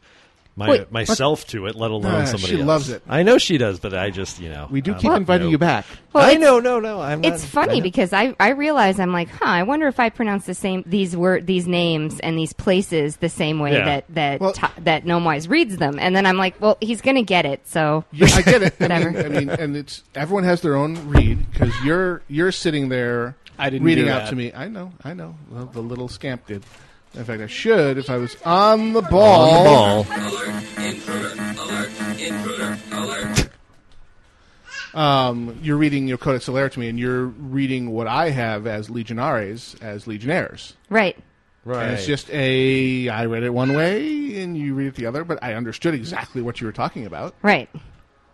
my 0.56 0.68
Wait, 0.68 0.92
myself 0.92 1.46
to 1.48 1.66
it, 1.66 1.74
let 1.76 1.90
alone 1.90 2.12
Ah, 2.22 2.24
somebody 2.24 2.52
she 2.54 2.58
else. 2.60 2.66
loves 2.66 2.90
it. 2.90 3.02
I 3.08 3.22
know 3.22 3.38
she 3.38 3.56
does, 3.56 3.78
but 3.80 3.94
I 3.94 4.10
just 4.10 4.40
you 4.40 4.48
know 4.50 4.66
we 4.70 4.80
do 4.80 4.94
keep 4.94 5.04
like, 5.10 5.16
inviting 5.18 5.46
nope. 5.46 5.52
you 5.52 5.58
back. 5.58 5.86
Well, 6.12 6.24
I 6.24 6.32
it's- 6.32 6.40
know, 6.42 6.58
no, 6.58 6.80
no. 6.80 7.00
I'm. 7.00 7.24
It's 7.24 7.42
not, 7.42 7.50
funny 7.50 7.74
I 7.74 7.76
know. 7.78 7.82
because 7.82 8.12
I 8.12 8.34
I 8.40 8.50
realize 8.50 8.98
I'm 9.00 9.12
like, 9.12 9.28
huh. 9.28 9.44
I 9.44 9.62
wonder 9.62 9.86
if 9.86 9.98
I 10.00 10.08
pronounce 10.10 10.44
the 10.46 10.54
same 10.54 10.82
these 10.86 11.16
word 11.16 11.46
these 11.46 11.66
names 11.66 12.18
and 12.20 12.36
these 12.36 12.52
places 12.52 13.16
the 13.16 13.28
same 13.28 13.58
way 13.60 13.72
Yeah. 13.74 13.84
that 13.84 14.04
that 14.10 14.40
Well- 14.40 14.52
Ti- 14.52 14.66
that 14.80 15.04
Gnomewise 15.04 15.48
reads 15.48 15.76
them, 15.78 15.98
and 16.00 16.14
then 16.14 16.26
I'm 16.26 16.36
like, 16.36 16.60
well, 16.60 16.76
he's 16.80 17.00
gonna 17.00 17.22
get 17.22 17.46
it. 17.46 17.66
So 17.66 18.04
Yeah, 18.12 18.28
I 18.34 18.42
get 18.42 18.62
it. 18.62 18.74
I 18.80 18.84
Whatever. 18.84 19.10
mean, 19.12 19.24
I 19.24 19.28
mean, 19.28 19.50
and 19.50 19.76
it's 19.76 20.02
everyone 20.14 20.44
has 20.44 20.60
their 20.60 20.74
own 20.76 21.08
read 21.08 21.50
because 21.52 21.72
you're 21.84 22.22
you're 22.28 22.52
sitting 22.52 22.88
there 22.88 23.36
I 23.58 23.70
didn't 23.70 23.86
reading 23.86 24.06
do 24.06 24.10
out 24.10 24.22
that. 24.24 24.30
to 24.30 24.36
me. 24.36 24.52
I 24.54 24.68
know, 24.68 24.92
I 25.04 25.14
know. 25.14 25.36
Well, 25.50 25.66
the 25.66 25.80
little 25.80 26.08
scamp 26.08 26.46
did. 26.46 26.64
In 27.14 27.24
fact, 27.24 27.42
I 27.42 27.46
should 27.46 27.98
if 27.98 28.08
I 28.08 28.16
was 28.16 28.36
on 28.44 28.92
the 28.92 29.02
ball. 29.02 30.04
on 30.04 30.04
the 30.04 30.04
ball. 30.04 30.60
Um, 34.92 35.58
you're 35.62 35.76
reading 35.76 36.08
your 36.08 36.18
Codex 36.18 36.46
Alera 36.48 36.70
to 36.72 36.80
me, 36.80 36.88
and 36.88 36.98
you're 36.98 37.26
reading 37.26 37.90
what 37.90 38.08
I 38.08 38.30
have 38.30 38.66
as 38.66 38.90
Legionaries 38.90 39.76
as 39.80 40.06
Legionnaires. 40.06 40.74
right, 40.88 41.16
Right. 41.64 41.84
And 41.84 41.92
it's 41.92 42.06
just 42.06 42.30
a 42.30 43.08
I 43.10 43.26
read 43.26 43.42
it 43.42 43.50
one 43.50 43.74
way 43.74 44.40
and 44.42 44.56
you 44.56 44.74
read 44.74 44.86
it 44.86 44.94
the 44.94 45.04
other, 45.04 45.24
but 45.24 45.38
I 45.42 45.54
understood 45.54 45.92
exactly 45.94 46.40
what 46.40 46.58
you 46.60 46.66
were 46.66 46.72
talking 46.72 47.04
about. 47.04 47.34
right, 47.42 47.68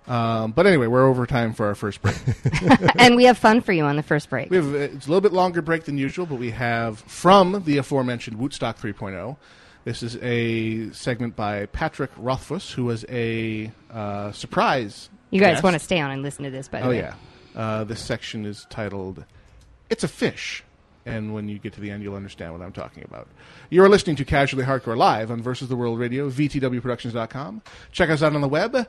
Um, 0.08 0.52
but 0.52 0.66
anyway, 0.66 0.86
we're 0.86 1.06
over 1.06 1.26
time 1.26 1.52
for 1.52 1.66
our 1.66 1.74
first 1.74 2.00
break. 2.02 2.16
and 2.98 3.16
we 3.16 3.24
have 3.24 3.36
fun 3.38 3.60
for 3.60 3.72
you 3.72 3.84
on 3.84 3.96
the 3.96 4.02
first 4.02 4.30
break. 4.30 4.50
We 4.50 4.56
have 4.56 4.72
uh, 4.72 4.78
it's 4.78 5.06
a 5.06 5.10
little 5.10 5.20
bit 5.20 5.32
longer 5.32 5.62
break 5.62 5.84
than 5.84 5.98
usual, 5.98 6.26
but 6.26 6.36
we 6.38 6.50
have 6.52 7.00
from 7.00 7.64
the 7.64 7.78
aforementioned 7.78 8.38
Wootstock 8.38 8.78
3.0. 8.78 9.36
This 9.84 10.02
is 10.02 10.16
a 10.22 10.90
segment 10.90 11.34
by 11.36 11.66
Patrick 11.66 12.10
Rothfuss, 12.16 12.72
who 12.72 12.84
was 12.84 13.04
a 13.08 13.70
uh, 13.90 14.32
surprise. 14.32 15.10
You 15.30 15.40
guys 15.40 15.54
guest. 15.54 15.64
want 15.64 15.74
to 15.74 15.80
stay 15.80 16.00
on 16.00 16.10
and 16.12 16.22
listen 16.22 16.44
to 16.44 16.50
this, 16.50 16.68
by 16.68 16.80
the 16.80 16.86
Oh 16.86 16.90
way. 16.90 16.98
yeah, 16.98 17.14
uh, 17.56 17.84
this 17.84 18.00
section 18.00 18.46
is 18.46 18.66
titled 18.70 19.24
"It's 19.90 20.02
a 20.04 20.08
Fish," 20.08 20.62
and 21.04 21.34
when 21.34 21.48
you 21.48 21.58
get 21.58 21.72
to 21.74 21.80
the 21.80 21.90
end, 21.90 22.02
you'll 22.02 22.14
understand 22.16 22.52
what 22.52 22.62
I'm 22.62 22.72
talking 22.72 23.04
about. 23.04 23.28
You 23.70 23.82
are 23.84 23.88
listening 23.88 24.16
to 24.16 24.24
Casually 24.24 24.64
Hardcore 24.64 24.96
live 24.96 25.30
on 25.32 25.40
Versus 25.42 25.68
the 25.68 25.76
World 25.76 25.98
Radio, 25.98 26.30
VTWProductions.com. 26.30 27.62
Check 27.92 28.10
us 28.10 28.22
out 28.22 28.34
on 28.34 28.40
the 28.40 28.48
web. 28.48 28.88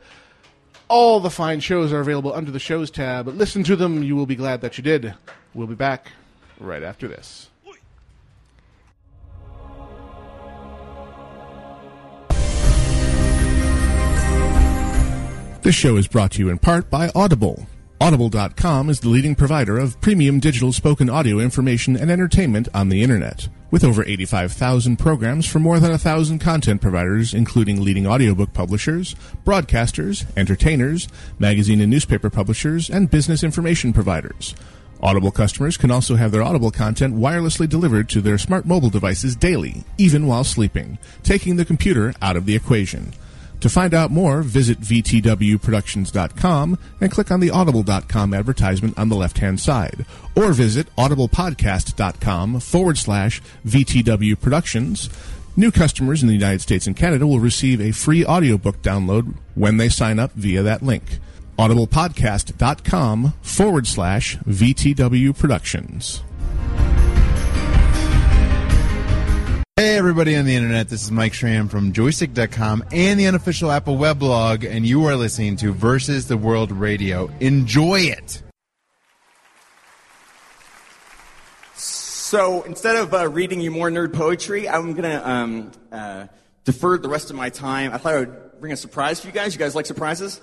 All 0.89 1.19
the 1.19 1.29
fine 1.29 1.59
shows 1.59 1.91
are 1.91 1.99
available 1.99 2.33
under 2.33 2.51
the 2.51 2.59
shows 2.59 2.89
tab. 2.89 3.27
Listen 3.27 3.63
to 3.63 3.75
them; 3.75 4.03
you 4.03 4.15
will 4.15 4.25
be 4.25 4.35
glad 4.35 4.61
that 4.61 4.77
you 4.77 4.83
did. 4.83 5.13
We'll 5.53 5.67
be 5.67 5.75
back 5.75 6.11
right 6.59 6.83
after 6.83 7.07
this. 7.07 7.49
This 15.61 15.75
show 15.75 15.97
is 15.97 16.07
brought 16.07 16.31
to 16.31 16.39
you 16.39 16.49
in 16.49 16.59
part 16.59 16.89
by 16.89 17.11
Audible. 17.13 17.67
Audible.com 17.99 18.89
is 18.89 19.01
the 19.01 19.09
leading 19.09 19.35
provider 19.35 19.77
of 19.77 19.99
premium 19.99 20.39
digital 20.39 20.71
spoken 20.71 21.09
audio 21.09 21.39
information 21.39 21.97
and 21.97 22.09
entertainment 22.09 22.69
on 22.73 22.87
the 22.87 23.03
internet. 23.03 23.49
With 23.69 23.83
over 23.83 24.05
85,000 24.05 24.95
programs 24.97 25.45
from 25.45 25.63
more 25.63 25.77
than 25.81 25.91
1,000 25.91 26.39
content 26.39 26.81
providers, 26.81 27.33
including 27.33 27.83
leading 27.83 28.07
audiobook 28.07 28.53
publishers, 28.53 29.13
broadcasters, 29.45 30.25
entertainers, 30.37 31.09
magazine 31.37 31.81
and 31.81 31.91
newspaper 31.91 32.29
publishers, 32.29 32.89
and 32.89 33.11
business 33.11 33.43
information 33.43 33.91
providers. 33.91 34.55
Audible 35.03 35.31
customers 35.31 35.75
can 35.75 35.91
also 35.91 36.15
have 36.15 36.31
their 36.31 36.43
Audible 36.43 36.71
content 36.71 37.15
wirelessly 37.15 37.67
delivered 37.67 38.07
to 38.07 38.21
their 38.21 38.37
smart 38.37 38.65
mobile 38.65 38.89
devices 38.89 39.35
daily, 39.35 39.83
even 39.97 40.27
while 40.27 40.45
sleeping, 40.45 40.97
taking 41.21 41.57
the 41.57 41.65
computer 41.65 42.13
out 42.21 42.37
of 42.37 42.45
the 42.45 42.55
equation. 42.55 43.11
To 43.61 43.69
find 43.69 43.93
out 43.93 44.11
more, 44.11 44.43
visit 44.43 44.79
VTWProductions.com 44.81 46.77
and 47.01 47.11
click 47.11 47.31
on 47.31 47.39
the 47.39 47.49
Audible.com 47.49 48.33
advertisement 48.33 48.97
on 48.97 49.09
the 49.09 49.15
left 49.15 49.39
hand 49.39 49.59
side, 49.59 50.05
or 50.35 50.53
visit 50.53 50.87
audiblepodcast.com 50.95 52.59
forward 52.59 52.97
slash 52.97 53.41
VTW 53.65 54.39
Productions. 54.39 55.09
New 55.55 55.71
customers 55.71 56.21
in 56.21 56.27
the 56.27 56.35
United 56.35 56.61
States 56.61 56.85
and 56.85 56.95
Canada 56.95 57.25
will 57.25 57.39
receive 57.39 57.81
a 57.81 57.91
free 57.91 58.23
audiobook 58.23 58.83
download 58.83 59.33
when 59.55 59.77
they 59.77 59.89
sign 59.89 60.19
up 60.19 60.31
via 60.33 60.61
that 60.61 60.83
link. 60.83 61.17
audiblepodcast.com 61.57 63.33
forward 63.41 63.87
slash 63.87 64.37
VTW 64.37 65.35
Productions. 65.35 66.21
Hey 69.79 69.95
everybody 69.95 70.35
on 70.35 70.45
the 70.45 70.55
internet, 70.55 70.89
this 70.89 71.03
is 71.03 71.11
Mike 71.11 71.35
Schramm 71.35 71.67
from 71.67 71.93
joystiq.com 71.93 72.85
and 72.91 73.19
the 73.19 73.27
unofficial 73.27 73.71
Apple 73.71 73.95
weblog, 73.95 74.67
and 74.67 74.87
you 74.87 75.05
are 75.05 75.15
listening 75.15 75.55
to 75.57 75.71
Versus 75.71 76.27
the 76.27 76.35
World 76.35 76.71
Radio. 76.71 77.29
Enjoy 77.41 77.99
it! 77.99 78.41
So 81.75 82.63
instead 82.63 82.95
of 82.95 83.13
uh, 83.13 83.29
reading 83.29 83.61
you 83.61 83.69
more 83.69 83.91
nerd 83.91 84.13
poetry, 84.13 84.67
I'm 84.67 84.95
gonna 84.95 85.21
um, 85.23 85.71
uh, 85.91 86.25
defer 86.63 86.97
the 86.97 87.09
rest 87.09 87.29
of 87.29 87.35
my 87.35 87.51
time. 87.51 87.93
I 87.93 87.99
thought 87.99 88.13
I 88.15 88.19
would 88.21 88.59
bring 88.59 88.73
a 88.73 88.77
surprise 88.77 89.19
for 89.19 89.27
you 89.27 89.33
guys. 89.33 89.53
You 89.53 89.59
guys 89.59 89.75
like 89.75 89.85
surprises? 89.85 90.41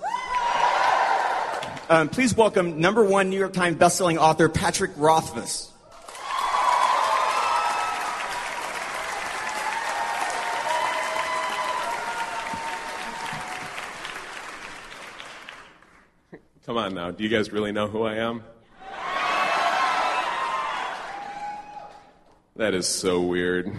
Um, 1.89 2.07
please 2.07 2.33
welcome 2.37 2.79
number 2.79 3.03
one 3.03 3.29
New 3.29 3.37
York 3.37 3.51
Times 3.51 3.75
bestselling 3.75 4.15
author 4.15 4.47
Patrick 4.47 4.91
Rothfuss. 4.95 5.73
Come 16.65 16.77
on 16.77 16.95
now. 16.95 17.11
Do 17.11 17.23
you 17.23 17.29
guys 17.29 17.51
really 17.51 17.71
know 17.71 17.87
who 17.87 18.01
I 18.01 18.15
am? 18.15 18.43
That 22.55 22.73
is 22.73 22.87
so 22.87 23.21
weird. 23.21 23.71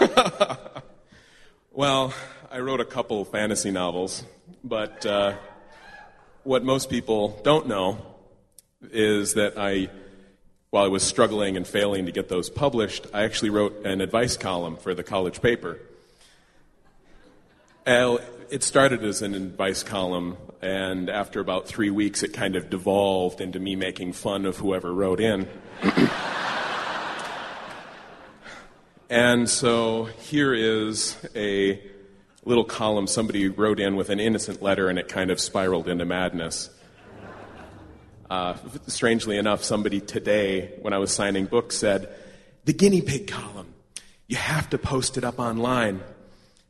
well, 1.72 2.12
I 2.50 2.58
wrote 2.58 2.80
a 2.80 2.84
couple 2.84 3.24
fantasy 3.24 3.70
novels, 3.70 4.24
but 4.64 5.06
uh, 5.06 5.34
what 6.42 6.64
most 6.64 6.90
people 6.90 7.40
don't 7.44 7.68
know 7.68 7.98
is 8.90 9.34
that 9.34 9.56
I, 9.56 9.88
while 10.70 10.86
I 10.86 10.88
was 10.88 11.04
struggling 11.04 11.56
and 11.56 11.64
failing 11.64 12.06
to 12.06 12.12
get 12.12 12.28
those 12.28 12.50
published, 12.50 13.06
I 13.14 13.22
actually 13.22 13.50
wrote 13.50 13.86
an 13.86 14.00
advice 14.00 14.36
column 14.36 14.76
for 14.76 14.92
the 14.92 15.04
college 15.04 15.40
paper. 15.40 15.78
It 18.48 18.62
started 18.62 19.02
as 19.04 19.22
an 19.22 19.34
advice 19.34 19.82
column, 19.82 20.36
and 20.62 21.10
after 21.10 21.40
about 21.40 21.66
three 21.66 21.90
weeks, 21.90 22.22
it 22.22 22.32
kind 22.32 22.56
of 22.56 22.70
devolved 22.70 23.40
into 23.40 23.58
me 23.58 23.76
making 23.76 24.12
fun 24.12 24.46
of 24.46 24.56
whoever 24.56 24.92
wrote 24.92 25.20
in. 25.20 25.48
and 29.10 29.48
so 29.48 30.04
here 30.04 30.54
is 30.54 31.16
a 31.34 31.80
little 32.44 32.64
column 32.64 33.06
somebody 33.06 33.48
wrote 33.48 33.80
in 33.80 33.96
with 33.96 34.08
an 34.08 34.20
innocent 34.20 34.62
letter, 34.62 34.88
and 34.88 34.98
it 34.98 35.08
kind 35.08 35.30
of 35.30 35.40
spiraled 35.40 35.88
into 35.88 36.04
madness. 36.04 36.70
Uh, 38.30 38.56
strangely 38.86 39.36
enough, 39.36 39.62
somebody 39.62 40.00
today, 40.00 40.72
when 40.80 40.92
I 40.92 40.98
was 40.98 41.12
signing 41.12 41.46
books, 41.46 41.76
said, 41.76 42.08
The 42.64 42.72
guinea 42.72 43.02
pig 43.02 43.28
column, 43.28 43.74
you 44.26 44.36
have 44.36 44.70
to 44.70 44.78
post 44.78 45.16
it 45.16 45.24
up 45.24 45.38
online. 45.38 46.02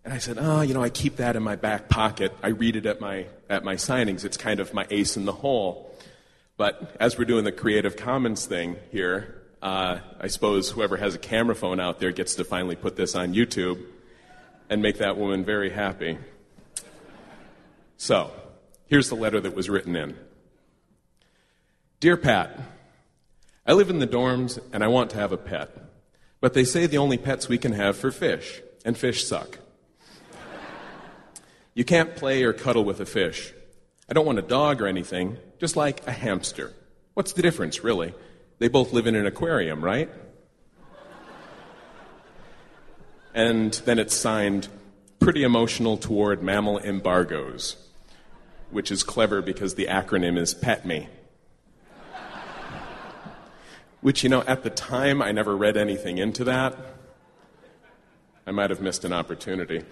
And 0.06 0.14
I 0.14 0.18
said, 0.18 0.38
Oh, 0.38 0.60
you 0.60 0.72
know, 0.72 0.84
I 0.84 0.88
keep 0.88 1.16
that 1.16 1.34
in 1.34 1.42
my 1.42 1.56
back 1.56 1.88
pocket. 1.88 2.32
I 2.40 2.50
read 2.50 2.76
it 2.76 2.86
at 2.86 3.00
my, 3.00 3.26
at 3.50 3.64
my 3.64 3.74
signings. 3.74 4.24
It's 4.24 4.36
kind 4.36 4.60
of 4.60 4.72
my 4.72 4.86
ace 4.88 5.16
in 5.16 5.24
the 5.24 5.32
hole. 5.32 5.92
But 6.56 6.96
as 7.00 7.18
we're 7.18 7.24
doing 7.24 7.42
the 7.42 7.50
Creative 7.50 7.96
Commons 7.96 8.46
thing 8.46 8.76
here, 8.92 9.42
uh, 9.60 9.98
I 10.20 10.28
suppose 10.28 10.70
whoever 10.70 10.96
has 10.96 11.16
a 11.16 11.18
camera 11.18 11.56
phone 11.56 11.80
out 11.80 11.98
there 11.98 12.12
gets 12.12 12.36
to 12.36 12.44
finally 12.44 12.76
put 12.76 12.94
this 12.94 13.16
on 13.16 13.34
YouTube 13.34 13.84
and 14.70 14.80
make 14.80 14.98
that 14.98 15.16
woman 15.16 15.44
very 15.44 15.70
happy. 15.70 16.18
So, 17.96 18.30
here's 18.86 19.08
the 19.08 19.16
letter 19.16 19.40
that 19.40 19.56
was 19.56 19.68
written 19.68 19.96
in 19.96 20.16
Dear 21.98 22.16
Pat, 22.16 22.60
I 23.66 23.72
live 23.72 23.90
in 23.90 23.98
the 23.98 24.06
dorms 24.06 24.60
and 24.72 24.84
I 24.84 24.86
want 24.86 25.10
to 25.10 25.16
have 25.16 25.32
a 25.32 25.36
pet, 25.36 25.76
but 26.40 26.54
they 26.54 26.62
say 26.62 26.86
the 26.86 26.98
only 26.98 27.18
pets 27.18 27.48
we 27.48 27.58
can 27.58 27.72
have 27.72 27.96
for 27.96 28.12
fish, 28.12 28.62
and 28.84 28.96
fish 28.96 29.24
suck. 29.24 29.58
You 31.76 31.84
can't 31.84 32.16
play 32.16 32.42
or 32.42 32.54
cuddle 32.54 32.84
with 32.84 33.00
a 33.00 33.04
fish. 33.04 33.52
I 34.08 34.14
don't 34.14 34.24
want 34.24 34.38
a 34.38 34.42
dog 34.42 34.80
or 34.80 34.86
anything, 34.86 35.36
just 35.60 35.76
like 35.76 36.06
a 36.06 36.10
hamster. 36.10 36.72
What's 37.12 37.34
the 37.34 37.42
difference, 37.42 37.84
really? 37.84 38.14
They 38.58 38.68
both 38.68 38.94
live 38.94 39.06
in 39.06 39.14
an 39.14 39.26
aquarium, 39.26 39.84
right? 39.84 40.08
And 43.34 43.74
then 43.84 43.98
it's 43.98 44.14
signed, 44.14 44.68
Pretty 45.20 45.42
Emotional 45.42 45.98
Toward 45.98 46.42
Mammal 46.42 46.78
Embargoes, 46.78 47.76
which 48.70 48.90
is 48.90 49.02
clever 49.02 49.42
because 49.42 49.74
the 49.74 49.84
acronym 49.84 50.38
is 50.38 50.54
PET 50.54 50.86
ME. 50.86 51.08
Which, 54.00 54.22
you 54.22 54.30
know, 54.30 54.42
at 54.44 54.62
the 54.62 54.70
time 54.70 55.20
I 55.20 55.30
never 55.30 55.54
read 55.54 55.76
anything 55.76 56.16
into 56.16 56.42
that. 56.44 56.74
I 58.46 58.50
might 58.52 58.70
have 58.70 58.80
missed 58.80 59.04
an 59.04 59.12
opportunity. 59.12 59.84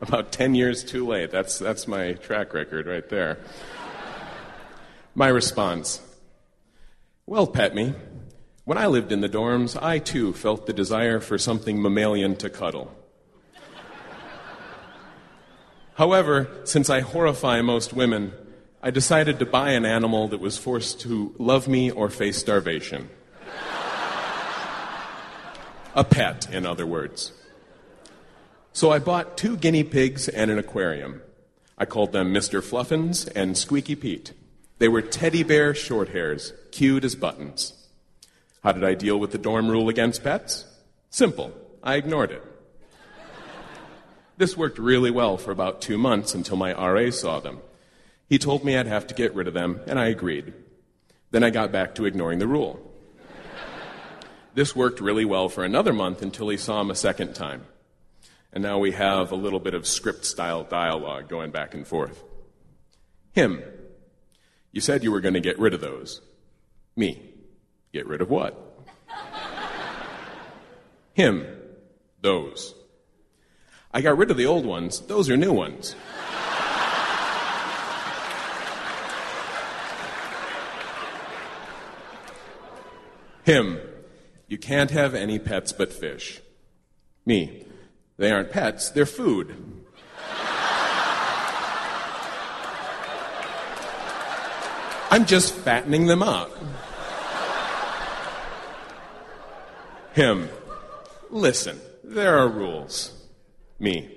About 0.00 0.30
10 0.30 0.54
years 0.54 0.84
too 0.84 1.06
late. 1.06 1.30
That's, 1.30 1.58
that's 1.58 1.88
my 1.88 2.12
track 2.12 2.54
record 2.54 2.86
right 2.86 3.08
there. 3.08 3.38
My 5.14 5.28
response 5.28 6.00
Well, 7.26 7.46
pet 7.46 7.74
me. 7.74 7.94
When 8.64 8.78
I 8.78 8.86
lived 8.86 9.12
in 9.12 9.22
the 9.22 9.28
dorms, 9.28 9.80
I 9.82 9.98
too 9.98 10.32
felt 10.32 10.66
the 10.66 10.72
desire 10.72 11.20
for 11.20 11.38
something 11.38 11.80
mammalian 11.80 12.36
to 12.36 12.50
cuddle. 12.50 12.94
However, 15.94 16.48
since 16.64 16.88
I 16.88 17.00
horrify 17.00 17.60
most 17.60 17.92
women, 17.92 18.32
I 18.80 18.90
decided 18.92 19.40
to 19.40 19.46
buy 19.46 19.70
an 19.70 19.84
animal 19.84 20.28
that 20.28 20.38
was 20.38 20.56
forced 20.56 21.00
to 21.00 21.34
love 21.38 21.66
me 21.66 21.90
or 21.90 22.08
face 22.08 22.38
starvation. 22.38 23.08
A 25.96 26.04
pet, 26.04 26.48
in 26.52 26.64
other 26.64 26.86
words. 26.86 27.32
So 28.78 28.92
I 28.92 29.00
bought 29.00 29.36
two 29.36 29.56
guinea 29.56 29.82
pigs 29.82 30.28
and 30.28 30.52
an 30.52 30.58
aquarium. 30.60 31.20
I 31.76 31.84
called 31.84 32.12
them 32.12 32.32
Mr. 32.32 32.62
Fluffins 32.62 33.28
and 33.34 33.58
Squeaky 33.58 33.96
Pete. 33.96 34.34
They 34.78 34.86
were 34.86 35.02
teddy 35.02 35.42
bear 35.42 35.74
short 35.74 36.10
hairs, 36.10 36.52
cute 36.70 37.02
as 37.02 37.16
buttons. 37.16 37.72
How 38.62 38.70
did 38.70 38.84
I 38.84 38.94
deal 38.94 39.18
with 39.18 39.32
the 39.32 39.36
dorm 39.38 39.68
rule 39.68 39.88
against 39.88 40.22
pets? 40.22 40.64
Simple. 41.10 41.52
I 41.82 41.96
ignored 41.96 42.30
it. 42.30 42.44
This 44.36 44.56
worked 44.56 44.78
really 44.78 45.10
well 45.10 45.38
for 45.38 45.50
about 45.50 45.80
two 45.80 45.98
months 45.98 46.32
until 46.32 46.56
my 46.56 46.72
RA 46.72 47.10
saw 47.10 47.40
them. 47.40 47.58
He 48.28 48.38
told 48.38 48.62
me 48.62 48.76
I'd 48.76 48.86
have 48.86 49.08
to 49.08 49.14
get 49.14 49.34
rid 49.34 49.48
of 49.48 49.54
them, 49.54 49.80
and 49.88 49.98
I 49.98 50.06
agreed. 50.06 50.54
Then 51.32 51.42
I 51.42 51.50
got 51.50 51.72
back 51.72 51.96
to 51.96 52.04
ignoring 52.04 52.38
the 52.38 52.46
rule. 52.46 52.78
This 54.54 54.76
worked 54.76 55.00
really 55.00 55.24
well 55.24 55.48
for 55.48 55.64
another 55.64 55.92
month 55.92 56.22
until 56.22 56.48
he 56.48 56.56
saw 56.56 56.80
him 56.80 56.92
a 56.92 56.94
second 56.94 57.34
time. 57.34 57.64
And 58.52 58.62
now 58.62 58.78
we 58.78 58.92
have 58.92 59.30
a 59.30 59.36
little 59.36 59.60
bit 59.60 59.74
of 59.74 59.86
script 59.86 60.24
style 60.24 60.64
dialogue 60.64 61.28
going 61.28 61.50
back 61.50 61.74
and 61.74 61.86
forth. 61.86 62.24
Him. 63.32 63.62
You 64.72 64.80
said 64.80 65.04
you 65.04 65.12
were 65.12 65.20
going 65.20 65.34
to 65.34 65.40
get 65.40 65.58
rid 65.58 65.74
of 65.74 65.80
those. 65.80 66.20
Me. 66.96 67.22
Get 67.92 68.06
rid 68.06 68.20
of 68.20 68.30
what? 68.30 68.86
Him. 71.12 71.46
Those. 72.20 72.74
I 73.92 74.00
got 74.00 74.18
rid 74.18 74.30
of 74.30 74.36
the 74.36 74.46
old 74.46 74.66
ones. 74.66 75.00
Those 75.00 75.30
are 75.30 75.36
new 75.36 75.52
ones. 75.52 75.94
Him. 83.44 83.80
You 84.46 84.58
can't 84.58 84.90
have 84.90 85.14
any 85.14 85.38
pets 85.38 85.72
but 85.72 85.92
fish. 85.92 86.40
Me. 87.24 87.64
They 88.18 88.32
aren't 88.32 88.50
pets, 88.50 88.90
they're 88.90 89.06
food. 89.06 89.54
I'm 95.10 95.24
just 95.24 95.54
fattening 95.54 96.06
them 96.06 96.22
up. 96.22 96.50
Him. 100.12 100.50
Listen, 101.30 101.80
there 102.02 102.36
are 102.38 102.48
rules. 102.48 103.14
Me. 103.78 104.14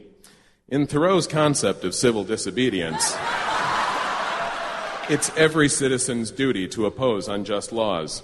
In 0.67 0.87
Thoreau's 0.87 1.27
concept 1.27 1.83
of 1.83 1.93
civil 1.93 2.23
disobedience, 2.23 3.15
it's 5.09 5.29
every 5.37 5.69
citizen's 5.69 6.31
duty 6.31 6.67
to 6.69 6.87
oppose 6.87 7.27
unjust 7.27 7.71
laws. 7.71 8.23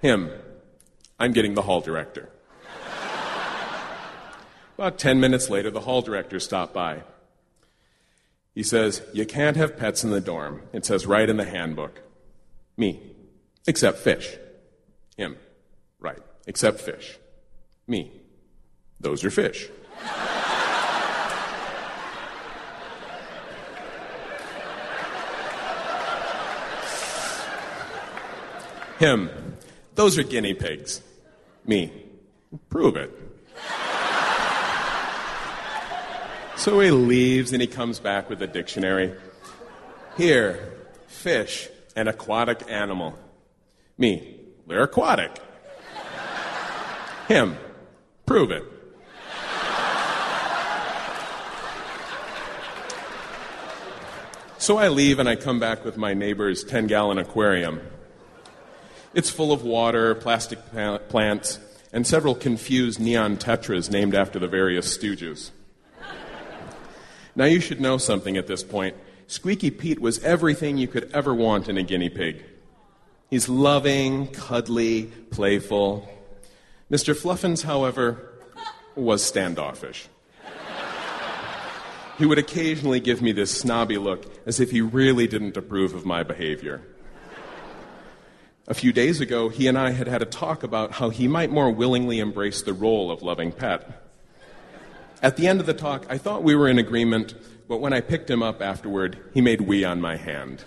Him. 0.00 0.30
I'm 1.18 1.32
getting 1.32 1.54
the 1.54 1.62
hall 1.62 1.82
director. 1.82 2.30
About 4.80 4.96
10 4.96 5.20
minutes 5.20 5.50
later, 5.50 5.70
the 5.70 5.80
hall 5.80 6.00
director 6.00 6.40
stopped 6.40 6.72
by. 6.72 7.02
He 8.54 8.62
says, 8.62 9.02
You 9.12 9.26
can't 9.26 9.58
have 9.58 9.76
pets 9.76 10.04
in 10.04 10.10
the 10.10 10.22
dorm. 10.22 10.62
It 10.72 10.86
says 10.86 11.04
right 11.04 11.28
in 11.28 11.36
the 11.36 11.44
handbook. 11.44 12.00
Me. 12.78 12.98
Except 13.66 13.98
fish. 13.98 14.38
Him. 15.18 15.36
Right. 15.98 16.20
Except 16.46 16.80
fish. 16.80 17.18
Me. 17.86 18.10
Those 18.98 19.22
are 19.22 19.30
fish. 19.30 19.68
Him. 28.98 29.28
Those 29.94 30.16
are 30.16 30.22
guinea 30.22 30.54
pigs. 30.54 31.02
Me. 31.66 31.92
Prove 32.70 32.96
it. 32.96 33.19
So 36.60 36.78
he 36.80 36.90
leaves 36.90 37.54
and 37.54 37.62
he 37.62 37.66
comes 37.66 38.00
back 38.00 38.28
with 38.28 38.42
a 38.42 38.46
dictionary. 38.46 39.14
Here, 40.18 40.74
fish, 41.06 41.70
an 41.96 42.06
aquatic 42.06 42.70
animal. 42.70 43.18
Me, 43.96 44.36
they're 44.66 44.82
aquatic. 44.82 45.40
Him, 47.28 47.56
prove 48.26 48.50
it. 48.50 48.62
So 54.58 54.76
I 54.76 54.88
leave 54.88 55.18
and 55.18 55.30
I 55.30 55.36
come 55.36 55.60
back 55.60 55.82
with 55.82 55.96
my 55.96 56.12
neighbor's 56.12 56.62
10 56.62 56.88
gallon 56.88 57.16
aquarium. 57.16 57.80
It's 59.14 59.30
full 59.30 59.50
of 59.50 59.62
water, 59.62 60.14
plastic 60.14 60.58
plants, 61.08 61.58
and 61.90 62.06
several 62.06 62.34
confused 62.34 63.00
neon 63.00 63.38
tetras 63.38 63.90
named 63.90 64.14
after 64.14 64.38
the 64.38 64.46
various 64.46 64.94
stooges. 64.94 65.52
Now, 67.36 67.44
you 67.44 67.60
should 67.60 67.80
know 67.80 67.98
something 67.98 68.36
at 68.36 68.46
this 68.46 68.62
point. 68.62 68.96
Squeaky 69.26 69.70
Pete 69.70 70.00
was 70.00 70.18
everything 70.24 70.76
you 70.76 70.88
could 70.88 71.10
ever 71.12 71.34
want 71.34 71.68
in 71.68 71.76
a 71.76 71.82
guinea 71.82 72.08
pig. 72.08 72.44
He's 73.30 73.48
loving, 73.48 74.26
cuddly, 74.28 75.04
playful. 75.30 76.08
Mr. 76.90 77.14
Fluffins, 77.14 77.62
however, 77.62 78.34
was 78.96 79.22
standoffish. 79.22 80.08
He 82.18 82.26
would 82.26 82.38
occasionally 82.38 83.00
give 83.00 83.22
me 83.22 83.32
this 83.32 83.50
snobby 83.56 83.96
look 83.96 84.26
as 84.46 84.60
if 84.60 84.72
he 84.72 84.80
really 84.80 85.26
didn't 85.26 85.56
approve 85.56 85.94
of 85.94 86.04
my 86.04 86.22
behavior. 86.22 86.82
A 88.66 88.74
few 88.74 88.92
days 88.92 89.20
ago, 89.20 89.48
he 89.48 89.68
and 89.68 89.78
I 89.78 89.92
had 89.92 90.06
had 90.06 90.20
a 90.20 90.26
talk 90.26 90.62
about 90.62 90.92
how 90.92 91.08
he 91.10 91.26
might 91.26 91.50
more 91.50 91.70
willingly 91.70 92.18
embrace 92.18 92.62
the 92.62 92.74
role 92.74 93.10
of 93.10 93.22
loving 93.22 93.52
pet. 93.52 94.09
At 95.22 95.36
the 95.36 95.46
end 95.46 95.60
of 95.60 95.66
the 95.66 95.74
talk, 95.74 96.06
I 96.08 96.16
thought 96.16 96.42
we 96.42 96.54
were 96.54 96.68
in 96.68 96.78
agreement, 96.78 97.34
but 97.68 97.78
when 97.78 97.92
I 97.92 98.00
picked 98.00 98.30
him 98.30 98.42
up 98.42 98.62
afterward, 98.62 99.18
he 99.34 99.40
made 99.40 99.60
we 99.60 99.84
on 99.84 100.00
my 100.00 100.16
hand. 100.16 100.64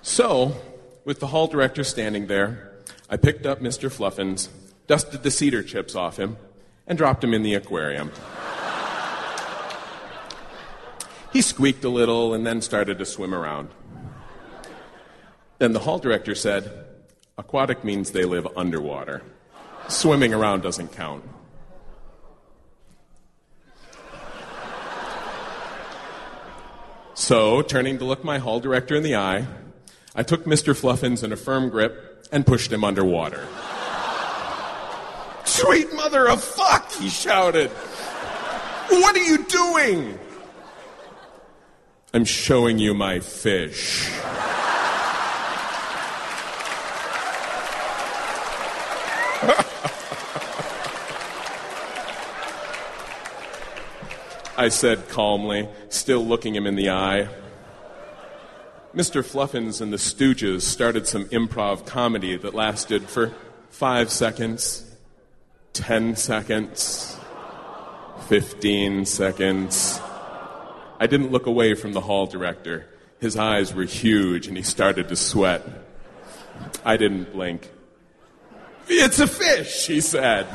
So, 0.00 0.56
with 1.04 1.20
the 1.20 1.28
hall 1.28 1.46
director 1.46 1.84
standing 1.84 2.26
there, 2.26 2.72
I 3.08 3.16
picked 3.16 3.46
up 3.46 3.60
Mr. 3.60 3.90
Fluffins, 3.90 4.48
dusted 4.86 5.22
the 5.22 5.30
cedar 5.30 5.62
chips 5.62 5.94
off 5.94 6.18
him, 6.18 6.38
and 6.86 6.98
dropped 6.98 7.22
him 7.22 7.32
in 7.34 7.42
the 7.42 7.54
aquarium. 7.54 8.10
he 11.32 11.40
squeaked 11.40 11.84
a 11.84 11.88
little 11.88 12.34
and 12.34 12.46
then 12.46 12.60
started 12.60 12.98
to 12.98 13.06
swim 13.06 13.34
around. 13.34 13.68
Then 15.58 15.72
the 15.72 15.80
hall 15.80 15.98
director 15.98 16.34
said, 16.34 16.86
Aquatic 17.38 17.84
means 17.84 18.10
they 18.10 18.24
live 18.24 18.48
underwater. 18.56 19.22
Swimming 19.92 20.32
around 20.32 20.62
doesn't 20.62 20.92
count. 20.92 21.22
So, 27.12 27.60
turning 27.60 27.98
to 27.98 28.04
look 28.06 28.24
my 28.24 28.38
hall 28.38 28.58
director 28.58 28.96
in 28.96 29.02
the 29.02 29.16
eye, 29.16 29.46
I 30.14 30.22
took 30.22 30.44
Mr. 30.44 30.74
Fluffins 30.74 31.22
in 31.22 31.30
a 31.30 31.36
firm 31.36 31.68
grip 31.68 32.26
and 32.32 32.46
pushed 32.46 32.72
him 32.72 32.84
underwater. 32.84 33.46
Sweet 35.44 35.92
mother 35.92 36.26
of 36.26 36.42
fuck, 36.42 36.90
he 36.92 37.10
shouted. 37.10 37.68
What 37.68 39.14
are 39.14 39.22
you 39.22 39.44
doing? 39.44 40.18
I'm 42.14 42.24
showing 42.24 42.78
you 42.78 42.94
my 42.94 43.20
fish. 43.20 44.10
I 54.62 54.68
said 54.68 55.08
calmly, 55.08 55.68
still 55.88 56.24
looking 56.24 56.54
him 56.54 56.68
in 56.68 56.76
the 56.76 56.90
eye. 56.90 57.28
Mr. 58.94 59.24
Fluffins 59.24 59.80
and 59.80 59.92
the 59.92 59.96
Stooges 59.96 60.62
started 60.62 61.08
some 61.08 61.24
improv 61.30 61.84
comedy 61.84 62.36
that 62.36 62.54
lasted 62.54 63.08
for 63.08 63.34
five 63.70 64.08
seconds, 64.08 64.88
ten 65.72 66.14
seconds, 66.14 67.18
fifteen 68.28 69.04
seconds. 69.04 70.00
I 71.00 71.08
didn't 71.08 71.32
look 71.32 71.46
away 71.46 71.74
from 71.74 71.92
the 71.92 72.02
hall 72.02 72.26
director. 72.26 72.86
His 73.18 73.36
eyes 73.36 73.74
were 73.74 73.82
huge 73.82 74.46
and 74.46 74.56
he 74.56 74.62
started 74.62 75.08
to 75.08 75.16
sweat. 75.16 75.66
I 76.84 76.96
didn't 76.96 77.32
blink. 77.32 77.68
It's 78.86 79.18
a 79.18 79.26
fish, 79.26 79.88
he 79.88 80.00
said. 80.00 80.46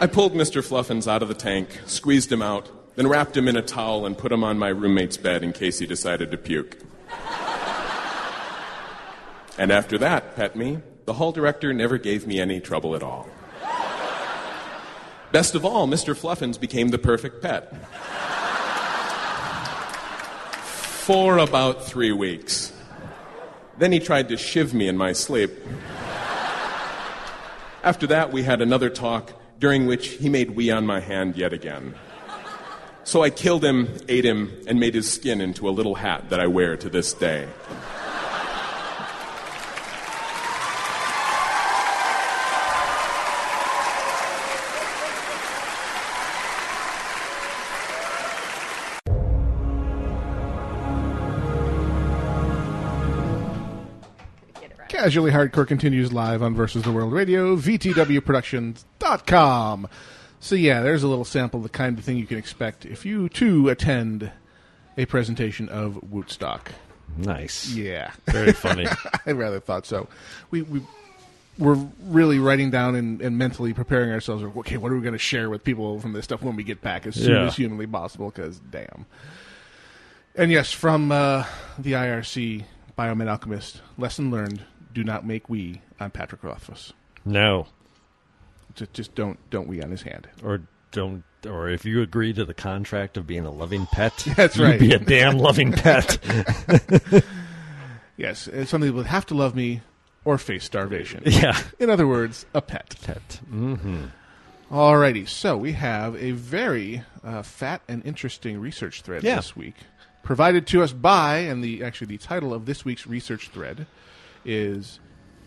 I 0.00 0.08
pulled 0.08 0.34
Mr. 0.34 0.66
Fluffins 0.66 1.06
out 1.06 1.22
of 1.22 1.28
the 1.28 1.34
tank, 1.34 1.80
squeezed 1.86 2.32
him 2.32 2.42
out, 2.42 2.68
then 2.96 3.06
wrapped 3.06 3.36
him 3.36 3.46
in 3.46 3.56
a 3.56 3.62
towel 3.62 4.04
and 4.04 4.18
put 4.18 4.32
him 4.32 4.42
on 4.42 4.58
my 4.58 4.68
roommate's 4.68 5.16
bed 5.16 5.44
in 5.44 5.52
case 5.52 5.78
he 5.78 5.86
decided 5.86 6.32
to 6.32 6.36
puke. 6.36 6.76
and 9.56 9.70
after 9.70 9.96
that, 9.98 10.34
pet 10.34 10.56
me, 10.56 10.78
the 11.04 11.14
hall 11.14 11.30
director 11.30 11.72
never 11.72 11.98
gave 11.98 12.26
me 12.26 12.40
any 12.40 12.58
trouble 12.58 12.96
at 12.96 13.02
all. 13.02 13.28
Best 15.30 15.54
of 15.54 15.64
all, 15.64 15.86
Mr. 15.86 16.14
Fluffins 16.16 16.58
became 16.58 16.88
the 16.88 16.98
perfect 16.98 17.40
pet. 17.40 17.72
For 21.06 21.38
about 21.38 21.84
three 21.84 22.12
weeks. 22.12 22.72
Then 23.78 23.92
he 23.92 23.98
tried 23.98 24.28
to 24.28 24.36
shiv 24.36 24.74
me 24.74 24.88
in 24.88 24.96
my 24.96 25.12
sleep. 25.12 25.52
After 27.82 28.06
that, 28.06 28.32
we 28.32 28.44
had 28.44 28.60
another 28.60 28.88
talk 28.88 29.32
during 29.58 29.86
which 29.86 30.08
he 30.08 30.28
made 30.28 30.52
wee 30.52 30.70
on 30.70 30.86
my 30.86 31.00
hand 31.00 31.36
yet 31.36 31.52
again. 31.52 31.94
So 33.04 33.22
I 33.22 33.30
killed 33.30 33.64
him, 33.64 33.88
ate 34.08 34.24
him, 34.24 34.52
and 34.68 34.78
made 34.78 34.94
his 34.94 35.10
skin 35.10 35.40
into 35.40 35.68
a 35.68 35.70
little 35.70 35.96
hat 35.96 36.30
that 36.30 36.38
I 36.38 36.46
wear 36.46 36.76
to 36.76 36.88
this 36.88 37.12
day. 37.12 37.48
Casually 55.02 55.32
Hardcore 55.32 55.66
continues 55.66 56.12
live 56.12 56.44
on 56.44 56.54
Versus 56.54 56.84
the 56.84 56.92
World 56.92 57.12
Radio, 57.12 57.56
VTWProductions.com. 57.56 59.88
So, 60.38 60.54
yeah, 60.54 60.80
there's 60.82 61.02
a 61.02 61.08
little 61.08 61.24
sample 61.24 61.58
of 61.58 61.64
the 61.64 61.70
kind 61.70 61.98
of 61.98 62.04
thing 62.04 62.18
you 62.18 62.24
can 62.26 62.38
expect 62.38 62.86
if 62.86 63.04
you, 63.04 63.28
too, 63.28 63.68
attend 63.68 64.30
a 64.96 65.06
presentation 65.06 65.68
of 65.68 65.94
Wootstock. 66.08 66.68
Nice. 67.16 67.74
Yeah. 67.74 68.12
Very 68.26 68.52
funny. 68.52 68.86
I 69.26 69.32
rather 69.32 69.58
thought 69.58 69.86
so. 69.86 70.06
We, 70.52 70.62
we 70.62 70.82
we're 71.58 71.84
really 72.04 72.38
writing 72.38 72.70
down 72.70 72.94
and, 72.94 73.20
and 73.20 73.36
mentally 73.36 73.74
preparing 73.74 74.12
ourselves. 74.12 74.44
Okay, 74.44 74.76
what 74.76 74.92
are 74.92 74.94
we 74.94 75.00
going 75.00 75.14
to 75.14 75.18
share 75.18 75.50
with 75.50 75.64
people 75.64 75.98
from 75.98 76.12
this 76.12 76.22
stuff 76.26 76.42
when 76.42 76.54
we 76.54 76.62
get 76.62 76.80
back 76.80 77.08
as 77.08 77.16
soon 77.16 77.32
Yeah. 77.32 77.46
as 77.46 77.56
humanly 77.56 77.88
possible? 77.88 78.30
Because 78.30 78.60
damn. 78.70 79.06
And 80.36 80.52
yes, 80.52 80.70
from 80.70 81.10
uh, 81.10 81.44
the 81.76 81.94
IRC, 81.94 82.62
Biomed 82.96 83.28
Alchemist, 83.28 83.80
lesson 83.98 84.30
learned: 84.30 84.62
do 84.92 85.04
not 85.04 85.26
make 85.26 85.48
we 85.48 85.80
on 86.00 86.10
Patrick 86.10 86.42
Rothfuss. 86.44 86.92
No. 87.24 87.66
Just, 88.74 88.92
just 88.92 89.14
don't 89.14 89.38
don't 89.50 89.68
we 89.68 89.82
on 89.82 89.90
his 89.90 90.02
hand. 90.02 90.28
Or 90.42 90.62
don't. 90.90 91.24
Or 91.46 91.68
if 91.68 91.84
you 91.84 92.02
agree 92.02 92.32
to 92.34 92.44
the 92.44 92.54
contract 92.54 93.16
of 93.16 93.26
being 93.26 93.44
a 93.44 93.50
loving 93.50 93.86
pet, 93.86 94.12
That's 94.36 94.58
right. 94.58 94.78
be 94.78 94.92
a 94.92 94.98
damn 94.98 95.38
loving 95.38 95.72
pet. 95.72 96.18
Yes, 98.16 98.48
somebody 98.66 98.90
would 98.92 99.06
have 99.06 99.26
to 99.26 99.34
love 99.34 99.54
me 99.56 99.80
or 100.24 100.38
face 100.38 100.64
starvation. 100.64 101.22
Yeah. 101.26 101.58
In 101.78 101.90
other 101.90 102.06
words, 102.06 102.46
a 102.54 102.60
pet. 102.60 102.94
Pet. 103.02 103.40
Mm-hmm. 103.50 104.04
Alrighty, 104.70 105.28
so 105.28 105.56
we 105.56 105.72
have 105.72 106.14
a 106.16 106.30
very 106.32 107.02
uh, 107.24 107.42
fat 107.42 107.82
and 107.88 108.04
interesting 108.06 108.60
research 108.60 109.02
thread 109.02 109.22
Yeah. 109.24 109.36
this 109.36 109.56
week, 109.56 109.74
provided 110.22 110.66
to 110.68 110.82
us 110.82 110.92
by, 110.92 111.38
and 111.38 111.64
the 111.64 111.82
actually 111.82 112.08
the 112.08 112.18
title 112.18 112.54
of 112.54 112.66
this 112.66 112.84
week's 112.84 113.06
research 113.06 113.48
thread 113.48 113.86
is 114.44 115.00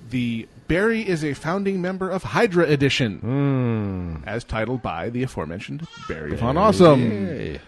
the 0.10 0.48
Barry 0.68 1.08
is 1.08 1.24
a 1.24 1.34
founding 1.34 1.82
member 1.82 2.10
of 2.10 2.24
Hydra 2.24 2.66
Edition, 2.66 4.22
as 4.26 4.44
titled 4.44 4.82
by 4.82 5.10
the 5.10 5.24
aforementioned 5.24 5.88
Barry, 6.08 6.36
Von 6.36 6.58
Awesome. 6.58 7.28
VA. 7.28 7.60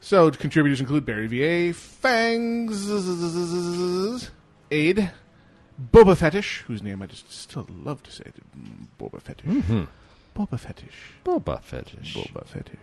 So 0.00 0.30
contributors 0.32 0.80
include 0.80 1.04
Barry 1.06 1.26
VA, 1.28 1.72
Fangs, 1.76 2.88
Aid, 4.70 5.10
Boba 5.92 6.16
Fetish, 6.16 6.64
whose 6.66 6.82
name 6.82 7.00
I 7.02 7.06
just 7.06 7.32
still 7.32 7.66
love 7.68 8.02
to 8.04 8.10
say, 8.10 8.24
Boba 8.98 9.20
Fetish. 9.22 9.46
Mhm. 9.46 9.86
Boba 10.36 10.58
Fetish. 10.58 10.94
Boba 11.24 11.62
Fetish. 11.62 12.14
Boba 12.14 12.46
Fetish. 12.46 12.78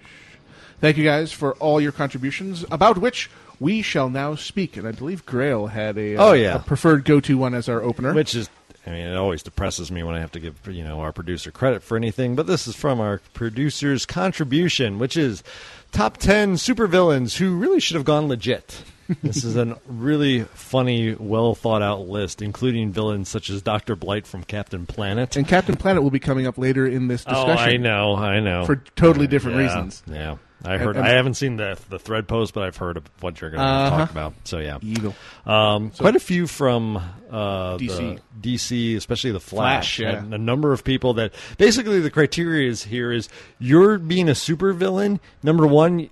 Thank 0.80 0.98
you 0.98 1.04
guys 1.04 1.32
for 1.32 1.54
all 1.56 1.82
your 1.82 1.92
contributions, 1.92 2.64
about 2.72 2.98
which 2.98 3.30
we 3.60 3.82
shall 3.82 4.10
now 4.10 4.36
speak. 4.36 4.78
And 4.78 4.88
I 4.88 4.92
believe 4.92 5.26
Grail 5.26 5.68
had 5.68 5.98
a, 5.98 6.16
uh, 6.16 6.24
Oh, 6.30 6.34
yeah. 6.34 6.56
a 6.56 6.60
preferred 6.60 7.04
go-to 7.06 7.38
one 7.38 7.54
as 7.54 7.68
our 7.68 7.82
opener. 7.82 8.14
Which 8.14 8.34
is, 8.34 8.50
I 8.88 8.92
mean, 8.92 9.06
it 9.08 9.16
always 9.18 9.44
depresses 9.44 9.92
me 9.92 10.04
when 10.04 10.16
I 10.16 10.20
have 10.20 10.32
to 10.32 10.40
give 10.40 10.56
you 10.68 10.84
know 10.84 11.02
our 11.02 11.12
producer 11.12 11.52
credit 11.52 11.84
for 11.84 11.98
anything. 11.98 12.36
But 12.36 12.48
this 12.48 12.66
is 12.68 12.76
from 12.76 13.00
our 13.02 13.22
producer's 13.34 14.06
contribution, 14.06 15.00
which 15.00 15.18
is 15.18 15.44
top 15.92 16.18
ten 16.18 16.56
supervillains 16.56 17.38
who 17.38 17.58
really 17.58 17.80
should 17.82 17.96
have 17.96 18.06
gone 18.06 18.28
legit. 18.30 18.84
This 19.24 19.44
is 19.44 19.56
a 19.56 19.80
really 19.88 20.44
funny, 20.54 21.16
well 21.16 21.56
thought 21.56 21.82
out 21.82 22.08
list, 22.08 22.42
including 22.42 22.92
villains 22.92 23.30
such 23.30 23.50
as 23.50 23.62
Doctor 23.62 23.96
Blight 23.96 24.28
from 24.28 24.44
Captain 24.44 24.86
Planet. 24.86 25.36
and 25.36 25.48
Captain 25.48 25.76
Planet 25.76 26.04
will 26.04 26.12
be 26.12 26.20
coming 26.20 26.46
up 26.48 26.58
later 26.58 26.86
in 26.86 27.08
this 27.08 27.24
discussion. 27.26 27.50
Oh, 27.50 27.54
I 27.62 27.78
know, 27.78 28.16
I 28.16 28.40
know. 28.40 28.66
For 28.66 28.78
totally 28.96 29.28
different 29.28 29.58
Yeah, 29.58 29.64
reasons. 29.64 30.04
Yeah, 30.08 30.36
I 30.64 30.78
heard. 30.78 30.96
and- 30.98 31.06
I 31.06 31.10
haven't 31.10 31.34
seen 31.36 31.56
the 31.58 31.78
the 31.90 31.98
thread 32.00 32.28
post, 32.28 32.54
but 32.54 32.64
I've 32.64 32.78
heard 32.78 32.98
of 32.98 33.04
what 33.22 33.40
you're 33.42 33.50
going 33.50 33.60
to 33.62 33.66
Uh-huh. 33.66 33.98
talk 33.98 34.12
about. 34.12 34.34
So 34.44 34.60
yeah, 34.60 34.78
Evil. 34.82 35.16
Um, 35.46 35.92
So- 35.94 36.04
quite 36.04 36.16
a 36.16 36.20
few 36.20 36.46
from 36.48 36.98
uh, 37.32 37.78
DC. 37.78 38.20
the 38.42 38.54
DC, 38.58 38.96
especially 38.96 39.32
the 39.32 39.40
Flash. 39.40 39.98
Flash, 39.98 40.00
yeah. 40.00 40.18
and 40.20 40.34
a 40.34 40.38
number 40.38 40.72
of 40.74 40.84
people 40.84 41.14
that 41.16 41.34
basically 41.58 42.00
the 42.00 42.10
criteria 42.12 42.70
is 42.70 42.84
here 42.84 43.12
is 43.12 43.30
you're 43.60 43.98
being 43.98 44.30
a 44.30 44.34
supervillain. 44.34 45.20
Number 45.44 45.66
one, 45.68 46.10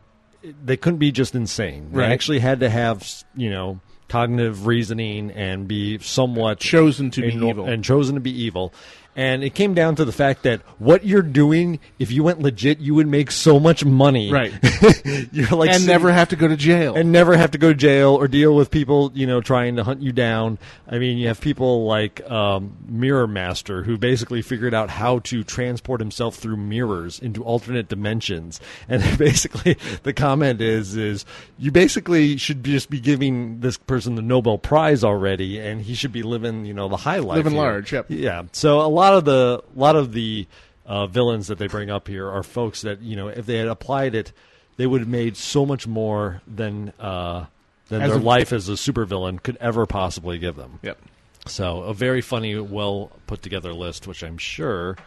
they 0.64 0.78
couldn't 0.78 1.00
be 1.00 1.12
just 1.12 1.36
insane. 1.36 1.90
They 1.92 2.00
Right. 2.00 2.12
actually 2.12 2.40
had 2.40 2.60
to 2.62 2.70
have 2.70 3.08
you 3.36 3.50
know 3.50 3.80
cognitive 4.10 4.66
reasoning 4.66 5.32
and 5.32 5.68
be 5.68 5.98
somewhat 6.00 6.60
Chosen 6.60 7.12
to 7.12 7.22
be 7.22 7.34
evil. 7.36 7.66
and 7.66 7.84
chosen 7.84 8.16
to 8.16 8.22
be 8.22 8.32
evil. 8.44 8.74
And 9.18 9.44
it 9.44 9.56
came 9.56 9.74
down 9.74 9.96
to 9.96 10.06
the 10.06 10.12
fact 10.12 10.44
that 10.44 10.62
what 10.78 11.04
you're 11.04 11.24
doing, 11.24 11.80
if 11.98 12.12
you 12.12 12.22
went 12.24 12.40
legit, 12.40 12.78
you 12.80 12.94
would 12.94 13.08
make 13.08 13.32
so 13.32 13.60
much 13.60 13.84
money. 13.84 14.32
Right. 14.32 14.54
you're 15.32 15.48
like 15.50 15.70
and 15.70 15.82
sitting- 15.82 15.88
never 15.88 16.12
have 16.12 16.30
to 16.30 16.36
go 16.36 16.48
to 16.48 16.56
jail. 16.56 16.96
and 16.96 17.12
never 17.12 17.36
have 17.36 17.50
to 17.52 17.58
go 17.58 17.70
to 17.70 17.74
jail 17.74 18.14
or 18.14 18.28
deal 18.28 18.56
with 18.56 18.70
people, 18.70 19.12
you 19.16 19.26
know, 19.26 19.42
trying 19.42 19.78
to 19.78 19.84
hunt 19.84 20.04
you 20.04 20.12
down. 20.12 20.60
I 20.88 21.00
mean, 21.00 21.18
you 21.18 21.30
have 21.30 21.42
people 21.42 21.86
like 21.88 22.22
um, 22.30 22.78
Mirror 22.88 23.28
Master 23.28 23.82
who 23.82 23.98
basically 23.98 24.44
figured 24.44 24.76
out 24.76 24.92
how 24.92 25.18
to 25.20 25.44
transport 25.44 26.00
himself 26.00 26.36
through 26.36 26.58
mirrors 26.58 27.18
into 27.20 27.44
alternate 27.44 27.90
dimensions. 27.90 28.62
And 28.90 29.18
basically, 29.18 29.76
the 30.04 30.14
comment 30.14 30.62
is, 30.62 30.96
is 30.96 31.26
you 31.58 31.72
basically 31.72 32.38
should 32.38 32.64
just 32.64 32.90
be 32.90 33.00
giving 33.00 33.60
this 33.60 33.78
person 33.78 34.16
the 34.16 34.22
Nobel 34.22 34.58
Prize 34.58 35.04
already, 35.04 35.60
and 35.60 35.82
he 35.82 35.94
should 35.94 36.12
be 36.12 36.24
living, 36.24 36.66
you 36.66 36.74
know, 36.74 36.88
the 36.88 36.98
high 36.98 37.18
life. 37.18 37.38
Living 37.38 37.54
here. 37.54 37.62
large, 37.62 37.92
yep. 37.92 38.06
Yeah. 38.10 38.44
So 38.54 38.80
a 38.80 38.88
lot 38.88 39.07
of 39.14 39.26
the, 39.26 39.64
a 39.76 39.80
lot 39.80 39.96
of 39.96 40.14
the 40.14 40.48
uh, 40.86 41.08
villains 41.08 41.48
that 41.48 41.58
they 41.58 41.68
bring 41.68 41.90
up 41.90 42.08
here 42.08 42.30
are 42.30 42.44
folks 42.44 42.82
that 42.82 43.02
you 43.02 43.16
know, 43.16 43.28
if 43.28 43.46
they 43.46 43.58
had 43.58 43.68
applied 43.68 44.16
it 44.16 44.32
they 44.78 44.88
would 44.88 45.02
have 45.02 45.10
made 45.10 45.36
so 45.36 45.66
much 45.66 45.88
more 45.88 46.42
than 46.48 46.94
uh, 47.00 47.46
than 47.90 48.02
As 48.02 48.12
their 48.12 48.20
a- 48.20 48.24
life 48.24 48.54
as 48.54 48.70
a 48.70 48.74
supervillain 48.74 49.42
could 49.42 49.58
ever 49.58 49.86
possibly 49.86 50.38
give 50.38 50.56
them. 50.56 50.80
Yep. 50.84 51.00
So 51.48 51.82
a 51.82 51.94
very 51.94 52.22
funny, 52.22 52.58
well 52.60 53.12
put 53.26 53.42
together 53.42 53.74
list, 53.74 54.08
which 54.08 54.24
I'm 54.24 54.38
sure 54.38 54.98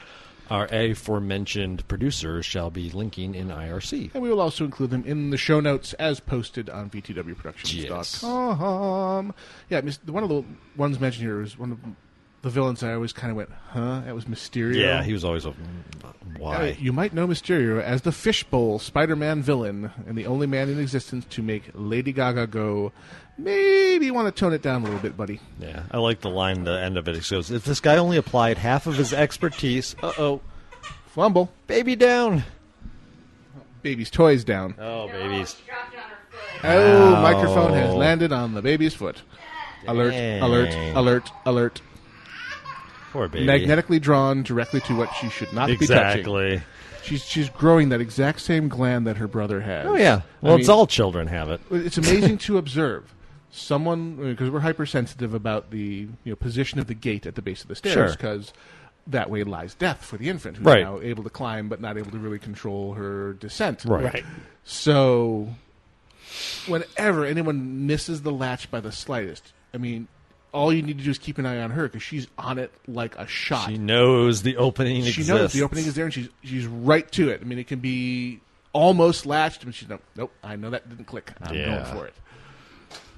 our 0.50 0.66
aforementioned 0.72 1.86
producers 1.86 2.44
shall 2.44 2.70
be 2.70 2.90
linking 2.90 3.36
in 3.36 3.48
IRC. 3.48 4.12
And 4.14 4.22
we 4.22 4.30
will 4.30 4.40
also 4.40 4.64
include 4.64 4.90
them 4.90 5.04
in 5.06 5.30
the 5.30 5.36
show 5.36 5.60
notes 5.60 5.92
as 5.94 6.18
posted 6.18 6.68
on 6.68 6.90
VTWProductions.com. 6.90 9.34
Yeah, 9.68 9.80
one 10.06 10.22
of 10.24 10.28
the 10.28 10.42
ones 10.76 10.98
mentioned 10.98 11.24
here 11.26 11.40
is 11.42 11.56
one 11.56 11.70
of 11.72 11.78
the 12.42 12.50
villains 12.50 12.82
I 12.82 12.94
always 12.94 13.12
kind 13.12 13.30
of 13.30 13.36
went, 13.36 13.50
huh? 13.70 14.00
That 14.04 14.14
was 14.14 14.24
Mysterio. 14.24 14.76
Yeah, 14.76 15.02
he 15.02 15.12
was 15.12 15.24
always 15.24 15.44
a 15.44 15.54
why. 16.38 16.70
Uh, 16.70 16.74
you 16.78 16.92
might 16.92 17.12
know 17.12 17.26
Mysterio 17.26 17.82
as 17.82 18.02
the 18.02 18.12
Fishbowl 18.12 18.78
Spider-Man 18.78 19.42
villain 19.42 19.90
and 20.06 20.16
the 20.16 20.26
only 20.26 20.46
man 20.46 20.68
in 20.68 20.78
existence 20.78 21.26
to 21.30 21.42
make 21.42 21.64
Lady 21.74 22.12
Gaga 22.12 22.46
go, 22.46 22.92
maybe 23.36 24.06
you 24.06 24.14
want 24.14 24.34
to 24.34 24.38
tone 24.40 24.52
it 24.54 24.62
down 24.62 24.82
a 24.82 24.84
little 24.84 25.00
bit, 25.00 25.16
buddy. 25.16 25.40
Yeah, 25.58 25.82
I 25.90 25.98
like 25.98 26.20
the 26.20 26.30
line. 26.30 26.64
The 26.64 26.80
end 26.80 26.96
of 26.96 27.08
it. 27.08 27.16
It 27.16 27.28
goes, 27.28 27.50
"If 27.50 27.64
this 27.64 27.80
guy 27.80 27.96
only 27.96 28.16
applied 28.16 28.58
half 28.58 28.86
of 28.86 28.96
his 28.96 29.12
expertise, 29.12 29.94
uh 30.02 30.12
oh, 30.18 30.40
Fumble. 31.06 31.50
baby 31.66 31.96
down." 31.96 32.44
Baby's 33.82 34.10
toys 34.10 34.44
down. 34.44 34.74
Oh, 34.78 35.08
babies. 35.08 35.56
Oh, 36.62 37.14
Ow. 37.14 37.22
microphone 37.22 37.72
has 37.72 37.94
landed 37.94 38.30
on 38.30 38.52
the 38.52 38.60
baby's 38.60 38.94
foot. 38.94 39.22
Alert, 39.86 40.12
alert, 40.42 40.74
alert, 40.94 41.30
alert. 41.46 41.80
Poor 43.12 43.28
baby. 43.28 43.44
Magnetically 43.46 43.98
drawn 43.98 44.42
directly 44.42 44.80
to 44.82 44.96
what 44.96 45.12
she 45.14 45.28
should 45.28 45.52
not 45.52 45.66
be 45.68 45.76
touching. 45.76 45.84
Exactly. 45.96 46.62
She's 47.02 47.24
she's 47.24 47.48
growing 47.50 47.88
that 47.88 48.00
exact 48.00 48.40
same 48.40 48.68
gland 48.68 49.06
that 49.06 49.16
her 49.16 49.26
brother 49.26 49.60
has. 49.62 49.86
Oh 49.86 49.96
yeah. 49.96 50.16
I 50.42 50.46
Well, 50.46 50.56
it's 50.56 50.68
mean, 50.68 50.76
all 50.76 50.86
children 50.86 51.26
have 51.28 51.50
it. 51.50 51.60
It's 51.70 51.98
amazing 51.98 52.38
to 52.46 52.58
observe 52.58 53.14
someone 53.50 54.14
because 54.16 54.48
we're 54.50 54.60
hypersensitive 54.60 55.34
about 55.34 55.70
the 55.70 56.06
you 56.24 56.30
know 56.32 56.36
position 56.36 56.78
of 56.78 56.86
the 56.86 56.94
gate 56.94 57.26
at 57.26 57.34
the 57.34 57.42
base 57.42 57.62
of 57.62 57.68
the 57.68 57.74
stairs 57.74 57.94
Sure. 57.94 58.10
because 58.10 58.52
that 59.06 59.28
way 59.30 59.42
lies 59.42 59.74
death 59.74 60.04
for 60.04 60.18
the 60.18 60.28
infant 60.28 60.58
who's 60.58 60.66
Right. 60.66 60.84
now 60.84 61.00
able 61.00 61.24
to 61.24 61.30
climb 61.30 61.68
but 61.68 61.80
not 61.80 61.96
able 61.98 62.10
to 62.12 62.18
really 62.18 62.38
control 62.38 62.92
her 62.94 63.32
descent. 63.32 63.84
Right. 63.86 64.04
Right. 64.04 64.24
So 64.62 65.48
whenever 66.66 67.24
anyone 67.24 67.86
misses 67.86 68.22
the 68.22 68.30
latch 68.32 68.70
by 68.70 68.80
the 68.80 68.92
slightest, 68.92 69.52
I 69.74 69.78
mean, 69.78 70.06
all 70.52 70.72
you 70.72 70.82
need 70.82 70.98
to 70.98 71.04
do 71.04 71.10
is 71.10 71.18
keep 71.18 71.38
an 71.38 71.46
eye 71.46 71.58
on 71.60 71.70
her 71.70 71.84
because 71.84 72.02
she's 72.02 72.26
on 72.38 72.58
it 72.58 72.72
like 72.88 73.16
a 73.16 73.26
shot. 73.26 73.68
She 73.68 73.78
knows 73.78 74.42
the 74.42 74.56
opening 74.56 75.02
She 75.02 75.08
exists. 75.20 75.28
knows 75.28 75.52
the 75.52 75.62
opening 75.62 75.86
is 75.86 75.94
there, 75.94 76.06
and 76.06 76.14
she's 76.14 76.28
she's 76.42 76.66
right 76.66 77.10
to 77.12 77.28
it. 77.30 77.40
I 77.40 77.44
mean, 77.44 77.58
it 77.58 77.66
can 77.66 77.78
be 77.80 78.40
almost 78.72 79.26
latched, 79.26 79.64
but 79.64 79.74
she's 79.74 79.88
no, 79.88 79.98
nope. 80.16 80.32
I 80.42 80.56
know 80.56 80.70
that 80.70 80.88
didn't 80.88 81.06
click. 81.06 81.32
I'm 81.42 81.54
Yeah. 81.54 81.66
going 81.66 81.84
for 81.96 82.06
it. 82.06 82.14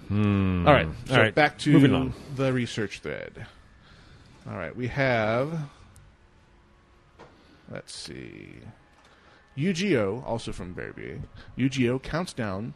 Hmm. 0.08 0.66
All 0.66 0.74
right, 0.74 0.88
so 1.06 1.14
All 1.14 1.20
right. 1.20 1.34
back 1.34 1.58
to 1.60 1.72
Moving 1.72 1.94
on. 1.94 2.12
the 2.36 2.52
research 2.52 3.00
thread. 3.00 3.46
All 4.48 4.56
right, 4.56 4.74
we 4.76 4.88
have. 4.88 5.58
Let's 7.70 7.94
see. 7.94 8.56
UGO, 9.56 10.24
also 10.26 10.52
from 10.52 10.72
Barry 10.72 11.22
UGO 11.58 12.02
counts 12.02 12.32
down 12.32 12.74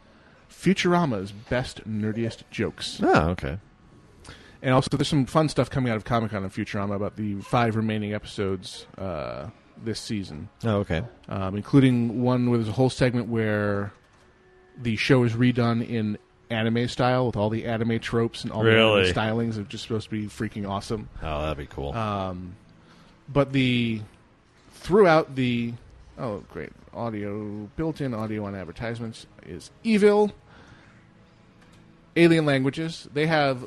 Futurama's 0.49 1.31
best 1.31 1.87
nerdiest 1.87 2.43
jokes. 2.51 2.99
Oh, 3.03 3.29
okay. 3.31 3.57
And 4.61 4.73
also, 4.73 4.97
there's 4.97 5.07
some 5.07 5.25
fun 5.25 5.49
stuff 5.49 5.69
coming 5.69 5.91
out 5.91 5.97
of 5.97 6.05
Comic 6.05 6.31
Con 6.31 6.43
and 6.43 6.51
Futurama 6.51 6.95
about 6.95 7.15
the 7.15 7.35
five 7.41 7.75
remaining 7.75 8.13
episodes 8.13 8.87
uh, 8.97 9.47
this 9.83 9.99
season. 9.99 10.49
Oh, 10.63 10.77
okay. 10.77 11.03
Um, 11.29 11.55
including 11.55 12.23
one 12.23 12.49
where 12.49 12.57
there's 12.57 12.69
a 12.69 12.73
whole 12.73 12.89
segment 12.89 13.27
where 13.29 13.93
the 14.81 14.95
show 14.95 15.23
is 15.23 15.33
redone 15.33 15.87
in 15.87 16.17
anime 16.49 16.87
style 16.87 17.25
with 17.27 17.35
all 17.35 17.49
the 17.49 17.65
anime 17.65 17.99
tropes 17.99 18.43
and 18.43 18.51
all 18.51 18.63
Really? 18.63 19.11
the 19.11 19.19
anime 19.19 19.37
stylings. 19.37 19.57
Are 19.57 19.63
just 19.63 19.83
supposed 19.83 20.05
to 20.05 20.11
be 20.11 20.25
freaking 20.27 20.67
awesome. 20.67 21.09
Oh, 21.21 21.41
that'd 21.41 21.57
be 21.57 21.65
cool. 21.67 21.93
Um, 21.93 22.55
but 23.29 23.51
the 23.53 24.01
throughout 24.73 25.35
the 25.35 25.73
oh 26.17 26.43
great 26.51 26.71
audio 26.93 27.69
built-in 27.75 28.13
audio 28.13 28.45
on 28.45 28.55
advertisements 28.55 29.27
is 29.45 29.69
evil. 29.83 30.31
Alien 32.15 32.45
languages. 32.45 33.07
They 33.13 33.27
have 33.27 33.63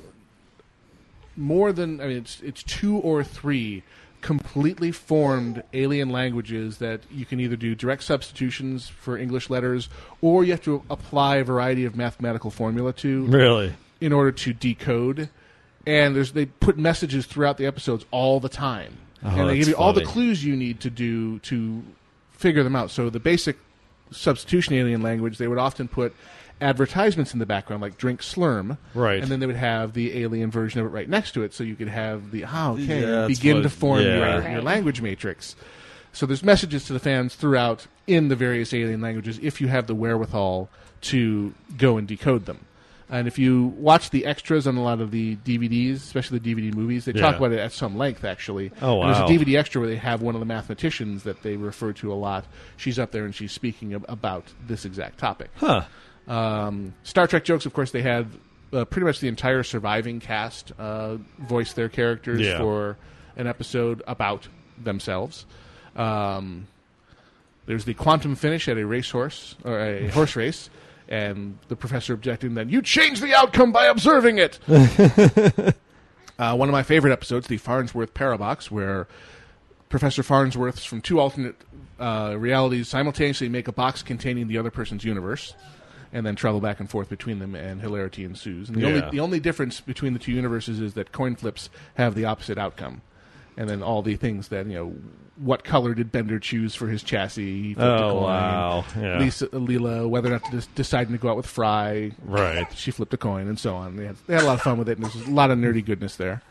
more 1.40 1.72
than 1.72 2.00
I 2.00 2.06
mean 2.06 2.18
it's 2.18 2.40
it's 2.40 2.62
two 2.62 2.96
or 2.98 3.24
three 3.24 3.82
completely 4.20 4.92
formed 4.92 5.62
alien 5.72 6.10
languages 6.10 6.76
that 6.78 7.00
you 7.10 7.24
can 7.24 7.40
either 7.40 7.56
do 7.56 7.74
direct 7.74 8.02
substitutions 8.02 8.86
for 8.86 9.16
English 9.16 9.48
letters 9.48 9.88
or 10.20 10.44
you 10.44 10.50
have 10.50 10.62
to 10.62 10.82
apply 10.90 11.36
a 11.36 11.44
variety 11.44 11.86
of 11.86 11.96
mathematical 11.96 12.50
formula 12.50 12.92
to 12.92 13.24
Really? 13.24 13.72
in 14.00 14.12
order 14.12 14.30
to 14.30 14.52
decode. 14.52 15.30
And 15.86 16.14
there's 16.14 16.32
they 16.32 16.44
put 16.46 16.76
messages 16.76 17.24
throughout 17.24 17.56
the 17.56 17.64
episodes 17.64 18.04
all 18.10 18.40
the 18.40 18.50
time. 18.50 18.98
Oh, 19.24 19.28
and 19.30 19.48
they 19.48 19.58
give 19.58 19.68
you 19.68 19.76
all 19.76 19.94
the 19.94 20.04
clues 20.04 20.44
you 20.44 20.54
need 20.54 20.80
to 20.80 20.90
do 20.90 21.38
to 21.40 21.82
figure 22.30 22.62
them 22.62 22.76
out. 22.76 22.90
So 22.90 23.08
the 23.10 23.20
basic 23.20 23.56
substitution 24.10 24.74
alien 24.74 25.02
language, 25.02 25.38
they 25.38 25.48
would 25.48 25.58
often 25.58 25.88
put 25.88 26.14
advertisements 26.60 27.32
in 27.32 27.38
the 27.38 27.46
background, 27.46 27.82
like 27.82 27.96
drink 27.98 28.20
slurm. 28.20 28.78
Right. 28.94 29.22
And 29.22 29.30
then 29.30 29.40
they 29.40 29.46
would 29.46 29.56
have 29.56 29.92
the 29.92 30.18
alien 30.22 30.50
version 30.50 30.80
of 30.80 30.86
it 30.86 30.90
right 30.90 31.08
next 31.08 31.32
to 31.32 31.42
it, 31.42 31.52
so 31.54 31.64
you 31.64 31.76
could 31.76 31.88
have 31.88 32.30
the 32.30 32.44
ah 32.46 32.72
okay, 32.72 33.00
Yeah, 33.00 33.06
that's 33.26 33.38
begin 33.38 33.56
what- 33.58 33.62
to 33.64 33.70
form 33.70 34.00
yeah. 34.00 34.16
your, 34.16 34.40
Right. 34.40 34.52
your 34.52 34.62
language 34.62 35.00
matrix. 35.00 35.56
So 36.12 36.26
there's 36.26 36.42
messages 36.42 36.84
to 36.86 36.92
the 36.92 36.98
fans 36.98 37.34
throughout 37.36 37.86
in 38.06 38.28
the 38.28 38.36
various 38.36 38.74
alien 38.74 39.00
languages 39.00 39.38
if 39.42 39.60
you 39.60 39.68
have 39.68 39.86
the 39.86 39.94
wherewithal 39.94 40.68
to 41.02 41.54
go 41.78 41.96
and 41.98 42.06
decode 42.08 42.46
them. 42.46 42.60
And 43.12 43.26
if 43.26 43.38
you 43.40 43.66
watch 43.76 44.10
the 44.10 44.24
extras 44.24 44.68
on 44.68 44.76
a 44.76 44.82
lot 44.82 45.00
of 45.00 45.10
the 45.10 45.34
DVDs, 45.44 45.96
especially 45.96 46.38
the 46.38 46.54
DVD 46.54 46.72
movies, 46.72 47.06
they 47.06 47.12
talk 47.12 47.32
Yeah. 47.32 47.36
about 47.38 47.52
it 47.52 47.58
at 47.58 47.72
some 47.72 47.96
length, 47.98 48.24
actually. 48.24 48.70
Oh, 48.80 49.02
And. 49.02 49.10
There's 49.14 49.18
a 49.30 49.32
DVD 49.32 49.56
extra 49.56 49.80
where 49.80 49.90
they 49.90 49.96
have 49.96 50.22
one 50.22 50.36
of 50.36 50.40
the 50.40 50.44
mathematicians 50.46 51.24
that 51.24 51.42
they 51.42 51.56
refer 51.56 51.92
to 51.94 52.12
a 52.12 52.14
lot. 52.14 52.44
She's 52.76 53.00
up 53.00 53.10
there 53.10 53.24
and 53.24 53.34
she's 53.34 53.50
speaking 53.50 53.94
ab- 53.94 54.04
about 54.08 54.44
this 54.64 54.84
exact 54.84 55.18
topic. 55.18 55.50
Huh. 55.56 55.82
Um, 56.30 56.94
Star 57.02 57.26
Trek 57.26 57.44
jokes, 57.44 57.66
of 57.66 57.72
course, 57.72 57.90
they 57.90 58.02
had 58.02 58.28
uh, 58.72 58.84
pretty 58.84 59.04
much 59.04 59.18
the 59.20 59.28
entire 59.28 59.62
surviving 59.64 60.20
cast 60.20 60.72
uh, 60.78 61.16
voice 61.40 61.72
their 61.72 61.88
characters 61.88 62.40
Yeah. 62.40 62.58
for 62.58 62.96
an 63.36 63.46
episode 63.46 64.02
about 64.06 64.46
themselves. 64.82 65.44
Um, 65.96 66.68
there's 67.66 67.84
the 67.84 67.94
quantum 67.94 68.36
finish 68.36 68.68
at 68.68 68.78
a 68.78 68.86
racehorse 68.86 69.56
or 69.64 69.80
a 69.80 70.08
horse 70.10 70.36
race, 70.36 70.70
and 71.08 71.58
the 71.68 71.74
professor 71.76 72.14
objecting 72.14 72.54
that 72.54 72.68
you 72.70 72.80
change 72.80 73.20
the 73.20 73.34
outcome 73.34 73.72
by 73.72 73.86
observing 73.86 74.38
it. 74.38 74.58
uh, 76.38 76.54
one 76.56 76.68
of 76.68 76.72
my 76.72 76.82
favorite 76.84 77.12
episodes, 77.12 77.48
the 77.48 77.56
Farnsworth 77.56 78.14
Parabox, 78.14 78.70
where 78.70 79.08
Professor 79.88 80.22
Farnsworth's 80.22 80.84
from 80.84 81.00
two 81.00 81.18
alternate 81.18 81.56
uh, 81.98 82.36
realities 82.38 82.86
simultaneously 82.88 83.48
make 83.48 83.66
a 83.66 83.72
box 83.72 84.02
containing 84.02 84.46
the 84.46 84.56
other 84.58 84.70
person's 84.70 85.04
universe, 85.04 85.54
and 86.12 86.26
then 86.26 86.34
travel 86.36 86.60
back 86.60 86.80
and 86.80 86.88
forth 86.90 87.08
between 87.08 87.38
them, 87.38 87.54
and 87.54 87.80
hilarity 87.80 88.24
ensues. 88.24 88.68
And 88.68 88.76
the 88.76 88.80
Yeah. 88.82 88.86
only 88.88 89.10
the 89.10 89.20
only 89.20 89.40
difference 89.40 89.80
between 89.80 90.12
the 90.12 90.18
two 90.18 90.32
universes 90.32 90.80
is 90.80 90.94
that 90.94 91.12
coin 91.12 91.36
flips 91.36 91.70
have 91.94 92.14
the 92.14 92.24
opposite 92.24 92.58
outcome, 92.58 93.02
and 93.56 93.68
then 93.68 93.82
all 93.82 94.02
the 94.02 94.16
things 94.16 94.48
that 94.48 94.66
you 94.66 94.74
know. 94.74 94.94
What 95.36 95.64
color 95.64 95.94
did 95.94 96.12
Bender 96.12 96.38
choose 96.38 96.74
for 96.74 96.88
his 96.88 97.02
chassis? 97.02 97.62
He 97.62 97.72
flipped 97.74 97.88
a 98.00 98.04
Oh, 98.04 98.10
coin. 98.10 98.22
wow. 98.24 98.84
Yeah. 99.00 99.18
Lisa, 99.20 99.46
Leela, 99.48 100.06
whether 100.06 100.28
or 100.28 100.32
not 100.32 100.44
to 100.50 100.60
deciding 100.74 101.14
to 101.14 101.18
go 101.18 101.30
out 101.30 101.36
with 101.38 101.46
Fry. 101.46 102.12
Right. 102.26 102.66
She 102.76 102.90
flipped 102.90 103.14
a 103.14 103.16
coin, 103.16 103.48
and 103.48 103.58
so 103.58 103.74
on. 103.74 103.96
They 103.96 104.04
had, 104.04 104.16
they 104.26 104.34
had 104.34 104.42
a 104.42 104.46
lot 104.46 104.56
of 104.56 104.60
fun 104.60 104.76
with 104.76 104.90
it, 104.90 104.98
and 104.98 105.06
there's 105.06 105.26
a 105.26 105.30
lot 105.30 105.50
of 105.50 105.56
nerdy 105.58 105.82
goodness 105.82 106.16
there 106.16 106.42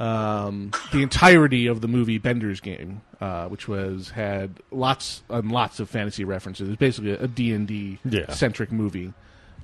um, 0.00 0.72
the 0.92 1.02
entirety 1.02 1.66
of 1.68 1.80
the 1.82 1.88
movie 1.88 2.18
Bender's 2.18 2.58
Game, 2.60 3.02
uh, 3.20 3.46
which 3.48 3.68
was 3.68 4.10
had 4.10 4.54
lots 4.70 5.22
and 5.28 5.52
lots 5.52 5.78
of 5.78 5.88
fantasy 5.90 6.24
references. 6.24 6.68
It's 6.68 6.78
basically 6.78 7.12
a 7.12 7.28
D 7.28 7.52
and 7.52 7.68
D 7.68 7.98
centric 8.30 8.72
movie. 8.72 9.12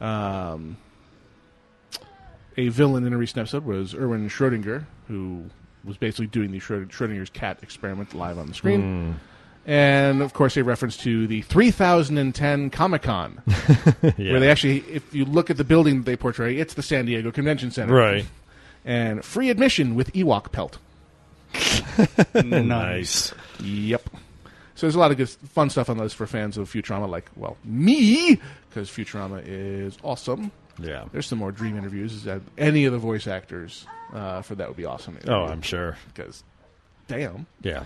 Um, 0.01 0.76
a 2.57 2.68
villain 2.68 3.07
in 3.07 3.12
a 3.12 3.18
recent 3.18 3.39
episode 3.39 3.64
was 3.64 3.95
Erwin 3.95 4.28
Schrodinger, 4.28 4.84
who 5.09 5.45
was 5.84 5.97
basically 5.97 6.26
doing 6.26 6.51
the 6.51 6.59
Schröd- 6.61 6.89
Schrodinger's 6.91 7.30
cat 7.30 7.59
experiment 7.62 8.14
live 8.14 8.39
on 8.39 8.47
the 8.47 8.55
screen. 8.55 9.18
And 9.66 10.22
of 10.22 10.32
course, 10.32 10.57
a 10.57 10.62
reference 10.64 10.97
to 10.99 11.26
the 11.26 11.43
3010 11.43 12.70
Comic 12.70 13.03
Con, 13.03 13.43
Yeah. 14.16 14.30
where 14.32 14.41
they 14.41 14.51
actually, 14.51 14.78
if 14.91 15.12
you 15.14 15.24
look 15.24 15.51
at 15.51 15.57
the 15.57 15.64
building 15.64 15.97
that 15.99 16.05
they 16.07 16.16
portray, 16.16 16.57
it's 16.57 16.74
the 16.74 16.82
San 16.82 17.05
Diego 17.07 17.30
Convention 17.32 17.70
Center. 17.72 17.93
Right. 17.95 18.24
And 18.87 19.22
free 19.24 19.51
admission 19.51 19.95
with 19.97 20.12
Ewok 20.14 20.53
pelt. 20.53 20.78
Nice. 22.34 23.34
Yep. 23.61 24.11
So 24.74 24.87
there's 24.87 24.95
a 24.95 24.99
lot 24.99 25.11
of 25.11 25.16
good, 25.16 25.28
fun 25.28 25.70
stuff 25.70 25.89
on 25.89 25.97
those 25.97 26.12
for 26.12 26.26
fans 26.26 26.59
of 26.59 26.70
Futurama, 26.70 27.09
like, 27.09 27.30
well, 27.34 27.57
me, 27.64 28.39
because 28.68 28.91
Futurama 28.91 29.43
is 29.47 29.97
awesome. 30.05 30.53
Yeah. 30.78 31.07
There's 31.12 31.26
some 31.26 31.39
more 31.39 31.51
dream 31.51 31.78
interviews. 31.78 32.12
Is 32.12 32.24
that 32.24 32.43
any 32.59 32.84
of 32.84 32.93
the 32.93 32.99
voice 32.99 33.26
actors 33.26 33.87
uh, 34.12 34.43
for 34.43 34.55
that 34.57 34.68
would 34.68 34.76
be 34.76 34.84
awesome. 34.84 35.18
Oh, 35.26 35.45
I'm 35.45 35.62
sure. 35.62 35.97
Because, 36.09 36.45
damn. 37.09 37.47
Yeah. 37.62 37.84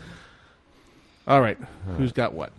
All 1.29 1.41
right. 1.41 1.59
Who's 1.97 2.13
got 2.13 2.35
what? 2.35 2.53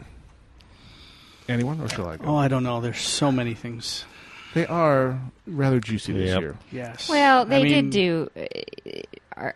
Anyone, 1.50 1.82
or 1.82 1.90
shall 1.90 2.08
I 2.08 2.16
go? 2.18 2.24
Oh, 2.26 2.36
I 2.38 2.48
don't 2.48 2.64
know. 2.64 2.80
There's 2.80 3.02
so 3.02 3.32
many 3.32 3.54
things. 3.54 4.06
They 4.54 4.66
are 4.68 5.20
rather 5.48 5.80
juicy 5.80 6.14
this 6.14 6.30
Yep. 6.30 6.40
year. 6.42 6.58
Yes. 6.72 7.08
Well, 7.10 7.46
they 7.46 7.60
I 7.60 7.64
mean, 7.64 7.90
did 7.90 7.90
do. 7.92 8.30
Uh, 8.36 9.00
our, 9.38 9.56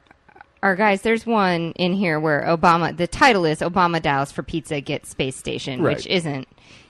our 0.63 0.75
guys, 0.75 1.01
there's 1.01 1.25
one 1.25 1.71
in 1.73 1.93
here 1.93 2.19
where 2.19 2.41
Obama. 2.43 2.95
The 2.95 3.07
title 3.07 3.45
is 3.45 3.59
Obama 3.59 4.01
dials 4.01 4.31
for 4.31 4.41
pizza, 4.43 4.81
get 4.81 5.05
space 5.05 5.35
station, 5.35 5.81
Right. 5.81 5.97
which 5.97 6.07
isn't. 6.07 6.47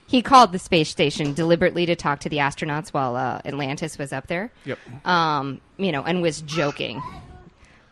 He 0.08 0.22
called 0.22 0.52
the 0.52 0.60
space 0.60 0.88
station 0.90 1.34
deliberately 1.34 1.88
to 1.88 1.96
talk 1.96 2.20
to 2.20 2.30
the 2.30 2.38
astronauts 2.38 2.90
while 2.90 3.16
uh, 3.16 3.42
Atlantis 3.44 3.98
was 3.98 4.14
up 4.14 4.28
there. 4.28 4.52
Yep. 4.66 4.78
Um, 5.04 5.62
you 5.78 5.92
know, 5.92 6.04
and 6.04 6.22
was 6.22 6.42
joking. 6.42 7.02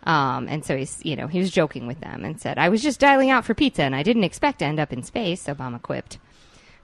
Um, 0.04 0.48
and 0.50 0.64
so 0.66 0.76
he's, 0.78 1.00
you 1.04 1.16
know, 1.16 1.28
he 1.28 1.40
was 1.40 1.50
joking 1.50 1.88
with 1.88 2.02
them 2.02 2.24
and 2.26 2.40
said, 2.40 2.58
"I 2.60 2.70
was 2.70 2.84
just 2.84 3.00
dialing 3.00 3.30
out 3.32 3.46
for 3.46 3.54
pizza, 3.54 3.84
and 3.84 3.96
I 3.96 4.04
didn't 4.04 4.26
expect 4.26 4.60
to 4.60 4.66
end 4.66 4.80
up 4.80 4.92
in 4.94 5.02
space." 5.02 5.46
Obama 5.48 5.82
quipped. 5.82 6.18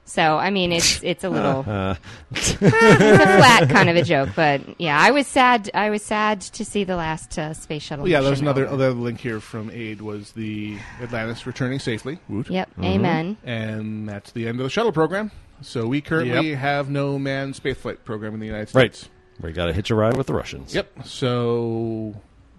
So, 0.09 0.37
I 0.37 0.49
mean, 0.49 0.71
it's 0.71 1.01
it's 1.03 1.23
a 1.23 1.29
little 1.29 1.59
Uh, 1.67 1.95
it's 2.31 2.51
a 2.53 2.57
flat 2.57 3.69
kind 3.69 3.89
of 3.89 3.95
a 3.95 4.01
joke, 4.01 4.29
but 4.35 4.61
yeah, 4.79 4.99
I 4.99 5.11
was 5.11 5.27
sad. 5.27 5.69
I 5.73 5.89
was 5.91 6.01
sad 6.03 6.41
to 6.41 6.65
see 6.65 6.83
the 6.83 6.95
last 6.95 7.37
uh, 7.37 7.53
space 7.53 7.83
shuttle. 7.83 8.03
Well, 8.03 8.11
yeah, 8.11 8.21
there's 8.21 8.41
mission 8.41 8.45
another 8.47 8.65
over. 8.65 8.73
other 8.73 8.91
link 8.91 9.19
here 9.19 9.39
from 9.39 9.69
Aid 9.69 10.01
was 10.01 10.31
the 10.31 10.77
Atlantis 11.01 11.45
returning 11.45 11.77
safely. 11.79 12.19
Woot. 12.27 12.49
Yep, 12.49 12.69
amen. 12.83 13.37
And 13.43 14.09
that's 14.09 14.31
the 14.31 14.47
end 14.47 14.59
of 14.59 14.63
the 14.63 14.69
shuttle 14.69 14.91
program. 14.91 15.31
So 15.61 15.85
we 15.87 16.01
currently 16.01 16.49
Yep. 16.51 16.57
have 16.59 16.89
no 16.89 17.19
manned 17.19 17.53
spaceflight 17.53 18.03
program 18.05 18.33
in 18.33 18.39
the 18.39 18.45
United 18.47 18.69
States. 18.69 19.09
Right. 19.39 19.45
We 19.45 19.51
got 19.53 19.67
to 19.67 19.73
hitch 19.73 19.89
a 19.91 19.95
ride 19.95 20.17
with 20.17 20.27
the 20.27 20.33
Russians. 20.33 20.73
Yep. 20.73 21.05
So 21.05 22.15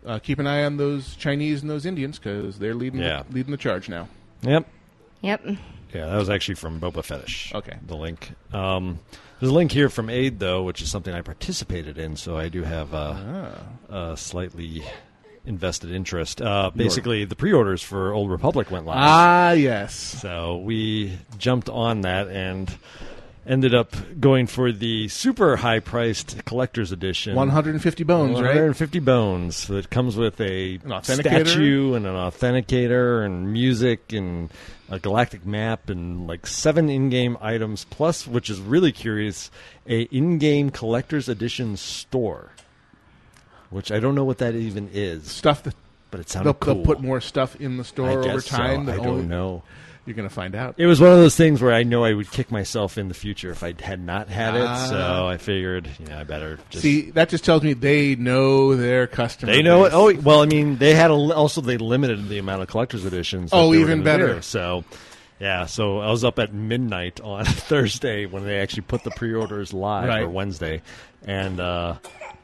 uh, 0.07 0.19
keep 0.19 0.39
an 0.39 0.47
eye 0.47 0.65
on 0.65 0.77
those 0.77 1.17
Chinese 1.17 1.63
and 1.63 1.71
those 1.71 1.85
Indians 1.87 2.19
because 2.19 2.59
they're 2.59 2.75
leading 2.75 3.01
Yeah. 3.01 3.23
leading 3.33 3.51
the 3.51 3.57
charge 3.57 3.89
now. 3.89 4.09
Yep. 4.43 4.67
Yep. 5.23 5.47
Yeah, 5.93 6.07
that 6.07 6.17
was 6.17 6.31
actually 6.31 6.55
from 6.57 6.81
Boba 6.81 7.03
Fetish. 7.05 7.53
Okay. 7.55 7.77
The 7.87 7.97
link. 7.97 8.33
Um, 8.53 9.01
there's 9.41 9.51
a 9.51 9.55
link 9.55 9.73
here 9.73 9.89
from 9.89 10.11
Aid, 10.11 10.39
though, 10.39 10.63
which 10.63 10.83
is 10.83 10.91
something 10.91 11.15
I 11.15 11.23
participated 11.23 11.99
in, 11.99 12.17
so 12.17 12.37
I 12.37 12.49
do 12.49 12.63
have 12.63 12.93
uh, 12.95 13.55
Ah. 13.91 14.13
a 14.13 14.17
slightly 14.17 14.83
invested 15.47 15.91
interest. 15.91 16.43
Uh, 16.43 16.71
basically, 16.77 17.25
the 17.25 17.35
pre 17.37 17.53
orders 17.53 17.83
for 17.83 18.13
Old 18.13 18.31
Republic 18.31 18.71
went 18.71 18.85
live. 18.87 18.99
Ah, 18.99 19.51
yes. 19.53 19.95
So 19.95 20.59
we 20.59 21.19
jumped 21.39 21.69
on 21.71 22.03
that 22.03 22.29
and 22.29 22.71
ended 23.47 23.75
up 23.75 23.95
going 24.19 24.47
for 24.47 24.71
the 24.73 25.09
super 25.09 25.57
high 25.57 25.81
priced 25.81 26.45
collector's 26.45 26.93
edition. 26.93 27.35
150 27.35 28.05
bones, 28.05 28.35
right? 28.35 28.49
150 28.49 28.99
bones. 29.01 29.67
that 29.69 29.91
comes 29.91 30.17
with 30.17 30.41
a 30.41 30.79
statue 31.03 31.95
and 31.95 32.07
an 32.07 32.15
authenticator 32.15 33.25
and 33.25 33.53
music 33.53 34.13
and 34.13 34.51
a 34.89 34.99
galactic 34.99 35.47
map 35.47 35.89
and 35.89 36.27
like 36.27 36.47
seven 36.47 36.89
in-game 36.89 37.37
items 37.41 37.85
plus, 37.91 38.27
which 38.27 38.51
is 38.51 38.61
really 38.61 38.93
curious, 38.93 39.51
a 39.87 40.03
in-game 40.03 40.71
collector's 40.71 41.29
edition 41.29 41.77
store. 41.77 42.53
Which 43.71 43.93
I 43.93 44.01
don't 44.01 44.17
know 44.17 44.25
what 44.25 44.39
that 44.39 44.55
even 44.57 44.91
is. 44.93 45.31
Stuff 45.31 45.63
that 45.63 45.75
but 46.11 46.21
it 46.21 46.27
they'll, 46.27 46.55
cool. 46.55 46.75
they'll 46.75 46.85
put 46.85 47.01
more 47.01 47.21
stuff 47.21 47.55
in 47.61 47.77
the 47.77 47.85
store 47.85 48.11
over 48.11 48.41
time. 48.41 48.87
So. 48.87 48.93
I 48.93 48.97
don't 48.97 49.07
only- 49.07 49.27
know. 49.27 49.63
You're 50.07 50.17
going 50.17 50.29
to 50.29 50.35
find 50.35 50.55
out. 50.55 50.75
It 50.79 50.87
was 50.87 51.01
one 51.01 51.13
of 51.13 51.19
those 51.19 51.37
things 51.37 51.61
where 51.63 51.73
I 51.73 51.83
know 51.83 52.03
I 52.05 52.15
would 52.15 52.31
kick 52.31 52.51
myself 52.51 52.97
in 52.99 53.09
the 53.09 53.15
future 53.15 53.51
if 53.51 53.63
I 53.63 53.75
had 53.81 54.01
not 54.05 54.29
had 54.29 54.57
it. 54.57 54.63
Ah. 54.67 54.87
So 54.89 55.27
I 55.29 55.37
figured, 55.37 55.89
you 56.01 56.07
know, 56.07 56.19
I 56.19 56.25
better 56.25 56.59
just 56.71 56.83
See, 56.83 57.11
that 57.13 57.29
just 57.29 57.45
tells 57.45 57.63
me 57.63 57.75
they 57.75 58.17
know 58.17 58.75
their 58.77 59.07
customer. 59.07 59.53
They 59.53 59.63
know 59.63 59.85
it. 59.85 59.93
Oh, 59.93 60.13
well, 60.21 60.41
I 60.43 60.47
mean, 60.47 60.79
they 60.79 60.95
had 60.95 61.11
a, 61.11 61.15
also 61.15 61.61
they 61.61 61.77
limited 61.77 62.29
the 62.29 62.39
amount 62.39 62.63
of 62.63 62.69
collector's 62.69 63.05
editions. 63.05 63.51
Oh, 63.53 63.75
even 63.75 64.03
better. 64.03 64.37
do. 64.37 64.43
So, 64.43 64.85
yeah. 65.39 65.67
So 65.67 65.99
I 66.01 66.11
was 66.11 66.25
up 66.25 66.39
at 66.39 66.53
midnight 66.55 67.21
on 67.25 67.45
Thursday 67.45 68.25
when 68.27 68.45
they 68.45 68.59
actually 68.59 68.83
put 68.83 69.05
the 69.05 69.11
pre-orders 69.13 69.73
live, 69.75 70.09
Right. 70.09 70.23
or 70.23 70.29
Wednesday, 70.31 70.81
and 71.27 71.61
uh, 71.61 71.97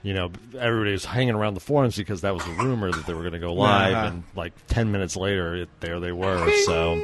you 0.02 0.12
know 0.14 0.30
everybody 0.58 0.92
was 0.92 1.04
hanging 1.06 1.34
around 1.34 1.54
the 1.54 1.60
forums 1.60 1.96
because 1.96 2.20
that 2.20 2.34
was 2.34 2.44
the 2.44 2.52
rumor 2.52 2.92
that 2.92 3.06
they 3.06 3.14
were 3.14 3.22
going 3.22 3.32
to 3.32 3.38
go 3.40 3.54
live, 3.54 3.94
Uh-huh. 3.94 4.06
and 4.08 4.22
like 4.36 4.52
ten 4.68 4.92
minutes 4.92 5.16
later, 5.16 5.56
it, 5.56 5.68
there 5.80 5.98
they 6.00 6.12
were. 6.12 6.48
So. 6.66 7.02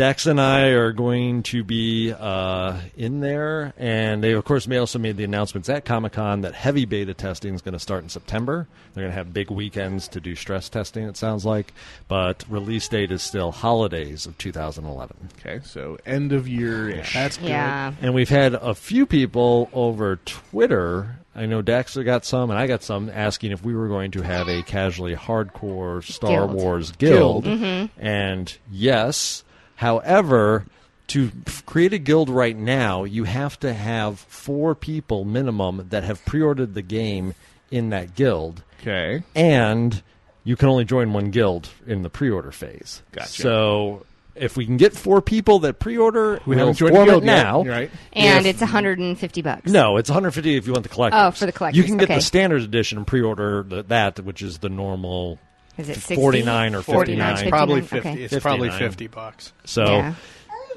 Dex 0.00 0.24
and 0.24 0.40
I 0.40 0.68
are 0.68 0.92
going 0.92 1.42
to 1.42 1.62
be 1.62 2.10
uh, 2.10 2.80
in 2.96 3.20
there, 3.20 3.74
and 3.76 4.24
they 4.24 4.32
of 4.32 4.42
course 4.46 4.66
may 4.66 4.78
also 4.78 4.98
made 4.98 5.18
the 5.18 5.24
announcements 5.24 5.68
at 5.68 5.84
Comic 5.84 6.14
Con 6.14 6.40
that 6.40 6.54
heavy 6.54 6.86
beta 6.86 7.12
testing 7.12 7.54
is 7.54 7.60
going 7.60 7.74
to 7.74 7.78
start 7.78 8.02
in 8.02 8.08
September. 8.08 8.66
They're 8.94 9.02
going 9.02 9.12
to 9.12 9.18
have 9.18 9.34
big 9.34 9.50
weekends 9.50 10.08
to 10.08 10.18
do 10.18 10.34
stress 10.36 10.70
testing. 10.70 11.04
It 11.04 11.18
sounds 11.18 11.44
like, 11.44 11.74
but 12.08 12.46
release 12.48 12.88
date 12.88 13.10
is 13.12 13.20
still 13.20 13.52
holidays 13.52 14.24
of 14.24 14.38
2011. 14.38 15.16
Okay, 15.38 15.60
so 15.62 15.98
end 16.06 16.32
of 16.32 16.48
year 16.48 16.88
ish. 16.88 17.12
That's 17.12 17.36
good. 17.36 17.50
Yeah. 17.50 17.92
And 18.00 18.14
we've 18.14 18.30
had 18.30 18.54
a 18.54 18.74
few 18.74 19.04
people 19.04 19.68
over 19.74 20.16
Twitter. 20.16 21.16
I 21.34 21.44
know 21.44 21.62
Daxter 21.62 22.06
got 22.06 22.24
some, 22.24 22.48
and 22.48 22.58
I 22.58 22.66
got 22.66 22.82
some 22.82 23.10
asking 23.10 23.52
if 23.52 23.62
we 23.62 23.74
were 23.74 23.88
going 23.88 24.12
to 24.12 24.22
have 24.22 24.48
a 24.48 24.62
casually 24.62 25.14
hardcore 25.14 26.02
Star 26.02 26.46
Guild. 26.46 26.54
Wars 26.54 26.92
guild. 26.92 27.44
Guild. 27.44 27.90
And 27.98 28.56
yes, 28.70 29.44
however, 29.80 30.64
to 31.08 31.30
create 31.66 31.92
a 31.92 31.98
guild 31.98 32.28
right 32.30 32.56
now, 32.56 33.04
you 33.04 33.24
have 33.24 33.58
to 33.60 33.72
have 33.72 34.20
four 34.20 34.74
people 34.74 35.24
minimum 35.24 35.86
that 35.90 36.04
have 36.04 36.24
pre-ordered 36.26 36.74
the 36.74 36.82
game 36.82 37.34
in 37.70 37.90
that 37.90 38.14
guild, 38.14 38.62
Okay. 38.80 39.22
and 39.34 40.02
you 40.44 40.54
can 40.56 40.68
only 40.68 40.84
join 40.84 41.12
one 41.12 41.30
guild 41.30 41.68
in 41.86 42.02
the 42.02 42.10
pre-order 42.10 42.52
phase. 42.52 43.02
Gotcha. 43.12 43.28
So. 43.42 44.06
If 44.36 44.56
we 44.56 44.64
can 44.64 44.76
get 44.78 44.94
four 44.96 45.20
people 45.20 45.58
that 45.60 45.80
pre-order, 45.80 46.40
We 46.46 46.54
we'll 46.54 46.58
haven't 46.68 46.76
joined 46.78 46.94
form 46.94 47.06
the 47.06 47.10
guild 47.12 47.22
it 47.24 47.26
yet, 47.26 47.42
now. 47.42 47.62
right? 47.64 47.90
And 48.14 48.46
If- 48.46 48.54
it's 48.54 48.60
150 48.62 49.42
bucks. 49.42 49.70
no, 49.70 49.96
it's 49.98 50.08
150 50.08 50.56
if 50.56 50.66
you 50.66 50.72
want 50.72 50.84
the 50.84 50.88
collectors. 50.88 51.20
Oh, 51.22 51.30
for 51.32 51.44
the 51.46 51.52
collectors, 51.52 51.76
You 51.76 51.84
can 51.84 51.96
get 51.98 52.04
okay. 52.04 52.14
the 52.14 52.20
standard 52.22 52.62
edition 52.62 52.96
and 52.98 53.06
pre-order 53.06 53.64
th- 53.64 53.86
that, 53.88 54.20
which 54.20 54.40
is 54.40 54.58
the 54.58 54.68
normal 54.70 55.38
Is 55.80 55.88
it 55.88 55.94
60? 55.96 56.14
49 56.16 56.74
or 56.74 56.82
49, 56.82 57.16
59. 57.16 57.32
It's 57.42 57.50
probably 57.50 57.80
50. 57.80 57.98
okay. 57.98 58.22
It's 58.22 58.38
probably 58.40 58.68
59. 58.68 58.90
50 58.90 59.06
bucks. 59.08 59.52
So 59.64 59.84
Yeah. 59.84 60.14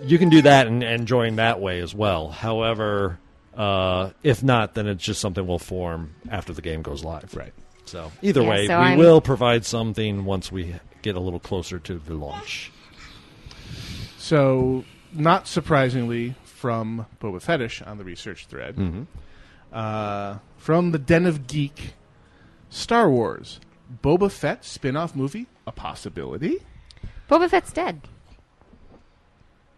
you 0.04 0.18
can 0.18 0.30
do 0.30 0.42
that 0.44 0.68
and, 0.68 0.82
and 0.84 1.08
join 1.08 1.36
that 1.38 1.60
way 1.62 1.80
as 1.82 1.94
well. 1.94 2.30
However, 2.30 3.20
uh, 3.56 4.12
if 4.24 4.42
not, 4.44 4.74
then 4.74 4.88
it's 4.88 5.04
just 5.04 5.22
something 5.22 5.46
we'll 5.46 5.60
form 5.60 6.16
after 6.30 6.54
the 6.54 6.62
game 6.62 6.82
goes 6.82 7.04
live. 7.04 7.36
Right. 7.36 7.54
So 7.86 8.12
either 8.22 8.42
Yeah, 8.42 8.50
way, 8.50 8.68
so 8.68 8.80
we 8.80 8.86
I'm- 8.86 8.98
will 8.98 9.22
provide 9.22 9.66
something 9.66 10.26
once 10.26 10.52
we 10.52 10.76
get 11.02 11.16
a 11.16 11.20
little 11.20 11.40
closer 11.40 11.80
to 11.80 12.00
the 12.00 12.14
launch. 12.16 12.72
So, 14.18 14.86
not 15.12 15.48
surprisingly, 15.48 16.36
from 16.46 17.06
Boba 17.22 17.42
Fetish 17.42 17.82
on 17.82 17.98
the 17.98 18.04
research 18.04 18.46
thread, 18.46 18.76
Mm-hmm. 18.78 19.04
uh, 19.74 20.38
from 20.58 20.92
the 20.92 20.98
Den 21.00 21.26
of 21.26 21.46
Geek, 21.48 21.94
Star 22.70 23.10
Wars, 23.10 23.60
Boba 24.02 24.32
Fett 24.32 24.64
spin 24.66 24.96
off 24.96 25.16
movie, 25.16 25.48
a 25.68 25.72
possibility? 25.72 26.58
Boba 27.30 27.50
Fett's 27.50 27.72
dead. 27.74 28.02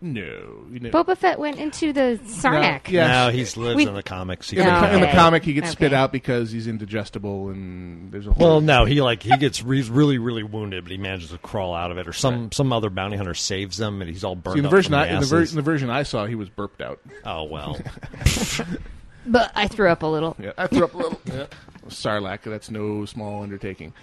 No. 0.01 0.65
You 0.71 0.79
know, 0.81 0.89
Boba 0.91 1.17
Fett 1.17 1.39
went 1.39 1.57
into 1.57 1.91
the 1.93 2.19
Sarlacc. 2.25 2.89
Yes. 2.89 3.07
Now 3.07 3.29
he 3.31 3.39
lives 3.59 3.75
We- 3.77 3.87
in 3.87 3.93
the 3.95 4.03
comics. 4.03 4.49
He 4.49 4.57
in, 4.57 4.65
the, 4.65 4.69
co- 4.71 4.85
in 4.93 4.99
the 4.99 5.07
okay. 5.07 5.15
comic, 5.15 5.43
he 5.43 5.53
gets 5.53 5.71
spit 5.71 5.93
Okay. 5.93 5.95
out 5.95 6.11
because 6.11 6.51
he's 6.51 6.67
indigestible, 6.67 7.49
and 7.49 8.11
there's 8.11 8.27
a 8.27 8.33
whole. 8.33 8.47
Well, 8.47 8.61
no, 8.61 8.85
he 8.85 9.01
like 9.01 9.23
he 9.23 9.35
gets 9.37 9.59
he's 9.59 9.89
really 9.89 10.17
really 10.19 10.43
wounded, 10.43 10.83
but 10.83 10.91
he 10.91 10.97
manages 10.97 11.29
to 11.31 11.37
crawl 11.39 11.73
out 11.73 11.91
of 11.91 11.97
it, 11.97 12.07
or 12.07 12.13
some 12.13 12.51
some 12.51 12.71
other 12.73 12.89
bounty 12.91 13.17
hunter 13.17 13.33
saves 13.33 13.79
him, 13.79 14.01
and 14.01 14.09
he's 14.09 14.23
all 14.23 14.35
burned 14.35 14.55
See, 14.55 14.59
in 14.59 14.63
the 14.63 14.67
up 14.69 14.71
version 14.71 14.91
from 14.91 14.99
I, 14.99 15.07
in 15.07 15.19
the, 15.21 15.25
ver- 15.25 15.43
in 15.43 15.55
the 15.55 15.61
version 15.61 15.89
I 15.89 16.03
saw, 16.03 16.25
he 16.25 16.35
was 16.35 16.49
burped 16.49 16.81
out. 16.81 16.99
Oh 17.23 17.43
well, 17.45 17.79
But 19.25 19.51
I 19.55 19.67
threw 19.67 19.89
up 19.89 20.03
a 20.03 20.07
little. 20.07 20.35
Yeah, 20.39 20.51
I 20.57 20.67
threw 20.67 20.83
up 20.83 20.93
a 20.93 20.97
little. 20.97 21.21
yeah. 21.25 21.47
Sarlacc, 21.87 22.43
that's 22.43 22.69
no 22.71 23.05
small 23.05 23.43
undertaking. 23.43 23.93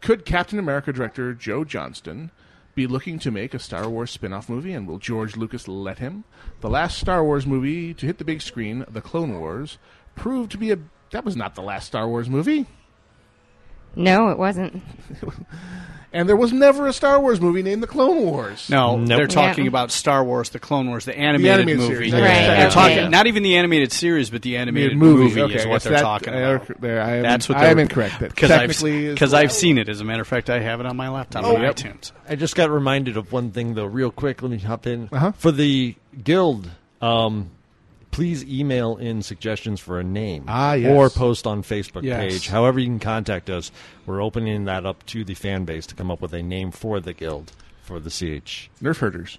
Could 0.00 0.24
Captain 0.24 0.58
America 0.58 0.92
director 0.92 1.34
Joe 1.34 1.64
Johnston 1.64 2.30
be 2.74 2.86
looking 2.86 3.18
to 3.20 3.30
make 3.30 3.54
a 3.54 3.58
Star 3.58 3.88
Wars 3.88 4.10
spin 4.10 4.32
off 4.32 4.48
movie, 4.48 4.72
and 4.72 4.86
will 4.86 4.98
George 4.98 5.36
Lucas 5.36 5.66
let 5.66 5.98
him? 5.98 6.24
The 6.60 6.70
last 6.70 6.98
Star 6.98 7.24
Wars 7.24 7.46
movie 7.46 7.92
to 7.94 8.06
hit 8.06 8.18
the 8.18 8.24
big 8.24 8.40
screen, 8.40 8.84
The 8.88 9.00
Clone 9.00 9.38
Wars, 9.38 9.78
proved 10.14 10.50
to 10.52 10.58
be 10.58 10.70
a. 10.70 10.78
That 11.10 11.24
was 11.24 11.36
not 11.36 11.54
the 11.54 11.62
last 11.62 11.86
Star 11.86 12.06
Wars 12.06 12.28
movie. 12.28 12.66
No, 13.96 14.28
it 14.30 14.38
wasn't. 14.38 14.82
And 16.10 16.26
there 16.26 16.36
was 16.36 16.54
never 16.54 16.86
a 16.86 16.92
Star 16.94 17.20
Wars 17.20 17.38
movie 17.38 17.62
named 17.62 17.82
The 17.82 17.86
Clone 17.86 18.24
Wars. 18.24 18.70
No, 18.70 18.96
Nope. 18.96 19.08
they're 19.08 19.26
talking 19.26 19.64
Yeah. 19.64 19.68
about 19.68 19.90
Star 19.90 20.24
Wars, 20.24 20.48
the 20.48 20.58
Clone 20.58 20.88
Wars, 20.88 21.04
the 21.04 21.14
animated, 21.16 21.50
animated 21.60 21.80
movie. 21.80 21.94
series. 21.94 22.12
Right, 22.14 22.20
They're 22.22 22.66
okay. 22.68 22.74
talking 22.74 23.10
not 23.10 23.26
even 23.26 23.42
the 23.42 23.58
animated 23.58 23.92
series, 23.92 24.30
but 24.30 24.40
the 24.40 24.56
animated 24.56 24.96
movie, 24.96 25.26
is 25.26 25.36
Okay, 25.36 25.66
what 25.68 25.74
yes, 25.74 25.84
they're 25.84 25.92
that- 25.92 26.00
talking 26.00 26.32
I- 26.32 26.38
about. 26.38 26.80
There, 26.80 27.02
I 27.02 27.16
am, 27.16 27.22
That's 27.24 27.46
what 27.46 27.58
I 27.58 27.66
am 27.66 27.78
incorrect. 27.78 28.20
Because 28.20 28.50
I've, 28.50 28.60
technically 28.60 29.04
is- 29.04 29.14
because 29.16 29.34
I've 29.34 29.52
seen 29.52 29.76
it. 29.76 29.90
As 29.90 30.00
a 30.00 30.04
matter 30.04 30.22
of 30.22 30.28
fact, 30.28 30.48
I 30.48 30.60
have 30.60 30.80
it 30.80 30.86
on 30.86 30.96
my 30.96 31.10
laptop 31.10 31.44
Oh, 31.44 31.56
on 31.56 31.60
yep. 31.60 31.76
iTunes. 31.76 32.12
I 32.26 32.36
just 32.36 32.56
got 32.56 32.70
reminded 32.70 33.18
of 33.18 33.30
one 33.30 33.50
thing 33.50 33.74
though, 33.74 33.84
real 33.84 34.10
quick. 34.10 34.40
Let 34.40 34.50
me 34.50 34.56
hop 34.58 34.86
in 34.86 35.10
Uh-huh. 35.12 35.32
for 35.32 35.52
the 35.52 35.94
guild. 36.24 36.70
Um, 37.02 37.50
please 38.18 38.44
email 38.46 38.96
in 38.96 39.22
suggestions 39.22 39.78
for 39.78 40.00
a 40.00 40.02
name, 40.02 40.42
Ah, 40.48 40.72
yes. 40.72 40.90
or 40.90 41.08
post 41.08 41.46
on 41.46 41.62
Facebook 41.62 42.02
Yes. 42.02 42.18
page. 42.20 42.48
However, 42.48 42.80
you 42.80 42.86
can 42.86 42.98
contact 42.98 43.48
us. 43.48 43.70
We're 44.06 44.20
opening 44.20 44.64
that 44.64 44.84
up 44.84 45.06
to 45.06 45.22
the 45.22 45.34
fan 45.34 45.64
base 45.64 45.86
to 45.86 45.94
come 45.94 46.10
up 46.10 46.20
with 46.20 46.32
a 46.34 46.42
name 46.42 46.72
for 46.72 46.98
the 46.98 47.12
guild 47.12 47.52
for 47.80 48.00
the 48.00 48.10
CH. 48.10 48.70
Nerf 48.82 48.98
herders. 48.98 49.38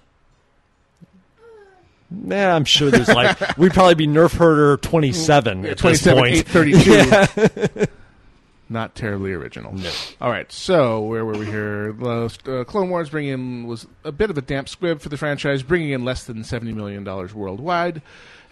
Nah, 2.10 2.56
I'm 2.56 2.64
sure 2.64 2.90
there's 2.90 3.08
like 3.08 3.38
we'd 3.58 3.72
probably 3.74 3.94
be 3.96 4.06
Nerf 4.06 4.34
Herder 4.34 4.78
27 4.78 5.66
at 5.66 5.76
this 5.76 5.80
27, 5.80 6.18
point. 6.22 6.34
832. 6.36 7.86
Not 8.72 8.94
terribly 8.94 9.32
original. 9.32 9.74
No. 9.74 9.90
All 10.20 10.30
right, 10.30 10.50
so 10.50 11.00
where 11.02 11.24
were 11.24 11.36
we 11.36 11.44
here? 11.44 11.94
Uh, 12.02 12.28
Clone 12.64 12.88
Wars 12.88 13.10
bringing 13.10 13.32
in 13.32 13.66
was 13.66 13.86
a 14.04 14.12
bit 14.12 14.30
of 14.30 14.38
a 14.38 14.42
damp 14.42 14.68
squib 14.68 15.00
for 15.00 15.08
the 15.10 15.16
franchise, 15.16 15.62
bringing 15.64 15.90
in 15.90 16.04
less 16.04 16.24
than 16.24 16.44
seventy 16.44 16.72
million 16.72 17.02
dollars 17.04 17.34
worldwide, 17.34 18.00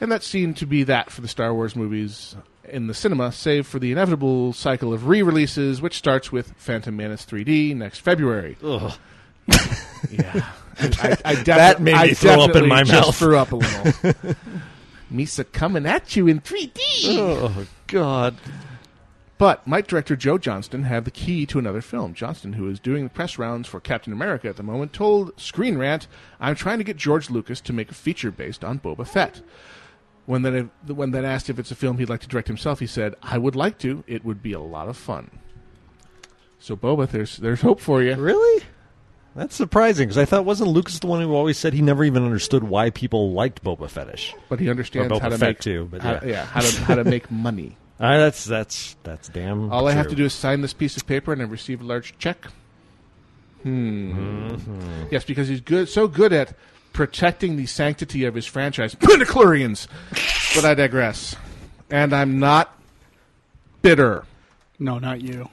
and 0.01 0.11
that 0.13 0.23
seemed 0.23 0.57
to 0.59 0.67
be 0.67 0.83
that 0.85 1.11
for 1.11 1.21
the 1.21 1.29
Star 1.29 1.53
Wars 1.55 1.75
movies 1.77 2.37
in 2.65 2.87
the 2.87 2.95
cinema, 2.95 3.33
save 3.33 3.67
for 3.67 3.79
the 3.79 3.91
inevitable 3.93 4.53
cycle 4.53 4.93
of 4.93 5.07
re-releases, 5.09 5.81
which 5.81 5.97
starts 5.97 6.31
with 6.31 6.53
Phantom 6.57 6.95
Menace 6.95 7.25
3D 7.25 7.75
next 7.77 8.01
February. 8.01 8.57
Ugh. 8.63 8.93
Yeah, 10.13 10.47
I, 10.79 11.17
I 11.25 11.35
defi- 11.35 11.43
That 11.45 11.81
made 11.83 11.93
me 11.95 11.99
I 11.99 12.15
throw 12.15 12.41
up 12.43 12.55
in 12.55 12.69
my 12.69 12.85
just 12.85 12.93
mouth. 13.09 13.17
Threw 13.17 13.37
up 13.37 13.51
a 13.51 13.57
little. 13.57 13.93
Misa 15.13 15.51
coming 15.51 15.87
at 15.87 16.15
you 16.15 16.29
in 16.29 16.41
3D. 16.41 16.79
Oh 17.17 17.67
God. 17.89 18.37
But 19.39 19.67
Mike 19.67 19.87
director 19.87 20.15
Joe 20.17 20.39
Johnston 20.39 20.85
had 20.85 21.05
the 21.05 21.11
key 21.11 21.47
to 21.47 21.59
another 21.59 21.81
film. 21.81 22.15
Johnston, 22.15 22.53
who 22.55 22.69
is 22.69 22.79
doing 22.79 23.05
the 23.05 23.11
press 23.11 23.39
rounds 23.39 23.67
for 23.69 23.81
Captain 23.81 24.13
America 24.13 24.49
at 24.49 24.57
the 24.57 24.63
moment, 24.63 24.93
told 24.93 25.33
Screen 25.41 25.79
Rant, 25.79 26.07
"I'm 26.41 26.55
trying 26.55 26.79
to 26.79 26.85
get 26.85 26.97
George 26.97 27.31
Lucas 27.31 27.61
to 27.63 27.73
make 27.73 27.91
a 27.91 27.95
feature 27.95 28.31
based 28.31 28.65
on 28.65 28.79
Boba 28.81 29.07
Fett." 29.07 29.41
When 30.29 30.43
then, 30.43 30.71
when 30.87 31.13
then 31.13 31.25
asked 31.25 31.49
if 31.49 31.59
it's 31.59 31.71
a 31.71 31.75
film 31.75 31.97
he'd 31.97 32.11
like 32.11 32.21
to 32.21 32.29
direct 32.29 32.49
himself, 32.49 32.81
he 32.81 32.87
said, 32.87 33.15
"I 33.23 33.39
would 33.39 33.57
like 33.57 33.79
to. 33.79 34.05
It 34.07 34.27
would 34.27 34.43
be 34.43 34.53
a 34.53 34.61
lot 34.61 34.87
of 34.87 34.95
fun." 34.99 35.31
So 36.59 36.77
Boba, 36.77 37.09
there's 37.09 37.39
there's 37.39 37.63
hope 37.63 37.81
for 37.81 38.03
you. 38.03 38.15
Really? 38.15 38.63
That's 39.35 39.57
surprising 39.57 40.07
because 40.07 40.19
I 40.19 40.27
thought 40.27 40.45
wasn't 40.45 40.69
Lucas 40.69 40.99
the 40.99 41.07
one 41.07 41.23
who 41.23 41.33
always 41.35 41.57
said 41.57 41.73
he 41.73 41.81
never 41.81 42.05
even 42.05 42.25
understood 42.25 42.63
why 42.63 42.91
people 42.91 43.33
liked 43.33 43.65
Boba 43.65 43.89
Fetish. 43.89 44.35
But 44.51 44.61
he 44.61 44.69
understands 44.69 45.19
how 45.19 45.31
to 45.31 45.39
Fett 45.39 45.49
make 45.49 45.61
too, 45.61 45.89
but 45.91 46.03
how, 46.03 46.21
yeah. 46.23 46.45
how 46.45 46.61
to 46.61 46.81
how 46.83 46.95
to 46.97 47.05
make 47.05 47.31
money. 47.31 47.79
Uh, 47.99 48.19
that's 48.19 48.45
that's 48.45 48.97
that's 49.05 49.31
damn. 49.31 49.73
All 49.73 49.89
I 49.89 49.93
have 49.93 50.09
to 50.09 50.15
do 50.15 50.27
is 50.27 50.35
sign 50.35 50.61
this 50.61 50.75
piece 50.75 50.99
of 50.99 51.07
paper 51.07 51.33
and 51.33 51.41
I 51.41 51.47
receive 51.47 51.81
a 51.81 51.85
large 51.85 52.19
check. 52.19 52.49
Hmm. 53.63 54.57
Yes, 55.11 55.25
because 55.25 55.49
he's 55.49 55.63
good, 55.63 55.89
so 55.89 56.07
good 56.07 56.35
at 56.35 56.53
protecting 56.99 57.55
the 57.55 57.65
sanctity 57.65 58.25
of 58.25 58.35
his 58.35 58.45
franchise. 58.45 58.97
Midichlorians! 58.97 59.87
but 60.57 60.65
I 60.65 60.75
digress. 60.75 61.37
And 61.93 62.13
I'm 62.13 62.41
not 62.41 62.77
bitter. 63.83 64.25
No, 64.81 64.99
not 64.99 65.21
you. 65.23 65.49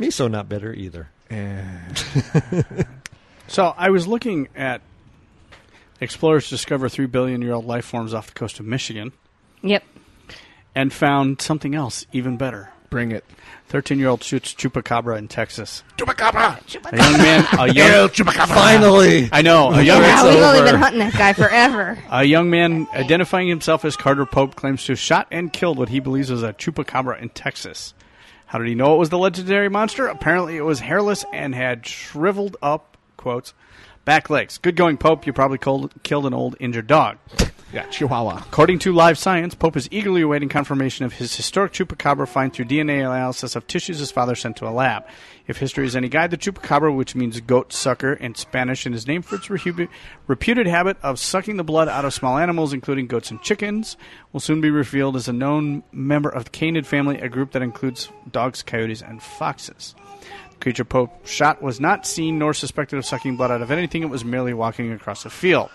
Me 0.00 0.10
so 0.10 0.26
not 0.26 0.48
bitter 0.48 0.72
either. 0.72 1.10
Eh. 1.30 1.62
And 1.62 2.86
So 3.46 3.72
I 3.76 3.90
was 3.90 4.08
looking 4.08 4.48
at 4.56 4.80
explorers 6.00 6.50
discover 6.50 6.88
three 6.88 7.06
billion 7.06 7.40
year 7.40 7.52
old 7.52 7.64
life 7.64 7.84
forms 7.84 8.12
off 8.12 8.26
the 8.26 8.32
coast 8.34 8.58
of 8.58 8.66
Michigan 8.66 9.12
Yep. 9.62 9.84
and 10.74 10.92
found 10.92 11.40
something 11.40 11.76
else 11.76 12.04
even 12.12 12.36
better. 12.36 12.70
Bring 12.90 13.12
it. 13.12 13.24
Thirteen 13.68 13.98
year 13.98 14.08
old 14.08 14.22
shoots 14.22 14.54
chupacabra 14.54 15.18
in 15.18 15.26
Texas. 15.28 15.82
Chupacabra! 15.96 16.60
A 16.92 16.96
young 16.96 17.12
man. 17.18 17.46
A 17.58 17.72
young, 17.72 17.90
El 17.90 18.08
chupacabra! 18.08 18.54
Finally, 18.54 19.28
I 19.32 19.42
know. 19.42 19.72
A 19.72 19.82
young 19.82 20.02
Wow, 20.02 20.28
we've 20.28 20.42
only 20.42 20.70
been 20.70 20.80
hunting 20.80 21.00
that 21.00 21.14
guy 21.14 21.32
forever. 21.32 21.98
A 22.10 22.24
young 22.24 22.48
man 22.48 22.86
identifying 22.94 23.48
himself 23.48 23.84
as 23.84 23.96
Carter 23.96 24.24
Pope 24.24 24.54
claims 24.54 24.84
to 24.84 24.92
have 24.92 24.98
shot 25.00 25.26
and 25.32 25.52
killed 25.52 25.78
what 25.78 25.88
he 25.88 25.98
believes 25.98 26.30
was 26.30 26.44
a 26.44 26.52
chupacabra 26.52 27.20
in 27.20 27.30
Texas. 27.30 27.92
How 28.46 28.60
did 28.60 28.68
he 28.68 28.76
know 28.76 28.94
it 28.94 28.98
was 28.98 29.10
the 29.10 29.18
legendary 29.18 29.68
monster? 29.68 30.06
Apparently, 30.06 30.56
it 30.56 30.62
was 30.62 30.78
hairless 30.78 31.24
and 31.32 31.52
had 31.52 31.84
shriveled 31.84 32.56
up, 32.62 32.96
quotes, 33.16 33.52
back 34.04 34.30
legs. 34.30 34.58
Good 34.58 34.76
going, 34.76 34.96
Pope. 34.96 35.26
You 35.26 35.32
probably 35.32 35.58
cold, 35.58 35.92
killed 36.04 36.26
an 36.26 36.34
old 36.34 36.54
injured 36.60 36.86
dog. 36.86 37.18
Yeah, 37.72 37.84
Chihuahua. 37.86 38.44
According 38.46 38.78
to 38.80 38.92
Live 38.92 39.18
Science, 39.18 39.56
Pope 39.56 39.76
is 39.76 39.88
eagerly 39.90 40.22
awaiting 40.22 40.48
confirmation 40.48 41.04
of 41.04 41.14
his 41.14 41.34
historic 41.34 41.72
chupacabra 41.72 42.28
find 42.28 42.52
through 42.52 42.66
DNA 42.66 43.00
analysis 43.00 43.56
of 43.56 43.66
tissues 43.66 43.98
his 43.98 44.12
father 44.12 44.36
sent 44.36 44.56
to 44.58 44.68
a 44.68 44.70
lab. 44.70 45.04
If 45.48 45.56
history 45.56 45.84
is 45.84 45.96
any 45.96 46.08
guide, 46.08 46.30
the 46.30 46.36
chupacabra, 46.36 46.94
which 46.94 47.16
means 47.16 47.40
goat 47.40 47.72
sucker 47.72 48.12
in 48.12 48.36
Spanish, 48.36 48.86
and 48.86 48.94
is 48.94 49.08
named 49.08 49.26
for 49.26 49.34
its 49.34 49.48
repu- 49.48 49.88
reputed 50.28 50.68
habit 50.68 50.96
of 51.02 51.18
sucking 51.18 51.56
the 51.56 51.64
blood 51.64 51.88
out 51.88 52.04
of 52.04 52.14
small 52.14 52.38
animals, 52.38 52.72
including 52.72 53.08
goats 53.08 53.32
and 53.32 53.42
chickens, 53.42 53.96
will 54.32 54.40
soon 54.40 54.60
be 54.60 54.70
revealed 54.70 55.16
as 55.16 55.26
a 55.26 55.32
known 55.32 55.82
member 55.90 56.28
of 56.28 56.44
the 56.44 56.50
canid 56.50 56.86
family, 56.86 57.20
a 57.20 57.28
group 57.28 57.50
that 57.50 57.62
includes 57.62 58.10
dogs, 58.30 58.62
coyotes, 58.62 59.02
and 59.02 59.20
foxes. 59.20 59.96
The 60.52 60.56
creature 60.58 60.84
Pope 60.84 61.26
shot 61.26 61.62
was 61.62 61.80
not 61.80 62.06
seen 62.06 62.38
nor 62.38 62.54
suspected 62.54 62.96
of 62.96 63.04
sucking 63.04 63.36
blood 63.36 63.50
out 63.50 63.60
of 63.60 63.72
anything. 63.72 64.02
It 64.02 64.10
was 64.10 64.24
merely 64.24 64.54
walking 64.54 64.92
across 64.92 65.24
a 65.24 65.30
field. 65.30 65.70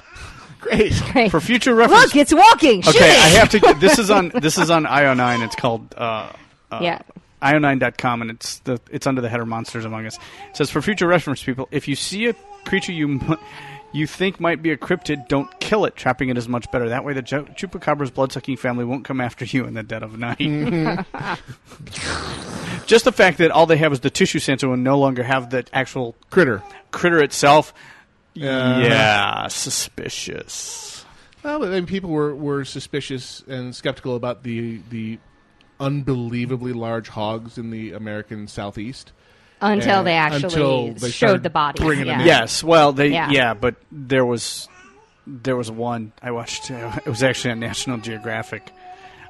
Great. 0.61 0.93
Great. 1.11 1.31
For 1.31 1.41
future 1.41 1.75
reference, 1.75 2.03
Look, 2.03 2.15
it's 2.15 2.33
walking. 2.33 2.79
Okay. 2.87 3.09
I 3.09 3.29
have 3.39 3.49
to. 3.49 3.75
This 3.79 3.99
is 3.99 4.09
on. 4.09 4.29
This 4.29 4.57
is 4.57 4.69
on 4.69 4.85
IO9. 4.85 5.43
It's 5.43 5.55
called 5.55 5.93
uh, 5.97 6.31
uh, 6.71 6.79
Yeah. 6.81 7.01
io9.com, 7.41 8.21
and 8.21 8.31
it's 8.31 8.59
the 8.59 8.79
it's 8.91 9.07
under 9.07 9.21
the 9.21 9.29
header 9.29 9.45
Monsters 9.45 9.85
Among 9.85 10.05
Us. 10.05 10.17
It 10.49 10.57
says 10.57 10.69
for 10.69 10.81
future 10.81 11.07
reference, 11.07 11.43
people, 11.43 11.67
if 11.71 11.87
you 11.87 11.95
see 11.95 12.27
a 12.27 12.35
creature 12.65 12.91
you 12.91 13.19
you 13.93 14.07
think 14.07 14.39
might 14.39 14.61
be 14.61 14.71
a 14.71 14.77
cryptid, 14.77 15.27
don't 15.27 15.49
kill 15.59 15.83
it. 15.85 15.95
Trapping 15.97 16.29
it 16.29 16.37
is 16.37 16.47
much 16.47 16.71
better. 16.71 16.87
That 16.89 17.03
way, 17.03 17.13
the 17.13 17.21
ju- 17.21 17.47
chupacabra's 17.57 18.09
blood-sucking 18.11 18.55
family 18.57 18.85
won't 18.85 19.03
come 19.03 19.19
after 19.19 19.43
you 19.43 19.65
in 19.65 19.73
the 19.73 19.83
dead 19.83 20.01
of 20.03 20.17
night. 20.17 20.37
Just 22.85 23.05
the 23.05 23.11
fact 23.11 23.37
that 23.39 23.51
all 23.51 23.65
they 23.65 23.77
have 23.77 23.91
is 23.93 23.99
the 24.01 24.09
tissue 24.09 24.39
sensor 24.39 24.71
and 24.73 24.83
no 24.83 24.97
longer 24.97 25.23
have 25.23 25.49
the 25.49 25.65
actual 25.73 26.15
Critter. 26.29 26.61
critter 26.91 27.21
itself. 27.21 27.73
Yeah, 28.33 29.47
suspicious. 29.47 31.05
Well, 31.43 31.59
but 31.59 31.69
then 31.69 31.85
people 31.85 32.09
were, 32.11 32.35
were 32.35 32.65
suspicious 32.65 33.43
and 33.47 33.75
skeptical 33.75 34.15
about 34.15 34.43
the 34.43 34.79
the 34.89 35.19
unbelievably 35.79 36.73
large 36.73 37.09
hogs 37.09 37.57
in 37.57 37.71
the 37.71 37.93
American 37.93 38.47
Southeast. 38.47 39.11
Until 39.59 39.99
And 39.99 40.07
they 40.07 40.13
actually 40.15 40.43
until 40.45 40.93
they 40.93 41.09
showed 41.09 41.27
started 41.27 41.43
the 41.43 41.49
bodies. 41.49 41.83
bringing 41.85 42.05
them 42.05 42.17
yeah. 42.19 42.21
in. 42.21 42.27
Yes, 42.27 42.63
well, 42.63 42.93
they 42.93 43.07
Yeah. 43.09 43.29
yeah. 43.31 43.53
but 43.53 43.75
there 43.91 44.25
was 44.25 44.67
there 45.27 45.55
was 45.55 45.69
one 45.69 46.13
I 46.21 46.31
watched. 46.31 46.69
Uh, 46.71 46.97
it 47.05 47.09
was 47.09 47.21
actually 47.23 47.51
on 47.51 47.59
National 47.59 47.97
Geographic. 47.99 48.71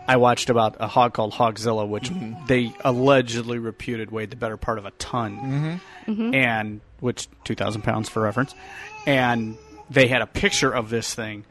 I 0.08 0.18
watched 0.18 0.50
about 0.50 0.78
a 0.80 0.88
hog 0.88 1.14
called 1.14 1.34
Hogzilla, 1.34 1.88
which 1.88 2.10
Mm-hmm. 2.10 2.46
they 2.48 2.74
allegedly 2.84 3.60
reputed 3.60 4.10
weighed 4.12 4.30
the 4.32 4.36
better 4.36 4.58
part 4.58 4.78
of 4.80 4.86
a 4.86 4.92
ton, 4.92 5.80
Mm-hmm. 6.08 6.34
and 6.34 6.82
which 7.02 7.28
two 7.44 7.56
thousand 7.56 7.82
pounds 7.84 8.08
for 8.10 8.22
reference, 8.22 8.56
and 9.06 9.58
they 9.90 10.08
had 10.08 10.22
a 10.22 10.28
picture 10.28 10.72
of 10.72 10.90
this 10.90 11.14
thing, 11.14 11.46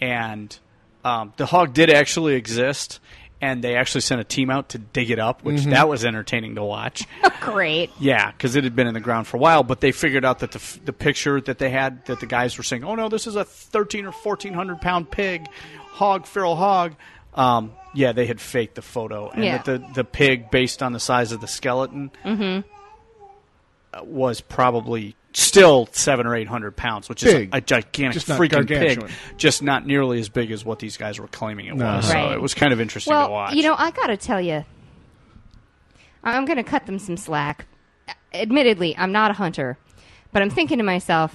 and 0.00 0.56
um, 1.04 1.32
the 1.36 1.46
hog 1.46 1.74
did 1.74 1.90
actually 1.90 2.34
exist. 2.34 3.00
And 3.44 3.60
they 3.64 3.74
actually 3.74 4.02
sent 4.02 4.20
a 4.20 4.24
team 4.24 4.50
out 4.50 4.68
to 4.68 4.78
dig 4.78 5.10
it 5.10 5.18
up, 5.18 5.42
which 5.42 5.56
Mm-hmm. 5.62 5.70
that 5.70 5.88
was 5.88 6.04
entertaining 6.04 6.54
to 6.54 6.62
watch. 6.62 7.08
Great. 7.40 7.90
Yeah, 7.98 8.30
because 8.30 8.54
it 8.54 8.62
had 8.62 8.76
been 8.76 8.86
in 8.86 8.94
the 8.94 9.00
ground 9.00 9.26
for 9.26 9.36
a 9.36 9.40
while, 9.40 9.64
but 9.64 9.80
they 9.80 9.90
figured 9.90 10.24
out 10.24 10.38
that 10.38 10.52
the, 10.52 10.60
f- 10.60 10.78
the 10.84 10.92
picture 10.92 11.40
that 11.40 11.58
they 11.58 11.68
had 11.68 12.06
that 12.06 12.20
the 12.20 12.26
guys 12.26 12.56
were 12.56 12.62
saying, 12.62 12.84
"Oh 12.84 12.94
no, 12.94 13.08
this 13.08 13.26
is 13.26 13.34
a 13.34 13.44
thirteen 13.44 14.06
or 14.06 14.12
fourteen 14.12 14.52
hundred 14.54 14.80
pound 14.80 15.10
pig, 15.10 15.48
hog, 15.88 16.24
feral 16.26 16.54
hog." 16.54 16.94
Um, 17.34 17.72
yeah, 17.94 18.12
they 18.12 18.26
had 18.26 18.40
faked 18.40 18.76
the 18.76 18.82
photo, 18.82 19.28
and 19.30 19.42
Yeah. 19.42 19.56
that 19.60 19.64
the 19.64 19.84
the 19.92 20.04
pig, 20.04 20.52
based 20.52 20.80
on 20.80 20.92
the 20.92 21.00
size 21.00 21.32
of 21.32 21.40
the 21.40 21.48
skeleton, 21.48 22.12
uh, 22.24 22.62
was 24.04 24.40
probably 24.40 25.16
still 25.34 25.88
seven 25.92 26.26
or 26.26 26.34
eight 26.36 26.48
hundred 26.48 26.76
pounds, 26.76 27.08
which 27.08 27.22
is 27.22 27.32
Big. 27.32 27.54
a, 27.54 27.58
a 27.58 27.60
gigantic 27.60 28.22
Just 28.22 28.28
freaking 28.28 28.66
pig, 28.66 29.10
just 29.36 29.62
not 29.62 29.86
nearly 29.86 30.18
as 30.20 30.28
big 30.28 30.50
as 30.50 30.64
what 30.64 30.78
these 30.78 30.96
guys 30.96 31.18
were 31.18 31.28
claiming 31.28 31.66
it 31.66 31.74
No. 31.76 31.84
was. 31.96 32.08
So 32.10 32.32
it 32.32 32.40
was 32.40 32.54
kind 32.54 32.72
of 32.72 32.80
interesting 32.80 33.12
to 33.12 33.28
watch. 33.28 33.54
you 33.54 33.62
know, 33.62 33.74
I 33.76 33.90
got 33.90 34.08
to 34.08 34.16
tell 34.16 34.40
you, 34.40 34.64
I'm 36.24 36.44
going 36.44 36.56
to 36.58 36.62
cut 36.64 36.86
them 36.86 36.98
some 36.98 37.16
slack. 37.16 37.66
Admittedly, 38.34 38.96
I'm 38.96 39.12
not 39.12 39.30
a 39.30 39.34
hunter, 39.34 39.78
but 40.32 40.42
I'm 40.42 40.50
thinking 40.50 40.78
to 40.78 40.84
myself, 40.84 41.34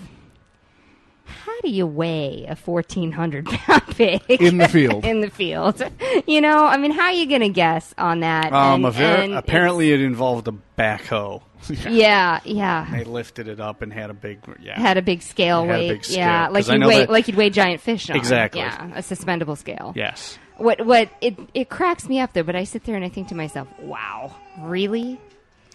how 1.57 1.61
do 1.67 1.69
you 1.73 1.87
weigh 1.87 2.45
a 2.47 2.55
1,400 2.55 3.45
pound 3.45 3.81
pig 3.95 4.21
In 4.29 4.57
the 4.57 4.67
field. 4.67 5.03
in 5.11 5.21
the 5.21 5.29
field, 5.29 5.81
you 6.27 6.39
know, 6.41 6.65
I 6.65 6.77
mean, 6.77 6.91
how 6.91 7.05
are 7.05 7.11
you 7.13 7.25
going 7.27 7.41
to 7.41 7.49
guess 7.49 7.93
on 7.97 8.19
that? 8.19 8.53
Um, 8.53 8.75
And- 8.75 8.85
a 8.85 8.91
ver- 8.91 9.03
and 9.23 9.33
apparently, 9.33 9.91
it 9.91 10.01
involved 10.01 10.47
a 10.47 10.53
backhoe. 10.77 11.41
yeah, 11.89 12.39
yeah. 12.45 12.87
They 12.91 13.03
lifted 13.03 13.47
it 13.47 13.59
up 13.59 13.81
and 13.81 13.91
had 13.91 14.11
a 14.11 14.13
big 14.13 14.39
yeah. 14.61 14.79
Had 14.79 14.97
a 14.97 15.01
big 15.01 15.23
scale 15.23 15.63
It 15.63 15.67
had 15.67 15.75
a 15.75 15.79
weight, 15.79 15.89
big 15.89 16.05
scale, 16.05 16.17
yeah, 16.17 16.47
like 16.49 16.63
'cause 16.65 16.69
I 16.69 16.75
you 16.75 16.87
weigh, 16.87 16.99
that- 16.99 17.09
like 17.09 17.27
you'd 17.27 17.35
weigh 17.37 17.49
giant 17.49 17.81
fish 17.81 18.09
on, 18.11 18.15
Exactly. 18.15 18.61
yeah, 18.61 18.91
a 18.95 19.01
suspendable 19.01 19.57
scale. 19.57 19.91
Yes. 19.95 20.37
What 20.57 20.85
what 20.85 21.09
it 21.21 21.37
it 21.55 21.69
cracks 21.69 22.07
me 22.07 22.19
up 22.19 22.33
though, 22.33 22.43
but 22.43 22.55
I 22.55 22.63
sit 22.63 22.83
there 22.83 22.95
and 22.95 23.03
I 23.03 23.09
think 23.09 23.27
to 23.29 23.35
myself, 23.35 23.67
wow, 23.79 24.35
really? 24.61 25.19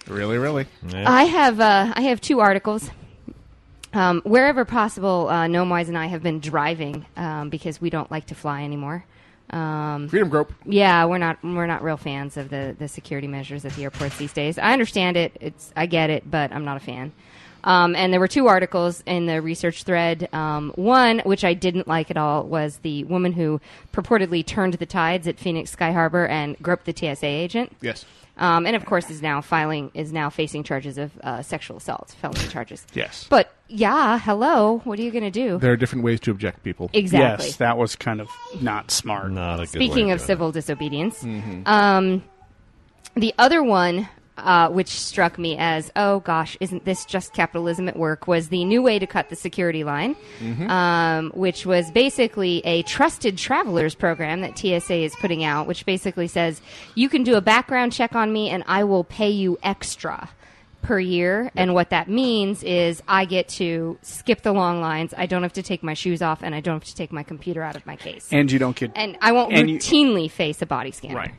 Really, 0.08 0.38
really. 0.38 0.66
I 0.94 1.24
have 1.24 1.60
uh, 1.60 1.92
I 1.96 2.02
have 2.02 2.20
two 2.20 2.40
articles. 2.40 2.90
Um, 3.94 4.22
wherever 4.24 4.64
possible, 4.64 5.28
uh, 5.28 5.46
Gnomewise 5.46 5.88
and 5.88 5.98
I 5.98 6.06
have 6.06 6.22
been 6.22 6.40
driving 6.40 7.04
um, 7.16 7.50
because 7.50 7.80
we 7.80 7.90
don't 7.90 8.10
like 8.10 8.26
to 8.26 8.34
fly 8.34 8.62
anymore. 8.62 9.04
Um, 9.50 10.08
Freedom 10.08 10.30
Group. 10.30 10.54
Yeah, 10.64 11.04
we're 11.04 11.18
not 11.18 11.38
we're 11.42 11.66
not 11.66 11.82
real 11.82 11.98
fans 11.98 12.38
of 12.38 12.48
the, 12.48 12.74
the 12.78 12.88
security 12.88 13.28
measures 13.28 13.64
at 13.66 13.72
the 13.72 13.82
airports 13.82 14.16
these 14.16 14.32
days. 14.32 14.58
I 14.58 14.72
understand 14.72 15.16
it. 15.18 15.36
It's 15.40 15.72
I 15.76 15.86
get 15.86 16.08
it, 16.08 16.30
but 16.30 16.52
I'm 16.52 16.64
not 16.64 16.78
a 16.78 16.80
fan. 16.80 17.12
Um, 17.64 17.94
and 17.94 18.12
there 18.12 18.18
were 18.18 18.28
two 18.28 18.48
articles 18.48 19.02
in 19.06 19.26
the 19.26 19.40
research 19.40 19.84
thread. 19.84 20.28
Um, 20.32 20.72
one, 20.74 21.20
which 21.20 21.44
I 21.44 21.54
didn't 21.54 21.86
like 21.86 22.10
at 22.10 22.16
all, 22.16 22.44
was 22.44 22.78
the 22.78 23.04
woman 23.04 23.32
who 23.32 23.60
purportedly 23.92 24.44
turned 24.44 24.74
the 24.74 24.86
tides 24.86 25.28
at 25.28 25.38
Phoenix 25.38 25.70
Sky 25.70 25.92
Harbor 25.92 26.26
and 26.26 26.58
groped 26.60 26.86
the 26.86 26.92
TSA 26.96 27.26
agent. 27.26 27.76
Yes. 27.80 28.04
Um, 28.38 28.64
and 28.66 28.74
of 28.74 28.86
course 28.86 29.10
is 29.10 29.20
now 29.20 29.42
filing 29.42 29.90
is 29.92 30.10
now 30.12 30.30
facing 30.30 30.62
charges 30.64 30.96
of 30.96 31.10
uh, 31.22 31.42
sexual 31.42 31.76
assault, 31.76 32.14
felony 32.20 32.48
charges. 32.48 32.86
Yes. 32.94 33.26
But 33.28 33.52
yeah, 33.68 34.18
hello, 34.18 34.80
what 34.84 34.98
are 34.98 35.02
you 35.02 35.10
going 35.10 35.24
to 35.24 35.30
do? 35.30 35.58
There 35.58 35.72
are 35.72 35.76
different 35.76 36.02
ways 36.04 36.18
to 36.20 36.30
object 36.30 36.62
people. 36.64 36.90
Exactly. 36.94 37.46
Yes, 37.46 37.56
that 37.56 37.76
was 37.76 37.94
kind 37.94 38.20
of 38.20 38.28
not 38.60 38.90
smart. 38.90 39.30
Not 39.32 39.60
a 39.60 39.62
good 39.64 39.68
Speaking 39.68 40.10
of 40.12 40.20
civil 40.20 40.50
disobedience, 40.50 41.22
Mm-hmm. 41.22 41.62
um, 41.66 42.22
the 43.14 43.34
other 43.38 43.62
one, 43.62 44.08
uh, 44.38 44.68
which 44.70 44.88
struck 44.88 45.38
me 45.38 45.56
as, 45.58 45.92
oh 45.96 46.20
gosh, 46.20 46.56
isn't 46.60 46.84
this 46.84 47.04
just 47.04 47.32
capitalism 47.34 47.88
at 47.88 47.96
work, 47.98 48.26
was 48.26 48.48
the 48.48 48.64
new 48.64 48.82
way 48.82 48.98
to 48.98 49.06
cut 49.06 49.28
the 49.28 49.36
security 49.36 49.84
line, 49.84 50.16
Mm-hmm. 50.40 50.70
um, 50.70 51.30
which 51.34 51.66
was 51.66 51.90
basically 51.90 52.62
a 52.64 52.82
trusted 52.84 53.36
travelers 53.36 53.94
program 53.94 54.40
that 54.40 54.58
TSA 54.58 54.94
is 54.94 55.14
putting 55.16 55.44
out, 55.44 55.66
which 55.66 55.84
basically 55.84 56.28
says 56.28 56.60
you 56.94 57.08
can 57.08 57.22
do 57.24 57.34
a 57.34 57.40
background 57.42 57.92
check 57.92 58.14
on 58.14 58.32
me 58.32 58.48
and 58.50 58.64
I 58.66 58.84
will 58.84 59.04
pay 59.04 59.30
you 59.30 59.58
extra 59.62 60.28
per 60.80 60.98
year. 60.98 61.50
And 61.54 61.74
what 61.74 61.90
that 61.90 62.08
means 62.08 62.64
is 62.64 63.02
I 63.06 63.24
get 63.26 63.48
to 63.50 63.98
skip 64.02 64.42
the 64.42 64.52
long 64.52 64.80
lines. 64.80 65.14
I 65.16 65.26
don't 65.26 65.42
have 65.44 65.52
to 65.52 65.62
take 65.62 65.82
my 65.84 65.94
shoes 65.94 66.22
off 66.22 66.42
and 66.42 66.54
I 66.56 66.60
don't 66.60 66.74
have 66.74 66.84
to 66.84 66.94
take 66.96 67.12
my 67.12 67.22
computer 67.22 67.62
out 67.62 67.76
of 67.76 67.86
my 67.86 67.94
case. 67.96 68.28
And 68.32 68.50
you 68.50 68.58
don't 68.58 68.74
get 68.74 68.90
And 68.96 69.16
I 69.20 69.30
won't 69.32 69.52
and 69.52 69.70
you- 69.70 69.78
routinely 69.78 70.28
face 70.30 70.60
a 70.62 70.66
body 70.66 70.90
scanner. 70.90 71.14
Right. 71.16 71.34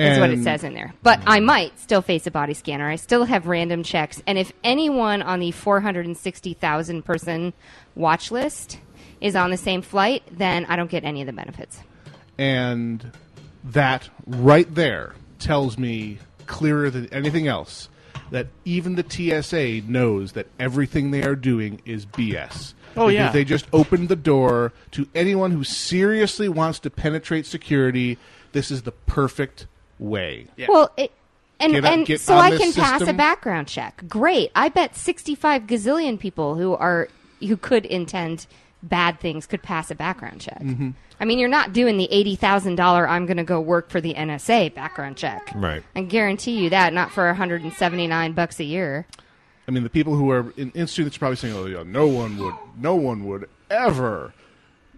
Is 0.00 0.18
what 0.18 0.30
it 0.30 0.42
says 0.42 0.64
in 0.64 0.74
there. 0.74 0.94
But 1.02 1.20
I 1.26 1.40
might 1.40 1.78
still 1.78 2.02
face 2.02 2.26
a 2.26 2.30
body 2.30 2.54
scanner. 2.54 2.88
I 2.88 2.96
still 2.96 3.24
have 3.24 3.46
random 3.46 3.82
checks. 3.82 4.22
And 4.26 4.38
if 4.38 4.52
anyone 4.64 5.22
on 5.22 5.40
the 5.40 5.50
460,000 5.50 7.02
person 7.02 7.52
watch 7.94 8.30
list 8.30 8.78
is 9.20 9.36
on 9.36 9.50
the 9.50 9.56
same 9.56 9.82
flight, 9.82 10.22
then 10.30 10.64
I 10.66 10.76
don't 10.76 10.90
get 10.90 11.04
any 11.04 11.20
of 11.20 11.26
the 11.26 11.32
benefits. 11.32 11.80
And 12.38 13.12
that 13.64 14.08
right 14.26 14.72
there 14.74 15.14
tells 15.38 15.76
me 15.78 16.18
clearer 16.46 16.90
than 16.90 17.12
anything 17.12 17.46
else 17.46 17.88
that 18.30 18.46
even 18.64 18.94
the 18.94 19.04
TSA 19.42 19.90
knows 19.90 20.32
that 20.32 20.46
everything 20.58 21.10
they 21.10 21.22
are 21.22 21.34
doing 21.34 21.80
is 21.84 22.06
BS. 22.06 22.74
Oh, 22.96 23.08
Because 23.08 23.14
yeah. 23.14 23.32
They 23.32 23.44
just 23.44 23.66
opened 23.72 24.08
the 24.08 24.16
door 24.16 24.72
to 24.92 25.08
anyone 25.14 25.50
who 25.50 25.64
seriously 25.64 26.48
wants 26.48 26.78
to 26.80 26.90
penetrate 26.90 27.46
security. 27.46 28.18
This 28.52 28.70
is 28.70 28.82
the 28.82 28.92
perfect 28.92 29.66
way. 30.00 30.46
Well, 30.68 30.90
it, 30.96 31.12
and 31.60 31.74
Get 31.74 31.84
and 31.84 32.06
get 32.06 32.20
so 32.20 32.34
I 32.36 32.50
this 32.50 32.60
can 32.60 32.72
pass 32.72 33.02
a 33.02 33.12
background 33.12 33.68
check. 33.68 34.02
Great. 34.08 34.50
I 34.56 34.70
bet 34.70 34.96
65 34.96 35.62
gazillion 35.62 36.18
people 36.18 36.54
who 36.54 36.74
are 36.74 37.08
who 37.40 37.56
could 37.56 37.84
intend 37.86 38.46
bad 38.82 39.20
things 39.20 39.46
could 39.46 39.62
pass 39.62 39.90
a 39.90 39.94
background 39.94 40.40
check. 40.40 40.60
Mhm. 40.60 40.94
I 41.20 41.26
mean, 41.26 41.38
you're 41.38 41.50
not 41.50 41.74
doing 41.74 41.98
the 41.98 42.08
$80,000 42.10 43.06
I'm 43.06 43.26
going 43.26 43.36
to 43.36 43.44
go 43.44 43.60
work 43.60 43.90
for 43.90 44.00
the 44.00 44.14
NSA 44.14 44.74
background 44.74 45.18
check. 45.18 45.52
Right. 45.54 45.82
I 45.94 46.00
guarantee 46.00 46.52
you 46.52 46.70
that 46.70 46.94
not 46.94 47.10
for 47.10 47.26
179 47.26 48.32
bucks 48.32 48.58
a 48.58 48.64
year. 48.64 49.06
I 49.68 49.70
mean, 49.70 49.82
the 49.82 49.90
people 49.90 50.14
who 50.14 50.30
are 50.30 50.50
in 50.56 50.70
institutes 50.70 51.16
are 51.16 51.18
probably 51.18 51.36
saying, 51.36 51.54
"Oh, 51.54 51.66
yeah, 51.66 51.82
no 51.84 52.06
one 52.06 52.38
would, 52.38 52.54
no 52.78 52.94
one 52.94 53.26
would 53.26 53.48
ever, 53.70 54.32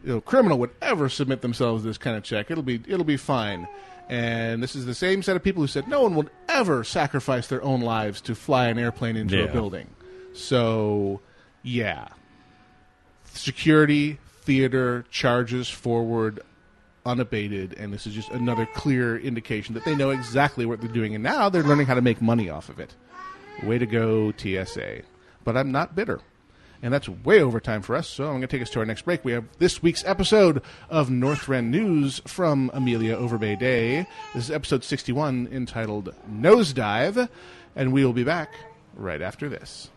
you 0.04 0.14
know, 0.14 0.20
criminal 0.20 0.58
would 0.58 0.70
ever 0.80 1.08
submit 1.08 1.42
themselves 1.42 1.82
to 1.82 1.88
this 1.88 1.98
kind 1.98 2.16
of 2.16 2.22
check. 2.22 2.52
It'll 2.52 2.62
be, 2.62 2.80
it'll 2.86 3.04
be 3.04 3.16
fine." 3.16 3.66
And 4.12 4.62
this 4.62 4.76
is 4.76 4.84
the 4.84 4.94
same 4.94 5.22
set 5.22 5.36
of 5.36 5.42
people 5.42 5.62
who 5.62 5.66
said 5.66 5.88
no 5.88 6.02
one 6.02 6.14
would 6.16 6.28
ever 6.46 6.84
sacrifice 6.84 7.46
their 7.46 7.62
own 7.62 7.80
lives 7.80 8.20
to 8.20 8.34
fly 8.34 8.66
an 8.66 8.78
airplane 8.78 9.16
into 9.16 9.42
a 9.42 9.50
building. 9.50 9.88
So, 10.34 11.22
yeah, 11.62 12.08
security, 13.24 14.18
theater, 14.42 15.06
charges 15.10 15.70
forward, 15.70 16.40
unabated, 17.06 17.72
and 17.78 17.90
this 17.90 18.06
is 18.06 18.12
just 18.12 18.28
another 18.32 18.66
clear 18.74 19.16
indication 19.16 19.72
that 19.76 19.86
they 19.86 19.94
know 19.94 20.10
exactly 20.10 20.66
what 20.66 20.82
they're 20.82 20.92
doing, 20.92 21.14
and 21.14 21.24
now 21.24 21.48
they're 21.48 21.62
learning 21.62 21.86
how 21.86 21.94
to 21.94 22.02
make 22.02 22.20
money 22.20 22.50
off 22.50 22.68
of 22.68 22.78
it. 22.78 22.94
Way 23.62 23.78
to 23.78 23.86
go, 23.86 24.30
TSA. 24.36 25.04
But 25.42 25.56
I'm 25.56 25.72
not 25.72 25.96
bitter. 25.96 26.20
And 26.84 26.92
that's 26.92 27.08
way 27.08 27.40
over 27.40 27.60
time 27.60 27.80
for 27.80 27.94
us, 27.94 28.08
so 28.08 28.24
I'm 28.24 28.30
going 28.30 28.40
to 28.42 28.46
take 28.48 28.60
us 28.60 28.70
to 28.70 28.80
our 28.80 28.84
next 28.84 29.02
break. 29.02 29.24
We 29.24 29.30
have 29.32 29.44
this 29.58 29.84
week's 29.84 30.04
episode 30.04 30.62
of 30.90 31.08
Northrend 31.08 31.66
News 31.66 32.20
from 32.26 32.72
Amelia 32.74 33.16
Overbay 33.16 33.56
Day. 33.60 34.04
This 34.34 34.46
is 34.46 34.50
episode 34.50 34.82
61 34.82 35.48
entitled 35.52 36.12
Nosedive, 36.28 37.28
and 37.76 37.92
we 37.92 38.04
will 38.04 38.12
be 38.12 38.24
back 38.24 38.50
right 38.96 39.22
after 39.22 39.48
this. 39.48 39.90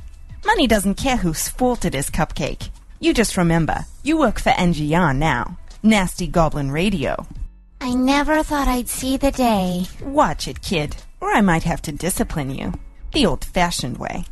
Money 0.46 0.66
doesn't 0.66 0.94
care 0.94 1.16
whose 1.16 1.48
fault 1.48 1.84
it 1.84 1.94
is, 1.94 2.08
Cupcake. 2.08 2.70
You 3.00 3.12
just 3.12 3.36
remember, 3.36 3.84
you 4.02 4.18
work 4.18 4.40
for 4.40 4.50
NGR 4.50 5.14
now. 5.16 5.58
Nasty 5.82 6.26
Goblin 6.26 6.70
Radio. 6.70 7.26
I 7.80 7.94
never 7.94 8.42
thought 8.42 8.66
I'd 8.66 8.88
see 8.88 9.16
the 9.16 9.30
day. 9.30 9.84
Watch 10.02 10.48
it, 10.48 10.62
kid, 10.62 10.96
or 11.20 11.30
I 11.30 11.42
might 11.42 11.64
have 11.64 11.82
to 11.82 11.92
discipline 11.92 12.50
you. 12.50 12.72
The 13.12 13.26
old 13.26 13.44
fashioned 13.44 13.98
way. 13.98 14.24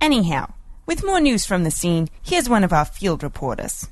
Anyhow, 0.00 0.52
with 0.86 1.04
more 1.04 1.20
news 1.20 1.46
from 1.46 1.64
the 1.64 1.70
scene, 1.70 2.08
here's 2.22 2.48
one 2.48 2.64
of 2.64 2.72
our 2.72 2.84
field 2.84 3.22
reporters. 3.22 3.88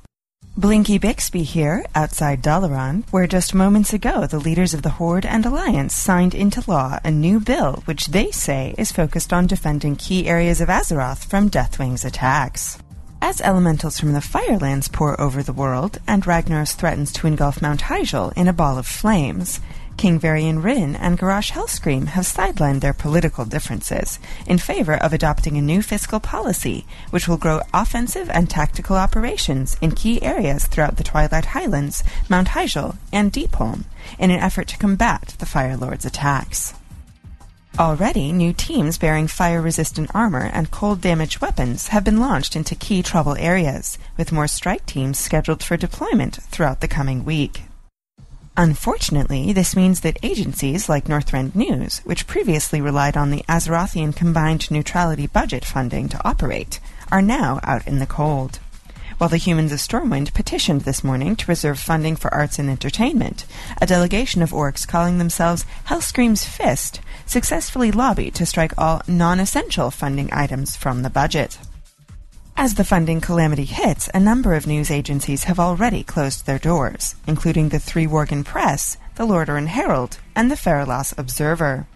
Blinky 0.57 0.97
Bixby 0.97 1.43
here, 1.43 1.85
outside 1.95 2.41
Dalaran, 2.41 3.03
where 3.11 3.27
just 3.27 3.53
moments 3.53 3.93
ago 3.93 4.27
the 4.27 4.39
leaders 4.39 4.73
of 4.73 4.81
the 4.81 4.89
Horde 4.89 5.25
and 5.25 5.45
Alliance 5.45 5.95
signed 5.95 6.35
into 6.35 6.69
law 6.69 6.99
a 7.03 7.11
new 7.11 7.39
bill 7.39 7.81
which 7.85 8.07
they 8.07 8.31
say 8.31 8.75
is 8.77 8.91
focused 8.91 9.31
on 9.31 9.47
defending 9.47 9.95
key 9.95 10.27
areas 10.27 10.59
of 10.59 10.67
Azeroth 10.67 11.23
from 11.23 11.49
Deathwing's 11.49 12.03
attacks. 12.03 12.77
As 13.21 13.41
elementals 13.41 13.99
from 13.99 14.13
the 14.13 14.21
Firelands 14.21 14.87
pour 14.87 15.19
over 15.19 15.43
the 15.43 15.53
world, 15.53 15.99
and 16.07 16.23
Ragnaros 16.23 16.73
threatens 16.73 17.11
to 17.13 17.27
engulf 17.27 17.61
Mount 17.61 17.81
Hyjal 17.81 18.33
in 18.35 18.47
a 18.47 18.53
ball 18.53 18.77
of 18.77 18.87
flames, 18.87 19.59
King 19.99 20.17
Varian 20.17 20.61
Wrynn 20.61 20.95
and 20.97 21.19
Garrosh 21.19 21.51
Hellscream 21.51 22.05
have 22.05 22.23
sidelined 22.23 22.79
their 22.79 22.93
political 22.93 23.43
differences 23.43 24.17
in 24.47 24.57
favor 24.57 24.93
of 24.93 25.11
adopting 25.11 25.57
a 25.57 25.61
new 25.61 25.81
fiscal 25.81 26.21
policy, 26.21 26.85
which 27.09 27.27
will 27.27 27.35
grow 27.35 27.59
offensive 27.73 28.29
and 28.29 28.49
tactical 28.49 28.95
operations 28.95 29.75
in 29.81 29.91
key 29.91 30.23
areas 30.23 30.67
throughout 30.67 30.95
the 30.95 31.03
Twilight 31.03 31.47
Highlands, 31.47 32.01
Mount 32.29 32.47
Hyjal, 32.47 32.95
and 33.11 33.33
Deepholm, 33.33 33.83
in 34.17 34.31
an 34.31 34.39
effort 34.39 34.69
to 34.69 34.77
combat 34.77 35.35
the 35.37 35.45
Fire 35.45 35.75
Lord's 35.75 36.05
attacks. 36.05 36.73
Already, 37.77 38.31
new 38.31 38.53
teams 38.53 38.97
bearing 38.97 39.27
fire 39.27 39.61
resistant 39.61 40.09
armor 40.15 40.49
and 40.53 40.71
cold 40.71 41.01
damage 41.01 41.41
weapons 41.41 41.89
have 41.89 42.05
been 42.05 42.21
launched 42.21 42.55
into 42.55 42.73
key 42.73 43.03
trouble 43.03 43.35
areas, 43.35 43.97
with 44.15 44.31
more 44.31 44.47
strike 44.47 44.85
teams 44.85 45.19
scheduled 45.19 45.61
for 45.61 45.75
deployment 45.75 46.35
throughout 46.43 46.79
the 46.79 46.87
coming 46.87 47.25
week. 47.25 47.63
Unfortunately, 48.57 49.53
this 49.53 49.75
means 49.75 50.01
that 50.01 50.19
agencies 50.21 50.89
like 50.89 51.05
Northrend 51.05 51.55
News, 51.55 51.99
which 51.99 52.27
previously 52.27 52.81
relied 52.81 53.15
on 53.15 53.31
the 53.31 53.43
Azerothian 53.47 54.15
Combined 54.15 54.69
Neutrality 54.69 55.27
Budget 55.27 55.63
funding 55.63 56.09
to 56.09 56.27
operate, 56.27 56.79
are 57.11 57.21
now 57.21 57.59
out 57.63 57.87
in 57.87 57.99
the 57.99 58.05
cold. 58.05 58.59
While 59.17 59.29
the 59.29 59.37
humans 59.37 59.73
of 59.73 59.79
Stormwind 59.79 60.33
petitioned 60.33 60.81
this 60.81 61.03
morning 61.03 61.35
to 61.35 61.47
reserve 61.47 61.77
funding 61.77 62.15
for 62.15 62.33
arts 62.33 62.57
and 62.57 62.69
entertainment, 62.69 63.45
a 63.81 63.85
delegation 63.85 64.41
of 64.41 64.51
orcs 64.51 64.87
calling 64.87 65.17
themselves 65.17 65.65
Hellscream's 65.87 66.45
Fist 66.45 67.01
successfully 67.25 67.91
lobbied 67.91 68.35
to 68.35 68.45
strike 68.45 68.73
all 68.77 69.01
non 69.07 69.41
essential 69.41 69.91
funding 69.91 70.29
items 70.31 70.77
from 70.77 71.01
the 71.01 71.09
budget. 71.09 71.57
As 72.61 72.73
the 72.73 72.83
funding 72.83 73.21
calamity 73.21 73.63
hits, 73.63 74.09
a 74.13 74.19
number 74.19 74.53
of 74.53 74.67
news 74.67 74.91
agencies 74.91 75.45
have 75.45 75.61
already 75.61 76.03
closed 76.03 76.45
their 76.45 76.59
doors, 76.59 77.15
including 77.25 77.69
the 77.69 77.79
Three 77.79 78.05
Worgen 78.05 78.43
Press, 78.43 78.97
the 79.15 79.25
Lordaeron 79.25 79.67
Herald, 79.67 80.17
and 80.35 80.51
the 80.51 80.57
Feralas 80.57 81.17
Observer. 81.17 81.87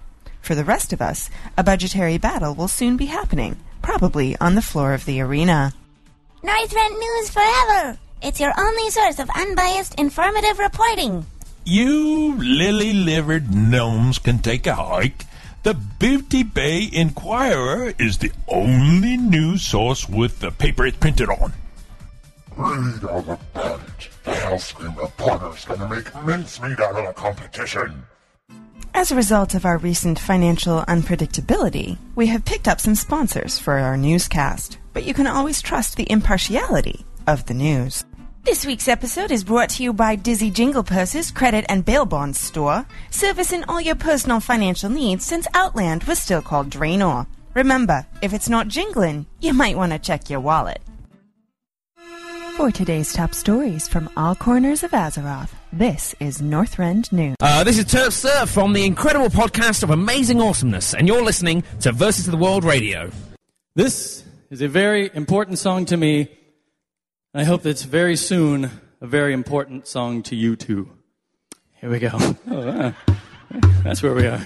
For 0.41 0.55
the 0.55 0.63
rest 0.63 0.93
of 0.93 1.01
us, 1.01 1.29
a 1.57 1.65
budgetary 1.65 2.17
battle 2.17 2.55
will 2.55 2.69
soon 2.69 2.95
be 2.95 3.07
happening, 3.07 3.57
probably 3.81 4.37
on 4.37 4.55
the 4.55 4.61
floor 4.61 4.93
of 4.93 5.03
the 5.03 5.19
arena. 5.19 5.73
Northrend 6.41 6.97
News 6.97 7.29
forever! 7.29 7.97
It's 8.21 8.39
your 8.39 8.53
only 8.57 8.89
source 8.89 9.19
of 9.19 9.29
unbiased, 9.35 9.99
informative 9.99 10.59
reporting. 10.59 11.25
You 11.65 12.37
lily 12.37 12.93
livered 12.93 13.53
gnomes 13.53 14.17
can 14.17 14.39
take 14.39 14.65
a 14.65 14.75
hike. 14.75 15.25
The 15.63 15.75
Booty 15.75 16.43
Bay 16.43 16.89
Inquirer 16.91 17.93
is 17.97 18.17
the 18.17 18.33
only 18.49 19.15
news 19.15 19.61
source 19.61 20.09
with 20.09 20.41
the 20.41 20.51
paper 20.51 20.85
it's 20.85 20.97
printed 20.97 21.29
on. 21.29 21.53
Read 22.57 23.05
all 23.05 23.19
about 23.19 23.79
it. 23.79 24.09
The 24.25 24.31
Hellscream 24.31 24.97
reporter's 24.97 25.63
gonna 25.63 25.87
make 25.87 26.13
mincemeat 26.25 26.81
out 26.81 26.97
of 26.97 27.07
the 27.07 27.13
competition. 27.13 28.03
As 28.93 29.09
a 29.09 29.15
result 29.15 29.55
of 29.55 29.65
our 29.65 29.77
recent 29.77 30.19
financial 30.19 30.81
unpredictability, 30.81 31.97
we 32.13 32.27
have 32.27 32.43
picked 32.43 32.67
up 32.67 32.81
some 32.81 32.95
sponsors 32.95 33.57
for 33.57 33.79
our 33.79 33.95
newscast, 33.95 34.79
but 34.91 35.05
you 35.05 35.13
can 35.13 35.27
always 35.27 35.61
trust 35.61 35.95
the 35.95 36.11
impartiality 36.11 37.05
of 37.25 37.45
the 37.45 37.53
news. 37.53 38.03
This 38.43 38.65
week's 38.65 38.89
episode 38.89 39.31
is 39.31 39.45
brought 39.45 39.69
to 39.69 39.83
you 39.83 39.93
by 39.93 40.17
Dizzy 40.17 40.51
Jingle 40.51 40.83
Purses 40.83 41.31
Credit 41.31 41.65
and 41.69 41.85
Bail 41.85 42.05
Bonds 42.05 42.37
Store, 42.37 42.85
servicing 43.09 43.63
all 43.69 43.79
your 43.79 43.95
personal 43.95 44.41
financial 44.41 44.89
needs 44.89 45.25
since 45.25 45.47
Outland 45.53 46.03
was 46.03 46.19
still 46.19 46.41
called 46.41 46.69
Draenor. 46.69 47.25
Remember, 47.53 48.05
if 48.21 48.33
it's 48.33 48.49
not 48.49 48.67
jingling, 48.67 49.27
you 49.39 49.53
might 49.53 49.77
want 49.77 49.93
to 49.93 49.97
check 49.97 50.29
your 50.29 50.41
wallet. 50.41 50.81
For 52.57 52.69
today's 52.69 53.13
top 53.13 53.33
stories 53.33 53.87
from 53.87 54.09
all 54.17 54.35
corners 54.35 54.83
of 54.83 54.91
Azeroth, 54.91 55.51
this 55.71 56.13
is 56.19 56.41
Northrend 56.41 57.13
News. 57.13 57.37
Uh, 57.39 57.63
this 57.63 57.79
is 57.79 57.85
Turf 57.85 58.11
Sir 58.11 58.45
from 58.45 58.73
the 58.73 58.85
incredible 58.85 59.29
podcast 59.29 59.83
of 59.83 59.89
Amazing 59.89 60.41
Awesomeness, 60.41 60.93
and 60.93 61.07
you're 61.07 61.23
listening 61.23 61.63
to 61.79 61.93
Versus 61.93 62.27
of 62.27 62.31
the 62.31 62.37
World 62.37 62.65
Radio. 62.65 63.09
This 63.75 64.25
is 64.49 64.61
a 64.61 64.67
very 64.67 65.09
important 65.13 65.59
song 65.59 65.85
to 65.85 65.95
me. 65.95 66.27
I 67.35 67.45
hope 67.45 67.65
it's 67.65 67.81
very 67.81 68.15
soon 68.15 68.69
a 69.01 69.07
very 69.07 69.33
important 69.33 69.87
song 69.87 70.21
to 70.23 70.35
you 70.35 70.55
too. 70.55 70.91
Here 71.81 71.89
we 71.89 71.97
go. 71.97 72.11
Oh, 72.47 72.59
uh, 72.59 72.91
that's 73.83 74.03
where 74.03 74.13
we 74.13 74.27
are. 74.27 74.45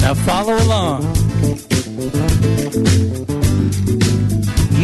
Now 0.00 0.14
follow 0.14 0.56
along. 0.56 1.06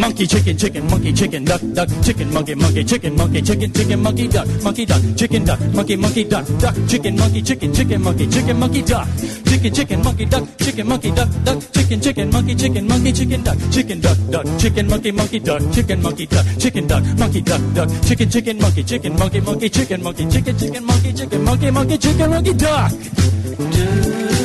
Monkey, 0.07 0.25
chicken, 0.25 0.57
chicken, 0.57 0.87
monkey, 0.87 1.11
chicken, 1.11 1.43
duck, 1.43 1.59
duck, 1.73 1.89
chicken, 2.01 2.33
monkey, 2.33 2.55
monkey, 2.55 2.81
chicken, 2.81 3.13
monkey, 3.17 3.41
chicken, 3.41 3.73
chicken, 3.73 4.01
monkey, 4.01 4.27
duck, 4.29 4.47
monkey, 4.63 4.85
duck, 4.85 5.01
chicken, 5.17 5.43
duck, 5.43 5.59
monkey, 5.75 5.97
monkey, 5.97 6.23
duck, 6.23 6.45
duck, 6.61 6.73
chicken, 6.87 7.17
monkey, 7.17 7.41
chicken, 7.41 7.73
chicken, 7.73 8.01
monkey, 8.01 8.25
chicken, 8.25 8.57
monkey, 8.57 8.81
duck, 8.83 9.05
chicken, 9.45 9.73
chicken, 9.73 10.01
monkey, 10.01 10.23
duck, 10.25 10.43
chicken, 10.59 10.87
monkey, 10.87 11.11
duck, 11.11 11.27
duck, 11.43 11.59
chicken, 11.73 11.99
chicken, 11.99 12.31
monkey, 12.31 12.55
chicken, 12.55 12.87
monkey, 12.87 13.11
chicken, 13.11 13.43
duck, 13.43 13.57
chicken, 13.69 13.99
duck, 13.99 14.17
duck, 14.31 14.45
chicken, 14.57 14.87
monkey, 14.87 15.11
monkey, 15.11 15.39
duck, 15.39 15.61
chicken, 15.73 16.01
monkey, 16.01 16.25
duck, 16.25 16.45
chicken, 16.57 16.87
duck, 16.87 17.03
monkey, 17.19 17.41
duck, 17.41 17.61
duck, 17.75 17.89
chicken, 18.07 18.29
chicken, 18.29 18.57
monkey, 18.61 18.83
chicken, 18.83 19.13
monkey, 19.19 19.41
monkey, 19.41 19.67
chicken, 19.67 20.01
monkey, 20.01 20.25
chicken, 20.31 20.57
chicken, 20.57 20.85
monkey, 20.85 21.11
chicken, 21.11 21.43
monkey, 21.43 21.69
monkey, 21.69 21.97
chicken, 21.97 22.29
monkey, 22.31 22.53
duck. 22.53 24.36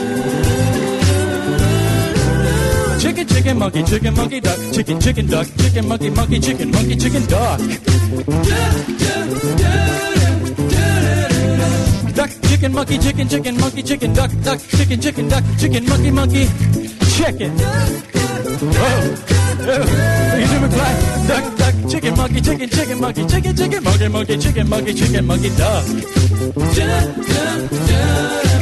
Chicken, 3.03 3.27
chicken, 3.27 3.59
monkey, 3.59 3.83
chicken, 3.83 4.15
monkey, 4.15 4.41
duck. 4.41 4.59
Chicken, 4.73 5.01
chicken, 5.01 5.27
duck. 5.27 5.47
Chicken, 5.59 5.89
monkey, 5.89 6.11
monkey, 6.11 6.39
chicken, 6.39 6.71
monkey, 6.71 6.95
chicken, 6.95 7.27
duck. 7.27 7.59
Duck, 12.15 12.31
chicken, 12.47 12.73
monkey, 12.73 12.99
chicken, 12.99 13.29
chicken, 13.29 13.59
monkey, 13.59 13.83
chicken, 13.83 14.13
duck, 14.15 14.31
duck, 14.45 14.61
chicken, 14.61 15.01
chicken, 15.01 15.29
duck, 15.29 15.43
chicken, 15.59 15.85
monkey, 15.89 16.11
monkey, 16.13 16.47
chicken. 17.17 17.51
Whoa. 18.71 18.95
You 20.39 20.47
doing 20.47 20.71
black? 20.71 20.97
Duck, 21.27 21.57
duck, 21.59 21.75
chicken, 21.91 22.17
monkey, 22.17 22.41
chicken, 22.41 22.71
chicken, 22.71 23.01
monkey, 23.01 23.27
chicken, 23.27 23.57
chicken, 23.57 23.83
monkey, 23.83 24.09
monkey, 24.09 24.39
chicken, 24.39 24.69
monkey, 24.69 24.95
chicken, 24.95 25.27
monkey, 25.27 25.51
duck. 25.57 25.85
Duck, 26.71 27.17
duck, 27.19 27.71
duck. 27.89 28.62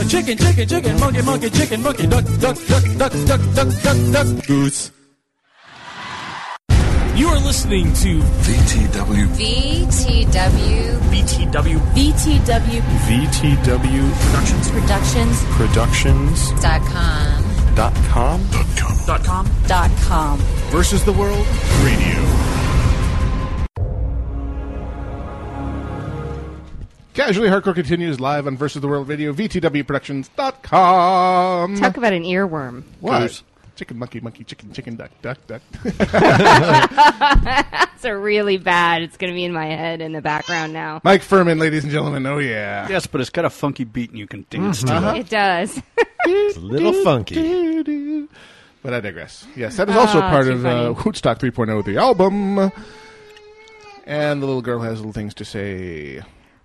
A 0.00 0.04
chicken, 0.04 0.38
chicken, 0.38 0.66
chicken, 0.66 0.98
monkey, 0.98 1.20
monkey, 1.20 1.50
chicken, 1.50 1.82
monkey, 1.82 2.06
duck, 2.06 2.24
duck, 2.40 2.56
duck, 2.56 2.82
duck, 2.96 3.12
duck, 3.26 3.40
duck, 3.54 3.68
duck, 3.82 4.12
duck, 4.12 4.46
goose. 4.46 4.90
You 7.14 7.28
are 7.28 7.38
listening 7.40 7.92
to 7.92 8.20
VTW. 8.48 9.26
VTW. 9.36 10.96
VTW. 11.12 11.78
VTW. 11.92 12.80
VTW 13.10 14.04
Productions. 14.24 14.70
Productions. 14.70 15.44
Productions. 15.58 16.62
Dot 16.62 16.80
com. 16.88 17.44
Dot 17.74 17.94
com. 18.08 18.40
Dot 19.06 19.22
com. 19.22 19.46
Dot 19.66 19.90
com. 20.08 20.38
Versus 20.72 21.04
the 21.04 21.12
World 21.12 21.46
Radio. 21.84 22.59
Casually 27.14 27.48
Hardcore 27.48 27.74
continues 27.74 28.20
live 28.20 28.46
on 28.46 28.56
Versus 28.56 28.80
the 28.80 28.86
World 28.88 29.08
Radio, 29.08 29.32
VTWProductions.com. 29.32 31.76
Talk 31.76 31.96
about 31.96 32.12
an 32.12 32.22
earworm. 32.22 32.84
What? 33.00 33.20
Goose. 33.22 33.42
Chicken, 33.76 33.98
monkey, 33.98 34.20
monkey, 34.20 34.44
chicken, 34.44 34.72
chicken, 34.72 34.94
duck, 34.96 35.10
duck, 35.22 35.38
duck. 35.46 35.62
That's 35.82 36.04
a 38.04 38.14
really 38.16 38.58
bad. 38.58 39.00
It's 39.02 39.16
going 39.16 39.32
to 39.32 39.34
be 39.34 39.44
in 39.44 39.52
my 39.54 39.64
head 39.66 40.00
in 40.02 40.12
the 40.12 40.20
background 40.20 40.72
now. 40.74 41.00
Mike 41.02 41.22
Phirman, 41.22 41.58
ladies 41.58 41.82
and 41.82 41.90
gentlemen. 41.92 42.26
Oh, 42.26 42.36
yeah. 42.38 42.86
Yes, 42.90 43.06
but 43.06 43.22
it's 43.22 43.30
got 43.30 43.46
a 43.46 43.50
funky 43.50 43.84
beat 43.84 44.10
and 44.10 44.18
you 44.18 44.26
can 44.26 44.44
dance 44.50 44.82
to 44.84 44.92
Uh-huh. 44.92 45.14
it. 45.16 45.20
It 45.20 45.28
does. 45.30 45.80
It's 46.26 46.58
a 46.58 46.60
little 46.60 46.92
funky. 47.02 48.28
But 48.82 48.92
I 48.92 49.00
digress. 49.00 49.46
Yes, 49.56 49.78
that 49.78 49.88
is 49.88 49.96
also 49.96 50.18
Ah, 50.20 50.28
part 50.30 50.44
too 50.44 50.52
of 50.52 50.66
uh, 50.66 50.92
funny. 50.94 50.96
Wootstock 50.96 51.38
3.0, 51.38 51.82
the 51.86 51.96
album. 51.96 52.70
And 54.04 54.42
the 54.42 54.46
little 54.46 54.60
girl 54.60 54.80
has 54.80 54.98
little 54.98 55.14
things 55.14 55.32
to 55.34 55.46
say. 55.46 56.20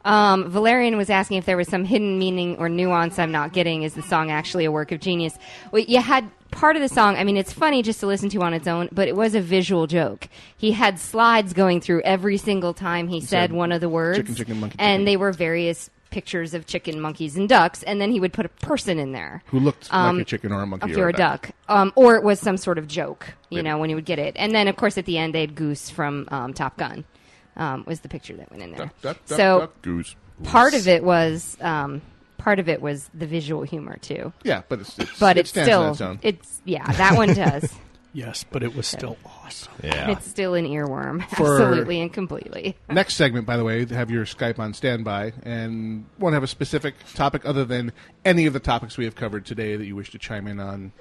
Um, 0.06 0.50
Valerian 0.50 0.98
was 0.98 1.10
asking 1.10 1.38
if 1.38 1.46
there 1.46 1.58
was 1.58 1.68
some 1.68 1.84
hidden 1.84 2.18
meaning 2.20 2.58
or 2.58 2.70
nuance 2.70 3.18
I'm 3.20 3.32
not 3.32 3.52
getting. 3.54 3.84
Is 3.84 3.96
the 3.96 4.04
song 4.04 4.32
actually 4.32 4.64
a 4.66 4.72
work 4.72 4.92
of 4.92 5.00
genius? 5.02 5.38
Well, 5.72 5.84
you 5.84 6.00
had 6.00 6.30
part 6.52 6.76
of 6.76 6.82
the 6.82 6.90
song. 6.90 7.18
I 7.18 7.24
mean, 7.24 7.38
it's 7.38 7.52
funny 7.52 7.82
just 7.82 8.00
to 8.02 8.08
listen 8.08 8.30
to 8.30 8.42
on 8.44 8.54
its 8.54 8.68
own, 8.68 8.88
but 8.92 9.08
it 9.08 9.16
was 9.16 9.36
a 9.36 9.42
visual 9.42 9.88
joke. 9.88 10.30
He 10.58 10.72
had 10.72 11.00
slides 11.00 11.54
going 11.54 11.82
through 11.82 12.02
every 12.02 12.38
single 12.38 12.74
time 12.74 13.08
he 13.08 13.20
said, 13.20 13.28
said 13.28 13.52
one 13.52 13.72
of 13.72 13.82
the 13.82 13.90
words, 13.90 14.20
chicken, 14.20 14.36
chicken, 14.36 14.60
monkey, 14.60 14.76
and 14.80 15.00
chicken. 15.00 15.06
they 15.06 15.18
were 15.18 15.32
various 15.32 15.90
pictures 16.12 16.54
of 16.54 16.66
chicken, 16.66 17.02
monkeys, 17.02 17.36
and 17.36 17.50
ducks, 17.50 17.84
and 17.84 18.00
then 18.00 18.12
he 18.12 18.20
would 18.20 18.32
put 18.32 18.46
a 18.46 18.50
person 18.50 19.00
in 19.00 19.12
there 19.12 19.44
Who 19.48 19.60
looked 19.60 19.90
um, 19.92 20.18
like 20.18 20.28
a 20.28 20.30
chicken 20.30 20.54
or 20.54 20.62
a 20.62 20.68
monkey 20.68 20.90
if 20.90 20.96
or 20.96 21.00
you're 21.00 21.10
a 21.10 21.14
a 21.14 21.18
duck, 21.18 21.52
um, 21.68 21.92
or 21.96 22.16
it 22.16 22.24
was 22.24 22.40
some 22.40 22.56
sort 22.58 22.78
of 22.78 22.88
joke, 22.88 23.34
you 23.50 23.62
know, 23.62 23.78
when 23.78 23.90
you 23.90 23.98
would 23.98 24.06
get 24.06 24.20
it. 24.20 24.34
And 24.38 24.56
then, 24.56 24.68
of 24.68 24.78
course, 24.78 24.98
at 24.98 25.06
the 25.06 25.18
end, 25.18 25.34
they 25.34 25.42
had 25.42 25.56
Goose 25.56 25.90
from 25.90 26.28
um, 26.32 26.54
Top 26.54 26.78
Gun. 26.78 27.04
Um, 27.58 27.84
was 27.88 28.02
the 28.02 28.10
picture 28.10 28.36
that 28.38 28.52
went 28.52 28.64
in 28.64 28.72
there? 28.72 28.86
Duck, 28.88 29.02
duck, 29.02 29.26
duck, 29.28 29.38
so 29.38 29.60
duck, 29.60 29.82
goose. 29.82 30.16
part 30.44 30.74
of 30.74 30.88
it 30.88 31.04
was 31.04 31.58
um, 31.62 32.02
part 32.38 32.60
of 32.60 32.68
it 32.68 32.82
was 32.82 33.10
the 33.14 33.26
visual 33.26 33.64
humor 33.64 33.98
too. 33.98 34.34
Yeah, 34.44 34.64
but 34.68 34.82
it's, 34.82 35.00
it's 35.00 35.20
but 35.20 35.38
it 35.38 35.42
it's 35.42 35.50
stands 35.52 35.70
still 35.70 35.82
on 35.84 35.92
its 35.92 36.02
own. 36.02 36.20
it's 36.22 36.62
yeah 36.66 36.92
that 36.94 37.16
one 37.16 37.34
does. 37.34 37.74
Yes, 38.14 38.46
but 38.50 38.64
it 38.64 38.74
was 38.74 38.88
still 38.88 39.18
awesome. 39.26 39.74
Yeah. 39.84 40.12
It's 40.12 40.26
still 40.26 40.54
an 40.54 40.66
earworm, 40.66 41.20
For- 41.36 41.62
absolutely 41.62 42.00
and 42.00 42.14
completely. 42.14 42.78
Next 42.90 43.16
segment, 43.16 43.46
by 43.46 43.58
the 43.58 43.66
way, 43.66 43.86
have 43.88 44.10
your 44.10 44.24
Skype 44.24 44.58
on 44.58 44.74
standby 44.74 45.34
and 45.44 46.06
won't 46.18 46.34
have 46.34 46.44
a 46.44 46.48
specific 46.48 46.96
topic 47.14 47.46
other 47.46 47.66
than 47.66 47.92
any 48.24 48.46
of 48.46 48.54
the 48.54 48.62
topics 48.62 48.98
we 48.98 49.04
have 49.04 49.16
covered 49.16 49.46
today 49.46 49.76
that 49.76 49.86
you 49.86 49.98
wish 49.98 50.12
to 50.12 50.18
chime 50.18 50.48
in 50.48 50.60
on. 50.62 50.94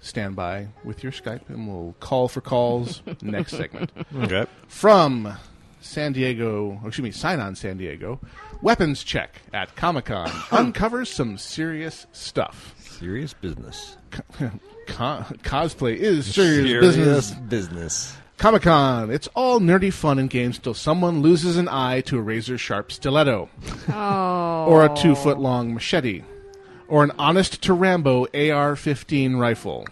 Standby 0.00 0.68
with 0.84 1.02
your 1.02 1.10
Skype, 1.10 1.48
and 1.48 1.66
we'll 1.66 1.94
call 1.98 2.28
for 2.28 2.40
calls 2.40 3.02
next 3.22 3.52
segment. 3.56 3.90
Okay. 4.14 4.46
From 4.68 5.36
San 5.80 6.12
Diego, 6.12 6.80
or 6.82 6.88
excuse 6.88 7.02
me, 7.04 7.10
Sign 7.10 7.40
On 7.40 7.54
San 7.54 7.76
Diego, 7.78 8.20
weapons 8.62 9.02
check 9.04 9.40
at 9.52 9.74
Comic 9.76 10.06
Con 10.06 10.30
uncovers 10.50 11.10
some 11.10 11.38
serious 11.38 12.06
stuff. 12.12 12.74
Serious 12.98 13.32
business. 13.34 13.96
Co- 14.86 15.24
cosplay 15.42 15.94
is 15.96 16.32
serious, 16.34 16.94
Serious 16.94 17.30
business. 17.30 17.30
business. 17.48 18.16
Comic 18.38 18.62
Con. 18.62 19.10
It's 19.10 19.28
all 19.34 19.60
nerdy 19.60 19.92
fun 19.92 20.18
and 20.18 20.30
games 20.30 20.58
till 20.58 20.72
someone 20.74 21.20
loses 21.22 21.56
an 21.58 21.68
eye 21.68 22.00
to 22.02 22.18
a 22.18 22.22
razor 22.22 22.56
sharp 22.56 22.90
stiletto. 22.92 23.48
Oh. 23.90 24.64
Or 24.68 24.84
a 24.86 24.96
two 24.96 25.14
foot 25.14 25.38
long 25.38 25.74
machete. 25.74 26.22
Or 26.88 27.04
an 27.04 27.12
honest 27.18 27.62
to 27.64 27.74
Rambo 27.74 28.26
AR 28.32 28.74
15 28.76 29.36
rifle. 29.36 29.86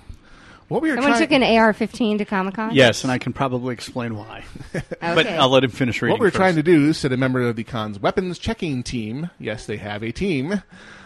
What 0.68 0.82
we 0.82 0.90
are 0.90 0.96
Someone 0.96 1.12
trying 1.12 1.22
took 1.22 1.32
an 1.32 1.42
AR-15 1.44 2.18
to 2.18 2.24
Comic 2.24 2.54
Con. 2.54 2.74
Yes, 2.74 3.04
and 3.04 3.12
I 3.12 3.18
can 3.18 3.32
probably 3.32 3.72
explain 3.72 4.16
why. 4.16 4.44
But 4.72 5.18
Okay. 5.26 5.36
I'll 5.36 5.48
let 5.48 5.62
him 5.62 5.70
finish 5.70 6.02
reading. 6.02 6.14
What 6.14 6.20
we're 6.20 6.26
first. 6.28 6.36
trying 6.36 6.56
to 6.56 6.62
do, 6.62 6.92
said 6.92 7.12
a 7.12 7.16
member 7.16 7.40
of 7.42 7.54
the 7.56 7.62
con's 7.64 8.00
weapons 8.00 8.38
checking 8.38 8.82
team, 8.82 9.30
yes, 9.38 9.66
they 9.66 9.76
have 9.76 10.02
a 10.02 10.10
team, 10.10 10.62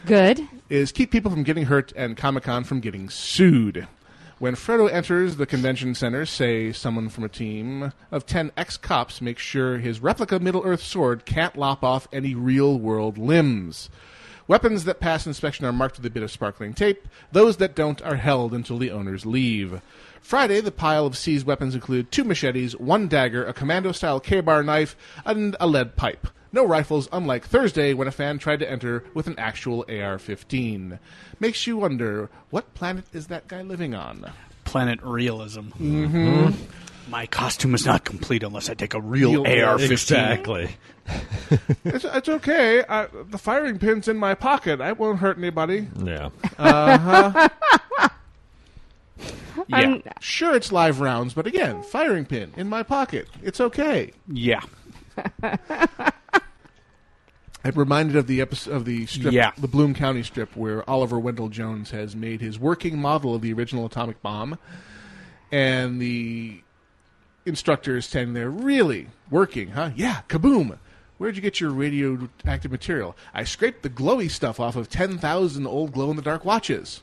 Good. 0.06 0.40
is 0.70 0.92
keep 0.92 1.10
people 1.10 1.30
from 1.30 1.42
getting 1.42 1.66
hurt 1.66 1.92
and 1.94 2.16
Comic 2.16 2.44
Con 2.44 2.64
from 2.64 2.80
getting 2.80 3.10
sued. 3.10 3.86
When 4.38 4.54
Frodo 4.54 4.90
enters 4.90 5.36
the 5.36 5.44
convention 5.44 5.94
center, 5.94 6.24
say 6.24 6.72
someone 6.72 7.10
from 7.10 7.24
a 7.24 7.28
team 7.28 7.92
of 8.10 8.24
10 8.24 8.52
ex 8.56 8.78
cops 8.78 9.20
makes 9.20 9.42
sure 9.42 9.76
his 9.76 10.00
replica 10.00 10.38
Middle 10.38 10.62
Earth 10.64 10.82
sword 10.82 11.26
can't 11.26 11.56
lop 11.56 11.84
off 11.84 12.08
any 12.10 12.34
real 12.34 12.78
world 12.78 13.18
limbs. 13.18 13.90
Weapons 14.50 14.82
that 14.82 14.98
pass 14.98 15.28
inspection 15.28 15.64
are 15.64 15.72
marked 15.72 15.96
with 15.96 16.06
a 16.06 16.10
bit 16.10 16.24
of 16.24 16.30
sparkling 16.32 16.74
tape. 16.74 17.06
Those 17.30 17.58
that 17.58 17.76
don't 17.76 18.02
are 18.02 18.16
held 18.16 18.52
until 18.52 18.78
the 18.78 18.90
owners 18.90 19.24
leave. 19.24 19.80
Friday, 20.20 20.60
the 20.60 20.72
pile 20.72 21.06
of 21.06 21.16
seized 21.16 21.46
weapons 21.46 21.76
include 21.76 22.10
two 22.10 22.24
machetes, 22.24 22.76
one 22.76 23.06
dagger, 23.06 23.44
a 23.46 23.52
commando 23.52 23.92
style 23.92 24.18
Ka-Bar 24.18 24.64
knife, 24.64 24.96
and 25.24 25.54
a 25.60 25.68
lead 25.68 25.94
pipe. 25.94 26.26
No 26.50 26.64
rifles, 26.64 27.08
unlike 27.12 27.44
Thursday 27.44 27.94
when 27.94 28.08
a 28.08 28.10
fan 28.10 28.38
tried 28.38 28.58
to 28.58 28.68
enter 28.68 29.04
with 29.14 29.28
an 29.28 29.38
actual 29.38 29.84
AR 29.88 30.18
15. 30.18 30.98
Makes 31.38 31.68
you 31.68 31.76
wonder 31.76 32.28
what 32.50 32.74
planet 32.74 33.04
is 33.12 33.28
that 33.28 33.46
guy 33.46 33.62
living 33.62 33.94
on? 33.94 34.32
Planet 34.64 34.98
realism. 35.04 35.68
Mhm. 35.78 36.54
My 37.08 37.26
costume 37.26 37.74
is 37.74 37.84
not 37.86 38.04
complete 38.04 38.42
unless 38.42 38.68
I 38.70 38.74
take 38.74 38.94
a 38.94 39.00
real, 39.00 39.42
Real 39.44 39.64
AR-15. 39.66 39.90
Exactly. 39.90 40.76
it's, 41.84 42.04
it's 42.04 42.28
okay. 42.28 42.84
I, 42.88 43.06
the 43.30 43.38
firing 43.38 43.78
pin's 43.78 44.06
in 44.06 44.16
my 44.16 44.34
pocket. 44.34 44.80
I 44.80 44.92
won't 44.92 45.18
hurt 45.18 45.36
anybody. 45.38 45.88
Yeah. 46.02 46.30
Uh 46.58 46.98
huh. 46.98 47.48
Yeah. 49.68 49.76
I'm- 49.76 50.02
Sure, 50.20 50.54
it's 50.54 50.72
live 50.72 51.00
rounds, 51.00 51.34
but 51.34 51.46
again, 51.46 51.82
firing 51.82 52.24
pin 52.24 52.52
in 52.56 52.68
my 52.68 52.82
pocket. 52.82 53.28
It's 53.42 53.60
okay. 53.60 54.12
Yeah. 54.26 54.60
I'm 57.62 57.74
reminded 57.74 58.16
of 58.16 58.26
the 58.26 58.40
episode 58.40 58.72
of 58.74 58.84
the 58.86 59.04
strip, 59.06 59.34
Yeah. 59.34 59.52
the 59.58 59.68
Bloom 59.68 59.92
County 59.94 60.22
strip, 60.22 60.56
where 60.56 60.88
Oliver 60.88 61.18
Wendell 61.20 61.48
Jones 61.50 61.90
has 61.90 62.16
made 62.16 62.40
his 62.40 62.58
working 62.58 62.98
model 62.98 63.34
of 63.34 63.42
the 63.42 63.52
original 63.52 63.84
atomic 63.84 64.22
bomb, 64.22 64.58
and 65.52 66.00
the 66.00 66.62
instructor 67.46 67.96
is 67.96 68.06
standing 68.06 68.34
there, 68.34 68.50
really 68.50 69.08
working, 69.30 69.70
huh? 69.70 69.90
Yeah, 69.96 70.20
kaboom. 70.28 70.78
Where'd 71.18 71.36
you 71.36 71.42
get 71.42 71.60
your 71.60 71.70
radioactive 71.70 72.70
material? 72.70 73.16
I 73.34 73.44
scraped 73.44 73.82
the 73.82 73.90
glowy 73.90 74.30
stuff 74.30 74.58
off 74.58 74.74
of 74.76 74.88
10,000 74.88 75.66
old 75.66 75.92
glow 75.92 76.10
in 76.10 76.16
the 76.16 76.22
dark 76.22 76.44
watches. 76.44 77.02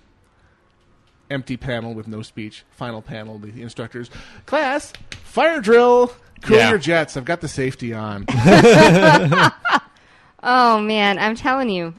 Empty 1.30 1.57
panel 1.57 1.93
with 1.93 2.07
no 2.07 2.22
speech. 2.22 2.64
Final 2.72 3.01
panel, 3.01 3.38
the 3.38 3.61
instructors. 3.61 4.09
Class, 4.45 4.93
fire 5.23 5.59
drill. 5.59 6.14
Cool 6.41 6.57
Yeah. 6.57 6.69
your 6.69 6.77
jets. 6.80 7.18
I've 7.18 7.26
got 7.26 7.41
the 7.41 7.47
safety 7.47 7.93
on. 7.93 8.26
Oh 10.43 10.80
man, 10.80 11.18
I'm 11.18 11.35
telling 11.35 11.68
you, 11.69 11.95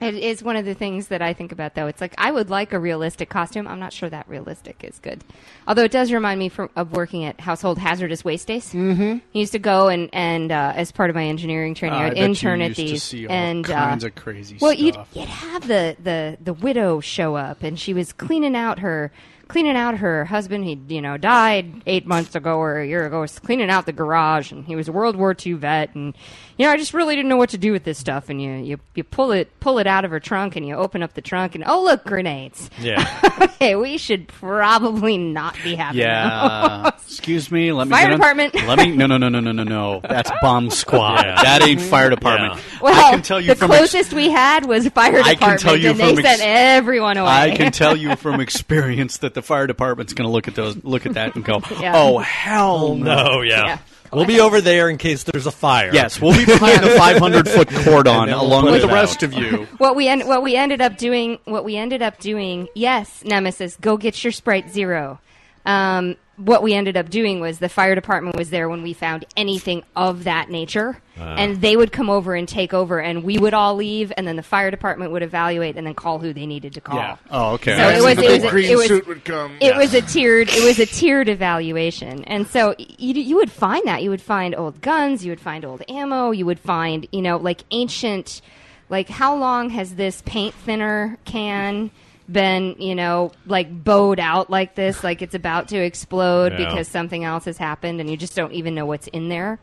it 0.00 0.14
is 0.14 0.42
one 0.42 0.56
of 0.56 0.64
the 0.64 0.74
things 0.74 1.08
that 1.08 1.22
I 1.22 1.32
think 1.32 1.52
about. 1.52 1.74
Though 1.74 1.86
it's 1.86 2.00
like 2.00 2.14
I 2.18 2.30
would 2.30 2.50
like 2.50 2.72
a 2.72 2.78
realistic 2.78 3.28
costume. 3.28 3.66
I'm 3.66 3.80
not 3.80 3.92
sure 3.92 4.08
that 4.08 4.28
realistic 4.28 4.84
is 4.84 4.98
good. 4.98 5.24
Although 5.66 5.84
it 5.84 5.90
does 5.90 6.12
remind 6.12 6.38
me 6.38 6.48
from, 6.48 6.70
of 6.76 6.92
working 6.92 7.24
at 7.24 7.40
Household 7.40 7.78
Hazardous 7.78 8.24
Waste 8.24 8.46
Days. 8.46 8.72
Mm-hmm. 8.72 9.18
I 9.34 9.38
used 9.38 9.52
to 9.52 9.58
go 9.58 9.88
and 9.88 10.08
and 10.12 10.52
uh, 10.52 10.72
as 10.76 10.92
part 10.92 11.10
of 11.10 11.16
my 11.16 11.24
engineering 11.24 11.74
training, 11.74 11.98
I 11.98 12.06
I'd 12.06 12.10
bet 12.10 12.18
you 12.18 12.24
intern 12.24 12.62
at 12.62 12.76
these 12.76 13.12
and 13.28 13.64
kinds 13.64 14.04
uh, 14.04 14.08
of 14.08 14.14
crazy 14.14 14.58
well, 14.60 14.72
you'd 14.72 14.96
you'd 15.14 15.28
have 15.28 15.66
the 15.66 15.96
the 16.02 16.38
the 16.40 16.52
widow 16.52 17.00
show 17.00 17.34
up, 17.34 17.62
and 17.62 17.78
she 17.78 17.92
was 17.92 18.12
cleaning 18.12 18.56
out 18.56 18.78
her 18.78 19.10
cleaning 19.48 19.76
out 19.76 19.98
her 19.98 20.24
husband. 20.26 20.64
He 20.64 20.78
you 20.94 21.00
know 21.02 21.16
died 21.16 21.82
eight 21.86 22.06
months 22.06 22.34
ago 22.34 22.58
or 22.58 22.78
a 22.80 22.86
year 22.86 23.06
ago. 23.06 23.20
Was 23.20 23.38
cleaning 23.38 23.70
out 23.70 23.86
the 23.86 23.92
garage, 23.92 24.52
and 24.52 24.64
he 24.64 24.76
was 24.76 24.88
a 24.88 24.92
World 24.92 25.16
War 25.16 25.34
II 25.44 25.54
vet, 25.54 25.94
and 25.94 26.14
you 26.56 26.66
know 26.66 26.72
I 26.72 26.76
just 26.76 26.94
really 26.94 27.16
didn't 27.16 27.28
know 27.28 27.36
what 27.36 27.50
to 27.50 27.58
do 27.58 27.72
with 27.72 27.84
this 27.84 27.98
stuff. 27.98 28.28
And 28.28 28.40
you 28.40 28.52
you 28.52 28.78
you 28.94 29.04
pull 29.04 29.32
it 29.32 29.58
pull 29.60 29.78
it 29.78 29.86
out 29.86 30.04
of 30.04 30.10
her 30.10 30.20
trunk, 30.20 30.56
and 30.56 30.66
you 30.66 30.74
open 30.74 31.02
up 31.02 31.14
the 31.14 31.22
trunk, 31.22 31.54
and 31.54 31.64
oh 31.66 31.82
look, 31.82 32.04
grenades. 32.04 32.70
Yeah. 32.80 33.04
okay, 33.40 33.74
we 33.74 33.98
should 33.98 34.28
probably 34.28 35.18
not 35.18 35.56
be 35.64 35.74
having 35.74 36.00
Yeah. 36.00 36.90
those. 36.92 37.02
Excuse 37.08 37.50
me. 37.50 37.72
Let 37.72 37.88
me 37.88 37.92
Fire 37.92 38.04
get 38.06 38.12
on- 38.12 38.18
department. 38.18 38.54
Let 38.54 38.78
me. 38.78 38.90
No, 38.94 39.06
no, 39.06 39.16
no, 39.16 39.28
no, 39.28 39.40
no, 39.40 39.52
no, 39.52 39.62
no. 39.64 40.00
That's 40.08 40.30
bomb 40.42 40.70
squad. 40.70 41.24
Yeah. 41.24 41.42
That 41.42 41.62
ain't 41.62 41.80
fire 41.80 42.10
department. 42.10 42.60
Well, 42.80 42.94
I 42.94 43.10
can 43.10 43.22
tell 43.22 43.40
you 43.40 43.48
the 43.48 43.54
from 43.56 43.70
ex- 43.70 43.78
closest 43.92 44.12
we 44.12 44.30
had 44.30 44.66
was 44.66 44.86
fire 44.88 45.12
department. 45.12 45.26
I 45.26 45.34
department, 45.34 45.60
can 45.60 45.68
tell 45.68 45.76
you 45.76 45.90
and 45.90 45.98
they 46.00 46.12
ex- 46.12 46.22
sent 46.22 46.42
everyone 46.42 47.16
away. 47.16 47.30
I 47.30 47.56
can 47.56 47.72
tell 47.72 47.96
you 47.96 48.14
from 48.16 48.40
experience 48.40 49.18
that 49.18 49.34
the 49.38 49.42
fire 49.42 49.66
department's 49.66 50.12
going 50.12 50.26
to 50.28 50.32
look 50.32 50.48
at 50.48 50.54
those, 50.54 50.82
look 50.84 51.06
at 51.06 51.14
that, 51.14 51.34
and 51.36 51.44
go, 51.44 51.60
Yeah. 51.80 51.92
"Oh 51.94 52.18
hell 52.18 52.94
no!" 52.94 53.14
No, 53.36 53.40
yeah. 53.42 53.64
Yeah. 53.66 53.78
We'll 54.12 54.24
be 54.24 54.40
over 54.40 54.60
there 54.62 54.88
in 54.88 54.96
case 54.96 55.24
there's 55.24 55.44
a 55.46 55.50
fire. 55.50 55.90
Yes, 55.92 56.18
we'll 56.18 56.32
be 56.32 56.46
behind 56.46 56.82
the 56.82 56.90
500 56.96 57.46
foot 57.46 57.68
cordon 57.68 58.14
And 58.16 58.28
then 58.30 58.38
we'll 58.38 58.46
along 58.46 58.62
put 58.64 58.72
with 58.72 58.84
it 58.84 58.86
the 58.86 58.92
rest 58.94 59.18
out. 59.18 59.22
of 59.24 59.34
you. 59.34 59.66
what 59.78 59.96
we 59.96 60.08
end, 60.08 60.26
what 60.26 60.42
we 60.42 60.56
ended 60.56 60.80
up 60.80 60.96
doing 60.96 61.38
what 61.44 61.62
we 61.64 61.76
ended 61.76 62.00
up 62.00 62.18
doing 62.18 62.68
yes 62.74 63.22
nemesis 63.24 63.76
go 63.76 63.98
get 63.98 64.24
your 64.24 64.32
sprite 64.32 64.70
zero 64.70 65.20
um, 65.66 66.16
what 66.38 66.62
we 66.62 66.72
ended 66.72 66.96
up 66.96 67.10
doing 67.10 67.40
was 67.40 67.58
the 67.58 67.68
fire 67.68 67.94
department 67.94 68.36
was 68.36 68.50
there 68.50 68.68
when 68.68 68.82
we 68.82 68.92
found 68.92 69.24
anything 69.36 69.82
of 69.96 70.24
that 70.24 70.48
nature 70.50 70.96
Ah. 71.20 71.34
and 71.36 71.60
they 71.60 71.76
would 71.76 71.90
come 71.90 72.08
over 72.08 72.36
and 72.36 72.46
take 72.48 72.72
over 72.72 73.00
and 73.00 73.24
we 73.24 73.38
would 73.38 73.52
all 73.52 73.74
leave 73.74 74.12
and 74.16 74.24
then 74.26 74.36
the 74.36 74.42
fire 74.42 74.70
department 74.70 75.10
would 75.10 75.24
evaluate 75.24 75.76
and 75.76 75.84
then 75.84 75.94
call 75.94 76.20
who 76.20 76.32
they 76.32 76.46
needed 76.46 76.74
to 76.74 76.80
call 76.80 76.96
Yeah. 76.96 77.16
Oh, 77.28 77.54
okay. 77.54 77.76
so 77.76 77.88
it 77.88 78.04
was, 78.04 78.16
the 78.16 78.24
it 78.34 78.42
was, 78.42 78.50
green 78.52 78.70
it 78.70 78.76
was, 78.76 78.86
suit 78.86 79.06
would 79.08 79.24
come. 79.24 79.56
it 79.60 79.74
was 79.76 79.94
a 79.94 80.00
tiered 80.02 80.48
it 80.48 80.64
was 80.64 80.78
a 80.78 80.86
tiered 80.86 81.28
evaluation 81.28 82.22
and 82.24 82.46
so 82.46 82.74
you, 82.78 83.14
you 83.14 83.34
would 83.36 83.50
find 83.50 83.84
that 83.86 84.04
you 84.04 84.10
would 84.10 84.22
find 84.22 84.54
old 84.54 84.80
guns 84.80 85.24
you 85.24 85.32
would 85.32 85.40
find 85.40 85.64
old 85.64 85.82
ammo 85.88 86.30
you 86.30 86.46
would 86.46 86.60
find 86.60 87.08
you 87.10 87.20
know 87.20 87.36
like 87.36 87.64
ancient 87.72 88.40
like 88.88 89.08
how 89.08 89.34
long 89.34 89.70
has 89.70 89.96
this 89.96 90.22
paint 90.24 90.54
thinner 90.54 91.18
can 91.24 91.90
been 92.30 92.76
you 92.78 92.94
know 92.94 93.32
like 93.46 93.82
bowed 93.84 94.20
out 94.20 94.50
like 94.50 94.74
this 94.74 95.02
like 95.04 95.22
it's 95.22 95.34
about 95.34 95.68
to 95.68 95.78
explode 95.78 96.52
Yeah. 96.52 96.68
because 96.68 96.86
something 96.88 97.24
else 97.24 97.46
has 97.46 97.56
happened 97.56 98.00
and 98.00 98.10
you 98.10 98.16
just 98.16 98.36
don't 98.36 98.52
even 98.52 98.74
know 98.74 98.84
what's 98.86 99.06
in 99.08 99.28
there 99.28 99.58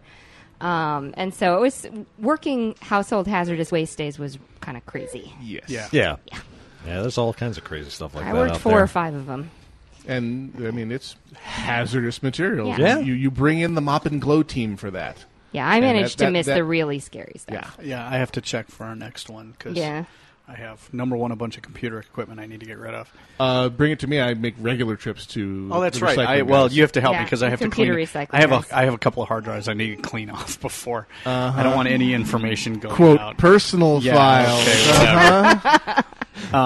um, 0.62 1.14
and 1.18 1.34
so 1.34 1.58
it 1.58 1.62
was 1.62 1.86
working 2.18 2.76
household 2.82 3.28
hazardous 3.28 3.72
waste 3.72 3.98
days 3.98 4.18
was 4.18 4.38
kind 4.62 4.78
of 4.78 4.86
crazy 4.86 5.32
Yes. 5.42 5.70
Yeah. 5.70 5.88
Yeah. 5.92 6.16
Yeah, 6.88 7.02
there's 7.02 7.18
all 7.18 7.34
kinds 7.34 7.58
of 7.58 7.64
crazy 7.64 7.90
stuff 7.90 8.14
like 8.16 8.26
i 8.26 8.32
that. 8.32 8.36
I 8.36 8.40
worked 8.40 8.54
out 8.56 8.62
four 8.62 8.72
there. 8.74 8.84
or 8.84 8.88
five 8.88 9.14
of 9.16 9.26
them 9.26 9.50
And 10.08 10.54
I 10.66 10.72
mean, 10.72 10.92
it's 10.92 11.16
hazardous 11.36 12.22
material. 12.24 12.68
Yeah. 12.70 12.78
Yeah. 12.80 13.00
You 13.00 13.14
you 13.14 13.32
bring 13.32 13.60
in 13.60 13.74
the 13.76 13.82
mop 13.82 14.06
and 14.06 14.22
glow 14.22 14.44
team 14.44 14.78
for 14.78 14.92
that. 14.92 15.26
Yeah, 15.52 15.68
I 15.68 15.80
managed 15.82 16.18
that- 16.18 16.18
to 16.18 16.24
that- 16.26 16.32
miss 16.32 16.46
that- 16.46 16.56
the 16.56 16.64
really 16.64 17.00
scary 17.00 17.36
stuff. 17.40 17.76
Yeah. 17.80 17.86
Yeah, 17.86 18.08
I 18.08 18.18
have 18.18 18.32
to 18.34 18.42
check 18.42 18.70
for 18.70 18.86
our 18.86 18.96
next 18.96 19.30
one 19.30 19.52
because 19.52 19.76
Yeah. 19.78 20.06
I 20.48 20.54
have 20.54 20.94
number 20.94 21.18
one 21.18 21.32
a 21.32 21.36
bunch 21.36 21.58
of 21.58 21.64
computer 21.64 21.98
equipment 21.98 22.40
I 22.40 22.46
need 22.46 22.60
to 22.60 22.66
get 22.68 22.78
rid 22.78 22.94
of. 22.94 23.12
Uh, 23.40 23.70
bring 23.70 23.92
it 23.92 24.00
to 24.02 24.08
me. 24.08 24.22
I 24.22 24.36
make 24.36 24.54
regular 24.60 24.96
trips 24.96 25.26
to. 25.28 25.70
Oh, 25.72 25.82
that's 25.82 25.98
the 26.00 26.06
right. 26.06 26.20
I, 26.20 26.42
well, 26.44 26.68
guys. 26.68 26.78
you 26.78 26.84
have 26.84 26.92
to 26.94 27.02
help 27.02 27.14
Yeah, 27.14 27.20
me 27.22 27.26
because 27.26 27.42
I 27.42 27.50
have 27.50 27.60
to 27.60 27.66
computer 27.66 27.94
clean. 27.94 28.06
recycling 28.06 28.28
I 28.32 28.40
have 28.42 28.50
guys. 28.52 28.70
a 28.72 28.78
I 28.78 28.86
have 28.86 28.94
a 28.94 28.98
couple 29.00 29.24
of 29.24 29.28
hard 29.30 29.44
drives 29.44 29.68
I 29.68 29.74
need 29.74 29.96
to 29.96 30.02
clean 30.04 30.30
off 30.32 30.62
before. 30.62 31.08
I 31.26 31.30
Uh-huh. 31.32 31.64
don't 31.64 31.76
want 31.76 31.88
any 31.88 32.14
information 32.14 32.78
going 32.80 32.94
Quote, 32.96 33.20
out. 33.20 33.38
personal 33.40 34.02
Yeah, 34.02 34.14
files. 34.16 34.62
okay. 34.62 35.66
Uh-huh. 35.66 36.02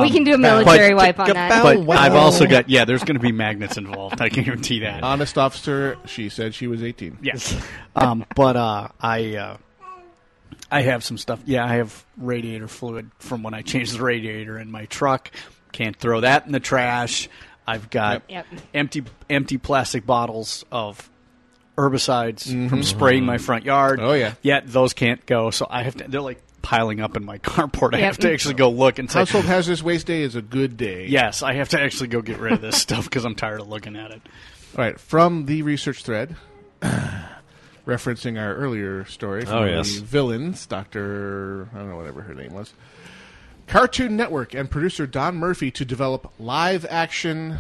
We 0.02 0.10
can 0.10 0.24
do 0.24 0.34
a 0.34 0.38
military 0.38 0.94
wipe 0.94 1.20
on 1.20 1.30
that. 1.30 1.64
But 1.64 1.90
I've 1.98 2.16
also 2.16 2.46
got 2.48 2.70
yeah. 2.70 2.86
There's 2.86 3.04
going 3.04 3.16
to 3.18 3.22
be 3.22 3.32
magnets 3.32 3.78
involved. 3.78 4.20
I 4.20 4.28
can 4.30 4.44
guarantee 4.44 4.80
that. 4.80 5.04
Honest 5.04 5.38
officer, 5.38 5.98
she 6.06 6.28
said 6.30 6.54
she 6.54 6.68
was 6.68 6.84
18. 6.84 7.20
Yes. 7.22 7.56
um, 7.96 8.26
but 8.36 8.56
uh, 8.58 8.90
I 9.00 9.36
uh, 9.36 9.58
I 10.72 10.82
have 10.82 11.04
some 11.04 11.18
stuff. 11.18 11.40
Yeah, 11.46 11.66
I 11.66 11.76
have 11.76 12.06
radiator 12.18 12.68
fluid 12.68 13.10
from 13.20 13.44
when 13.44 13.54
I 13.54 13.62
changed 13.64 13.98
the 13.98 14.04
radiator 14.04 14.58
in 14.60 14.70
my 14.72 14.86
truck. 14.86 15.32
Can't 15.72 15.96
throw 15.96 16.22
that 16.22 16.46
in 16.46 16.52
the 16.52 16.60
trash. 16.60 17.28
I've 17.68 17.90
got 17.90 18.24
Yep. 18.30 18.46
empty 18.74 19.04
empty 19.30 19.58
plastic 19.58 20.06
bottles 20.06 20.66
of 20.72 21.10
herbicides 21.78 22.46
from 22.70 22.80
Mhm. 22.82 22.84
spraying 22.84 23.26
my 23.26 23.38
front 23.38 23.64
yard. 23.66 24.00
Oh, 24.02 24.14
yeah. 24.14 24.34
Yet 24.42 24.64
those 24.68 24.94
can't 24.94 25.26
go. 25.26 25.50
So 25.52 25.66
I 25.70 25.84
have 25.84 25.96
to. 25.98 26.06
They're 26.08 26.20
like 26.22 26.42
piling 26.62 27.00
up 27.00 27.16
in 27.16 27.24
my 27.24 27.38
carport. 27.40 27.94
I 27.96 28.00
Yep. 28.00 28.06
have 28.06 28.18
to 28.20 28.34
actually 28.34 28.56
go 28.56 28.70
look 28.70 29.00
and 29.00 29.10
say. 29.10 29.20
Household 29.20 29.46
Hazardous 29.46 29.82
Waste 29.82 30.08
Day 30.08 30.24
is 30.24 30.36
a 30.36 30.42
good 30.42 30.76
day. 30.78 31.06
Yes, 31.08 31.42
I 31.42 31.54
have 31.54 31.70
to 31.70 31.80
actually 31.82 32.08
go 32.10 32.22
get 32.22 32.38
rid 32.40 32.54
of 32.54 32.62
this 32.62 32.78
stuff 32.82 33.06
because 33.06 33.24
I'm 33.24 33.36
tired 33.36 33.62
of 33.62 33.70
looking 33.70 33.96
at 33.96 34.12
it. 34.12 34.22
All 34.78 34.84
right, 34.84 35.00
from 35.00 35.46
the 35.46 35.62
research 35.62 36.04
thread, 36.04 36.36
referencing 37.90 38.40
our 38.40 38.54
earlier 38.56 39.04
story 39.06 39.44
from 39.46 39.54
Oh, 39.56 39.66
the 39.66 39.72
yes. 39.72 39.90
villains, 39.96 40.66
Doctor, 40.66 41.68
I 41.74 41.78
don't 41.80 41.90
know 41.90 41.98
whatever 41.98 42.22
her 42.22 42.34
name 42.34 42.54
was, 42.54 42.74
Cartoon 43.68 44.16
Network 44.16 44.54
and 44.54 44.70
producer 44.70 45.06
Don 45.08 45.36
Murphy 45.38 45.72
to 45.72 45.86
develop 45.86 46.32
live 46.40 46.86
action 46.90 47.60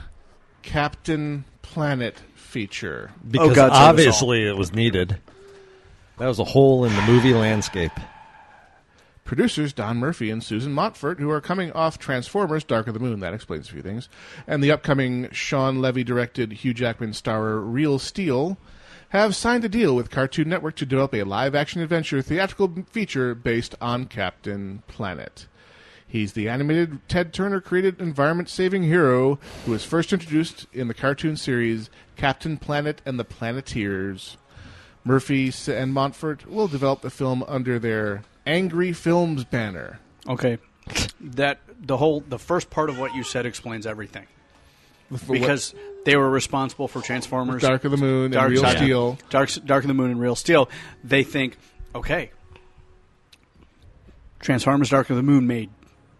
Captain 0.61 1.45
Planet 1.61 2.21
feature. 2.35 3.11
Oh, 3.13 3.19
because 3.29 3.55
God 3.55 3.67
save 3.67 3.71
us 3.71 3.77
all. 3.79 3.87
obviously 3.89 4.47
it 4.47 4.57
was 4.57 4.73
needed. 4.73 5.17
That 6.17 6.27
was 6.27 6.39
a 6.39 6.43
hole 6.43 6.83
in 6.85 6.95
the 6.95 7.01
movie 7.03 7.33
landscape. 7.33 7.91
Producers 9.23 9.73
Don 9.73 9.97
Murphy 9.97 10.31
and 10.31 10.43
Susan 10.43 10.73
Montford, 10.73 11.19
who 11.19 11.29
are 11.29 11.39
coming 11.39 11.71
off 11.73 11.99
Transformers 11.99 12.63
Dark 12.63 12.87
of 12.87 12.95
the 12.95 12.99
Moon, 12.99 13.19
that 13.19 13.33
explains 13.35 13.69
a 13.69 13.71
few 13.73 13.83
things, 13.83 14.09
and 14.47 14.63
the 14.63 14.71
upcoming 14.71 15.29
Shawn 15.31 15.79
Levy 15.79 16.03
directed 16.03 16.51
Hugh 16.51 16.73
Jackman 16.73 17.11
starrer 17.11 17.61
Real 17.63 17.99
Steel, 17.99 18.57
have 19.09 19.35
signed 19.35 19.65
a 19.65 19.69
deal 19.69 19.95
with 19.95 20.11
Cartoon 20.11 20.49
Network 20.49 20.75
to 20.77 20.85
develop 20.85 21.13
a 21.13 21.23
live 21.23 21.55
action 21.55 21.81
adventure 21.81 22.21
theatrical 22.21 22.85
feature 22.91 23.33
based 23.35 23.75
on 23.81 24.05
Captain 24.05 24.83
Planet. 24.87 25.47
He's 26.07 26.33
the 26.33 26.49
animated 26.49 27.07
Ted 27.07 27.33
Turner 27.33 27.61
created 27.61 28.01
environment 28.01 28.49
saving 28.49 28.83
hero 28.83 29.37
who 29.65 29.71
was 29.71 29.85
first 29.85 30.11
introduced 30.11 30.65
in 30.73 30.87
the 30.87 30.93
cartoon 30.93 31.37
series 31.37 31.89
Captain 32.15 32.57
Planet 32.57 33.01
and 33.05 33.19
the 33.19 33.23
Planeteers. 33.23 34.37
Murphy 35.03 35.51
and 35.67 35.93
Montford 35.93 36.45
will 36.45 36.67
develop 36.67 37.01
the 37.01 37.09
film 37.09 37.43
under 37.47 37.79
their 37.79 38.23
Angry 38.45 38.91
Films 38.91 39.43
banner. 39.43 39.99
Okay, 40.27 40.57
that 41.19 41.59
the 41.79 41.97
whole 41.97 42.21
the 42.21 42.39
first 42.39 42.69
part 42.69 42.89
of 42.89 42.99
what 42.99 43.15
you 43.15 43.23
said 43.23 43.45
explains 43.45 43.85
everything. 43.85 44.25
For 45.09 45.15
what- 45.33 45.39
because 45.39 45.73
they 46.05 46.15
were 46.15 46.29
responsible 46.29 46.87
for 46.87 47.01
Transformers, 47.01 47.61
Dark 47.61 47.83
of 47.83 47.91
the 47.91 47.97
Moon, 47.97 48.25
and 48.25 48.33
Dark, 48.33 48.49
Real 48.51 48.61
Side- 48.61 48.77
Steel. 48.77 49.17
Dark, 49.29 49.49
Dark 49.65 49.83
of 49.83 49.87
the 49.87 49.93
Moon, 49.93 50.11
and 50.11 50.19
Real 50.19 50.35
Steel. 50.35 50.69
They 51.03 51.23
think, 51.23 51.57
okay, 51.95 52.31
Transformers: 54.39 54.89
Dark 54.89 55.09
of 55.09 55.15
the 55.17 55.23
Moon 55.23 55.47
made 55.47 55.69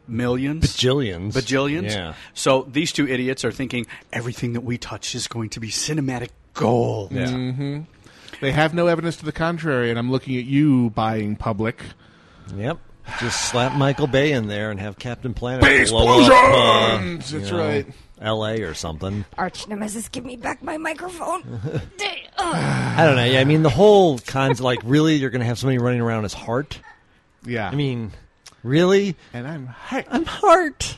millions, 0.08 0.66
Bajillions. 0.66 1.34
bajillions. 1.34 1.92
Yeah. 1.92 2.14
So 2.34 2.68
these 2.72 2.92
two 2.92 3.08
idiots 3.08 3.46
are 3.46 3.52
thinking 3.52 3.86
everything 4.12 4.54
that 4.54 4.62
we 4.62 4.78
touch 4.78 5.16
is 5.16 5.28
going 5.28 5.50
to 5.52 5.60
be 5.60 5.70
cinematic 5.70 6.30
gold. 6.54 7.12
hmm 7.12 7.82
They 8.42 8.52
have 8.52 8.74
no 8.74 8.88
evidence 8.88 9.18
to 9.18 9.26
the 9.26 9.32
contrary, 9.32 9.90
and 9.90 9.98
I'm 10.00 10.12
looking 10.12 10.36
at 10.38 10.46
you 10.46 10.90
buying 10.92 11.36
public. 11.36 11.82
Yep. 12.56 12.80
Just 13.20 13.50
slap 13.50 13.76
Michael 13.76 14.08
Bay 14.08 14.34
in 14.34 14.48
there 14.48 14.70
and 14.72 14.80
have 14.80 14.98
Captain 15.00 15.34
Planet 15.34 15.62
Base 15.62 15.90
blow 15.90 16.22
up, 16.24 16.32
uh, 16.32 16.98
That's 17.18 17.32
know, 17.32 17.58
right. 17.58 17.88
L.A. 18.22 18.62
or 18.64 18.74
something. 18.74 19.26
Arch 19.38 19.68
nemesis, 19.68 20.10
give 20.10 20.26
me 20.26 20.36
back 20.36 20.62
my 20.62 20.78
microphone. 20.78 21.60
I 22.38 23.04
don't 23.06 23.16
know. 23.16 23.24
Yeah, 23.26 23.40
I 23.40 23.44
mean, 23.46 23.64
the 23.64 23.70
whole 23.70 24.20
cons 24.20 24.60
like 24.62 24.80
really, 24.84 25.16
you're 25.16 25.30
going 25.30 25.42
to 25.42 25.46
have 25.48 25.58
somebody 25.60 25.78
running 25.78 26.02
around 26.02 26.26
as 26.26 26.34
heart. 26.34 26.80
Yeah. 27.46 27.70
I 27.70 27.76
mean, 27.76 28.12
really? 28.64 29.16
And 29.34 29.48
I'm 29.48 29.68
Heart. 29.68 30.06
I'm 30.10 30.26
Heart. 30.26 30.98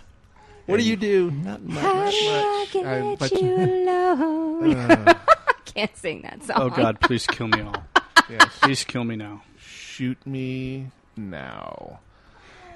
What 0.66 0.78
do 0.78 0.84
you 0.84 0.96
do? 0.96 1.32
Not 1.32 1.62
much. 1.62 1.84
I 1.86 2.68
can 2.72 2.86
I- 2.88 3.02
let 3.02 3.20
but- 3.20 3.32
you 3.32 3.56
alone. 3.58 4.76
Uh. 4.76 5.14
Can't 5.66 5.96
sing 5.98 6.22
that 6.24 6.44
song. 6.44 6.58
Oh 6.60 6.70
God, 6.70 7.00
please 7.00 7.26
kill 7.26 7.48
me 7.48 7.62
all. 7.62 7.84
Yes. 8.30 8.46
Please 8.62 8.84
kill 8.84 9.04
me 9.06 9.16
now. 9.16 9.42
Shoot 9.58 10.18
me 10.26 10.88
now. 11.16 12.00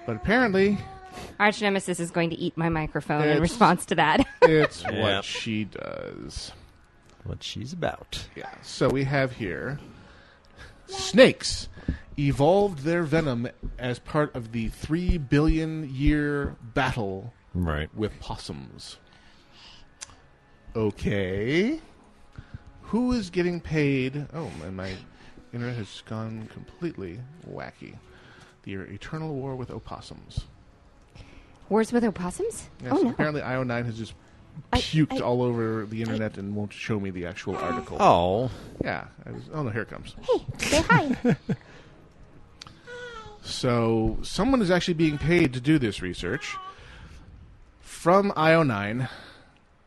But 0.05 0.15
apparently, 0.15 0.77
Arch 1.39 1.61
nemesis 1.61 1.99
is 1.99 2.11
going 2.11 2.29
to 2.29 2.35
eat 2.37 2.55
my 2.57 2.69
microphone 2.69 3.21
in 3.23 3.29
It's- 3.29 3.41
response 3.41 3.85
to 3.87 3.95
that. 3.95 4.25
it's 4.41 4.83
Yep. 4.83 4.93
what 5.01 5.25
she 5.25 5.65
does. 5.65 6.51
What 7.23 7.43
she's 7.43 7.73
about. 7.73 8.27
Yeah. 8.35 8.49
So 8.61 8.87
we 8.89 9.03
have 9.05 9.33
here 9.33 9.79
snakes 10.87 11.67
evolved 12.17 12.79
their 12.79 13.03
venom 13.03 13.47
as 13.79 13.97
part 13.99 14.35
of 14.35 14.51
the 14.51 14.67
three 14.69 15.17
billion 15.17 15.89
year 15.93 16.55
battle 16.75 17.33
Right. 17.55 17.89
with 17.95 18.17
possums. 18.19 18.97
Okay. 20.75 21.79
Who 22.83 23.11
is 23.13 23.29
getting 23.29 23.59
paid? 23.59 24.27
Oh, 24.33 24.51
and 24.63 24.77
my 24.77 24.93
internet 25.53 25.75
has 25.77 26.03
gone 26.05 26.47
completely 26.53 27.19
wacky. 27.49 27.97
The 28.63 28.73
eternal 28.75 29.33
war 29.33 29.55
with 29.55 29.71
opossums. 29.71 30.45
Wars 31.69 31.91
with 31.91 32.03
opossums? 32.03 32.69
Yes, 32.83 32.93
oh 32.95 33.01
no. 33.01 33.09
apparently 33.09 33.41
IO9 33.41 33.85
has 33.85 33.97
just 33.97 34.13
puked 34.71 35.13
I- 35.13 35.19
all 35.21 35.41
over 35.41 35.85
the 35.85 36.01
internet 36.01 36.37
and 36.37 36.55
won't 36.55 36.73
show 36.73 36.99
me 36.99 37.09
the 37.09 37.25
actual 37.25 37.55
oh. 37.55 37.59
article. 37.59 37.97
Oh. 37.99 38.51
Yeah. 38.83 39.05
I 39.25 39.31
was, 39.31 39.43
oh 39.53 39.63
no, 39.63 39.69
here 39.69 39.81
it 39.83 39.89
comes. 39.89 40.15
Hey, 40.21 40.45
say 40.57 40.81
hi. 40.81 41.35
So 43.45 44.17
someone 44.23 44.59
is 44.59 44.71
actually 44.71 44.95
being 44.95 45.19
paid 45.19 45.53
to 45.53 45.61
do 45.61 45.77
this 45.77 46.01
research. 46.01 46.55
From 47.79 48.31
IO9, 48.31 49.07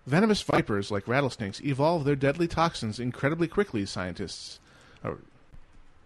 venomous 0.07 0.43
vipers 0.43 0.93
like 0.93 1.09
rattlesnakes 1.09 1.61
evolve 1.63 2.05
their 2.05 2.15
deadly 2.15 2.47
toxins 2.47 3.01
incredibly 3.01 3.49
quickly. 3.49 3.85
Scientists, 3.85 4.61
or 5.03 5.19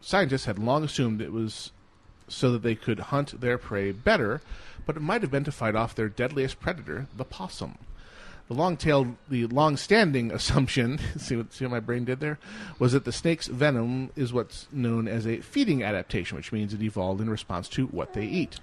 scientists 0.01 0.47
had 0.47 0.59
long 0.59 0.83
assumed 0.83 1.21
it 1.21 1.31
was 1.31 1.73
so 2.27 2.51
that 2.53 2.63
they 2.63 2.75
could 2.75 2.99
hunt 2.99 3.39
their 3.43 3.59
prey 3.59 3.93
better, 3.93 4.41
but 4.87 4.97
it 4.97 5.03
might 5.03 5.23
have 5.23 5.31
been 5.31 5.45
to 5.45 5.53
fight 5.53 5.77
off 5.77 5.95
their 5.95 6.09
deadliest 6.09 6.61
predator, 6.61 7.07
the 7.17 7.25
possum. 7.25 7.79
The 8.49 8.55
long-tailed, 8.55 9.17
the 9.29 9.47
long-standing 9.47 10.31
assumption, 10.33 10.99
see 11.17 11.37
what, 11.37 11.53
see 11.53 11.65
what 11.65 11.73
my 11.73 11.81
brain 11.81 12.05
did 12.05 12.21
there, 12.21 12.39
was 12.79 12.93
that 12.93 13.05
the 13.05 13.13
snake's 13.13 13.47
venom 13.47 14.11
is 14.17 14.33
what's 14.33 14.67
known 14.73 15.09
as 15.09 15.27
a 15.27 15.41
feeding 15.41 15.83
adaptation, 15.83 16.37
which 16.37 16.53
means 16.53 16.75
it 16.75 16.83
evolved 16.83 17.21
in 17.21 17.31
response 17.31 17.69
to 17.71 17.87
what 17.87 18.13
they 18.13 18.25
eat. 18.25 18.61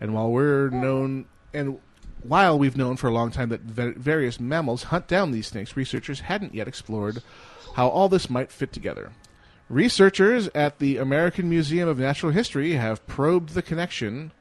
And 0.00 0.14
while 0.14 0.30
we're 0.30 0.70
known, 0.70 1.26
and 1.54 1.78
while 2.22 2.58
we've 2.58 2.76
known 2.76 2.96
for 2.96 3.08
a 3.08 3.12
long 3.12 3.30
time 3.30 3.48
that 3.48 3.62
va- 3.62 3.94
various 3.96 4.38
mammals 4.38 4.84
hunt 4.84 5.08
down 5.08 5.32
these 5.32 5.46
snakes, 5.46 5.76
researchers 5.76 6.20
hadn't 6.20 6.54
yet 6.54 6.68
explored 6.68 7.22
how 7.74 7.88
all 7.88 8.08
this 8.08 8.30
might 8.30 8.52
fit 8.52 8.72
together. 8.72 9.12
Researchers 9.68 10.48
at 10.54 10.78
the 10.78 10.98
American 10.98 11.48
Museum 11.48 11.88
of 11.88 11.98
Natural 11.98 12.30
History 12.30 12.72
have 12.72 13.06
probed 13.06 13.50
the 13.50 13.62
connection. 13.62 14.32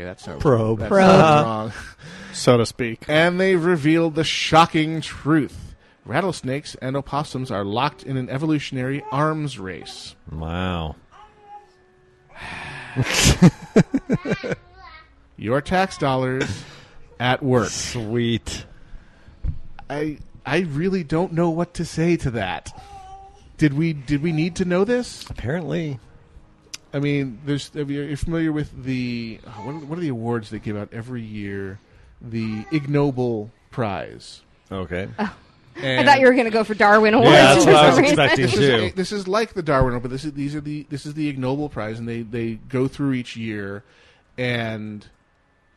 Okay, 0.00 0.06
that 0.06 0.18
sounds 0.18 0.40
Probe. 0.40 0.78
That 0.78 0.88
Probe. 0.88 1.04
sounds 1.04 1.46
wrong. 1.46 1.72
So 2.32 2.56
to 2.56 2.64
speak. 2.64 3.04
And 3.08 3.40
they've 3.40 3.62
revealed 3.62 4.14
the 4.14 4.22
shocking 4.22 5.00
truth. 5.00 5.74
Rattlesnakes 6.06 6.76
and 6.76 6.96
opossums 6.96 7.50
are 7.50 7.64
locked 7.64 8.04
in 8.04 8.16
an 8.16 8.30
evolutionary 8.30 9.04
arms 9.10 9.58
race. 9.58 10.14
Wow. 10.30 10.94
Your 15.36 15.60
tax 15.60 15.98
dollars 15.98 16.64
at 17.18 17.42
work. 17.42 17.68
Sweet. 17.68 18.64
I 19.90 20.18
I 20.46 20.60
really 20.60 21.02
don't 21.02 21.32
know 21.32 21.50
what 21.50 21.74
to 21.74 21.84
say 21.84 22.16
to 22.18 22.30
that. 22.30 22.72
Did 23.58 23.74
we 23.74 23.92
did 23.92 24.22
we 24.22 24.30
need 24.30 24.54
to 24.56 24.64
know 24.64 24.84
this? 24.84 25.28
Apparently. 25.28 25.98
I 26.92 26.98
mean, 26.98 27.40
there's. 27.44 27.74
Are 27.76 27.82
you 27.82 28.12
are 28.12 28.16
familiar 28.16 28.52
with 28.52 28.84
the 28.84 29.40
uh, 29.46 29.50
what 29.50 29.74
are, 29.74 29.78
what 29.86 29.98
are 29.98 30.02
the 30.02 30.08
awards 30.08 30.50
they 30.50 30.58
give 30.58 30.76
out 30.76 30.88
every 30.92 31.22
year? 31.22 31.78
The 32.20 32.64
Ig 32.72 32.88
Nobel 32.88 33.50
Prize. 33.70 34.42
Okay. 34.70 35.08
I 35.82 36.04
thought 36.04 36.20
you 36.20 36.26
were 36.26 36.32
going 36.32 36.44
to 36.44 36.50
go 36.50 36.64
for 36.64 36.74
Darwin 36.74 37.14
Awards. 37.14 37.30
that's 37.30 37.64
what 37.64 37.74
I 37.74 37.88
was 37.88 37.98
expecting. 38.06 38.44
This 38.46 38.54
is, 38.54 38.58
too. 38.58 38.74
a- 38.86 38.90
this 38.90 39.12
is 39.12 39.28
like 39.28 39.54
the 39.54 39.62
Darwin 39.62 39.92
Award, 39.92 40.02
but 40.02 40.10
this 40.10 40.24
is 40.24 40.32
these 40.32 40.54
are 40.54 40.60
the 40.60 40.84
this 40.90 41.06
is 41.06 41.14
the 41.14 41.28
Ig 41.28 41.38
Nobel 41.38 41.68
Prize, 41.68 41.98
and 41.98 42.08
they 42.08 42.22
they 42.22 42.54
go 42.54 42.88
through 42.88 43.12
each 43.12 43.36
year 43.36 43.82
and 44.36 45.06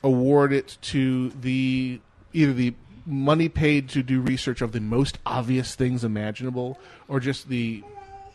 award 0.04 0.52
it 0.52 0.78
to 0.82 1.30
the 1.30 2.02
either 2.34 2.54
the 2.54 2.74
money 3.06 3.50
paid 3.50 3.90
to 3.90 4.02
do 4.02 4.20
research 4.22 4.62
of 4.62 4.72
the 4.72 4.80
most 4.80 5.20
obvious 5.26 5.76
things 5.76 6.04
imaginable, 6.04 6.80
or 7.08 7.20
just 7.20 7.48
the 7.50 7.84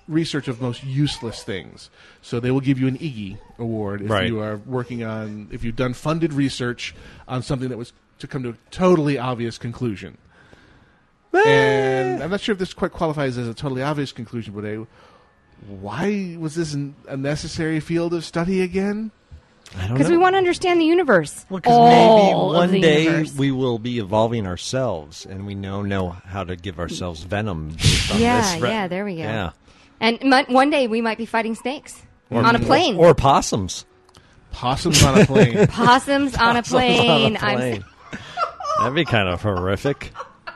research 0.09 0.49
of 0.49 0.61
most 0.61 0.83
useless 0.83 1.43
things. 1.45 1.91
So 2.23 2.41
they 2.41 2.51
will 2.51 2.61
give 2.61 2.79
you 2.81 2.89
an 2.89 2.99
Iggy 2.99 3.39
award 3.59 4.03
if 4.03 4.11
Right. 4.11 4.27
you 4.27 4.41
are 4.41 4.57
working 4.57 5.05
on 5.05 5.49
if 5.53 5.63
you've 5.63 5.77
done 5.77 5.93
funded 5.95 6.33
research 6.33 6.95
on 7.29 7.43
something 7.43 7.69
that 7.69 7.79
was 7.79 7.93
to 8.19 8.27
come 8.27 8.43
to 8.43 8.51
a 8.51 8.55
totally 8.71 9.19
obvious 9.19 9.59
conclusion. 9.59 10.19
And 11.33 12.23
I'm 12.23 12.31
not 12.31 12.41
sure 12.41 12.53
if 12.55 12.59
this 12.59 12.73
quite 12.75 12.93
qualifies 12.93 13.39
as 13.39 13.47
a 13.47 13.55
totally 13.55 13.83
obvious 13.83 14.13
conclusion, 14.13 14.55
but 14.55 14.65
a, 14.65 14.87
why 15.69 16.37
was 16.39 16.55
this 16.55 16.75
an, 16.75 16.95
a 17.07 17.17
necessary 17.17 17.81
field 17.81 18.15
of 18.15 18.25
study 18.25 18.61
again? 18.63 19.11
Because 19.93 20.09
we 20.09 20.17
want 20.17 20.33
to 20.33 20.39
understand 20.39 20.81
the 20.81 20.87
universe. 20.87 21.45
Because 21.51 21.79
maybe 21.79 22.35
one 22.35 22.81
day 22.81 23.05
universe. 23.05 23.35
we 23.37 23.53
will 23.53 23.79
be 23.79 23.99
evolving 23.99 24.47
ourselves, 24.47 25.27
and 25.27 25.47
we 25.47 25.55
know 25.55 25.83
know 25.83 26.09
how 26.09 26.43
to 26.43 26.57
give 26.57 26.79
ourselves 26.81 27.23
venom. 27.23 27.71
Based 27.73 28.11
on 28.13 28.19
Yeah, 28.21 28.53
this 28.53 28.63
re- 28.63 28.71
yeah, 28.71 28.89
there 28.89 29.05
we 29.05 29.17
go. 29.17 29.23
Yeah, 29.23 29.51
And 30.01 30.19
mu- 30.23 30.45
one 30.55 30.71
day 30.71 30.87
we 30.87 31.01
might 31.01 31.19
be 31.19 31.27
fighting 31.27 31.55
snakes 31.55 32.01
Or- 32.31 32.43
on 32.43 32.55
a 32.57 32.59
plane. 32.61 32.97
or 32.97 33.15
possums. 33.15 33.85
Possums 34.53 35.03
on 35.03 35.21
a 35.21 35.27
plane. 35.27 35.67
Possums 35.69 36.35
on 36.37 36.57
a 36.57 36.63
Possums 36.63 36.77
on 37.07 37.37
a 37.37 37.39
plane. 37.39 37.85
That'd 38.79 38.95
be 38.95 39.05
kind 39.05 39.29
of 39.29 39.43
horrific. 39.43 40.13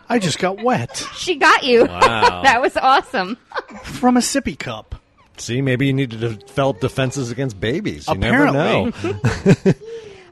I 0.08 0.18
just 0.18 0.38
got 0.38 0.62
wet 0.62 1.04
she 1.16 1.36
got 1.36 1.62
you. 1.64 1.84
Wow. 1.86 2.42
that 2.42 2.60
was 2.60 2.76
awesome. 2.76 3.36
from 3.84 4.16
a 4.16 4.20
sippy 4.20 4.58
cup. 4.58 4.94
See, 5.38 5.60
maybe 5.62 5.86
you 5.86 5.92
need 5.92 6.10
to 6.10 6.16
develop 6.18 6.80
defenses 6.80 7.30
against 7.30 7.58
babies. 7.58 8.06
You 8.06 8.14
Apparently. 8.14 8.92
never 9.02 9.24
know. 9.64 9.72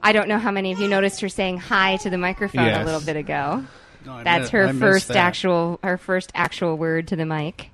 I 0.03 0.12
don't 0.12 0.28
know 0.28 0.39
how 0.39 0.51
many 0.51 0.73
of 0.73 0.78
you 0.81 0.89
noticed 0.89 1.20
her 1.23 1.28
saying 1.28 1.59
hi 1.59 1.97
to 1.99 2.11
the 2.11 2.19
microphone 2.19 2.65
Yes. 2.66 2.82
a 2.82 2.85
little 2.85 3.01
bit 3.01 3.16
ago. 3.16 3.65
No, 4.07 4.23
That's 4.23 4.53
mi- 4.53 4.59
her 4.59 4.66
I 4.69 4.73
first 4.73 5.09
that. 5.09 5.16
actual 5.16 5.78
her 5.82 5.99
first 5.99 6.31
actual 6.35 6.77
word 6.77 7.09
to 7.09 7.16
the 7.16 7.27
mic. 7.27 7.70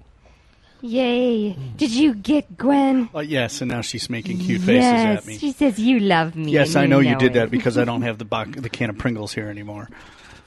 Yay! 0.87 1.53
Did 1.77 1.91
you 1.91 2.15
get 2.15 2.57
Gwen? 2.57 3.09
Uh, 3.15 3.21
yes, 3.21 3.61
and 3.61 3.71
now 3.71 3.81
she's 3.81 4.09
making 4.09 4.39
cute 4.39 4.61
faces 4.61 4.83
yes, 4.85 5.19
at 5.19 5.27
me. 5.27 5.39
she 5.39 5.53
says 5.53 5.79
you 5.79 6.01
love 6.01 6.37
me. 6.37 6.53
Yes, 6.53 6.77
I 6.77 6.87
know 6.87 7.01
you 7.01 7.17
did 7.17 7.33
it." 7.33 7.35
that 7.35 7.51
because 7.51 7.77
I 7.77 7.85
don't 7.85 8.03
have 8.03 8.19
the 8.19 8.25
bo- 8.25 8.45
the 8.45 8.71
can 8.71 8.91
of 8.91 8.99
Pringles 8.99 9.33
here 9.33 9.49
anymore. 9.49 9.89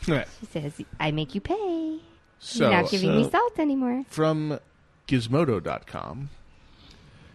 Right. 0.08 0.28
She 0.40 0.46
says 0.48 0.74
I 1.00 1.12
make 1.12 1.36
you 1.36 1.42
pay. 1.42 2.00
So, 2.40 2.70
You're 2.70 2.82
not 2.82 2.90
giving 2.90 3.16
me 3.16 3.30
salt 3.30 3.60
anymore. 3.60 4.06
from 4.08 4.60
Gizmodo.com. 5.08 6.30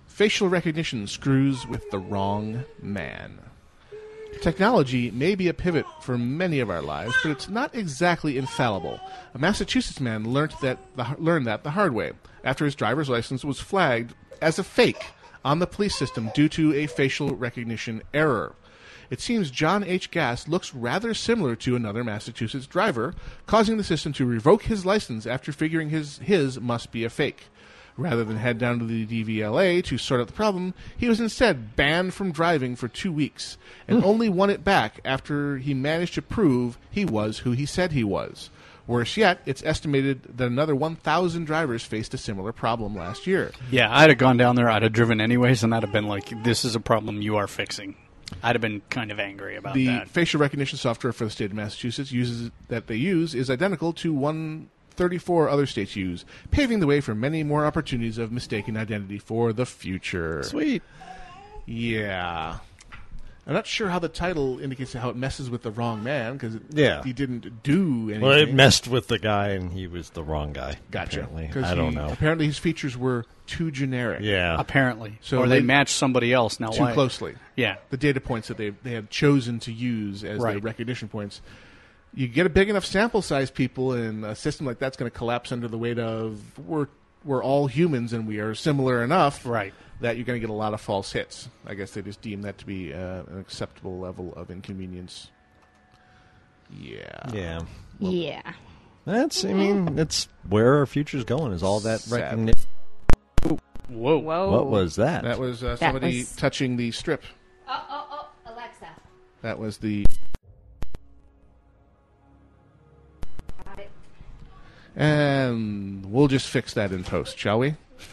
Facial 0.06 0.48
recognition 0.48 1.06
screws 1.06 1.66
with 1.66 1.90
the 1.90 1.98
wrong 1.98 2.64
man. 2.80 3.40
Technology 4.40 5.10
may 5.10 5.34
be 5.34 5.48
a 5.48 5.54
pivot 5.54 5.86
for 6.02 6.18
many 6.18 6.60
of 6.60 6.70
our 6.70 6.82
lives, 6.82 7.14
but 7.22 7.30
it's 7.30 7.48
not 7.48 7.74
exactly 7.74 8.36
infallible. 8.36 9.00
A 9.34 9.38
Massachusetts 9.38 10.00
man 10.00 10.30
learned 10.32 10.52
that 10.60 10.78
the, 10.96 11.06
learned 11.18 11.46
that 11.46 11.64
the 11.64 11.70
hard 11.70 11.94
way 11.94 12.12
after 12.44 12.64
his 12.64 12.74
driver's 12.74 13.08
license 13.08 13.44
was 13.44 13.58
flagged 13.58 14.14
as 14.42 14.58
a 14.58 14.64
fake 14.64 15.02
on 15.44 15.58
the 15.58 15.66
police 15.66 15.96
system 15.96 16.30
due 16.34 16.48
to 16.50 16.74
a 16.74 16.86
facial 16.86 17.34
recognition 17.34 18.02
error. 18.12 18.54
It 19.10 19.20
seems 19.20 19.50
John 19.50 19.84
H. 19.84 20.10
Gass 20.10 20.48
looks 20.48 20.74
rather 20.74 21.14
similar 21.14 21.56
to 21.56 21.76
another 21.76 22.02
Massachusetts 22.02 22.66
driver, 22.66 23.14
causing 23.46 23.76
the 23.76 23.84
system 23.84 24.12
to 24.14 24.26
revoke 24.26 24.64
his 24.64 24.86
license 24.86 25.26
after 25.26 25.52
figuring 25.52 25.90
his 25.90 26.18
his 26.18 26.60
must 26.60 26.90
be 26.90 27.04
a 27.04 27.10
fake. 27.10 27.44
Rather 27.96 28.24
than 28.24 28.36
head 28.36 28.58
down 28.58 28.80
to 28.80 28.84
the 28.84 29.06
DVLA 29.06 29.82
to 29.84 29.96
sort 29.98 30.20
out 30.20 30.26
the 30.26 30.32
problem, 30.32 30.74
he 30.96 31.08
was 31.08 31.20
instead 31.20 31.76
banned 31.76 32.12
from 32.12 32.32
driving 32.32 32.74
for 32.74 32.88
two 32.88 33.12
weeks 33.12 33.56
and 33.86 34.00
hmm. 34.00 34.04
only 34.04 34.28
won 34.28 34.50
it 34.50 34.64
back 34.64 35.00
after 35.04 35.58
he 35.58 35.74
managed 35.74 36.14
to 36.14 36.22
prove 36.22 36.76
he 36.90 37.04
was 37.04 37.38
who 37.38 37.52
he 37.52 37.66
said 37.66 37.92
he 37.92 38.02
was. 38.02 38.50
Worse 38.86 39.16
yet, 39.16 39.40
it's 39.46 39.62
estimated 39.64 40.36
that 40.36 40.46
another 40.46 40.74
1,000 40.74 41.44
drivers 41.44 41.84
faced 41.84 42.12
a 42.12 42.18
similar 42.18 42.52
problem 42.52 42.94
last 42.94 43.26
year. 43.26 43.52
Yeah, 43.70 43.88
I'd 43.90 44.10
have 44.10 44.18
gone 44.18 44.36
down 44.36 44.56
there. 44.56 44.68
I'd 44.68 44.82
have 44.82 44.92
driven 44.92 45.22
anyways, 45.22 45.62
and 45.64 45.74
I'd 45.74 45.84
have 45.84 45.92
been 45.92 46.06
like, 46.06 46.30
"This 46.44 46.66
is 46.66 46.74
a 46.74 46.80
problem 46.80 47.22
you 47.22 47.36
are 47.36 47.46
fixing." 47.46 47.96
I'd 48.42 48.54
have 48.54 48.60
been 48.60 48.82
kind 48.90 49.10
of 49.10 49.18
angry 49.18 49.56
about 49.56 49.74
that. 49.74 49.78
the 49.78 49.86
that. 49.86 50.08
facial 50.08 50.40
recognition 50.40 50.78
software 50.78 51.12
for 51.12 51.24
the 51.24 51.30
state 51.30 51.46
of 51.46 51.54
Massachusetts 51.54 52.12
uses 52.12 52.50
that 52.68 52.86
they 52.86 52.96
use 52.96 53.34
is 53.34 53.48
identical 53.48 53.92
to 53.94 54.12
one 54.12 54.68
34 54.96 55.48
other 55.48 55.66
states 55.66 55.96
use, 55.96 56.24
paving 56.50 56.80
the 56.80 56.86
way 56.86 57.00
for 57.00 57.14
many 57.14 57.42
more 57.42 57.64
opportunities 57.66 58.18
of 58.18 58.30
mistaken 58.32 58.76
identity 58.76 59.18
for 59.18 59.52
the 59.52 59.66
future. 59.66 60.42
Sweet. 60.42 60.82
Yeah. 61.66 62.58
I'm 63.46 63.52
not 63.52 63.66
sure 63.66 63.90
how 63.90 63.98
the 63.98 64.08
title 64.08 64.58
indicates 64.58 64.94
how 64.94 65.10
it 65.10 65.16
messes 65.16 65.50
with 65.50 65.62
the 65.62 65.70
wrong 65.70 66.02
man 66.02 66.32
because 66.34 66.56
Yeah. 66.70 67.02
he 67.02 67.12
didn't 67.12 67.62
do 67.62 68.04
anything. 68.04 68.22
Well, 68.22 68.38
it 68.38 68.54
messed 68.54 68.88
with 68.88 69.08
the 69.08 69.18
guy, 69.18 69.48
and 69.48 69.70
he 69.70 69.86
was 69.86 70.10
the 70.10 70.22
wrong 70.22 70.54
guy. 70.54 70.76
Gotcha. 70.90 71.20
Apparently, 71.24 71.48
'Cause 71.48 71.64
I 71.70 71.74
don't 71.74 71.94
know. 71.94 72.08
Apparently, 72.10 72.46
his 72.46 72.56
features 72.56 72.96
were 72.96 73.26
too 73.46 73.70
generic. 73.70 74.20
Yeah. 74.22 74.56
Apparently, 74.58 75.18
So 75.20 75.40
or 75.40 75.46
they, 75.46 75.58
they- 75.58 75.64
matched 75.66 75.94
somebody 75.94 76.32
else. 76.32 76.58
Now, 76.58 76.68
too 76.70 76.84
why? 76.84 76.92
closely. 76.94 77.34
Yeah. 77.54 77.76
the 77.90 77.98
data 77.98 78.18
points 78.20 78.48
that 78.48 78.56
they 78.56 78.70
they 78.82 78.92
had 78.92 79.10
chosen 79.10 79.58
to 79.60 79.72
use 79.72 80.24
as 80.24 80.40
their 80.42 80.58
recognition 80.58 81.08
points. 81.08 81.42
You 82.14 82.28
get 82.28 82.46
a 82.46 82.50
big 82.50 82.70
enough 82.70 82.84
sample 82.84 83.22
size, 83.22 83.50
people, 83.50 83.92
and 83.92 84.24
a 84.24 84.36
system 84.36 84.66
like 84.66 84.78
that's 84.78 84.96
going 84.96 85.10
to 85.10 85.16
collapse 85.16 85.50
under 85.50 85.66
the 85.68 85.78
weight 85.78 85.98
of 85.98 86.40
we're 86.58 86.86
we're 87.24 87.42
all 87.42 87.66
humans 87.66 88.12
and 88.12 88.26
we 88.28 88.38
are 88.38 88.54
similar 88.54 89.02
enough, 89.02 89.44
right? 89.46 89.74
That 90.00 90.16
you're 90.16 90.24
going 90.26 90.36
to 90.36 90.46
get 90.46 90.50
a 90.50 90.56
lot 90.56 90.74
of 90.74 90.80
false 90.80 91.10
hits. 91.12 91.48
I 91.66 91.74
guess 91.74 91.92
they 91.92 92.02
just 92.02 92.20
deem 92.20 92.42
that 92.42 92.58
to 92.58 92.66
be 92.66 92.92
uh, 92.92 93.22
an 93.28 93.40
acceptable 93.40 93.98
level 93.98 94.32
of 94.34 94.50
inconvenience. 94.50 95.30
Yeah. 96.70 97.30
Yeah. 97.32 97.60
yeah. 97.98 98.52
That's. 99.04 99.44
I 99.44 99.52
mean, 99.52 99.94
that's 99.96 100.28
where 100.48 100.78
our 100.78 100.86
future's 100.86 101.24
going. 101.24 101.52
Is 101.52 101.62
all 101.62 101.80
that 101.80 102.00
Sad. 102.00 102.20
recognition? 102.20 102.60
Whoa. 103.88 104.18
Whoa. 104.18 104.50
What 104.50 104.66
was 104.68 104.96
that? 104.96 105.24
That 105.24 105.38
was 105.38 105.62
uh, 105.62 105.70
That 105.70 105.78
somebody 105.78 106.18
was- 106.20 106.36
touching 106.36 106.76
the 106.76 106.90
strip. 106.90 107.22
Oh, 107.68 107.84
oh, 107.90 108.06
oh, 108.46 108.52
Alexa. 108.52 108.88
That 109.42 109.58
was 109.58 109.78
the. 109.78 110.06
And 114.96 116.06
we'll 116.12 116.28
just 116.28 116.48
fix 116.48 116.74
that 116.74 116.92
in 116.92 117.04
post, 117.04 117.38
shall 117.38 117.58
we? 117.58 117.74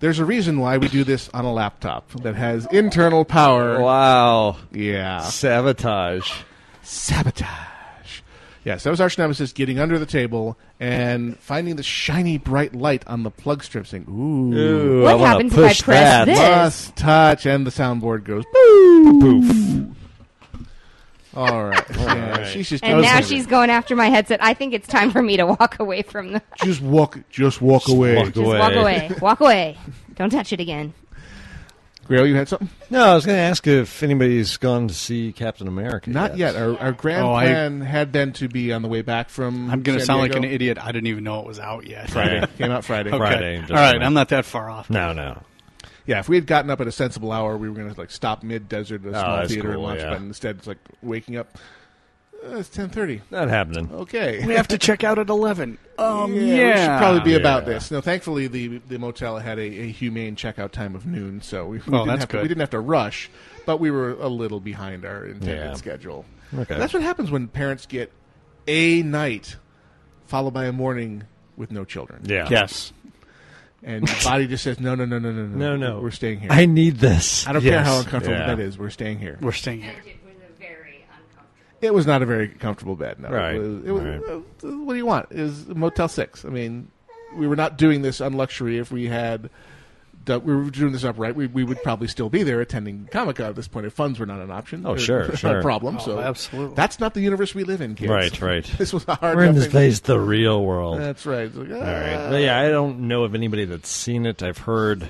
There's 0.00 0.18
a 0.18 0.24
reason 0.24 0.60
why 0.60 0.78
we 0.78 0.88
do 0.88 1.04
this 1.04 1.28
on 1.32 1.44
a 1.44 1.52
laptop 1.52 2.10
that 2.22 2.34
has 2.34 2.66
internal 2.66 3.24
power. 3.24 3.80
Wow. 3.80 4.56
Yeah. 4.72 5.20
Sabotage. 5.20 6.30
Sabotage. 6.82 7.46
Yes, 8.64 8.82
that 8.82 8.90
was 8.90 9.00
Arch 9.00 9.16
Nemesis 9.16 9.52
getting 9.52 9.78
under 9.78 9.96
the 9.98 10.06
table 10.06 10.58
and 10.80 11.38
finding 11.38 11.76
the 11.76 11.84
shiny 11.84 12.36
bright 12.36 12.74
light 12.74 13.06
on 13.06 13.22
the 13.22 13.30
plug 13.30 13.62
strip 13.62 13.86
saying, 13.86 14.06
Ooh. 14.08 14.52
Ooh, 14.52 15.02
What 15.04 15.12
I 15.12 15.14
wanna 15.14 15.26
happens 15.28 15.52
if 15.52 15.58
I 15.58 15.62
press 15.62 15.82
that. 15.84 16.24
this? 16.24 16.38
Must 16.38 16.96
touch, 16.96 17.46
and 17.46 17.64
the 17.64 17.70
soundboard 17.70 18.24
goes 18.24 18.44
poof. 18.52 19.95
Poof. 21.36 21.50
All 21.50 21.64
right. 21.64 21.84
Yeah. 21.96 22.44
She's 22.44 22.68
just 22.68 22.84
And 22.84 23.02
now 23.02 23.20
she's 23.20 23.46
going 23.46 23.70
after 23.70 23.94
my 23.96 24.06
headset. 24.08 24.42
I 24.42 24.54
think 24.54 24.72
it's 24.74 24.86
time 24.88 25.10
for 25.10 25.20
me 25.22 25.36
to 25.36 25.46
walk 25.46 25.78
away 25.80 26.02
from 26.02 26.32
the. 26.32 26.42
just 26.62 26.80
walk, 26.80 27.18
just 27.30 27.60
walk 27.60 27.88
away. 27.88 28.16
walk 28.16 28.26
Just 28.32 28.38
walk 28.38 28.72
away. 28.74 29.10
Walk 29.20 29.40
away. 29.40 29.76
Don't 30.14 30.30
touch 30.30 30.52
it 30.52 30.60
again. 30.60 30.94
Grail, 32.06 32.24
you 32.24 32.36
had 32.36 32.48
something? 32.48 32.68
No, 32.88 33.04
I 33.04 33.14
was 33.16 33.26
going 33.26 33.36
to 33.36 33.42
ask 33.42 33.66
if 33.66 34.00
anybody's 34.04 34.56
gone 34.58 34.86
to 34.86 34.94
see 34.94 35.32
Captain 35.32 35.66
America. 35.66 36.08
Not 36.08 36.36
yet. 36.36 36.54
Our, 36.54 36.78
our 36.78 36.92
grand 36.92 37.24
Oh, 37.24 37.32
I- 37.34 37.46
plan 37.46 37.80
had 37.80 38.12
been 38.12 38.32
to 38.34 38.48
be 38.48 38.72
on 38.72 38.82
the 38.82 38.88
way 38.88 39.02
back 39.02 39.28
from. 39.28 39.68
I'm 39.70 39.82
going 39.82 39.98
to 39.98 40.04
San 40.04 40.06
sound 40.06 40.20
like 40.20 40.30
Diego. 40.30 40.46
an 40.46 40.52
idiot. 40.54 40.78
I 40.80 40.92
didn't 40.92 41.08
even 41.08 41.24
know 41.24 41.40
it 41.40 41.46
was 41.46 41.58
out 41.58 41.84
yet. 41.84 42.08
Friday 42.08 42.46
came 42.58 42.70
out 42.70 42.84
Friday. 42.84 43.10
Okay. 43.10 43.18
Friday, 43.18 43.54
All 43.56 43.60
just 43.62 43.72
right, 43.72 43.92
went. 43.94 44.04
I'm 44.04 44.14
not 44.14 44.28
that 44.28 44.44
far 44.44 44.70
off. 44.70 44.88
No, 44.88 45.12
no. 45.12 45.42
Yeah, 46.06 46.20
if 46.20 46.28
we 46.28 46.36
had 46.36 46.46
gotten 46.46 46.70
up 46.70 46.80
at 46.80 46.86
a 46.86 46.92
sensible 46.92 47.32
hour, 47.32 47.56
we 47.56 47.68
were 47.68 47.74
going 47.74 47.92
to 47.92 47.98
like 48.00 48.10
stop 48.10 48.42
mid 48.42 48.68
desert 48.68 49.04
at 49.04 49.12
a 49.12 49.18
Oh, 49.18 49.22
small 49.22 49.36
that's 49.38 49.52
theater 49.52 49.68
and 49.68 49.76
cool, 49.76 49.82
watch. 49.84 49.98
yeah. 49.98 50.10
But 50.10 50.22
instead, 50.22 50.56
it's 50.58 50.66
like 50.66 50.78
waking 51.02 51.36
up. 51.36 51.58
Uh, 52.44 52.58
it's 52.58 52.68
ten 52.68 52.88
thirty. 52.90 53.22
Not 53.30 53.48
happening. 53.48 53.90
Okay. 53.92 54.44
We 54.46 54.54
have 54.54 54.68
to 54.68 54.78
check 54.78 55.02
out 55.02 55.18
at 55.18 55.28
11. 55.28 55.78
Um, 55.98 56.32
yeah. 56.34 56.40
yeah, 56.42 56.66
we 56.74 56.80
should 56.80 56.98
probably 56.98 57.20
be 57.32 57.34
about 57.34 57.62
Yeah. 57.66 57.74
this. 57.74 57.90
No, 57.90 58.00
thankfully 58.00 58.46
the 58.46 58.78
the 58.86 58.98
motel 58.98 59.38
had 59.38 59.58
a, 59.58 59.62
a 59.62 59.90
humane 59.90 60.36
checkout 60.36 60.70
time 60.70 60.94
of 60.94 61.06
noon, 61.06 61.40
so 61.40 61.66
we, 61.66 61.78
we 61.78 61.82
Oh, 61.88 61.90
didn't 61.90 62.06
that's 62.08 62.20
have 62.20 62.28
to, 62.28 62.32
good. 62.36 62.42
we 62.42 62.48
didn't 62.48 62.60
have 62.60 62.70
to 62.70 62.80
rush, 62.80 63.30
but 63.64 63.78
we 63.80 63.90
were 63.90 64.10
a 64.12 64.28
little 64.28 64.60
behind 64.60 65.04
our 65.04 65.24
intended 65.24 65.56
Yeah. 65.56 65.74
schedule. 65.74 66.24
Okay. 66.56 66.76
That's 66.78 66.92
what 66.94 67.02
happens 67.02 67.30
when 67.32 67.48
parents 67.48 67.86
get 67.86 68.12
a 68.68 69.02
night 69.02 69.56
followed 70.26 70.52
by 70.54 70.66
a 70.66 70.72
morning 70.72 71.24
with 71.56 71.72
no 71.72 71.84
children. 71.84 72.20
Yeah. 72.26 72.46
Yes. 72.50 72.92
And 73.82 74.08
your 74.08 74.16
body 74.24 74.46
just 74.46 74.64
says, 74.64 74.80
no, 74.80 74.94
no, 74.94 75.04
no, 75.04 75.18
no, 75.18 75.30
no, 75.30 75.44
No, 75.46 75.76
no. 75.76 75.94
no. 75.94 76.00
We're 76.00 76.10
staying 76.10 76.40
here. 76.40 76.50
I 76.50 76.66
need 76.66 76.96
this. 76.96 77.46
I 77.46 77.52
don't 77.52 77.62
care 77.62 77.72
Yes. 77.72 77.86
how 77.86 77.98
uncomfortable 77.98 78.38
Yeah. 78.38 78.46
that 78.46 78.58
is. 78.58 78.78
We're 78.78 78.90
staying 78.90 79.18
here. 79.20 79.38
We're 79.40 79.52
staying 79.52 79.82
here. 79.82 79.92
It 81.82 81.92
was 81.92 82.06
not 82.06 82.22
a 82.22 82.26
very 82.26 82.48
comfortable 82.48 82.96
bed. 82.96 83.20
No, 83.20 83.28
Right, 83.28 83.54
It 83.54 83.58
was, 83.60 83.84
it 83.84 83.90
was, 83.90 84.02
right. 84.02 84.22
uh, 84.30 84.76
what 84.78 84.94
do 84.94 84.98
you 84.98 85.06
want? 85.06 85.26
It 85.30 85.42
was 85.42 85.68
Motel 85.68 86.08
Six. 86.08 86.44
I 86.44 86.48
mean, 86.48 86.88
we 87.36 87.46
were 87.46 87.54
not 87.54 87.76
doing 87.76 88.00
this 88.02 88.20
on 88.20 88.32
luxury. 88.32 88.78
If 88.78 88.90
we 88.90 89.06
had, 89.06 89.50
done, 90.26 90.44
we 90.44 90.54
were 90.54 90.70
doing 90.70 90.92
this 90.92 91.02
upright, 91.04 91.34
we, 91.34 91.46
we 91.46 91.64
would 91.64 91.82
probably 91.82 92.06
still 92.08 92.28
be 92.28 92.42
there 92.42 92.60
attending 92.60 93.08
Comic 93.10 93.36
Con 93.36 93.46
at 93.46 93.56
this 93.56 93.66
point. 93.68 93.86
If 93.86 93.94
funds 93.94 94.18
were 94.20 94.26
not 94.26 94.40
an 94.40 94.50
option, 94.50 94.84
Oh, 94.84 94.92
or- 94.92 94.98
sure, 94.98 95.28
not 95.28 95.38
sure. 95.38 95.58
a 95.60 95.62
problem. 95.62 95.96
Oh, 95.96 96.04
so 96.04 96.20
absolutely. 96.20 96.74
that's 96.76 97.00
not 97.00 97.14
the 97.14 97.20
universe 97.22 97.54
we 97.54 97.64
live 97.64 97.80
in, 97.80 97.94
kids. 97.94 98.10
Right, 98.10 98.42
right. 98.42 98.64
this 98.78 98.92
was 98.92 99.06
a 99.08 99.14
hard. 99.14 99.36
We're 99.36 99.44
in 99.44 99.54
this 99.54 99.64
thing- 99.64 99.70
place, 99.72 100.00
the 100.00 100.20
real 100.20 100.62
world. 100.62 101.00
That's 101.00 101.24
right. 101.24 101.46
It's 101.46 101.56
like, 101.56 101.70
All 101.70 101.76
right. 101.80 102.14
ah. 102.14 102.30
But 102.30 102.42
yeah, 102.42 102.60
I 102.60 102.68
don't 102.68 103.08
know 103.08 103.24
of 103.24 103.34
anybody 103.34 103.64
that's 103.64 103.88
seen 103.88 104.26
it. 104.26 104.42
I've 104.42 104.58
heard 104.58 105.08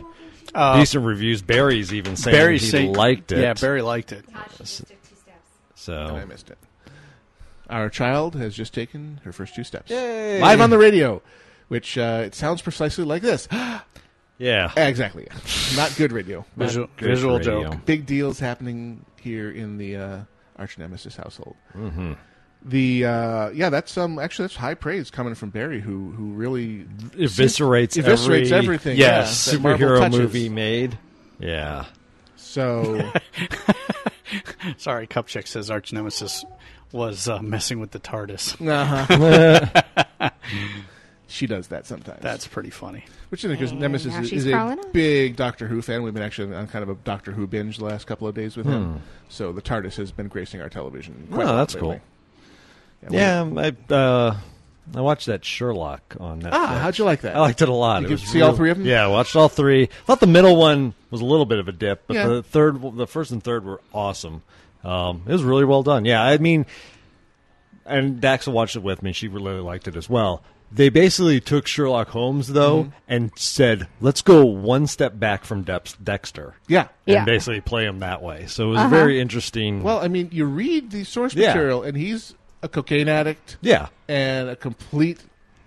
Uh, 0.55 0.78
decent 0.78 1.05
reviews. 1.05 1.43
Barry's 1.43 1.93
even 1.93 2.14
saying 2.16 2.34
Barry's 2.36 2.62
he 2.62 2.68
saying- 2.70 2.93
liked 2.94 3.32
it. 3.32 3.40
Yeah, 3.40 3.55
Barry 3.55 3.82
liked 3.82 4.12
it. 4.12 4.24
So 5.74 5.94
And 5.94 6.16
I 6.16 6.24
missed 6.24 6.51
it. 6.51 6.59
Our 7.68 7.88
child 7.90 8.34
has 8.36 8.55
just 8.55 8.72
taken 8.74 9.20
her 9.24 9.32
first 9.32 9.55
two 9.55 9.64
steps. 9.64 9.90
Yay. 9.90 10.40
Live 10.40 10.60
on 10.60 10.70
the 10.70 10.78
radio, 10.78 11.20
which 11.68 11.98
uh, 11.98 12.22
it 12.24 12.34
sounds 12.34 12.62
precisely 12.62 13.05
like 13.05 13.22
this. 13.22 13.48
Yeah. 14.38 14.72
Exactly. 14.76 15.26
Not 15.76 15.94
good 15.96 16.12
radio. 16.12 16.44
Visual- 16.56 16.88
good 16.96 17.08
visual 17.08 17.38
radio. 17.38 17.70
joke. 17.70 17.84
Big 17.86 18.06
deals 18.06 18.38
happening 18.38 19.04
here 19.20 19.50
in 19.50 19.78
the 19.78 19.96
uh, 19.96 20.18
Arch 20.56 20.78
Nemesis 20.78 21.16
household. 21.16 21.56
Mm-hmm. 21.74 22.12
The 22.62 23.04
uh, 23.04 23.50
yeah, 23.50 23.70
that's 23.70 23.96
um 23.96 24.18
actually 24.18 24.44
that's 24.44 24.56
high 24.56 24.74
praise 24.74 25.10
coming 25.10 25.34
from 25.34 25.50
Barry, 25.50 25.80
who 25.80 26.10
who 26.12 26.32
really 26.32 26.84
eviscerates, 27.14 28.02
eviscerates 28.02 28.46
every 28.46 28.52
everything. 28.52 28.96
Yes, 28.96 29.46
yeah, 29.46 29.58
superhero 29.58 30.10
movie 30.10 30.48
made. 30.48 30.98
Yeah. 31.38 31.84
So 32.34 33.00
Sorry, 34.78 35.06
Cupchick 35.06 35.46
says 35.46 35.70
Arch 35.70 35.92
Nemesis 35.92 36.44
was 36.92 37.28
uh, 37.28 37.40
messing 37.40 37.78
with 37.80 37.90
the 37.92 38.00
TARDIS. 38.00 38.56
Uh-huh. 38.68 40.30
she 41.28 41.47
does 41.47 41.69
that 41.69 41.86
sometimes. 41.86 42.20
That's 42.23 42.47
pretty 42.47 42.70
funny. 42.70 43.05
Which 43.31 43.44
is 43.44 43.51
because 43.51 43.73
Nemesis 43.73 44.12
now 44.12 44.20
is, 44.20 44.28
she's 44.28 44.47
is 44.47 44.53
a 44.53 44.55
crawling 44.55 44.78
up. 44.78 44.93
big 44.93 45.36
Doctor 45.36 45.66
Who 45.66 45.82
fan. 45.82 46.03
We've 46.03 46.15
been 46.15 46.23
actually 46.23 46.55
on 46.55 46.66
kind 46.69 46.82
of 46.82 46.89
a 46.89 46.94
Doctor 46.94 47.32
Who 47.32 47.47
binge 47.47 47.78
the 47.78 47.85
last 47.85 48.07
couple 48.07 48.28
of 48.28 48.35
days 48.35 48.57
with 48.57 48.66
Hmm. 48.66 48.73
him. 48.73 49.01
So 49.28 49.53
the 49.53 49.62
TARDIS 49.62 49.97
has 49.97 50.12
been 50.12 50.28
gracing 50.28 50.61
our 50.61 50.69
television. 50.69 51.27
Quite 51.32 51.43
a 51.47 51.48
Oh, 51.48 51.53
lot 51.53 51.57
that's 51.57 51.74
lately. 51.74 52.01
cool. 53.09 53.16
Yeah, 53.16 53.48
I 53.57 53.93
uh, 53.94 54.36
I 54.94 55.01
watched 55.01 55.27
that 55.27 55.44
Sherlock 55.44 56.16
on 56.20 56.43
Netflix. 56.43 56.48
Ah, 56.53 56.78
how'd 56.81 56.97
you 56.98 57.05
like 57.05 57.23
that? 57.23 57.36
I 57.36 57.40
liked 57.40 57.61
it 57.61 57.69
a 57.69 57.73
lot. 57.73 58.03
You 58.03 58.07
it 58.07 58.09
could 58.11 58.20
was 58.20 58.28
see 58.28 58.40
all 58.40 58.48
real- 58.51 58.57
three 58.57 58.70
of 58.70 58.78
them? 58.78 58.86
Yeah, 58.86 59.05
I 59.05 59.09
watched 59.09 59.35
all 59.36 59.48
three. 59.48 59.85
I 59.85 59.89
Thought 60.07 60.20
the 60.20 60.27
middle 60.28 60.57
one 60.57 60.94
was 61.11 61.20
a 61.20 61.24
little 61.24 61.44
bit 61.47 61.59
of 61.59 61.66
a 61.69 61.73
dip, 61.73 62.05
but 62.07 62.15
Yeah. 62.15 62.27
the 62.28 62.43
third, 62.43 62.81
the 62.97 63.07
first 63.07 63.32
and 63.32 63.43
third 63.43 63.65
were 63.65 63.81
awesome. 63.93 64.43
Um, 64.85 65.23
it 65.27 65.32
was 65.32 65.43
really 65.43 65.65
well 65.65 65.82
done. 65.82 66.05
Yeah, 66.05 66.23
I 66.23 66.39
mean, 66.39 66.66
and 67.85 68.20
Daxa 68.20 68.53
watched 68.53 68.77
it 68.77 68.82
with 68.82 69.03
me. 69.03 69.12
She 69.12 69.28
really 69.28 69.61
liked 69.61 69.89
it 69.89 69.97
as 69.97 70.09
well. 70.09 70.43
They 70.72 70.88
basically 70.88 71.40
took 71.40 71.66
Sherlock 71.66 72.09
Holmes 72.09 72.48
though 72.48 72.84
Mhm. 72.84 72.93
and 73.09 73.30
said, 73.36 73.86
"Let's 74.01 74.20
go 74.20 74.44
one 74.44 74.86
step 74.86 75.18
back 75.18 75.44
from 75.44 75.62
Dex- 75.62 75.94
Dexter." 76.02 76.55
Yeah. 76.68 76.88
and 77.06 77.14
Yeah. 77.14 77.24
basically 77.24 77.60
play 77.60 77.84
him 77.86 78.01
that 78.01 78.20
way. 78.22 78.47
So 78.48 78.64
it 78.66 78.70
was 78.70 78.78
Uh-huh. 78.80 78.88
very 78.88 79.20
interesting. 79.20 79.82
Well, 79.84 80.01
I 80.01 80.09
mean, 80.09 80.28
you 80.32 80.44
read 80.44 80.90
the 80.90 81.05
source 81.05 81.34
Yeah. 81.34 81.48
material, 81.48 81.82
and 81.84 81.97
he's 81.97 82.34
a 82.62 82.68
cocaine 82.68 83.09
addict. 83.09 83.56
Yeah. 83.60 83.86
and 84.09 84.48
a 84.48 84.56
complete 84.56 85.20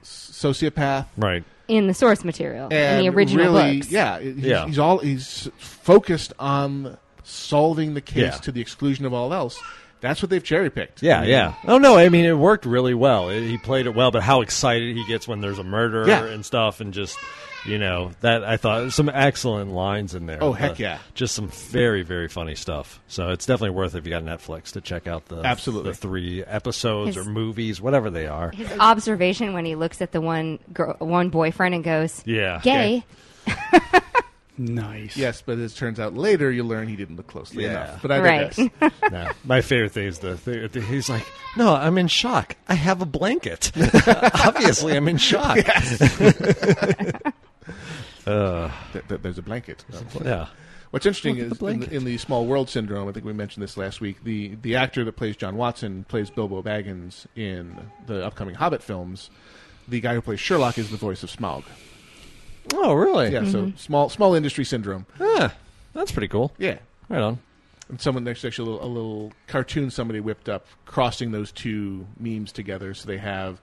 sociopath. 0.04 1.06
right. 1.18 1.44
in 1.68 1.86
the 1.86 1.94
source 1.94 2.26
material 2.26 2.68
in 2.70 2.98
the 3.00 3.08
original 3.10 3.54
really, 3.54 3.76
books. 3.78 3.92
yeah, 3.92 4.20
he's, 4.20 4.36
Yeah. 4.38 4.66
he's 4.66 4.80
all 4.80 4.98
he's 4.98 5.48
focused 5.60 6.34
on 6.40 6.98
solving 7.24 7.94
the 7.94 8.02
case 8.02 8.18
Yeah. 8.24 8.32
to 8.32 8.52
the 8.52 8.60
exclusion 8.60 9.06
of 9.06 9.14
all 9.14 9.34
else. 9.36 9.62
That's 10.02 10.22
what 10.22 10.30
they've 10.30 10.44
cherry 10.44 10.70
picked. 10.70 11.02
Yeah, 11.04 11.24
yeah. 11.24 11.56
Oh 11.68 11.78
no, 11.78 11.98
I 11.98 12.10
mean 12.10 12.26
it 12.26 12.34
worked 12.34 12.66
really 12.66 12.94
well. 12.94 13.30
It, 13.30 13.42
he 13.48 13.58
played 13.58 13.86
it 13.86 13.94
well, 13.96 14.12
but 14.12 14.24
how 14.24 14.42
excited 14.42 14.96
he 14.96 15.06
gets 15.08 15.28
when 15.28 15.42
there's 15.42 15.60
a 15.60 15.64
murder 15.64 16.06
Yeah. 16.08 16.24
and 16.26 16.46
stuff, 16.46 16.80
and 16.80 16.94
just 16.94 17.18
you 17.66 17.78
know 17.78 18.12
that 18.22 18.46
I 18.46 18.56
thought 18.56 18.94
some 18.94 19.10
excellent 19.10 19.72
lines 19.72 20.16
in 20.16 20.26
there. 20.26 20.38
Oh, 20.42 20.54
heck 20.54 20.72
Uh, 20.72 20.76
yeah. 20.78 20.98
just 21.16 21.36
some 21.36 21.50
very 21.50 22.04
very 22.04 22.30
funny 22.30 22.56
stuff. 22.56 23.02
So 23.10 23.32
it's 23.32 23.46
definitely 23.46 23.76
worth 23.76 23.96
it 23.96 23.98
if 23.98 24.06
you 24.06 24.12
got 24.12 24.24
Netflix 24.24 24.72
to 24.72 24.82
check 24.82 25.08
out 25.08 25.26
the 25.26 25.42
Absolutely. 25.42 25.92
the 25.92 25.98
three 25.98 26.44
episodes 26.46 27.16
His- 27.16 27.28
or 27.28 27.30
movies, 27.30 27.82
whatever 27.82 28.10
they 28.10 28.28
are. 28.28 28.52
His 28.52 28.72
observation 28.80 29.52
when 29.54 29.66
he 29.66 29.76
looks 29.76 30.02
at 30.02 30.14
the 30.14 30.22
one 30.22 30.60
girl, 30.72 30.96
one 31.00 31.28
boyfriend 31.30 31.76
and 31.76 31.84
goes, 31.84 32.22
Yeah. 32.26 32.62
gay." 32.64 33.04
Nice. 34.62 35.16
Yes, 35.16 35.42
but 35.42 35.58
as 35.58 35.72
it 35.72 35.78
turns 35.78 36.02
out 36.02 36.16
later, 36.16 36.52
you 36.52 36.66
learn 36.66 36.90
he 36.90 36.98
didn't 36.98 37.16
look 37.16 37.28
closely 37.28 37.64
Yeah. 37.64 37.70
enough. 37.86 38.02
But 38.02 38.12
I 38.12 38.20
Right. 38.20 38.52
digress. 38.54 38.92
Nah, 39.10 39.32
my 39.46 39.62
favorite 39.62 39.94
thing 39.94 40.08
is 40.08 40.20
the, 40.20 40.34
the, 40.36 40.68
the- 40.68 40.82
he's 40.82 41.08
like, 41.10 41.26
no, 41.56 41.74
I'm 41.74 41.98
in 41.98 42.10
shock. 42.10 42.58
I 42.68 42.74
have 42.74 43.02
a 43.02 43.06
blanket. 43.06 43.72
Obviously, 44.46 44.98
I'm 44.98 45.08
in 45.08 45.16
shock. 45.18 45.58
uh, 48.28 48.70
Th- 48.94 49.08
th- 49.08 49.22
there's 49.22 49.38
a 49.38 49.42
blanket. 49.42 49.86
yeah. 50.24 50.48
What's 50.92 51.06
interesting 51.06 51.36
Look 51.36 51.46
at 51.46 51.52
is 51.54 51.58
the 51.60 51.66
in, 51.66 51.72
blanket. 51.80 51.90
the, 51.92 51.96
in 51.98 52.04
the 52.04 52.18
Small 52.18 52.46
World 52.48 52.68
syndrome. 52.70 53.08
I 53.08 53.12
think 53.12 53.26
we 53.26 53.32
mentioned 53.34 53.62
this 53.64 53.78
last 53.78 54.02
week. 54.02 54.24
The 54.24 54.56
the 54.64 54.76
actor 54.76 55.06
that 55.06 55.14
plays 55.16 55.36
John 55.38 55.56
Watson 55.56 56.04
plays 56.08 56.32
Bilbo 56.32 56.64
Baggins 56.64 57.28
in 57.36 57.78
the 58.08 58.26
upcoming 58.26 58.56
Hobbit 58.56 58.82
films. 58.82 59.30
The 59.88 60.02
guy 60.02 60.16
who 60.16 60.22
plays 60.22 60.40
Sherlock 60.40 60.78
is 60.80 60.90
the 60.90 60.98
voice 60.98 61.22
of 61.24 61.30
Smaug. 61.32 61.64
Oh, 62.74 62.94
really? 62.94 63.32
Yeah. 63.32 63.46
So 63.50 63.72
small 63.78 64.10
small 64.10 64.36
industry 64.36 64.66
syndrome. 64.66 65.06
Ah, 65.20 65.54
that's 65.94 66.12
pretty 66.12 66.28
cool. 66.28 66.52
Yeah. 66.58 66.80
Right 67.10 67.22
on. 67.22 67.40
And 67.90 68.00
someone 68.00 68.24
there's 68.24 68.46
actually 68.46 68.70
a 68.70 68.72
little, 68.74 68.88
a 68.88 68.92
little 68.94 69.34
cartoon 69.48 69.90
somebody 69.90 70.20
whipped 70.20 70.48
up 70.48 70.68
crossing 70.86 71.32
those 71.32 71.52
two 71.52 72.06
memes 72.20 72.52
together. 72.52 72.94
So 72.94 73.08
they 73.08 73.18
have 73.18 73.60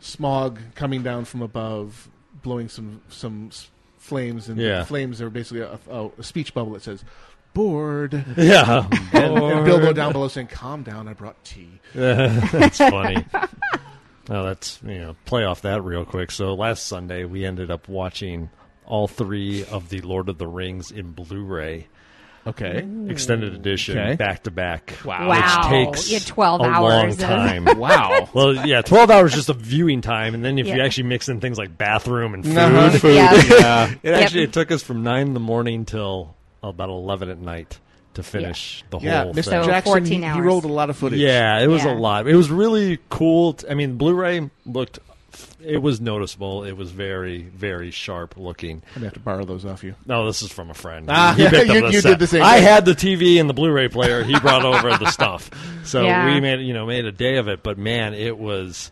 Smaug 0.00 0.58
coming 0.74 1.02
down 1.02 1.24
from 1.26 1.42
above, 1.42 2.08
blowing 2.42 2.68
some 2.68 3.02
some 3.08 3.48
s- 3.52 3.68
flames, 3.98 4.48
and 4.48 4.58
Yeah. 4.58 4.80
the 4.80 4.86
flames 4.86 5.20
are 5.20 5.30
basically 5.30 5.60
a, 5.60 5.78
a, 5.90 6.08
a 6.18 6.22
speech 6.22 6.54
bubble 6.54 6.72
that 6.72 6.82
says 6.82 7.04
"bored." 7.54 8.24
Yeah. 8.36 8.88
and, 9.12 9.38
and 9.38 9.64
Bilbo 9.66 9.92
down 9.92 10.12
below 10.12 10.28
saying, 10.28 10.48
"Calm 10.48 10.82
down, 10.82 11.06
I 11.06 11.12
brought 11.12 11.42
tea." 11.44 11.68
that's 11.94 12.78
funny. 12.78 13.24
Well, 14.28 14.44
that's 14.44 14.80
you 14.84 14.98
know 14.98 15.16
play 15.24 15.44
off 15.44 15.62
that 15.62 15.82
real 15.82 16.04
quick. 16.04 16.30
So 16.30 16.54
last 16.54 16.86
Sunday 16.86 17.24
we 17.24 17.44
ended 17.44 17.70
up 17.70 17.88
watching 17.88 18.50
all 18.86 19.08
three 19.08 19.64
of 19.64 19.88
the 19.88 20.00
Lord 20.00 20.28
of 20.28 20.38
the 20.38 20.46
Rings 20.46 20.90
in 20.90 21.12
Blu-ray. 21.12 21.86
Okay. 22.44 22.84
Extended 23.08 23.54
edition, 23.54 23.96
Okay. 23.96 24.16
back 24.16 24.42
to 24.42 24.50
back. 24.50 24.94
Wow. 25.04 25.28
Wow. 25.28 25.70
Which 25.70 25.70
takes 26.00 26.10
You 26.10 26.18
12 26.18 26.60
a 26.60 26.64
hours 26.64 27.20
long 27.20 27.28
time. 27.66 27.78
Wow. 27.78 28.28
Well, 28.34 28.66
yeah, 28.66 28.82
twelve 28.82 29.10
hours 29.10 29.32
just 29.32 29.48
of 29.48 29.58
viewing 29.58 30.00
time, 30.00 30.34
and 30.34 30.44
then 30.44 30.58
if 30.58 30.66
you 30.66 30.80
actually 30.80 31.04
mix 31.04 31.28
in 31.28 31.40
things 31.40 31.56
like 31.56 31.78
bathroom 31.78 32.34
and 32.34 32.44
food, 32.44 32.56
Uh-huh. 32.58 32.90
Food, 32.98 33.14
Yeah. 33.14 33.32
yeah. 33.34 33.90
it 34.02 34.10
Yep. 34.10 34.22
actually 34.22 34.42
it 34.42 34.52
took 34.52 34.72
us 34.72 34.82
from 34.82 35.04
nine 35.04 35.28
in 35.28 35.34
the 35.34 35.40
morning 35.40 35.84
till 35.84 36.34
about 36.64 36.88
eleven 36.88 37.28
at 37.28 37.38
night 37.38 37.78
to 38.14 38.22
finish 38.22 38.84
the 38.90 38.98
Yeah, 38.98 39.24
whole 39.24 39.32
Mr. 39.32 39.34
thing. 39.34 39.44
So 39.44 39.64
Jackson, 39.64 39.92
14 39.92 40.22
he, 40.22 40.28
he 40.28 40.40
rolled 40.40 40.64
a 40.64 40.68
lot 40.68 40.90
of 40.90 40.96
footage. 40.96 41.18
Yeah, 41.20 41.60
it 41.60 41.66
was 41.68 41.84
Yeah. 41.84 41.94
a 41.94 41.96
lot. 41.96 42.28
It 42.28 42.36
was 42.36 42.50
really 42.50 42.98
cool. 43.08 43.54
t- 43.54 43.66
I 43.68 43.74
mean, 43.74 43.96
Blu-ray 43.96 44.50
looked. 44.66 44.98
It 45.64 45.80
was 45.80 46.00
noticeable. 46.00 46.64
It 46.64 46.72
was 46.76 46.90
very, 46.90 47.42
very 47.42 47.90
sharp 47.90 48.34
looking. 48.36 48.82
I'm 48.88 48.94
gonna 48.96 49.06
have 49.06 49.14
to 49.14 49.20
borrow 49.20 49.44
those 49.46 49.64
off 49.64 49.82
you. 49.82 49.94
No, 50.04 50.26
this 50.26 50.42
is 50.42 50.52
from 50.52 50.68
a 50.70 50.74
friend. 50.74 51.06
Ah, 51.08 51.34
He 51.36 51.48
picked 51.48 51.68
you- 51.72 51.80
the 51.80 51.92
you 51.92 52.00
set. 52.00 52.08
did 52.10 52.18
the 52.18 52.26
same 52.26 52.42
I 52.42 52.56
thing. 52.56 52.64
had 52.64 52.84
the 52.84 52.92
TV 52.94 53.40
and 53.40 53.48
the 53.48 53.54
Blu-ray 53.54 53.88
player. 53.88 54.24
He 54.24 54.38
brought 54.40 54.64
over 54.64 54.90
the 54.98 55.10
stuff, 55.10 55.48
so 55.84 56.02
Yeah. 56.06 56.26
we 56.34 56.40
made 56.40 56.60
you 56.60 56.74
know 56.74 56.84
made 56.84 57.06
a 57.06 57.12
day 57.12 57.36
of 57.38 57.48
it. 57.48 57.62
But 57.62 57.78
man, 57.78 58.12
it 58.14 58.36
was. 58.38 58.90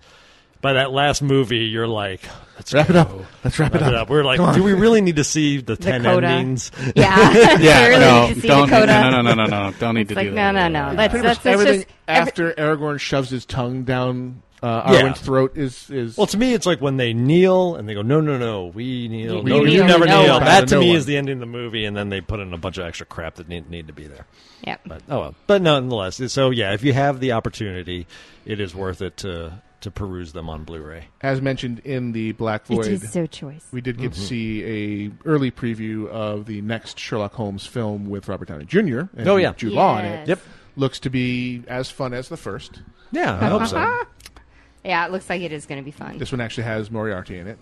By 0.61 0.75
that 0.75 0.93
last 0.93 1.23
movie, 1.23 1.65
you're 1.67 1.89
like, 1.89 2.21
let's 2.57 2.75
Wrap 2.75 2.91
it 2.91 2.97
up. 2.97 3.11
Let's 3.43 3.59
wrap 3.59 3.75
it 3.75 3.83
up. 3.83 4.11
We're 4.11 4.25
like, 4.25 4.55
do 4.55 4.63
we 4.63 4.75
really 4.75 5.01
need 5.01 5.17
to 5.17 5.25
see 5.25 5.57
the, 5.59 5.75
The 5.75 5.83
ten 5.83 6.03
coda. 6.03 6.27
endings? 6.27 6.71
Yeah. 6.95 7.57
Yeah, 7.61 7.87
Really 7.87 8.01
no, 8.01 8.27
need 8.29 8.35
to 8.35 8.41
see 8.43 8.49
don't, 8.49 8.69
the 8.69 8.77
coda. 8.77 8.87
no, 9.11 9.11
no, 9.11 9.23
no, 9.23 9.35
no, 9.35 9.47
no, 9.47 9.73
don't 9.79 9.95
need 9.95 10.03
It's 10.03 10.09
to 10.11 10.15
like, 10.17 10.27
do 10.27 10.31
no, 10.33 10.53
that. 10.53 10.53
no, 10.53 10.69
no. 10.91 10.97
That's, 10.97 11.11
Pretty 11.13 11.27
that's, 11.27 11.39
much 11.39 11.43
that's 11.45 11.55
everything 11.61 11.81
just 11.83 11.95
every- 12.09 12.29
after 12.29 12.53
Aragorn 12.53 13.01
shoves 13.01 13.31
his 13.31 13.47
tongue 13.47 13.85
down 13.85 14.43
uh, 14.63 14.91
Yeah. 14.93 15.01
Arwen's 15.05 15.21
throat 15.23 15.57
is 15.57 15.89
is 15.89 16.19
Well, 16.19 16.27
to 16.27 16.37
me, 16.37 16.53
it's 16.53 16.67
like 16.67 16.83
when 16.83 16.99
they 16.99 17.15
kneel 17.15 17.77
and 17.77 17.89
they 17.89 17.95
go, 17.95 18.03
"No, 18.03 18.21
no, 18.21 18.37
no, 18.37 18.67
we 18.67 19.09
kneel. 19.09 19.43
We 19.43 19.51
no, 19.53 19.65
you 19.65 19.83
never 19.85 20.05
no 20.05 20.21
kneel." 20.25 20.35
one. 20.35 20.45
That 20.45 20.69
to 20.69 20.75
No 20.75 20.81
me 20.83 20.89
one. 20.89 20.97
is 20.99 21.07
the 21.07 21.17
ending 21.17 21.37
of 21.37 21.41
the 21.41 21.47
movie, 21.47 21.87
and 21.87 21.97
then 21.97 22.11
they 22.11 22.21
put 22.21 22.41
in 22.41 22.53
a 22.53 22.59
bunch 22.59 22.77
of 22.77 22.85
extra 22.85 23.07
crap 23.07 23.37
that 23.37 23.49
need, 23.49 23.71
need 23.71 23.87
to 23.87 23.95
be 23.95 24.07
there. 24.07 24.27
Yep. 24.67 24.81
But 24.85 25.03
oh 25.09 25.19
well. 25.21 25.35
But 25.47 25.63
nonetheless, 25.63 26.21
so 26.31 26.51
yeah, 26.51 26.75
if 26.75 26.85
you 26.85 26.93
have 26.93 27.21
the 27.21 27.33
opportunity, 27.33 28.07
it 28.45 28.61
is 28.61 28.75
worth 28.75 29.01
it 29.01 29.17
to 29.19 29.63
to 29.81 29.91
peruse 29.91 30.33
them 30.33 30.49
on 30.49 30.65
Blu-ray. 30.65 31.05
as 31.23 31.41
mentioned 31.41 31.79
in 31.81 32.13
the 32.13 32.33
Black 32.33 32.67
Void. 32.67 32.87
It 32.87 32.93
is 33.03 33.13
so 33.13 33.27
choice. 33.27 33.67
We 33.73 33.81
did 33.81 33.99
get 33.99 34.13
Mm-hmm. 34.13 34.21
to 34.21 34.27
see 34.27 34.65
a 34.65 35.11
early 35.29 35.51
preview 35.51 36.09
of 36.09 36.47
the 36.47 36.61
next 36.63 36.99
Sherlock 36.99 37.35
Holmes 37.35 37.67
film 37.67 38.09
with 38.11 38.29
Robert 38.29 38.49
Downey 38.49 38.65
Jr. 38.65 39.03
and 39.17 39.29
Oh, 39.29 39.37
yeah. 39.37 39.53
Jude 39.53 39.73
Law 39.73 39.99
in 39.99 40.05
it. 40.05 40.29
Yep. 40.29 40.41
Looks 40.77 41.01
to 41.01 41.11
be 41.11 41.63
as 41.69 41.91
fun 41.91 42.13
as 42.15 42.29
the 42.29 42.37
first. 42.37 42.81
Yeah, 43.13 43.35
I 43.41 43.47
hope 43.49 43.67
so. 43.67 44.03
Yeah, 44.85 45.05
it 45.05 45.13
looks 45.13 45.29
like 45.29 45.43
it 45.43 45.53
is 45.53 45.67
going 45.67 45.79
to 45.79 45.85
be 45.85 45.91
fun. 45.91 46.17
This 46.17 46.33
one 46.33 46.41
actually 46.41 46.65
has 46.65 46.91
Moriarty 46.91 47.37
in 47.39 47.47
it. 47.49 47.59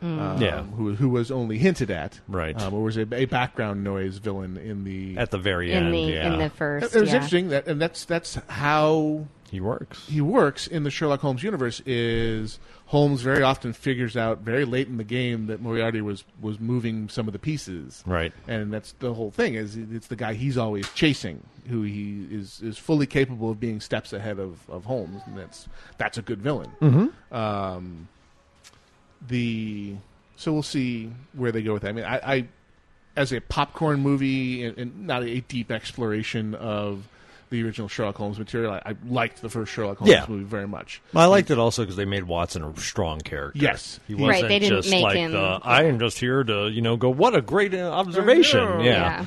um, 0.00 0.40
Yeah. 0.40 0.62
who 0.62 0.94
who 0.94 1.10
was 1.10 1.30
only 1.30 1.58
hinted 1.58 1.90
at, 1.90 2.18
Right. 2.28 2.58
Um, 2.60 2.72
or 2.72 2.82
was 2.82 2.96
a, 2.96 3.02
a 3.14 3.26
background 3.26 3.84
noise 3.84 4.16
villain 4.16 4.56
in 4.56 4.84
the 4.84 5.18
At 5.18 5.30
the 5.30 5.36
very 5.38 5.70
in 5.72 5.84
end, 5.84 5.94
the 5.94 5.98
yeah. 6.00 6.32
in 6.32 6.38
the 6.38 6.46
It, 6.46 6.52
first. 6.52 6.96
it 6.96 7.00
was 7.00 7.10
yeah. 7.10 7.16
interesting 7.16 7.48
that, 7.50 7.66
and 7.66 7.78
that's 7.80 8.06
that's 8.06 8.36
how 8.48 9.26
he 9.52 9.60
works. 9.60 10.08
he 10.08 10.20
works 10.20 10.66
in 10.66 10.82
the 10.82 10.90
Sherlock 10.90 11.20
Holmes 11.20 11.42
universe 11.44 11.80
is 11.86 12.58
Holmes 12.86 13.20
very 13.22 13.42
often 13.42 13.72
figures 13.72 14.16
out 14.16 14.38
very 14.38 14.64
late 14.64 14.88
in 14.88 14.96
the 14.96 15.04
game 15.04 15.46
that 15.46 15.60
Moriarty 15.60 16.00
was 16.00 16.24
was 16.40 16.58
moving 16.58 17.08
some 17.08 17.28
of 17.28 17.32
the 17.32 17.38
pieces. 17.38 18.02
Right. 18.06 18.32
And 18.48 18.72
that's 18.72 18.92
the 18.98 19.14
whole 19.14 19.30
thing 19.30 19.54
is 19.54 19.76
it's 19.76 20.08
the 20.08 20.16
guy 20.16 20.34
he's 20.34 20.58
always 20.58 20.90
chasing 20.94 21.42
who 21.68 21.82
he 21.82 22.26
is 22.30 22.60
is 22.62 22.78
fully 22.78 23.06
capable 23.06 23.50
of 23.50 23.60
being 23.60 23.80
steps 23.80 24.12
ahead 24.12 24.40
of, 24.40 24.58
of 24.68 24.84
Holmes 24.86 25.22
and 25.26 25.38
that's 25.38 25.68
that's 25.98 26.18
a 26.18 26.22
good 26.22 26.40
villain. 26.42 26.72
Mhm. 26.80 27.12
Um 27.32 28.08
the 29.28 29.94
so 30.36 30.52
we'll 30.52 30.62
see 30.62 31.12
where 31.34 31.52
they 31.52 31.62
go 31.62 31.74
with 31.74 31.82
that. 31.82 31.88
I 31.90 31.92
mean 31.92 32.04
I, 32.04 32.16
I 32.34 32.48
as 33.14 33.32
a 33.32 33.40
popcorn 33.40 34.00
movie 34.00 34.64
and, 34.64 34.78
and 34.78 35.06
not 35.06 35.22
a 35.22 35.40
deep 35.42 35.70
exploration 35.70 36.54
of 36.54 37.06
the 37.52 37.62
original 37.64 37.86
Sherlock 37.86 38.16
Holmes 38.16 38.38
material. 38.38 38.72
I, 38.72 38.82
I 38.90 38.96
liked 39.06 39.40
the 39.42 39.48
first 39.48 39.70
Sherlock 39.72 39.98
Holmes 39.98 40.10
Yeah. 40.10 40.24
movie 40.28 40.42
very 40.44 40.66
much. 40.66 41.00
Well, 41.12 41.22
I 41.22 41.26
liked 41.26 41.50
it 41.52 41.58
also 41.58 41.82
because 41.82 41.94
they 41.96 42.04
made 42.04 42.24
Watson 42.24 42.64
a 42.64 42.76
strong 42.80 43.20
character. 43.20 43.58
Yes. 43.60 44.00
he 44.08 44.14
Right, 44.14 44.22
wasn't 44.22 44.48
they 44.48 44.58
didn't 44.58 44.78
just 44.82 44.90
make 44.90 45.04
like 45.04 45.16
him- 45.16 45.32
the, 45.32 45.60
I 45.62 45.84
am 45.84 46.00
just 46.00 46.18
here 46.18 46.42
to 46.42 46.68
you 46.68 46.82
know 46.82 46.96
go. 46.96 47.10
What 47.10 47.36
a 47.36 47.40
great 47.40 47.72
uh, 47.74 47.90
observation! 47.90 48.80
Yeah. 48.80 48.84
Yeah. 48.84 48.92
Yeah. 49.20 49.26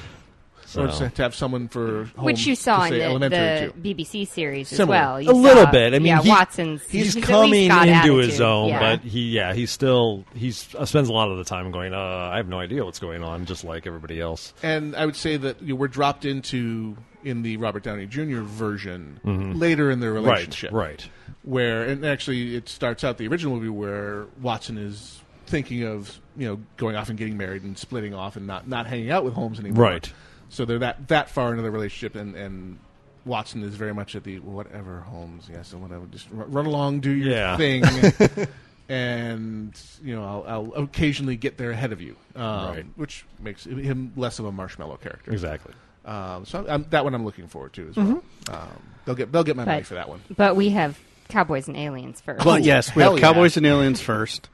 Or 0.78 0.88
just 0.88 1.16
to 1.16 1.22
have 1.24 1.34
someone 1.34 1.70
for 1.70 2.04
Holmes 2.18 2.26
Which 2.26 2.46
you 2.48 2.54
saw 2.56 2.80
to 2.80 2.84
in 2.88 2.90
say 2.90 2.98
the, 2.98 3.04
elementary 3.06 3.68
the 3.82 3.94
to. 3.94 3.96
BBC 4.04 4.28
series 4.28 4.70
as 4.74 4.78
Similar. 4.78 4.98
well. 4.98 5.22
You 5.22 5.30
a 5.30 5.32
little 5.32 5.64
saw- 5.64 5.72
bit. 5.72 5.94
I 5.94 6.00
mean, 6.00 6.08
yeah, 6.08 6.22
he- 6.22 6.28
Watson's 6.30 6.84
he's, 6.90 7.12
at 7.12 7.16
least 7.16 7.28
coming 7.30 7.68
got 7.70 7.88
into 7.88 8.18
his 8.18 8.28
attitude. 8.28 8.42
own, 8.46 8.68
Yeah. 8.70 8.80
but 8.80 9.00
he, 9.02 9.30
yeah, 9.30 9.54
he's 9.54 9.72
still 9.72 10.26
he's 10.34 10.74
uh, 10.76 10.84
spends 10.86 11.08
a 11.08 11.14
lot 11.14 11.32
of 11.32 11.38
the 11.38 11.46
time 11.46 11.72
going. 11.72 11.94
Uh, 11.94 11.98
I 12.34 12.36
have 12.38 12.50
no 12.50 12.60
idea 12.60 12.84
what's 12.84 13.00
going 13.00 13.24
on, 13.24 13.46
just 13.46 13.64
like 13.64 13.88
everybody 13.88 14.20
else. 14.20 14.54
And 14.64 14.98
I 14.98 15.06
would 15.06 15.16
say 15.16 15.38
that 15.38 15.62
you 15.62 15.70
know, 15.70 15.76
we're 15.76 15.88
dropped 15.88 16.26
into 16.26 16.98
in 17.26 17.42
the 17.42 17.58
Robert 17.58 17.84
Downey 17.84 18.06
Jr. 18.06 18.42
version 18.42 19.20
Mhm. 19.26 19.60
later 19.60 19.92
in 19.92 20.00
their 20.00 20.14
relationship, 20.14 20.72
right. 20.72 20.88
right. 21.02 21.10
Where 21.44 21.84
and 21.84 22.06
actually 22.06 22.56
it 22.56 22.70
starts 22.70 23.04
out 23.04 23.18
the 23.18 23.28
original 23.28 23.56
movie 23.56 23.70
where 23.70 24.26
Watson 24.42 24.78
is 24.78 25.22
thinking 25.48 25.84
of 25.84 26.20
you 26.38 26.48
know 26.48 26.60
going 26.78 26.96
off 26.96 27.10
and 27.10 27.18
getting 27.18 27.38
married 27.38 27.64
and 27.64 27.78
splitting 27.78 28.14
off 28.14 28.36
and 28.36 28.48
not 28.48 28.68
not 28.68 28.88
hanging 28.88 29.12
out 29.12 29.24
with 29.26 29.34
Holmes 29.34 29.60
anymore. 29.60 29.84
Right. 29.84 30.12
So 30.50 30.64
they're 30.66 30.80
that 30.80 31.08
that 31.10 31.30
far 31.30 31.52
into 31.52 31.64
the 31.64 31.72
relationship, 31.72 32.16
and 32.16 32.36
and 32.36 32.80
Watson 33.26 33.64
is 33.64 33.76
very 33.76 33.94
much 33.94 34.16
at 34.16 34.24
the 34.24 34.40
whatever 34.40 35.02
Holmes, 35.02 35.50
yes, 35.52 35.74
and 35.74 35.82
whatever, 35.82 36.06
just 36.12 36.28
run, 36.32 36.52
run 36.52 36.66
along, 36.68 37.00
do 37.02 37.12
your 37.12 37.32
Yeah. 37.34 37.58
thing. 37.58 37.84
And 38.88 39.76
you 40.04 40.16
know, 40.16 40.24
I'll, 40.24 40.72
I'll 40.76 40.84
occasionally 40.84 41.36
get 41.38 41.58
there 41.58 41.72
ahead 41.72 41.92
of 41.92 42.02
you, 42.02 42.16
um, 42.36 42.44
Right. 42.68 42.86
which 42.96 43.26
makes 43.40 43.66
him 43.66 44.14
less 44.16 44.38
of 44.38 44.46
a 44.46 44.52
marshmallow 44.52 44.98
character. 44.98 45.32
Exactly. 45.32 45.74
Um, 46.06 46.46
so 46.46 46.66
I'm, 46.70 46.86
that 46.92 47.04
one 47.04 47.14
I'm 47.16 47.26
looking 47.26 47.48
forward 47.48 47.74
to 47.74 47.90
as 47.90 47.96
well. 47.96 48.06
Mhm. 48.06 48.54
Um, 48.54 48.70
they'll 49.06 49.16
get 49.16 49.32
they'll 49.32 49.44
get 49.44 49.56
my 49.56 49.66
money 49.66 49.84
for 49.84 49.96
that 49.96 50.08
one. 50.08 50.22
But 50.36 50.56
we 50.56 50.70
have 50.70 51.00
Cowboys 51.30 51.68
and 51.68 51.76
Aliens 51.76 52.22
first. 52.22 52.46
Well, 52.46 52.60
yes, 52.60 52.96
we 52.96 53.02
have 53.04 53.14
yeah. 53.14 53.20
Cowboys 53.20 53.58
and 53.58 53.66
Aliens 53.66 54.02
first. 54.02 54.50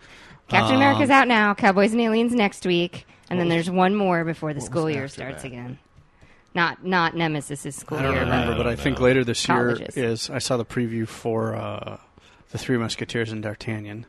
Captain 0.47 0.75
Um, 0.75 0.81
America's 0.81 1.09
out 1.09 1.27
now. 1.27 1.53
Cowboys 1.53 1.91
and 1.91 2.01
Aliens 2.01 2.33
next 2.33 2.65
week, 2.65 3.05
and 3.29 3.39
then 3.39 3.47
What 3.47 3.53
there's 3.53 3.69
one 3.69 3.95
more 3.95 4.23
before 4.25 4.53
the 4.53 4.61
school 4.61 4.89
year 4.89 5.07
starts 5.07 5.43
that? 5.43 5.47
again. 5.47 5.77
Not 6.53 6.85
not 6.85 7.15
Nemesis' 7.15 7.75
school 7.75 7.97
I 7.97 8.01
don't 8.03 8.13
year. 8.13 8.23
remember, 8.23 8.55
but 8.55 8.67
I 8.67 8.75
think 8.75 8.97
know. 8.99 9.05
later 9.05 9.23
this 9.23 9.47
year 9.47 9.77
is. 9.95 10.29
I 10.29 10.39
saw 10.39 10.57
the 10.57 10.65
preview 10.65 11.07
for 11.07 11.55
uh, 11.55 11.97
the 12.51 12.57
Three 12.57 12.77
Musketeers 12.77 13.31
and 13.31 13.41
D'Artagnan. 13.41 14.05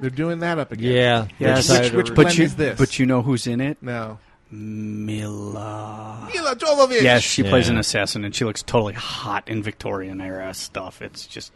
They're 0.00 0.10
doing 0.10 0.40
that 0.40 0.58
up 0.58 0.70
again. 0.72 0.92
Yeah, 0.92 1.26
Yes, 1.40 1.68
Which, 1.70 1.92
which 1.92 2.06
but 2.08 2.14
blend 2.14 2.38
you, 2.38 2.44
is 2.44 2.54
this? 2.56 2.78
But 2.78 2.98
you 3.00 3.06
know 3.06 3.22
who's 3.22 3.46
in 3.48 3.60
it? 3.60 3.78
no, 3.80 4.18
Milla. 4.50 6.28
Milla 6.32 6.56
Jovovich. 6.56 7.02
Yes, 7.02 7.22
she 7.22 7.42
plays 7.42 7.68
an 7.68 7.78
assassin, 7.78 8.24
and 8.24 8.34
she 8.34 8.44
looks 8.44 8.62
totally 8.62 8.94
hot 8.94 9.48
in 9.48 9.62
Victorian 9.62 10.20
era 10.20 10.54
stuff. 10.54 11.02
It's 11.02 11.26
just, 11.26 11.52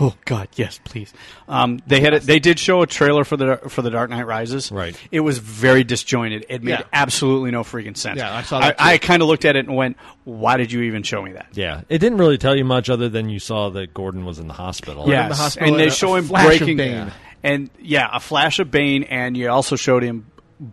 oh 0.00 0.14
god, 0.24 0.48
yes, 0.54 0.80
please. 0.84 1.12
Um, 1.48 1.80
they 1.86 2.00
had, 2.00 2.14
a, 2.14 2.20
they 2.20 2.38
did 2.38 2.58
show 2.58 2.80
a 2.82 2.86
trailer 2.86 3.24
for 3.24 3.36
the 3.36 3.56
for 3.68 3.82
the 3.82 3.90
Dark 3.90 4.10
Knight 4.10 4.26
Rises. 4.26 4.72
Right. 4.72 4.96
It 5.10 5.20
was 5.20 5.38
very 5.38 5.84
disjointed. 5.84 6.46
It 6.48 6.62
made 6.62 6.72
Yeah. 6.72 6.82
absolutely 6.92 7.50
no 7.50 7.62
freaking 7.62 7.96
sense. 7.96 8.18
Yeah, 8.18 8.34
I 8.34 8.42
saw 8.42 8.60
that 8.60 8.80
I. 8.80 8.94
I 8.94 8.98
kind 8.98 9.20
of 9.22 9.28
looked 9.28 9.44
at 9.44 9.56
it 9.56 9.66
and 9.66 9.76
went, 9.76 9.96
"Why 10.24 10.56
did 10.56 10.72
you 10.72 10.82
even 10.82 11.02
show 11.02 11.20
me 11.22 11.32
that?" 11.32 11.48
Yeah, 11.52 11.82
it 11.88 11.98
didn't 11.98 12.18
really 12.18 12.38
tell 12.38 12.56
you 12.56 12.64
much 12.64 12.88
other 12.88 13.08
than 13.08 13.28
you 13.28 13.38
saw 13.38 13.68
that 13.70 13.92
Gordon 13.92 14.24
was 14.24 14.38
in 14.38 14.48
the 14.48 14.54
hospital. 14.54 15.08
Yeah. 15.08 15.28
The 15.28 15.34
hospital 15.34 15.68
and 15.68 15.78
they 15.78 15.84
and 15.84 15.92
a- 15.92 15.94
show 15.94 16.14
him 16.14 16.26
breaking, 16.28 16.76
Bane. 16.78 17.12
and 17.42 17.68
yeah, 17.80 18.08
a 18.12 18.20
flash 18.20 18.58
of 18.60 18.70
Bane, 18.70 19.02
and 19.04 19.36
you 19.36 19.50
also 19.50 19.76
showed 19.76 20.02
him 20.02 20.26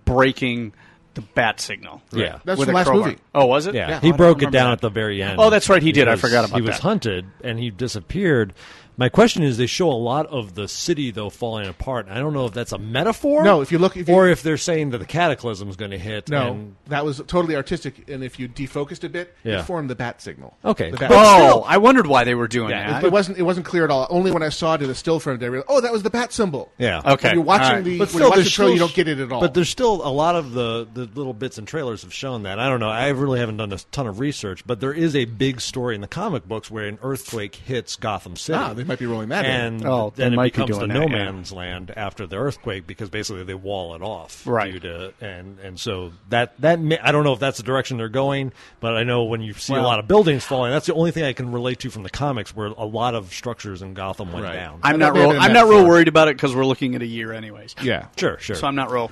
breaking 0.05 0.73
the 1.17 1.21
bat 1.33 1.59
signal. 1.59 2.01
Yeah. 2.13 2.39
That's 2.45 2.57
with 2.59 2.67
from 2.67 2.75
a 2.75 2.77
last 2.77 2.87
crowbar. 2.87 3.07
movie. 3.09 3.19
Oh, 3.35 3.45
was 3.47 3.67
it? 3.67 3.75
Yeah, 3.75 3.89
Yeah. 3.89 3.99
he 3.99 4.11
Oh, 4.11 4.13
I 4.13 4.17
broke 4.17 4.39
don't 4.39 4.49
it 4.49 4.51
down 4.51 4.65
remember 4.67 4.73
at 4.73 4.81
the 4.81 4.89
very 4.89 5.21
end. 5.21 5.39
Oh, 5.39 5.49
that's 5.49 5.67
right, 5.69 5.81
he 5.83 5.91
did. 5.91 6.07
I 6.07 6.15
forgot 6.15 6.45
about 6.45 6.51
that. 6.51 6.55
He 6.55 6.61
was 6.61 6.75
that. 6.77 6.81
hunted 6.83 7.25
and 7.43 7.59
he 7.59 7.69
disappeared. 7.71 8.53
My 8.99 9.09
question 9.09 9.43
is, 9.43 9.57
they 9.57 9.67
show 9.67 9.91
a 9.91 9.93
lot 9.93 10.25
of 10.27 10.55
the 10.55 10.67
city 10.67 11.11
though 11.11 11.29
falling 11.29 11.67
apart. 11.67 12.07
I 12.09 12.17
don't 12.17 12.33
know 12.33 12.45
if 12.47 12.53
that's 12.53 12.71
a 12.71 12.79
metaphor. 12.79 13.43
No, 13.43 13.61
if 13.61 13.71
you 13.71 13.77
look- 13.77 13.95
if 13.95 14.09
you- 14.09 14.13
or 14.15 14.27
if 14.27 14.41
they're 14.41 14.57
saying 14.57 14.89
that 14.89 14.97
the 14.97 15.05
cataclysm 15.05 15.69
is 15.69 15.75
going 15.75 15.91
to 15.91 15.99
hit. 15.99 16.29
No, 16.29 16.47
and- 16.53 16.75
that 16.87 17.05
was 17.05 17.21
totally 17.27 17.55
artistic, 17.55 18.09
and 18.09 18.23
if 18.23 18.39
you 18.39 18.49
defocused 18.49 19.03
a 19.03 19.09
bit, 19.09 19.35
Yeah. 19.43 19.59
it 19.59 19.65
formed 19.65 19.89
the 19.91 19.95
bat 19.95 20.21
signal. 20.21 20.57
Okay. 20.65 20.89
The 20.89 20.97
bat 20.97 21.11
Oh, 21.13 21.37
signal. 21.39 21.65
I 21.67 21.77
wondered 21.77 22.07
why 22.07 22.23
they 22.23 22.33
were 22.33 22.47
doing 22.47 22.71
Yeah, 22.71 22.91
that. 22.93 23.03
it, 23.03 23.07
it 23.07 23.11
wasn't. 23.11 23.37
It 23.37 23.43
wasn't 23.43 23.65
clear 23.67 23.83
at 23.83 23.91
all. 23.91 24.07
Only 24.09 24.31
when 24.31 24.41
I 24.41 24.49
saw 24.49 24.73
it 24.73 24.81
in 24.81 24.89
a 24.89 24.95
still 24.95 25.19
frame 25.19 25.37
did 25.37 25.45
I 25.45 25.49
realize, 25.49 25.67
oh, 25.69 25.79
that 25.81 25.91
was 25.93 26.01
the 26.01 26.09
bat 26.09 26.33
symbol. 26.33 26.71
Yeah. 26.79 27.01
Okay. 27.05 27.27
When 27.29 27.35
you're 27.35 27.43
watching 27.43 27.67
All 27.67 27.73
right. 27.75 27.83
the, 27.83 27.97
But 27.99 28.05
when 28.05 28.07
still, 28.09 28.19
you 28.21 28.25
watch 28.29 28.35
the 28.37 28.41
there's 28.41 28.51
trailer, 28.53 28.71
you 28.73 28.79
don't 28.79 28.93
get 28.95 29.07
it 29.07 29.19
at 29.19 29.31
all. 29.31 29.41
But 29.41 29.53
there's 29.53 29.69
still 29.69 30.07
a 30.07 30.09
lot 30.09 30.35
of 30.35 30.53
the, 30.53 30.87
the 30.91 31.05
little 31.13 31.33
bits 31.33 31.59
and 31.59 31.67
trailers 31.67 32.01
have 32.01 32.13
shown 32.13 32.43
that. 32.43 32.57
I 32.57 32.67
don't 32.67 32.79
know. 32.79 32.89
I 32.89 33.09
really 33.09 33.39
haven't 33.39 33.57
done 33.57 33.71
a 33.73 33.77
ton 33.91 34.07
of 34.07 34.19
research, 34.19 34.63
but 34.65 34.79
there 34.79 34.93
is 34.93 35.15
a 35.15 35.25
big 35.25 35.61
story 35.61 35.93
in 35.93 36.01
the 36.01 36.07
comic 36.07 36.47
books 36.47 36.71
where 36.71 36.85
an 36.87 36.97
earthquake 37.03 37.53
hits 37.55 37.95
Gotham 37.95 38.35
City. 38.35 38.57
ah, 38.57 38.73
they 38.73 38.86
might 38.87 38.99
be 38.99 39.05
rolling 39.05 39.29
that 39.29 39.45
in. 39.45 39.51
and 39.51 39.85
Oh, 39.85 40.13
then 40.15 40.33
it 40.33 40.35
might 40.35 40.53
be 40.53 40.61
becomes 40.63 40.79
the 40.79 40.87
doing 40.87 40.93
no 41.09 41.15
yeah. 41.17 41.25
man's 41.25 41.51
land 41.51 41.93
after 41.95 42.25
the 42.25 42.37
earthquake 42.37 42.87
because 42.87 43.09
basically 43.09 43.43
they 43.43 43.53
wall 43.53 43.93
it 43.95 44.01
off 44.01 44.43
Right. 44.47 44.71
due 44.73 44.79
to 44.79 45.13
and 45.21 45.59
and 45.59 45.79
so 45.79 46.13
that 46.29 46.59
that 46.61 46.79
may, 46.79 46.97
I 46.99 47.11
don't 47.11 47.23
know 47.23 47.33
if 47.33 47.39
that's 47.39 47.57
the 47.57 47.63
direction 47.63 47.97
they're 47.97 48.09
going, 48.09 48.53
but 48.79 48.95
I 48.95 49.03
know 49.03 49.23
when 49.25 49.41
you 49.41 49.53
see 49.53 49.73
a 49.75 49.81
lot 49.81 49.99
of 49.99 50.07
buildings 50.07 50.43
falling, 50.43 50.71
that's 50.71 50.85
the 50.87 50.93
only 50.93 51.11
thing 51.11 51.23
I 51.23 51.33
can 51.33 51.51
relate 51.51 51.79
to 51.79 51.89
from 51.89 52.03
the 52.03 52.09
comics 52.09 52.55
where 52.55 52.67
a 52.67 52.85
lot 52.85 53.13
of 53.15 53.33
structures 53.33 53.81
in 53.81 53.93
Gotham 53.93 54.31
went 54.31 54.45
Right. 54.45 54.53
down. 54.55 54.79
I'm 54.83 54.97
not 54.99 55.13
real. 55.13 55.31
I'm 55.31 55.53
not 55.53 55.67
real 55.67 55.85
worried 55.85 56.07
about 56.07 56.27
it 56.27 56.35
because 56.37 56.55
we're 56.55 56.65
looking 56.65 56.95
at 56.95 57.01
a 57.01 57.05
year, 57.07 57.33
anyways. 57.33 57.75
yeah, 57.81 58.07
sure, 58.17 58.37
sure. 58.39 58.55
So 58.55 58.67
I'm 58.67 58.75
not 58.75 58.91
real. 58.91 59.11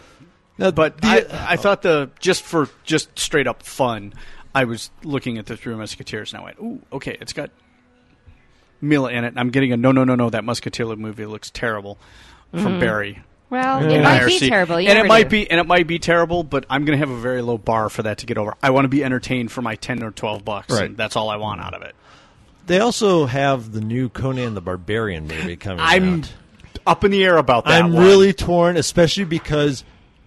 No, 0.58 0.72
But 0.72 1.02
the- 1.02 1.08
I, 1.08 1.54
I 1.54 1.56
thought 1.58 1.82
the 1.82 2.10
just 2.20 2.44
for 2.44 2.70
just 2.86 3.18
straight 3.20 3.46
up 3.48 3.62
fun, 3.64 4.14
I 4.54 4.64
was 4.64 4.90
looking 5.04 5.38
at 5.38 5.48
the 5.48 5.58
Three 5.58 5.76
Musketeers 5.76 6.32
and 6.32 6.42
I 6.42 6.46
went, 6.46 6.58
"Ooh, 6.60 6.82
okay, 6.94 7.18
it's 7.20 7.34
got 7.34 7.50
Milla 8.82 9.12
in 9.12 9.24
it." 9.24 9.34
I'm 9.38 9.50
getting 9.50 9.72
a 9.74 9.78
no, 9.78 9.92
no, 9.92 10.04
no, 10.04 10.16
no. 10.16 10.30
That 10.30 10.44
Musketeer 10.44 10.96
movie 10.96 11.26
looks 11.26 11.50
terrible 11.50 11.98
from 12.52 12.66
mm-hmm. 12.66 12.80
Barry. 12.80 13.24
Well, 13.50 13.84
in 13.84 13.92
it 13.92 14.04
might 14.04 14.26
be 14.26 14.40
terrible. 14.40 14.80
You 14.80 14.90
and 14.90 14.98
it 14.98 15.02
never 15.04 15.08
might 15.08 15.24
do. 15.24 15.30
be, 15.30 15.52
and 15.52 15.60
it 15.60 15.68
might 15.68 15.88
be 15.88 16.00
terrible. 16.00 16.44
But 16.44 16.66
I'm 16.70 16.84
going 16.86 17.00
to 17.00 17.06
have 17.06 17.16
a 17.16 17.20
very 17.20 17.42
low 17.42 17.58
bar 17.58 17.90
for 17.90 18.04
that 18.04 18.20
to 18.20 18.26
get 18.26 18.38
over. 18.38 18.56
I 18.62 18.72
want 18.72 18.86
to 18.86 18.90
be 18.90 19.04
entertained 19.04 19.52
for 19.52 19.62
my 19.62 19.76
ten 19.76 20.04
or 20.04 20.12
twelve 20.12 20.44
bucks. 20.44 20.74
Right. 20.74 20.86
And 20.86 20.98
that's 20.98 21.16
all 21.16 21.30
I 21.30 21.38
want 21.38 21.62
out 21.62 21.74
of 21.74 21.82
it. 21.84 21.96
They 22.68 22.80
also 22.80 23.28
have 23.28 23.72
the 23.72 23.82
new 23.82 24.10
Conan 24.10 24.56
the 24.56 24.62
Barbarian 24.62 25.28
movie 25.28 25.56
coming 25.56 25.80
I'm 25.82 26.24
out. 26.24 26.34
up 26.88 27.04
in 27.04 27.12
the 27.12 27.24
air 27.24 27.38
about 27.38 27.66
that. 27.66 27.84
I'm 27.84 27.94
one. 27.94 28.04
really 28.04 28.34
torn, 28.34 28.78
especially 28.78 29.26
because 29.26 29.84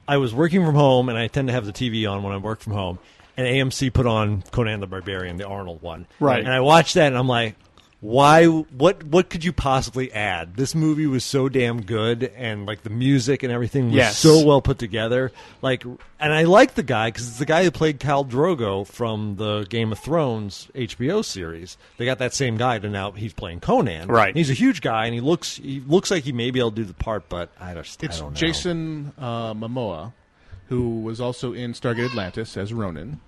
I 0.07 0.19
was 0.19 0.33
working 0.33 0.65
from 0.65 0.77
home 0.77 1.09
and 1.09 1.19
I 1.19 1.27
tend 1.27 1.49
to 1.49 1.55
have 1.55 1.67
the 1.67 1.73
TV 1.73 2.11
on 2.11 2.23
when 2.23 2.33
I 2.33 2.37
work 2.37 2.61
from 2.61 2.75
home. 2.75 2.99
And 3.37 3.47
AMC 3.47 3.93
put 3.93 4.07
on 4.07 4.43
Conan 4.51 4.81
the 4.81 4.87
Barbarian, 4.87 5.37
the 5.37 5.47
Arnold 5.47 5.83
one. 5.83 6.07
Right. 6.19 6.41
And 6.41 6.53
I 6.53 6.61
watched 6.61 6.95
that 6.95 7.09
and 7.09 7.17
I'm 7.17 7.29
like, 7.29 7.55
why 8.01 8.45
what 8.47 9.03
what 9.05 9.29
could 9.29 9.43
you 9.45 9.53
possibly 9.53 10.13
add? 10.13 10.55
This 10.55 10.73
movie 10.75 11.07
was 11.09 11.25
so 11.25 11.49
damn 11.49 11.83
good 11.83 12.33
and 12.37 12.65
like 12.65 12.83
the 12.85 12.91
music 12.91 13.43
and 13.43 13.53
everything 13.53 13.87
was 13.87 13.95
Yes. 13.97 14.19
so 14.19 14.45
well 14.47 14.63
put 14.63 14.79
together. 14.79 15.33
Like 15.63 15.85
and 15.85 16.33
I 16.33 16.45
like 16.45 16.75
the 16.75 16.85
guy 16.85 17.11
cuz 17.11 17.27
it's 17.27 17.39
the 17.41 17.45
guy 17.45 17.65
who 17.65 17.73
played 17.73 17.99
Khal 17.99 18.25
Drogo 18.29 18.87
from 18.87 19.35
the 19.37 19.67
Game 19.69 19.91
of 19.91 19.99
Thrones 19.99 20.69
HBO 20.77 21.25
series. 21.25 21.77
They 21.97 22.05
got 22.05 22.19
that 22.19 22.35
same 22.35 22.57
guy 22.57 22.79
to 22.79 22.89
now 22.89 23.11
he's 23.11 23.33
playing 23.33 23.61
Conan. 23.61 24.07
Right. 24.07 24.37
He's 24.37 24.51
a 24.51 24.55
huge 24.55 24.81
guy 24.81 25.07
and 25.07 25.15
he 25.15 25.21
looks 25.21 25.57
he 25.57 25.83
looks 25.85 26.09
like 26.11 26.23
he 26.23 26.31
may 26.33 26.53
be 26.53 26.61
able 26.61 26.71
to 26.71 26.77
do 26.77 26.85
the 26.85 26.95
part, 26.95 27.29
but 27.29 27.51
I 27.61 27.75
just 27.75 28.05
it's 28.05 28.19
I 28.19 28.21
don't 28.21 28.31
know. 28.33 28.37
Jason 28.39 29.13
uh, 29.19 29.55
Momoa, 29.55 30.13
who 30.69 31.01
was 31.01 31.21
also 31.21 31.53
in 31.53 31.73
Stargate 31.73 32.11
Atlantis 32.11 32.57
as 32.57 32.73
Ronon. 32.73 33.19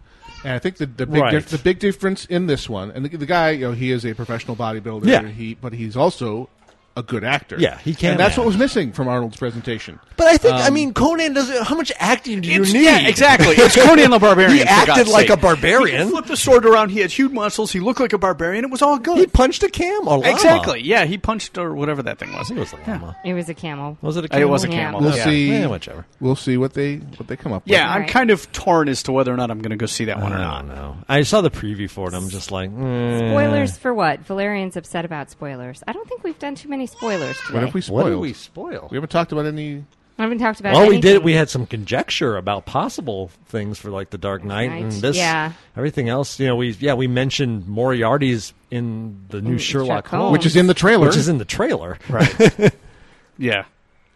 And 0.44 0.54
I 0.54 0.58
think 0.58 0.76
the 0.76 0.86
the 0.86 1.06
big 1.06 1.20
Right. 1.22 1.32
dif- 1.32 1.48
the 1.48 1.58
big 1.58 1.78
difference 1.78 2.24
in 2.26 2.46
this 2.46 2.68
one, 2.68 2.90
and 2.92 3.04
the, 3.04 3.16
the 3.16 3.26
guy, 3.26 3.50
you 3.50 3.66
know, 3.68 3.72
he 3.72 3.90
is 3.90 4.04
a 4.06 4.14
professional 4.14 4.56
bodybuilder. 4.56 5.06
Yeah. 5.06 5.26
He 5.28 5.54
but 5.54 5.72
he's 5.74 5.96
also 5.96 6.48
a 6.96 7.02
good 7.02 7.24
actor. 7.24 7.56
Yeah, 7.58 7.78
he 7.78 7.94
can 7.94 8.10
And 8.12 8.20
that's 8.20 8.30
act. 8.32 8.38
what 8.38 8.46
was 8.46 8.56
missing 8.56 8.92
from 8.92 9.06
Arnold's 9.08 9.36
presentation. 9.36 10.00
But 10.16 10.26
I 10.26 10.36
think, 10.36 10.54
I 10.54 10.66
Um, 10.68 10.74
mean, 10.74 10.92
Conan 10.92 11.32
does 11.32 11.48
it. 11.48 11.62
How 11.62 11.74
much 11.76 11.90
acting 11.98 12.40
do 12.42 12.50
you 12.50 12.60
need? 12.62 12.74
Yeah, 12.82 13.06
exactly. 13.06 13.54
It's 13.56 13.74
Conan 13.76 14.10
the 14.10 14.18
Barbarian. 14.20 14.56
he 14.58 14.62
acted 14.64 14.96
God's 14.96 15.10
like 15.12 15.28
sake. 15.28 15.38
a 15.38 15.40
barbarian. 15.40 16.04
He 16.06 16.10
flipped 16.10 16.28
the 16.28 16.36
sword 16.36 16.66
around. 16.66 16.90
He 16.90 17.00
had 17.00 17.10
huge 17.10 17.32
muscles. 17.32 17.72
He 17.72 17.80
looked 17.80 18.00
like 18.00 18.12
a 18.12 18.18
barbarian. 18.18 18.64
It 18.64 18.70
was 18.70 18.82
all 18.82 18.98
good. 18.98 19.18
He 19.18 19.26
punched 19.26 19.62
a 19.62 19.70
camel. 19.70 20.22
Exactly. 20.24 20.82
Yeah, 20.82 21.04
he 21.06 21.16
punched 21.16 21.56
or 21.56 21.74
whatever 21.74 22.02
that 22.02 22.18
thing 22.18 22.32
was. 22.34 22.50
It 22.50 22.56
was 22.58 22.72
a 22.72 22.76
llama. 22.90 23.16
It 23.24 23.32
was 23.34 23.48
a 23.48 23.54
camel. 23.54 23.96
Was 24.02 24.16
it 24.16 24.24
a 24.24 24.28
camel? 24.28 24.42
It 24.48 24.50
was 24.50 24.64
a 24.64 24.68
Yeah. 24.68 24.74
camel. 24.74 25.00
We'll 25.00 25.16
yeah. 25.16 25.24
see. 25.24 25.48
Yeah, 25.52 25.66
whichever. 25.68 26.04
We'll 26.20 26.36
see 26.36 26.56
what 26.58 26.74
they 26.74 26.96
what 26.96 27.28
they 27.28 27.36
come 27.36 27.52
up 27.52 27.64
with. 27.64 27.72
Yeah, 27.72 27.88
I'm 27.90 28.02
Right. 28.02 28.10
kind 28.10 28.30
of 28.30 28.50
torn 28.52 28.88
as 28.88 29.02
to 29.04 29.12
whether 29.12 29.32
or 29.32 29.36
not 29.36 29.50
I'm 29.50 29.60
going 29.60 29.70
to 29.70 29.76
go 29.76 29.86
see 29.86 30.06
that 30.06 30.20
one 30.20 30.32
or 30.32 30.38
not. 30.38 30.68
don't. 30.68 31.04
I 31.08 31.22
saw 31.22 31.40
the 31.40 31.50
preview 31.50 31.88
for 31.88 32.08
it. 32.08 32.14
I'm 32.14 32.28
just 32.28 32.50
like, 32.50 32.70
mm. 32.70 33.30
Spoilers 33.30 33.78
for 33.78 33.94
what? 33.94 34.20
Valerian's 34.26 34.76
upset 34.76 35.04
about 35.04 35.30
spoilers. 35.30 35.82
I 35.88 35.92
don't 35.92 36.08
think 36.08 36.24
we've 36.24 36.38
done 36.38 36.54
too 36.56 36.68
many 36.68 36.79
spoilers 36.86 37.36
today. 37.46 37.54
What 37.54 37.62
if 37.68 37.74
we 37.74 37.80
What 37.82 38.04
did 38.04 38.16
we 38.16 38.32
spoil? 38.32 38.88
We 38.90 38.96
haven't 38.96 39.10
talked 39.10 39.32
about 39.32 39.46
any. 39.46 39.84
I 40.18 40.24
haven't 40.24 40.38
talked 40.38 40.60
about 40.60 40.74
Well, 40.74 40.86
we 40.88 41.00
did. 41.00 41.24
We 41.24 41.32
had 41.32 41.48
some 41.48 41.64
conjecture 41.66 42.36
about 42.36 42.66
possible 42.66 43.30
things 43.46 43.78
for 43.78 43.90
like 43.90 44.10
the 44.10 44.18
Dark 44.18 44.44
Knight 44.44 44.68
Knight, 44.68 44.82
and 44.82 44.92
this. 44.92 45.16
yeah. 45.16 45.52
Everything 45.76 46.10
else, 46.10 46.38
you 46.38 46.46
know, 46.46 46.56
we 46.56 46.72
yeah 46.72 46.92
we 46.92 47.06
mentioned 47.06 47.66
Moriarty's 47.66 48.52
in 48.70 49.24
the 49.30 49.40
new 49.40 49.56
Mm, 49.56 49.60
Sherlock 49.60 49.86
Sherlock 49.86 50.06
Holmes, 50.08 50.20
Holmes. 50.22 50.32
Which 50.32 50.46
is 50.46 50.56
in 50.56 50.66
the 50.66 50.74
trailer. 50.74 51.06
which 51.06 51.16
is 51.16 51.28
in 51.28 51.38
the 51.38 51.44
trailer. 51.46 51.98
Right. 52.10 52.74
yeah. 53.38 53.64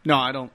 No, 0.04 0.16
I 0.18 0.32
don't. 0.32 0.52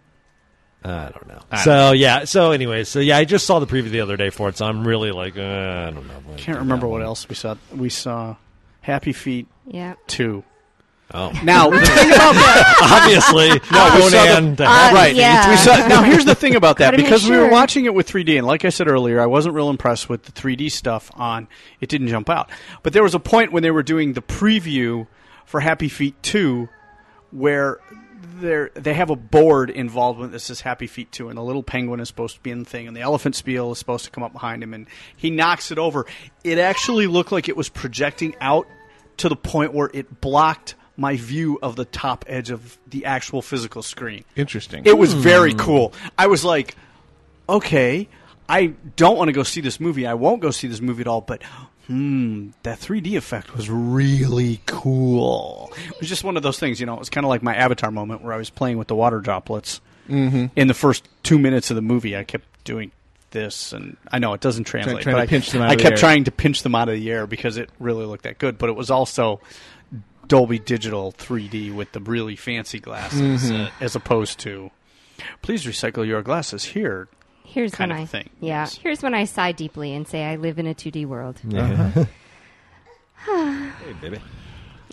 I 0.84 1.10
don't 1.10 1.28
know. 1.28 1.42
I 1.52 1.64
so 1.64 1.92
yeah. 1.94 2.24
So 2.26 2.52
anyway, 2.52 2.84
so 2.84 3.00
yeah, 3.00 3.18
I 3.18 3.26
just 3.26 3.46
saw 3.48 3.58
the 3.60 3.66
preview 3.68 3.90
the 3.90 4.00
other 4.02 4.16
day 4.18 4.30
for 4.30 4.48
it, 4.50 4.58
so 4.58 4.66
I'm 4.66 4.88
really 4.88 5.12
like, 5.12 5.36
uh, 5.38 5.42
I 5.42 5.92
don't 5.92 6.08
know. 6.08 6.22
Can't 6.38 6.60
remember 6.60 6.88
what 6.88 7.02
else 7.02 7.28
we 7.28 7.34
saw. 7.36 7.56
We 7.76 7.90
saw 7.90 8.36
Happy 8.82 9.12
Feet 9.14 9.48
Yeah. 9.68 9.96
two. 10.08 10.44
Oh, 11.12 11.32
Now 11.44 11.70
the 11.72 11.80
thing 11.80 12.10
about 12.12 12.34
that, 12.36 13.02
obviously, 13.04 13.50
No, 13.72 13.96
we 13.96 14.10
saw 14.12 14.26
Conan. 14.36 14.56
the- 14.56 14.66
Uh, 14.66 14.92
right. 14.94 15.16
yeah. 15.16 15.50
We 15.50 15.58
saw, 15.58 15.88
now 15.88 16.04
here's 16.04 16.26
the 16.26 16.36
thing 16.36 16.56
about 16.56 16.78
that 16.78 16.86
Gotta 16.92 16.98
make 16.98 17.08
because 17.08 17.28
we 17.28 17.36
were 17.38 17.50
watching 17.50 17.86
it 17.86 17.94
with 17.96 18.08
3D, 18.08 18.38
and 18.38 18.46
like 18.46 18.64
I 18.64 18.70
said 18.70 18.88
earlier, 18.88 19.20
I 19.20 19.26
wasn't 19.26 19.56
real 19.56 19.70
impressed 19.72 20.08
with 20.08 20.24
the 20.24 20.32
3D 20.32 20.72
stuff 20.72 21.10
on. 21.16 21.48
It 21.82 21.90
didn't 21.90 22.10
jump 22.10 22.30
out, 22.30 22.52
but 22.84 22.94
there 22.94 23.02
was 23.02 23.16
a 23.16 23.20
point 23.20 23.52
when 23.52 23.64
they 23.64 23.72
were 23.72 23.82
doing 23.84 24.14
the 24.14 24.22
preview 24.22 25.08
for 25.46 25.60
Happy 25.62 25.90
Feet 25.90 26.22
two, 26.22 26.70
where 27.32 27.80
they 28.40 28.68
they 28.76 28.94
have 28.94 29.10
a 29.10 29.16
board 29.16 29.70
involved 29.72 30.20
with 30.20 30.32
this 30.32 30.52
is 30.52 30.62
Happy 30.62 30.86
Feet 30.86 31.12
two, 31.12 31.30
and 31.30 31.38
the 31.38 31.42
little 31.44 31.64
penguin 31.64 32.00
is 32.00 32.08
supposed 32.08 32.36
to 32.36 32.42
be 32.42 32.52
in 32.52 32.60
the 32.60 32.70
thing, 32.70 32.88
and 32.88 32.96
the 32.96 33.02
elephant 33.02 33.36
spiel 33.36 33.72
is 33.72 33.80
supposed 33.80 34.06
to 34.06 34.12
come 34.12 34.24
up 34.24 34.32
behind 34.34 34.62
him, 34.62 34.76
and 34.76 34.86
he 35.18 35.32
knocks 35.32 35.72
it 35.72 35.80
over. 35.80 36.06
It 36.44 36.60
actually 36.60 37.08
looked 37.08 37.32
like 37.32 37.50
it 37.50 37.58
was 37.58 37.68
projecting 37.68 38.36
out 38.40 38.68
to 39.18 39.28
the 39.28 39.36
point 39.36 39.74
where 39.74 39.90
it 39.92 40.22
blocked 40.22 40.76
my 41.00 41.16
view 41.16 41.58
of 41.64 41.76
the 41.78 41.86
top 41.86 42.26
edge 42.28 42.50
of 42.50 42.78
the 42.88 43.06
actual 43.06 43.42
physical 43.42 43.82
screen. 43.82 44.26
Interesting. 44.36 44.86
It 44.86 44.98
was 44.98 45.14
very 45.14 45.54
cool. 45.54 45.94
I 46.18 46.28
was 46.28 46.44
like, 46.44 46.76
okay, 47.48 48.10
I 48.50 48.74
don't 48.98 49.18
want 49.18 49.30
to 49.30 49.34
go 49.34 49.44
see 49.44 49.62
this 49.62 49.80
movie. 49.80 50.06
I 50.06 50.16
won't 50.16 50.42
go 50.42 50.52
see 50.52 50.68
this 50.68 50.82
movie 50.82 51.02
at 51.02 51.08
all, 51.08 51.22
but 51.22 51.42
hmm, 51.88 52.50
that 52.64 52.80
3D 52.80 53.16
effect 53.16 53.56
was 53.56 53.70
really 53.70 54.62
cool. 54.66 55.72
It 55.88 56.00
was 56.02 56.10
just 56.10 56.26
one 56.26 56.36
of 56.36 56.44
those 56.44 56.60
things, 56.60 56.80
you 56.82 56.86
know, 56.86 56.96
it 56.96 57.00
was 57.00 57.10
kind 57.10 57.26
of 57.26 57.30
like 57.30 57.42
my 57.42 57.56
Avatar 57.56 57.92
moment 57.92 58.22
where 58.22 58.34
I 58.34 58.38
was 58.38 58.50
playing 58.50 58.78
with 58.78 58.90
the 58.90 58.96
water 58.96 59.22
droplets. 59.22 59.80
Mm-hmm. 60.10 60.48
In 60.56 60.68
the 60.68 60.74
first 60.74 61.08
two 61.24 61.40
minutes 61.40 61.70
of 61.70 61.76
the 61.76 61.82
movie, 61.82 62.18
I 62.18 62.24
kept 62.24 62.46
doing 62.64 62.92
this, 63.32 63.74
and 63.74 63.96
I 64.12 64.20
know 64.20 64.34
it 64.34 64.42
doesn't 64.42 64.66
translate. 64.66 65.04
trying 65.04 65.16
but 65.16 65.20
to 65.20 65.24
I, 65.24 65.28
pinch 65.28 65.52
them 65.52 65.62
out 65.62 65.70
I 65.70 65.76
kept 65.76 65.92
air. 65.94 65.98
trying 65.98 66.24
to 66.26 66.32
pinch 66.32 66.64
them 66.64 66.76
out 66.76 66.90
of 66.90 66.96
the 66.96 67.12
air 67.12 67.28
because 67.28 67.58
it 67.58 67.70
really 67.80 68.06
looked 68.06 68.24
that 68.24 68.40
good, 68.40 68.58
but 68.58 68.70
it 68.70 68.76
was 68.76 68.90
also 68.90 69.40
Dolby 70.30 70.60
Digital 70.60 71.12
3D 71.12 71.74
with 71.76 71.92
the 71.92 72.00
really 72.00 72.38
fancy 72.38 72.80
glasses, 72.80 73.52
Mhm. 73.52 73.66
uh, 73.68 73.72
as 73.82 73.96
opposed 73.96 74.40
to 74.40 74.72
please 75.42 75.66
recycle 75.66 76.08
your 76.08 76.22
glasses 76.22 76.64
here. 76.64 77.10
Here's 77.44 77.74
kind 77.76 77.92
when 77.92 78.00
of 78.00 78.04
I 78.04 78.06
thing. 78.08 78.30
Yeah. 78.40 78.62
Yes. 78.62 78.76
Here's 78.76 79.02
when 79.02 79.14
I 79.16 79.26
sigh 79.26 79.52
deeply 79.52 79.94
and 79.94 80.08
say 80.08 80.24
I 80.24 80.36
live 80.38 80.60
in 80.60 80.68
a 80.68 80.74
2D 80.76 81.06
world. 81.06 81.40
Uh-huh. 81.54 82.06
hey, 83.26 83.94
baby. 84.02 84.20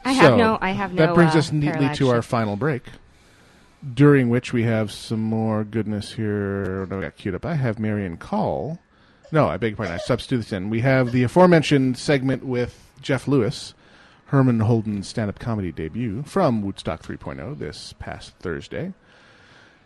I 0.05 0.13
have 0.13 0.31
So, 0.33 0.37
no. 0.37 0.59
I 0.61 0.71
have 0.71 0.93
no. 0.95 1.07
That 1.07 1.15
brings 1.15 1.35
uh, 1.35 1.39
us 1.39 1.53
neatly 1.53 1.89
to 1.97 2.09
our 2.11 2.23
final 2.23 2.57
break, 2.57 2.85
during 3.95 4.29
which 4.31 4.53
we 4.53 4.63
have 4.63 4.91
some 4.91 5.21
more 5.21 5.65
goodness 5.65 6.13
here. 6.13 6.81
What 6.81 6.89
do 6.91 6.99
I 6.99 7.03
got 7.03 7.17
queued 7.17 7.35
up? 7.35 7.45
I 7.45 7.55
have 7.55 7.79
Marian 7.79 8.17
Call. 8.17 8.79
No, 9.33 9.49
I 9.49 9.57
beg 9.59 9.73
your 9.73 9.77
pardon. 9.77 9.95
I 9.95 9.99
substitute 9.99 10.39
this 10.39 10.53
in. 10.53 10.71
We 10.71 10.81
have 10.81 11.13
the 11.13 11.25
aforementioned 11.25 11.99
segment 11.99 12.45
with 12.45 12.91
Jeff 13.03 13.27
Lewis, 13.29 13.75
Herman 14.27 14.61
Holden's 14.61 15.07
stand-up 15.07 15.39
comedy 15.39 15.71
debut 15.71 16.25
from 16.25 16.63
Wootstock 16.63 17.01
3.0 17.01 17.59
this 17.59 17.95
past 17.99 18.35
Thursday. 18.41 18.93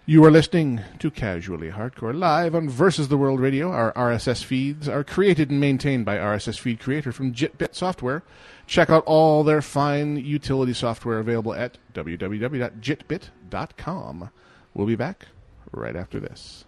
You 0.07 0.25
are 0.25 0.31
listening 0.31 0.81
to 0.99 1.11
Casually 1.11 1.71
Hardcore 1.71 2.19
live 2.19 2.55
on 2.55 2.67
Versus 2.69 3.09
the 3.09 3.19
World 3.19 3.39
Radio. 3.39 3.71
Our 3.71 3.93
RSS 3.93 4.43
feeds 4.43 4.89
are 4.89 5.05
created 5.05 5.51
and 5.51 5.61
maintained 5.61 6.07
by 6.07 6.17
RSS 6.17 6.59
feed 6.59 6.81
creator 6.81 7.13
from 7.13 7.35
JitBit 7.35 7.75
Software. 7.75 8.23
Check 8.67 8.89
out 8.89 9.05
all 9.05 9.45
their 9.45 9.61
fine 9.61 10.17
utility 10.17 10.73
software 10.73 11.19
available 11.19 11.53
at 11.53 11.77
www.jitbit.com. 11.93 14.31
We'll 14.73 14.87
be 14.87 14.97
back 14.97 15.27
right 15.71 15.97
after 15.97 16.19
this. 16.19 16.65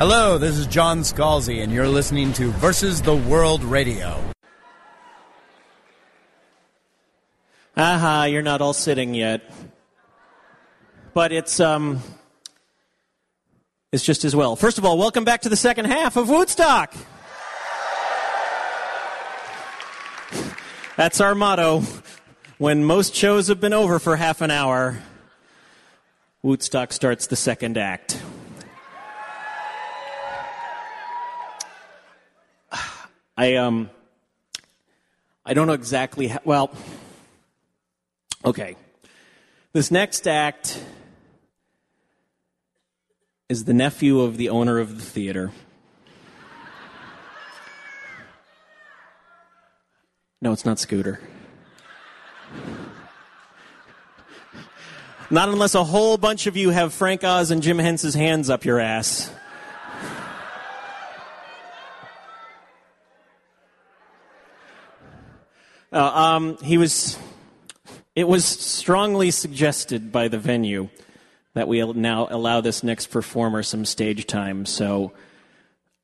Hello, 0.00 0.38
this 0.38 0.56
is 0.56 0.68
John 0.68 1.00
Scalzi, 1.00 1.60
and 1.60 1.72
you're 1.72 1.88
listening 1.88 2.32
to 2.34 2.52
Versus 2.52 3.02
the 3.02 3.16
World 3.16 3.64
Radio. 3.64 4.22
Aha, 7.76 8.26
you're 8.30 8.42
not 8.42 8.60
all 8.60 8.72
sitting 8.72 9.12
yet. 9.12 9.50
But 11.14 11.32
it's 11.32 11.58
um 11.58 12.00
it's 13.90 14.04
just 14.04 14.24
as 14.24 14.36
well. 14.36 14.54
First 14.54 14.78
of 14.78 14.84
all, 14.84 14.96
welcome 14.98 15.24
back 15.24 15.40
to 15.40 15.48
the 15.48 15.56
second 15.56 15.86
half 15.86 16.16
of 16.16 16.28
Wootstock. 16.28 16.94
That's 20.96 21.20
our 21.20 21.34
motto. 21.34 21.82
When 22.58 22.84
most 22.84 23.16
shows 23.16 23.48
have 23.48 23.60
been 23.60 23.72
over 23.72 23.98
for 23.98 24.14
half 24.14 24.42
an 24.42 24.52
hour, 24.52 25.02
Wootstock 26.44 26.92
starts 26.92 27.26
the 27.26 27.34
second 27.34 27.76
act. 27.76 28.22
I 33.38 33.54
um 33.54 33.88
I 35.46 35.54
don't 35.54 35.68
know 35.68 35.72
exactly 35.72 36.26
how, 36.26 36.40
well 36.44 36.72
Okay. 38.44 38.76
This 39.72 39.90
next 39.90 40.26
act 40.26 40.82
is 43.48 43.64
the 43.64 43.74
nephew 43.74 44.20
of 44.20 44.36
the 44.38 44.48
owner 44.48 44.78
of 44.78 44.96
the 44.96 45.04
theater. 45.04 45.52
No, 50.40 50.52
it's 50.52 50.64
not 50.64 50.78
Scooter. 50.78 51.20
Not 55.30 55.48
unless 55.48 55.74
a 55.74 55.84
whole 55.84 56.16
bunch 56.16 56.46
of 56.46 56.56
you 56.56 56.70
have 56.70 56.92
Frank 56.92 57.22
Oz 57.22 57.50
and 57.50 57.62
Jim 57.62 57.78
Henson's 57.78 58.14
hands 58.14 58.50
up 58.50 58.64
your 58.64 58.80
ass. 58.80 59.30
Uh, 65.92 65.96
um, 66.04 66.58
he 66.58 66.78
was. 66.78 67.18
It 68.14 68.26
was 68.26 68.44
strongly 68.44 69.30
suggested 69.30 70.10
by 70.10 70.26
the 70.26 70.38
venue 70.38 70.88
that 71.54 71.68
we 71.68 71.84
now 71.92 72.26
allow 72.30 72.60
this 72.60 72.82
next 72.82 73.06
performer 73.06 73.62
some 73.62 73.84
stage 73.84 74.26
time. 74.26 74.66
So, 74.66 75.12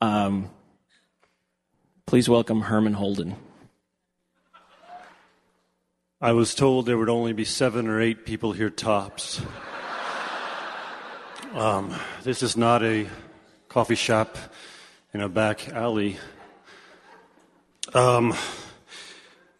um, 0.00 0.48
please 2.06 2.28
welcome 2.28 2.62
Herman 2.62 2.94
Holden. 2.94 3.36
I 6.20 6.32
was 6.32 6.54
told 6.54 6.86
there 6.86 6.96
would 6.96 7.08
only 7.08 7.32
be 7.32 7.44
seven 7.44 7.88
or 7.88 8.00
eight 8.00 8.24
people 8.24 8.52
here 8.52 8.70
tops. 8.70 9.42
Um, 11.52 11.94
this 12.22 12.42
is 12.42 12.56
not 12.56 12.82
a 12.82 13.06
coffee 13.68 13.94
shop 13.94 14.38
in 15.12 15.20
a 15.20 15.28
back 15.28 15.68
alley. 15.68 16.16
Um, 17.92 18.34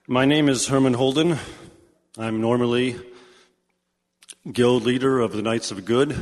my 0.06 0.26
name 0.26 0.51
is 0.51 0.66
Herman 0.66 0.93
Holden. 0.93 1.39
I'm 2.18 2.43
normally 2.43 2.97
guild 4.52 4.82
leader 4.85 5.18
of 5.18 5.32
the 5.32 5.40
Knights 5.40 5.70
of 5.70 5.86
Good. 5.86 6.14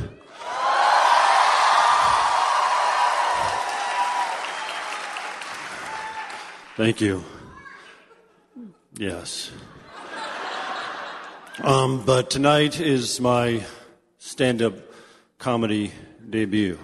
Thank 6.77 7.01
you. 7.01 7.25
Yes. 8.93 9.51
Um, 11.61 12.05
but 12.05 12.29
tonight 12.29 12.79
is 12.79 13.19
my 13.19 13.65
stand 14.17 14.61
up 14.61 14.75
comedy 15.39 15.91
debut. 16.29 16.79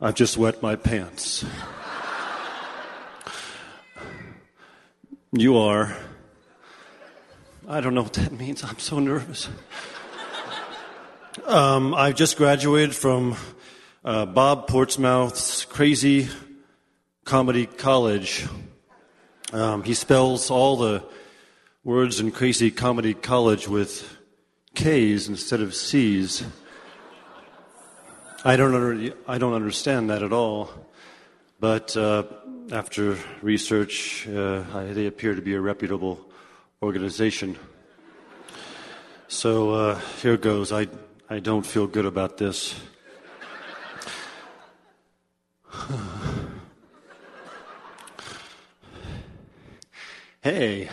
I've 0.00 0.14
just 0.14 0.38
wet 0.38 0.62
my 0.62 0.76
pants. 0.76 1.44
You 5.32 5.58
are. 5.58 5.94
I 7.68 7.82
don't 7.82 7.92
know 7.94 8.00
what 8.02 8.14
that 8.14 8.32
means. 8.32 8.64
I'm 8.64 8.78
so 8.78 8.98
nervous. 8.98 9.50
Um, 11.44 11.94
I 11.94 12.12
just 12.12 12.38
graduated 12.38 12.96
from 12.96 13.36
uh, 14.06 14.24
Bob 14.24 14.68
Portsmouth's 14.68 15.66
Crazy 15.66 16.30
Comedy 17.26 17.66
College. 17.66 18.46
Um, 19.52 19.82
he 19.82 19.92
spells 19.92 20.50
all 20.50 20.78
the 20.78 21.04
words 21.84 22.20
in 22.20 22.30
Crazy 22.30 22.70
Comedy 22.70 23.12
College 23.12 23.68
with 23.68 24.16
K's 24.74 25.28
instead 25.28 25.60
of 25.60 25.74
C's. 25.74 26.42
I 28.46 28.56
don't, 28.56 28.74
under, 28.74 29.14
I 29.26 29.36
don't 29.36 29.52
understand 29.52 30.08
that 30.08 30.22
at 30.22 30.32
all. 30.32 30.70
But 31.60 31.94
uh, 31.98 32.22
after 32.70 33.16
research, 33.40 34.28
uh, 34.28 34.62
they 34.92 35.06
appear 35.06 35.34
to 35.34 35.40
be 35.40 35.54
a 35.54 35.60
reputable 35.60 36.20
organization. 36.82 37.58
So 39.28 39.70
uh, 39.70 39.98
here 40.20 40.36
goes. 40.36 40.70
I, 40.72 40.88
I 41.30 41.38
don't 41.38 41.64
feel 41.64 41.86
good 41.86 42.04
about 42.04 42.36
this. 42.36 42.74
hey. 50.42 50.88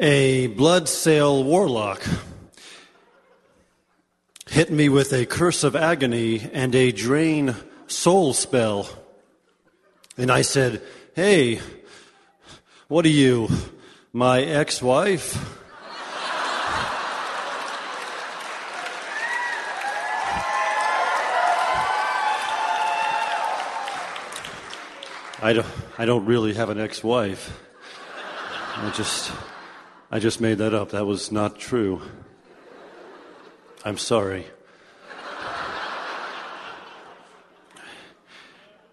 A 0.00 0.46
blood 0.48 0.88
elf 1.06 1.44
warlock 1.46 2.02
hit 4.48 4.70
me 4.70 4.88
with 4.88 5.12
a 5.12 5.26
curse 5.26 5.64
of 5.64 5.74
agony 5.74 6.48
and 6.52 6.74
a 6.74 6.92
drain 6.92 7.54
soul 7.88 8.34
spell. 8.34 8.88
And 10.16 10.30
I 10.30 10.42
said, 10.42 10.82
Hey, 11.14 11.60
what 12.86 13.04
are 13.04 13.10
you, 13.10 13.48
my 14.12 14.40
ex 14.42 14.80
wife? 14.80 15.36
I 25.40 25.52
don't, 25.52 25.66
I 25.96 26.04
don't 26.04 26.26
really 26.26 26.54
have 26.54 26.68
an 26.68 26.80
ex 26.80 27.04
wife. 27.04 27.60
I 28.76 28.90
just, 28.90 29.30
I 30.10 30.18
just 30.18 30.40
made 30.40 30.58
that 30.58 30.74
up. 30.74 30.90
That 30.90 31.06
was 31.06 31.30
not 31.30 31.58
true. 31.58 32.02
I'm 33.84 33.98
sorry. 33.98 34.46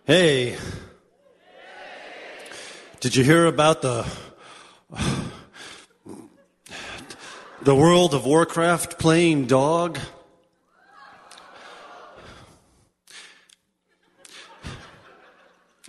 Hey, 0.07 0.56
did 2.99 3.15
you 3.15 3.23
hear 3.23 3.48
about 3.48 3.82
the 3.82 4.06
the 7.64 7.73
World 7.73 8.14
of 8.14 8.23
Warcraft 8.23 8.99
playing 8.99 9.48
dog? 9.48 9.98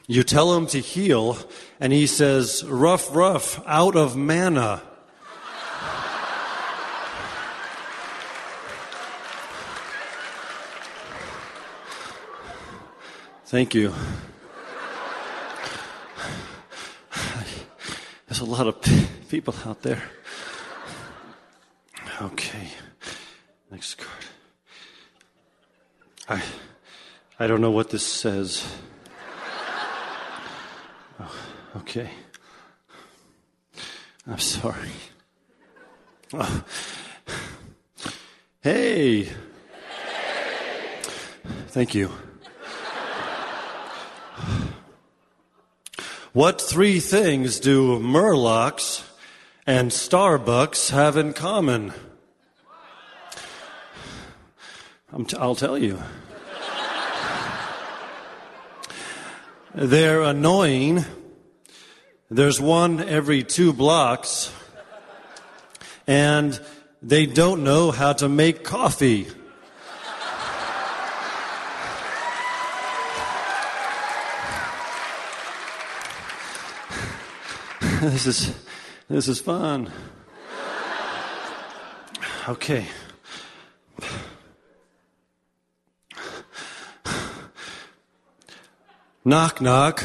You 0.06 0.22
tell 0.22 0.56
him 0.56 0.66
to 0.68 0.78
heal, 0.80 1.36
and 1.78 1.92
he 1.92 2.06
says, 2.06 2.64
"Rough, 2.64 3.14
rough, 3.14 3.62
out 3.66 3.96
of 3.96 4.16
mana." 4.16 4.80
Thank 13.46 13.74
you. 13.76 13.94
There's 18.26 18.40
a 18.40 18.44
lot 18.44 18.66
of 18.66 18.82
people 19.28 19.54
out 19.64 19.82
there. 19.82 20.02
Okay. 22.20 22.68
Next 23.70 23.94
card. 23.98 24.24
I 26.28 26.42
I 27.38 27.46
don't 27.46 27.60
know 27.60 27.70
what 27.70 27.90
this 27.90 28.04
says. 28.04 28.66
Oh, 31.20 31.34
okay. 31.76 32.10
I'm 34.26 34.40
sorry. 34.40 34.90
Oh. 36.34 36.64
Hey. 38.60 39.30
Thank 41.68 41.94
you. 41.94 42.10
What 46.36 46.60
three 46.60 47.00
things 47.00 47.60
do 47.60 47.98
Murlocs 47.98 49.02
and 49.66 49.90
Starbucks 49.90 50.90
have 50.90 51.16
in 51.16 51.32
common? 51.32 51.94
I'll 55.38 55.54
tell 55.54 55.78
you. 55.78 55.98
They're 59.74 60.20
annoying. 60.20 61.06
There's 62.30 62.60
one 62.60 63.00
every 63.00 63.42
two 63.42 63.72
blocks. 63.72 64.52
And 66.06 66.60
they 67.00 67.24
don't 67.24 67.64
know 67.64 67.92
how 67.92 68.12
to 68.12 68.28
make 68.28 68.62
coffee. 68.62 69.26
this 78.10 78.26
is 78.28 78.54
this 79.08 79.26
is 79.26 79.40
fun. 79.40 79.90
Okay. 82.48 82.86
Knock 89.24 89.60
knock. 89.60 90.04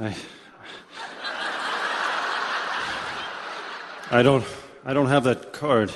I 0.00 0.16
I 4.10 4.22
don't 4.22 4.46
I 4.86 4.94
don't 4.94 5.08
have 5.08 5.24
that 5.24 5.52
card. 5.52 5.92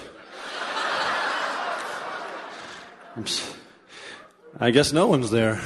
I 4.60 4.70
guess 4.70 4.92
no 4.92 5.06
one's 5.06 5.30
there. 5.30 5.62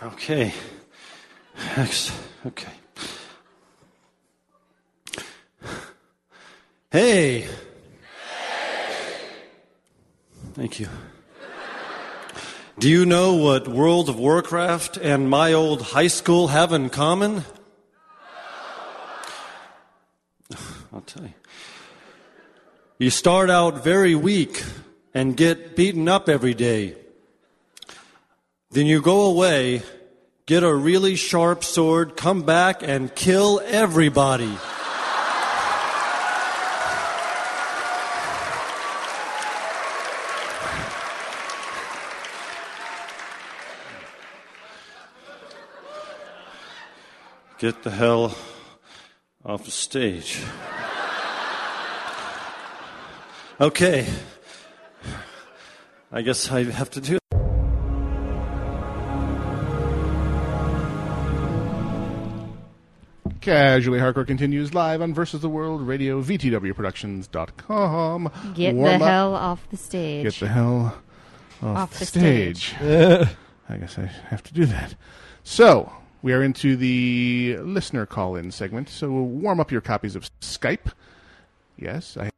Okay. 0.00 0.54
Next. 1.76 2.12
Okay. 2.46 2.72
Hey. 6.92 7.48
Thank 10.54 10.78
you. 10.78 10.88
Do 12.78 12.88
you 12.88 13.04
know 13.04 13.34
what 13.34 13.66
World 13.66 14.08
of 14.08 14.16
Warcraft 14.20 14.98
and 14.98 15.28
my 15.28 15.52
old 15.52 15.82
high 15.82 16.06
school 16.06 16.46
have 16.46 16.72
in 16.72 16.90
common? 16.90 17.44
I'll 20.92 21.00
tell 21.00 21.24
you. 21.24 21.34
You 22.98 23.10
start 23.10 23.50
out 23.50 23.82
very 23.82 24.14
weak 24.14 24.62
and 25.12 25.36
get 25.36 25.74
beaten 25.74 26.08
up 26.08 26.28
every 26.28 26.54
day. 26.54 26.94
Then 28.70 28.84
you 28.84 29.00
go 29.00 29.22
away, 29.22 29.82
get 30.44 30.62
a 30.62 30.74
really 30.74 31.16
sharp 31.16 31.64
sword, 31.64 32.18
come 32.18 32.42
back 32.42 32.82
and 32.82 33.14
kill 33.14 33.62
everybody. 33.64 34.54
Get 47.58 47.82
the 47.82 47.90
hell 47.90 48.36
off 49.44 49.64
the 49.64 49.70
stage. 49.70 50.44
Okay. 53.60 54.06
I 56.12 56.22
guess 56.22 56.52
I 56.52 56.64
have 56.64 56.90
to 56.90 57.00
do 57.00 57.18
Casually 63.48 63.98
Hardcore 63.98 64.26
continues 64.26 64.74
live 64.74 65.00
on 65.00 65.14
Versus 65.14 65.40
the 65.40 65.48
World 65.48 65.80
Radio, 65.80 66.20
VTWProductions.com. 66.20 68.30
Get 68.54 68.74
Warm 68.74 68.90
the 68.90 68.94
up. 68.96 69.00
hell 69.00 69.34
off 69.34 69.66
the 69.70 69.78
stage. 69.78 70.24
Get 70.24 70.34
the 70.34 70.48
hell 70.48 70.98
off, 71.62 71.76
Off 71.76 71.92
the, 71.94 72.00
the 72.00 72.04
stage. 72.04 72.74
I 73.70 73.76
guess 73.78 73.98
I 73.98 74.04
have 74.28 74.42
to 74.42 74.52
do 74.52 74.66
that. 74.66 74.94
So, 75.44 75.90
we 76.20 76.34
are 76.34 76.42
into 76.42 76.76
the 76.76 77.56
listener 77.62 78.04
call 78.04 78.36
in 78.36 78.50
segment. 78.50 78.90
So, 78.90 79.10
we'll 79.10 79.24
warm 79.24 79.60
up 79.60 79.72
your 79.72 79.80
copies 79.80 80.14
of 80.14 80.28
Skype. 80.40 80.92
Yes, 81.78 82.18
I. 82.20 82.30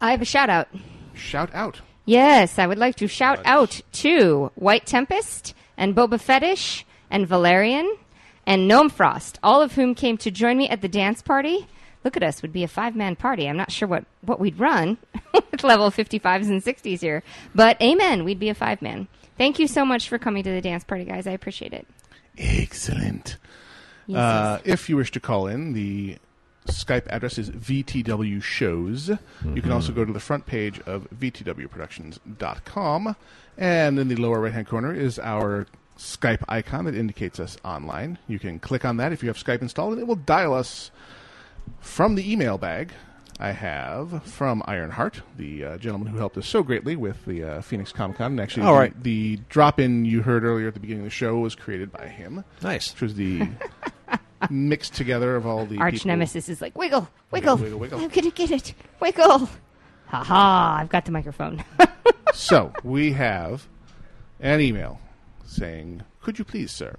I 0.00 0.12
have 0.12 0.22
a 0.22 0.24
shout 0.24 0.48
out. 0.48 0.68
Shout 1.12 1.54
out. 1.54 1.82
Yes, 2.06 2.58
I 2.58 2.66
would 2.66 2.78
like 2.78 2.96
to 2.96 3.06
shout 3.06 3.42
out 3.44 3.82
to 3.92 4.50
White 4.54 4.86
Tempest 4.86 5.52
and 5.76 5.94
Boba 5.94 6.18
Fetish 6.18 6.86
and 7.10 7.28
Valerian 7.28 7.98
and 8.46 8.68
Gnome 8.68 8.90
Frost, 8.90 9.38
all 9.42 9.60
of 9.62 9.72
whom 9.74 9.94
came 9.94 10.16
to 10.18 10.30
join 10.30 10.56
me 10.58 10.68
at 10.68 10.80
the 10.80 10.88
dance 10.88 11.22
party. 11.22 11.66
Look 12.04 12.16
at 12.16 12.22
us, 12.22 12.42
would 12.42 12.52
be 12.52 12.62
a 12.64 12.68
five 12.68 12.94
man 12.94 13.16
party. 13.16 13.48
I'm 13.48 13.56
not 13.56 13.72
sure 13.72 13.88
what, 13.88 14.04
what 14.20 14.38
we'd 14.38 14.58
run 14.58 14.98
with 15.32 15.64
level 15.64 15.90
55s 15.90 16.48
and 16.48 16.62
60s 16.62 17.00
here, 17.00 17.22
but 17.54 17.80
amen, 17.80 18.24
we'd 18.24 18.38
be 18.38 18.50
a 18.50 18.54
five 18.54 18.82
man. 18.82 19.08
Thank 19.38 19.58
you 19.58 19.66
so 19.66 19.84
much 19.84 20.08
for 20.08 20.18
coming 20.18 20.42
to 20.44 20.50
the 20.50 20.60
dance 20.60 20.84
party, 20.84 21.04
guys. 21.04 21.26
I 21.26 21.32
appreciate 21.32 21.72
it. 21.72 21.86
Excellent. 22.38 23.36
Yes, 24.06 24.18
Uh, 24.18 24.60
if 24.64 24.88
you 24.90 24.96
wish 24.96 25.10
to 25.12 25.20
call 25.20 25.46
in, 25.46 25.72
the 25.72 26.18
Skype 26.66 27.06
address 27.08 27.38
is 27.38 27.50
VTW 27.50 28.42
Shows. 28.42 29.08
You 29.54 29.62
can 29.62 29.70
also 29.72 29.92
go 29.92 30.04
to 30.04 30.12
the 30.12 30.20
front 30.20 30.46
page 30.46 30.78
of 30.80 31.08
VTWProductions.com, 31.18 33.16
and 33.56 33.98
in 33.98 34.08
the 34.08 34.16
lower 34.16 34.40
right 34.40 34.52
hand 34.52 34.66
corner 34.66 34.92
is 34.94 35.18
our 35.18 35.66
Skype 35.98 36.42
icon 36.48 36.84
that 36.86 36.94
indicates 36.94 37.38
us 37.38 37.56
online. 37.64 38.18
You 38.26 38.38
can 38.38 38.58
click 38.58 38.84
on 38.84 38.96
that 38.98 39.12
if 39.12 39.22
you 39.22 39.28
have 39.28 39.36
Skype 39.36 39.62
installed, 39.62 39.92
and 39.92 40.02
it 40.02 40.06
will 40.06 40.16
dial 40.16 40.54
us 40.54 40.90
from 41.80 42.14
the 42.14 42.30
email 42.30 42.58
bag. 42.58 42.92
I 43.40 43.50
have 43.50 44.22
from 44.24 44.62
Ironheart, 44.66 45.22
the 45.36 45.64
uh, 45.64 45.78
gentleman 45.78 46.08
who 46.08 46.18
helped 46.18 46.36
us 46.38 46.46
so 46.46 46.62
greatly 46.62 46.94
with 46.94 47.24
the 47.24 47.42
uh, 47.42 47.60
Phoenix 47.62 47.90
Comic 47.90 48.18
Con. 48.18 48.32
And 48.32 48.40
actually, 48.40 48.64
All 48.64 48.78
the, 48.80 48.92
the 49.02 49.40
drop 49.48 49.80
in 49.80 50.04
you 50.04 50.22
heard 50.22 50.44
earlier 50.44 50.68
at 50.68 50.74
the 50.74 50.80
beginning 50.80 51.02
of 51.02 51.06
the 51.06 51.10
show 51.10 51.38
was 51.38 51.56
created 51.56 51.90
by 51.90 52.06
him. 52.06 52.44
Nice. 52.62 52.92
Which 52.92 53.02
was 53.02 53.14
the 53.16 53.48
mixed 54.50 54.94
together 54.94 55.34
of 55.34 55.46
all 55.46 55.66
the 55.66 55.78
Arch 55.78 55.94
people. 55.94 56.08
Nemesis 56.08 56.48
is 56.48 56.60
like, 56.60 56.78
wiggle, 56.78 57.08
wiggle. 57.32 57.56
Wiggle, 57.56 57.78
wiggle, 57.78 57.78
wiggle. 57.80 58.00
I'm 58.00 58.08
going 58.08 58.30
to 58.30 58.36
get 58.36 58.52
it. 58.52 58.74
Wiggle. 59.00 59.48
Ha 60.06 60.22
ha, 60.22 60.76
I've 60.80 60.88
got 60.88 61.04
the 61.04 61.10
microphone. 61.10 61.64
so 62.34 62.72
we 62.84 63.12
have 63.12 63.66
an 64.38 64.60
email 64.60 65.00
saying, 65.54 66.02
"Could 66.20 66.38
you 66.38 66.44
please, 66.44 66.70
sir? 66.70 66.96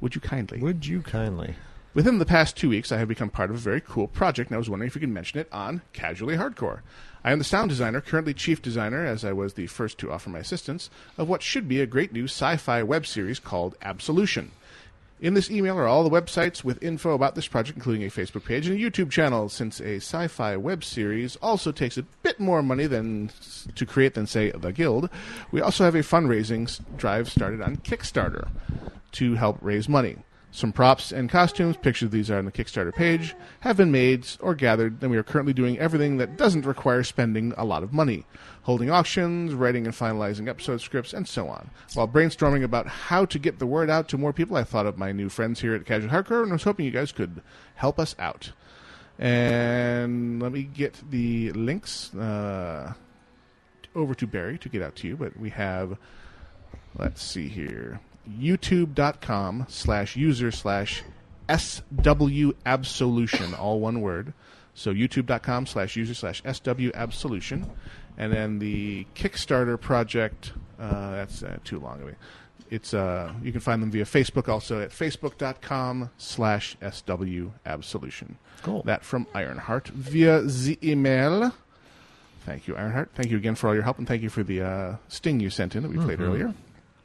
Would 0.00 0.14
you 0.14 0.20
kindly? 0.20 0.60
Would 0.60 0.86
you 0.86 1.02
kindly?" 1.02 1.56
Within 1.92 2.18
the 2.18 2.26
past 2.26 2.56
two 2.56 2.68
weeks, 2.68 2.92
I 2.92 2.98
have 2.98 3.08
become 3.08 3.30
part 3.30 3.50
of 3.50 3.56
a 3.56 3.58
very 3.58 3.80
cool 3.80 4.06
project, 4.06 4.50
and 4.50 4.54
I 4.54 4.58
was 4.58 4.70
wondering 4.70 4.86
if 4.86 4.94
you 4.94 5.00
could 5.00 5.08
mention 5.08 5.40
it 5.40 5.48
on 5.50 5.82
Casually 5.92 6.36
Hardcore. 6.36 6.82
I 7.24 7.32
am 7.32 7.38
the 7.38 7.44
sound 7.44 7.68
designer, 7.68 8.00
currently 8.00 8.32
chief 8.32 8.62
designer, 8.62 9.04
as 9.04 9.24
I 9.24 9.32
was 9.32 9.54
the 9.54 9.66
first 9.66 9.98
to 9.98 10.12
offer 10.12 10.30
my 10.30 10.38
assistance, 10.38 10.88
of 11.18 11.28
what 11.28 11.42
should 11.42 11.66
be 11.66 11.80
a 11.80 11.86
great 11.86 12.12
new 12.12 12.24
sci 12.24 12.56
fi 12.58 12.82
web 12.84 13.06
series 13.06 13.40
called 13.40 13.76
Absolution. 13.82 14.52
In 15.20 15.34
this 15.34 15.50
email 15.50 15.76
are 15.76 15.86
all 15.86 16.02
the 16.02 16.08
websites 16.08 16.64
with 16.64 16.82
info 16.82 17.10
about 17.10 17.34
this 17.34 17.46
project, 17.46 17.76
including 17.76 18.04
a 18.04 18.10
Facebook 18.10 18.46
page 18.46 18.66
and 18.66 18.74
a 18.74 18.80
YouTube 18.80 19.10
channel. 19.10 19.50
Since 19.50 19.78
a 19.78 19.96
sci-fi 19.96 20.56
web 20.56 20.82
series 20.82 21.36
also 21.42 21.72
takes 21.72 21.98
a 21.98 22.04
bit 22.22 22.40
more 22.40 22.62
money 22.62 22.86
than 22.86 23.30
to 23.74 23.84
create 23.84 24.14
than 24.14 24.26
say 24.26 24.50
The 24.50 24.72
Guild, 24.72 25.10
we 25.52 25.60
also 25.60 25.84
have 25.84 25.94
a 25.94 25.98
fundraising 25.98 26.80
drive 26.96 27.30
started 27.30 27.60
on 27.60 27.76
Kickstarter 27.76 28.48
to 29.12 29.34
help 29.34 29.58
raise 29.60 29.90
money. 29.90 30.16
Some 30.52 30.72
props 30.72 31.12
and 31.12 31.28
costumes, 31.28 31.76
pictures 31.76 32.06
of 32.06 32.12
these 32.12 32.30
are 32.30 32.38
on 32.38 32.46
the 32.46 32.50
Kickstarter 32.50 32.92
page, 32.92 33.36
have 33.60 33.76
been 33.76 33.92
made 33.92 34.26
or 34.40 34.54
gathered, 34.54 35.02
and 35.02 35.10
we 35.10 35.18
are 35.18 35.22
currently 35.22 35.52
doing 35.52 35.78
everything 35.78 36.16
that 36.16 36.38
doesn't 36.38 36.64
require 36.64 37.04
spending 37.04 37.52
a 37.58 37.64
lot 37.64 37.82
of 37.82 37.92
money. 37.92 38.24
Holding 38.70 38.88
auctions, 38.88 39.52
writing 39.52 39.84
and 39.84 39.92
finalizing 39.92 40.48
episode 40.48 40.80
scripts, 40.80 41.12
and 41.12 41.26
so 41.26 41.48
on. 41.48 41.70
While 41.94 42.06
brainstorming 42.06 42.62
about 42.62 42.86
how 42.86 43.24
to 43.24 43.36
get 43.36 43.58
the 43.58 43.66
word 43.66 43.90
out 43.90 44.06
to 44.10 44.16
more 44.16 44.32
people, 44.32 44.56
I 44.56 44.62
thought 44.62 44.86
of 44.86 44.96
my 44.96 45.10
new 45.10 45.28
friends 45.28 45.60
here 45.60 45.74
at 45.74 45.84
Casual 45.84 46.08
Hardcore 46.08 46.44
and 46.44 46.52
was 46.52 46.62
hoping 46.62 46.84
you 46.84 46.92
guys 46.92 47.10
could 47.10 47.42
help 47.74 47.98
us 47.98 48.14
out. 48.20 48.52
And 49.18 50.40
let 50.40 50.52
me 50.52 50.62
get 50.62 51.00
the 51.10 51.50
links 51.50 52.14
uh, 52.14 52.92
over 53.96 54.14
to 54.14 54.24
Barry 54.28 54.56
to 54.58 54.68
get 54.68 54.82
out 54.82 54.94
to 54.94 55.08
you, 55.08 55.16
but 55.16 55.36
we 55.36 55.50
have, 55.50 55.98
let's 56.96 57.24
see 57.24 57.48
here, 57.48 57.98
youtube.com 58.30 59.66
slash 59.68 60.14
user 60.14 60.52
slash 60.52 61.02
SW 61.52 62.52
Absolution, 62.64 63.52
all 63.52 63.80
one 63.80 64.00
word. 64.00 64.32
So 64.74 64.94
youtube.com 64.94 65.66
slash 65.66 65.96
user 65.96 66.14
slash 66.14 66.40
SW 66.44 66.90
Absolution. 66.94 67.68
And 68.20 68.30
then 68.30 68.58
the 68.58 69.06
Kickstarter 69.14 69.80
project, 69.80 70.52
uh, 70.78 71.12
that's 71.12 71.42
uh, 71.42 71.56
too 71.64 71.78
long 71.80 72.02
of 72.02 72.08
it. 72.08 72.16
It's 72.68 72.92
uh, 72.92 73.32
you 73.42 73.50
can 73.50 73.62
find 73.62 73.82
them 73.82 73.90
via 73.90 74.04
Facebook 74.04 74.46
also 74.46 74.80
at 74.80 74.90
facebook.com 74.90 76.10
slash 76.18 76.76
SW 76.82 77.48
Absolution. 77.64 78.36
Cool. 78.62 78.82
That 78.84 79.04
from 79.04 79.26
Ironheart 79.34 79.88
via 79.88 80.42
the 80.42 80.78
email. 80.82 81.52
Thank 82.44 82.68
you, 82.68 82.76
Ironheart. 82.76 83.10
Thank 83.14 83.30
you 83.30 83.38
again 83.38 83.54
for 83.54 83.68
all 83.68 83.74
your 83.74 83.82
help, 83.84 83.98
and 83.98 84.06
thank 84.06 84.22
you 84.22 84.28
for 84.28 84.42
the 84.42 84.60
uh, 84.62 84.96
sting 85.08 85.40
you 85.40 85.48
sent 85.50 85.74
in 85.74 85.82
that 85.82 85.90
we 85.90 85.96
played 85.96 86.18
Mhm. 86.18 86.26
earlier. 86.28 86.54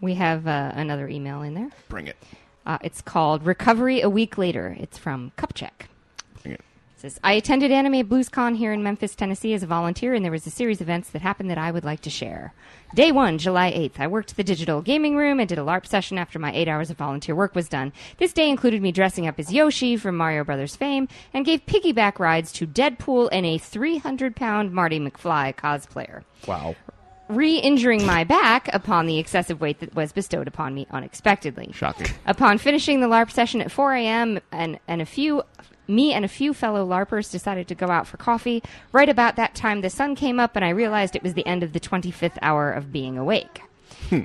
we 0.01 0.15
have 0.15 0.45
uh, 0.45 0.71
another 0.75 1.07
email 1.07 1.41
in 1.41 1.53
there. 1.53 1.69
Bring 1.89 2.07
it. 2.07 2.17
Uh, 2.65 2.77
it's 2.81 3.01
called 3.01 3.45
Recovery 3.45 4.01
a 4.01 4.09
Week 4.09 4.37
Later. 4.37 4.75
It's 4.79 4.97
from 4.97 5.31
Cupcheck. 5.37 5.87
Bring 7.01 7.07
it. 7.07 7.07
It 7.07 7.13
says, 7.13 7.19
I 7.23 7.33
attended 7.33 7.71
Anime 7.71 8.07
BluesCon 8.07 8.57
here 8.57 8.71
in 8.73 8.83
Memphis, 8.83 9.15
Tennessee 9.15 9.53
as 9.53 9.63
a 9.63 9.67
volunteer, 9.67 10.13
and 10.13 10.23
there 10.23 10.31
was 10.31 10.47
a 10.47 10.51
series 10.51 10.81
of 10.81 10.87
events 10.87 11.09
that 11.09 11.21
happened 11.21 11.49
that 11.49 11.57
I 11.57 11.71
would 11.71 11.83
like 11.85 12.01
to 12.01 12.09
share. 12.09 12.53
Day 12.95 13.11
one, 13.11 13.37
July 13.37 13.71
8th, 13.71 13.99
I 13.99 14.07
worked 14.07 14.35
the 14.37 14.43
digital 14.43 14.81
gaming 14.81 15.15
room 15.17 15.39
and 15.39 15.49
did 15.49 15.57
a 15.59 15.63
LARP 15.63 15.85
session 15.85 16.17
after 16.17 16.39
my 16.39 16.53
eight 16.53 16.67
hours 16.67 16.89
of 16.89 16.97
volunteer 16.97 17.35
work 17.35 17.55
was 17.55 17.67
done. 17.69 17.91
This 18.17 18.31
day 18.33 18.49
included 18.49 18.81
me 18.81 18.91
dressing 18.91 19.27
up 19.27 19.39
as 19.39 19.51
Yoshi 19.51 19.97
from 19.97 20.15
Mario 20.17 20.43
Brothers 20.43 20.75
fame 20.75 21.07
and 21.33 21.45
gave 21.45 21.65
piggyback 21.65 22.19
rides 22.19 22.51
to 22.53 22.65
Deadpool 22.67 23.29
and 23.31 23.45
a 23.45 23.57
300 23.57 24.35
pound 24.35 24.71
Marty 24.71 24.99
McFly 24.99 25.53
cosplayer 25.55 26.23
Wow. 26.47 26.75
re 27.27 27.57
injuring 27.57 28.05
my 28.05 28.23
back 28.23 28.69
upon 28.73 29.05
the 29.07 29.17
excessive 29.19 29.59
weight 29.59 29.79
that 29.79 29.93
was 29.95 30.11
bestowed 30.13 30.47
upon 30.47 30.73
me 30.73 30.87
unexpectedly. 30.91 31.71
Shocking. 31.73 32.07
Upon 32.25 32.57
finishing 32.57 33.01
the 33.01 33.07
LARP 33.07 33.31
session 33.31 33.61
at 33.61 33.71
4 33.71 33.93
a.m., 33.95 34.39
and, 34.51 34.79
and 34.87 35.01
a 35.01 35.05
few. 35.05 35.43
Me 35.87 36.13
and 36.13 36.25
a 36.25 36.29
few 36.29 36.53
fellow 36.53 36.85
LARPers 36.85 37.31
decided 37.31 37.67
to 37.67 37.75
go 37.75 37.87
out 37.87 38.07
for 38.07 38.17
coffee. 38.17 38.63
Right 38.91 39.09
about 39.09 39.35
that 39.35 39.55
time, 39.55 39.81
the 39.81 39.89
sun 39.89 40.15
came 40.15 40.39
up, 40.39 40.55
and 40.55 40.65
I 40.65 40.69
realized 40.69 41.15
it 41.15 41.23
was 41.23 41.33
the 41.33 41.45
end 41.45 41.63
of 41.63 41.73
the 41.73 41.79
25th 41.79 42.37
hour 42.41 42.71
of 42.71 42.91
being 42.91 43.17
awake. 43.17 43.61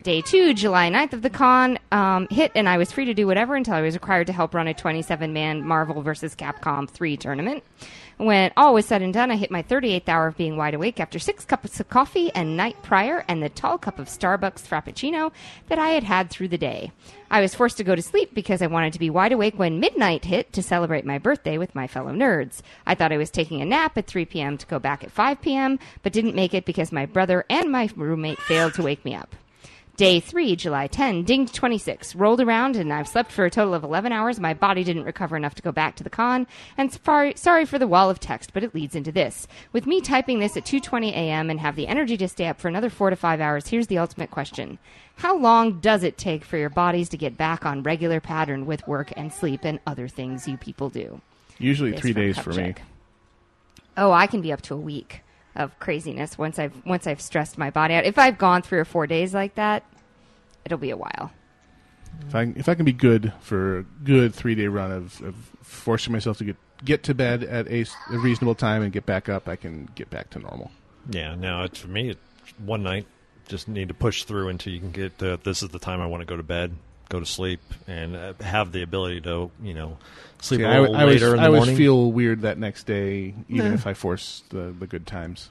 Day 0.02 0.20
two, 0.20 0.52
July 0.52 0.90
9th 0.90 1.14
of 1.14 1.22
the 1.22 1.30
con, 1.30 1.78
um, 1.90 2.28
hit, 2.30 2.52
and 2.54 2.68
I 2.68 2.76
was 2.76 2.92
free 2.92 3.06
to 3.06 3.14
do 3.14 3.26
whatever 3.26 3.54
until 3.54 3.74
I 3.74 3.80
was 3.80 3.94
required 3.94 4.26
to 4.26 4.32
help 4.32 4.54
run 4.54 4.68
a 4.68 4.74
27 4.74 5.32
man 5.32 5.66
Marvel 5.66 6.02
vs. 6.02 6.34
Capcom 6.34 6.88
3 6.88 7.16
tournament. 7.16 7.62
When 8.20 8.52
all 8.54 8.74
was 8.74 8.84
said 8.84 9.00
and 9.00 9.14
done, 9.14 9.30
I 9.30 9.36
hit 9.36 9.50
my 9.50 9.62
38th 9.62 10.06
hour 10.06 10.26
of 10.26 10.36
being 10.36 10.58
wide 10.58 10.74
awake 10.74 11.00
after 11.00 11.18
six 11.18 11.46
cups 11.46 11.80
of 11.80 11.88
coffee 11.88 12.30
and 12.34 12.54
night 12.54 12.76
prior 12.82 13.24
and 13.26 13.42
the 13.42 13.48
tall 13.48 13.78
cup 13.78 13.98
of 13.98 14.08
Starbucks 14.08 14.60
Frappuccino 14.60 15.32
that 15.68 15.78
I 15.78 15.92
had 15.92 16.04
had 16.04 16.28
through 16.28 16.48
the 16.48 16.58
day. 16.58 16.92
I 17.30 17.40
was 17.40 17.54
forced 17.54 17.78
to 17.78 17.82
go 17.82 17.94
to 17.94 18.02
sleep 18.02 18.34
because 18.34 18.60
I 18.60 18.66
wanted 18.66 18.92
to 18.92 18.98
be 18.98 19.08
wide 19.08 19.32
awake 19.32 19.58
when 19.58 19.80
midnight 19.80 20.26
hit 20.26 20.52
to 20.52 20.62
celebrate 20.62 21.06
my 21.06 21.16
birthday 21.16 21.56
with 21.56 21.74
my 21.74 21.86
fellow 21.86 22.12
nerds. 22.12 22.60
I 22.86 22.94
thought 22.94 23.10
I 23.10 23.16
was 23.16 23.30
taking 23.30 23.62
a 23.62 23.64
nap 23.64 23.96
at 23.96 24.06
3 24.06 24.26
p.m. 24.26 24.58
to 24.58 24.66
go 24.66 24.78
back 24.78 25.02
at 25.02 25.10
5 25.10 25.40
p.m., 25.40 25.78
but 26.02 26.12
didn't 26.12 26.34
make 26.34 26.52
it 26.52 26.66
because 26.66 26.92
my 26.92 27.06
brother 27.06 27.46
and 27.48 27.72
my 27.72 27.88
roommate 27.96 28.42
failed 28.42 28.74
to 28.74 28.82
wake 28.82 29.02
me 29.02 29.14
up. 29.14 29.34
Day 30.00 30.18
3, 30.18 30.56
July 30.56 30.86
10, 30.86 31.24
dinged 31.24 31.54
26. 31.54 32.14
Rolled 32.14 32.40
around 32.40 32.74
and 32.74 32.90
I've 32.90 33.06
slept 33.06 33.30
for 33.30 33.44
a 33.44 33.50
total 33.50 33.74
of 33.74 33.84
11 33.84 34.12
hours. 34.12 34.40
My 34.40 34.54
body 34.54 34.82
didn't 34.82 35.04
recover 35.04 35.36
enough 35.36 35.54
to 35.56 35.62
go 35.62 35.72
back 35.72 35.94
to 35.96 36.02
the 36.02 36.08
con. 36.08 36.46
And 36.78 36.90
sorry, 36.90 37.34
sorry 37.36 37.66
for 37.66 37.78
the 37.78 37.86
wall 37.86 38.08
of 38.08 38.18
text, 38.18 38.54
but 38.54 38.64
it 38.64 38.74
leads 38.74 38.94
into 38.94 39.12
this. 39.12 39.46
With 39.74 39.86
me 39.86 40.00
typing 40.00 40.38
this 40.38 40.56
at 40.56 40.64
2:20 40.64 41.10
a.m. 41.10 41.50
and 41.50 41.60
have 41.60 41.76
the 41.76 41.86
energy 41.86 42.16
to 42.16 42.28
stay 42.28 42.46
up 42.46 42.58
for 42.58 42.68
another 42.68 42.88
4 42.88 43.10
to 43.10 43.16
5 43.16 43.42
hours, 43.42 43.68
here's 43.68 43.88
the 43.88 43.98
ultimate 43.98 44.30
question. 44.30 44.78
How 45.16 45.36
long 45.36 45.80
does 45.80 46.02
it 46.02 46.16
take 46.16 46.46
for 46.46 46.56
your 46.56 46.70
bodies 46.70 47.10
to 47.10 47.18
get 47.18 47.36
back 47.36 47.66
on 47.66 47.82
regular 47.82 48.20
pattern 48.20 48.64
with 48.64 48.88
work 48.88 49.12
and 49.18 49.30
sleep 49.30 49.64
and 49.64 49.80
other 49.86 50.08
things 50.08 50.48
you 50.48 50.56
people 50.56 50.88
do? 50.88 51.20
Usually 51.58 51.90
This 51.90 52.00
three 52.00 52.14
days 52.14 52.38
for 52.38 52.54
me. 52.54 52.72
Oh, 53.98 54.12
I 54.12 54.26
can 54.26 54.40
be 54.40 54.50
up 54.50 54.62
to 54.62 54.74
a 54.74 54.78
week 54.78 55.20
of 55.56 55.78
craziness 55.78 56.38
once 56.38 56.58
I've 56.58 56.74
once 56.84 57.06
I've 57.06 57.20
stressed 57.20 57.58
my 57.58 57.70
body 57.70 57.94
out. 57.94 58.04
If 58.04 58.18
I've 58.18 58.38
gone 58.38 58.62
three 58.62 58.78
or 58.78 58.84
four 58.84 59.06
days 59.06 59.34
like 59.34 59.54
that, 59.56 59.84
it'll 60.64 60.78
be 60.78 60.90
a 60.90 60.96
while. 60.96 61.32
If 62.26 62.34
I 62.34 62.52
if 62.56 62.68
I 62.68 62.74
can 62.74 62.84
be 62.84 62.92
good 62.92 63.32
for 63.40 63.78
a 63.78 63.82
good 64.04 64.34
three 64.34 64.54
day 64.54 64.68
run 64.68 64.90
of, 64.90 65.20
of 65.22 65.34
forcing 65.62 66.12
myself 66.12 66.38
to 66.38 66.44
get 66.44 66.56
get 66.84 67.02
to 67.04 67.14
bed 67.14 67.42
at 67.44 67.68
a 67.68 67.84
reasonable 68.10 68.54
time 68.54 68.82
and 68.82 68.92
get 68.92 69.06
back 69.06 69.28
up, 69.28 69.48
I 69.48 69.56
can 69.56 69.88
get 69.94 70.10
back 70.10 70.30
to 70.30 70.38
normal. 70.38 70.70
Yeah, 71.08 71.34
Now 71.34 71.64
it's 71.64 71.78
for 71.78 71.88
me. 71.88 72.10
It's 72.10 72.20
one 72.58 72.82
night. 72.82 73.06
Just 73.48 73.68
need 73.68 73.88
to 73.88 73.94
push 73.94 74.24
through 74.24 74.48
until 74.48 74.72
you 74.72 74.80
can 74.80 74.92
get. 74.92 75.18
This 75.18 75.62
is 75.62 75.70
the 75.70 75.78
time 75.78 76.00
I 76.00 76.06
want 76.06 76.20
to 76.20 76.24
go 76.24 76.36
to 76.36 76.42
bed, 76.42 76.76
go 77.10 77.20
to 77.20 77.26
sleep, 77.26 77.60
and 77.86 78.16
uh, 78.16 78.32
have 78.40 78.72
the 78.72 78.80
ability 78.82 79.20
to, 79.22 79.50
you 79.62 79.74
know, 79.74 79.98
sleep 80.40 80.60
See, 80.60 80.64
a 80.64 80.68
I, 80.70 80.80
little 80.80 80.96
I 80.96 81.00
always, 81.02 81.20
later 81.20 81.34
in 81.34 81.40
I 81.40 81.50
the 81.50 81.56
always 81.58 81.76
feel 81.76 82.10
weird 82.10 82.42
that 82.42 82.56
next 82.56 82.84
day, 82.86 83.34
even 83.50 83.68
Nah. 83.68 83.74
if 83.74 83.86
I 83.86 83.92
force 83.94 84.42
the, 84.48 84.74
the 84.78 84.86
good 84.86 85.06
times. 85.06 85.50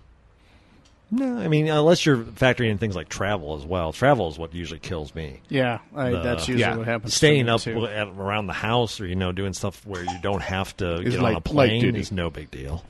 no, 1.12 1.38
I 1.38 1.48
mean, 1.48 1.68
unless 1.68 2.06
you're 2.06 2.18
factoring 2.18 2.70
in 2.72 2.78
things 2.78 2.96
like 2.96 3.10
travel 3.10 3.56
as 3.58 3.66
well. 3.66 3.92
Travel 3.94 4.30
is 4.30 4.38
what 4.38 4.54
usually 4.56 4.80
kills 4.80 5.14
me. 5.14 5.42
Yeah, 5.50 5.80
I- 5.96 6.12
that's 6.12 6.48
usually 6.48 6.78
what 6.78 6.88
happens 6.88 7.12
to 7.14 7.18
Staying 7.18 7.46
me, 7.48 7.52
up 7.52 7.62
too. 7.62 7.86
at, 7.88 8.08
around 8.08 8.48
the 8.48 8.54
house, 8.54 9.00
or 9.02 9.06
you 9.06 9.16
know, 9.16 9.32
doing 9.32 9.54
stuff 9.54 9.86
where 9.86 10.04
you 10.04 10.18
don't 10.24 10.42
have 10.42 10.76
to 10.78 11.02
Is 11.02 11.16
get 11.16 11.22
light- 11.22 11.32
on 11.32 11.38
a 11.38 11.42
plane 11.42 11.82
duty. 11.82 12.00
is 12.00 12.12
no 12.12 12.30
big 12.30 12.50
deal. 12.52 12.84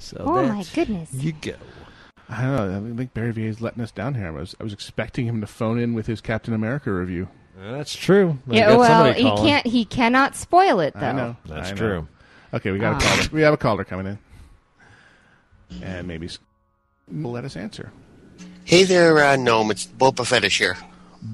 So 0.00 0.16
Oh, 0.20 0.42
there 0.42 0.52
my 0.52 0.64
goodness. 0.74 1.12
You 1.14 1.32
go. 1.32 1.54
I 2.28 2.42
don't 2.42 2.86
know. 2.86 2.92
I 2.92 2.96
think 2.96 3.14
Barry 3.14 3.32
V 3.32 3.46
is 3.46 3.60
letting 3.60 3.82
us 3.82 3.90
down 3.90 4.14
here. 4.14 4.26
I 4.26 4.30
was 4.30 4.54
I 4.60 4.64
was 4.64 4.72
expecting 4.72 5.26
him 5.26 5.40
to 5.40 5.46
phone 5.46 5.78
in 5.78 5.94
with 5.94 6.06
his 6.06 6.20
Captain 6.20 6.52
America 6.54 6.92
review. 6.92 7.28
That's 7.58 7.94
true. 7.96 8.38
I 8.50 8.54
Yeah, 8.54 8.68
got 8.68 8.78
well, 8.78 8.88
somebody 8.88 9.22
he 9.22 9.28
calling. 9.28 9.44
can't. 9.48 9.66
He 9.66 9.84
cannot 9.84 10.36
spoil 10.36 10.80
it 10.80 10.94
though. 10.94 11.06
I 11.06 11.12
know. 11.12 11.36
That's 11.46 11.68
I 11.68 11.72
know. 11.72 11.76
true. 11.76 12.08
Okay, 12.54 12.70
we 12.70 12.78
got 12.78 12.92
a 13.02 13.06
Ah. 13.06 13.08
caller. 13.16 13.28
We 13.32 13.40
have 13.42 13.54
a 13.54 13.56
caller 13.56 13.84
coming 13.84 14.06
in, 15.70 15.82
and 15.82 16.06
maybe 16.06 16.26
s- 16.26 16.38
will 17.10 17.32
let 17.32 17.44
us 17.44 17.56
answer. 17.56 17.90
Hey 18.64 18.84
there, 18.84 19.18
uh, 19.18 19.36
Gnome. 19.36 19.70
It's 19.70 19.86
Boba 19.86 20.26
Fetish 20.26 20.58
here. 20.58 20.76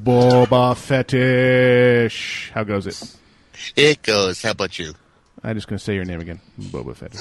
Boba 0.02 0.76
Fetish. 0.76 2.52
How 2.54 2.64
goes 2.64 2.86
it? 2.86 3.16
It 3.76 4.02
goes. 4.02 4.42
How 4.42 4.52
about 4.52 4.78
you? 4.78 4.94
I'm 5.42 5.54
just 5.56 5.68
going 5.68 5.78
to 5.78 5.84
say 5.84 5.94
your 5.94 6.04
name 6.04 6.20
again. 6.20 6.40
Boba 6.58 6.96
Fetish. 6.96 7.20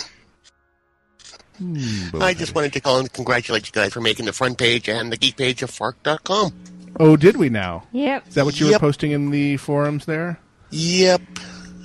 Boba 1.64 2.22
I 2.22 2.34
just 2.34 2.53
wanted 2.56 2.73
to 2.73 2.80
call 2.81 2.99
and 2.99 3.11
congratulate 3.11 3.68
you 3.68 3.72
guys 3.72 3.94
for 3.94 4.02
making 4.02 4.26
the 4.26 4.34
front 4.34 4.57
page 4.57 4.90
and 4.90 5.11
the 5.11 5.18
geek 5.18 5.38
page 5.38 5.64
of 5.64 5.69
Fark.com. 5.69 6.53
Oh, 6.99 7.15
did 7.18 7.38
we 7.38 7.49
now? 7.49 7.84
Yep. 7.91 8.27
Is 8.27 8.35
that 8.35 8.45
what 8.45 8.60
you 8.60 8.72
were 8.72 8.80
posting 8.80 9.11
in 9.11 9.31
the 9.31 9.57
forums 9.57 10.06
there? 10.06 10.40
Yep. 10.72 11.22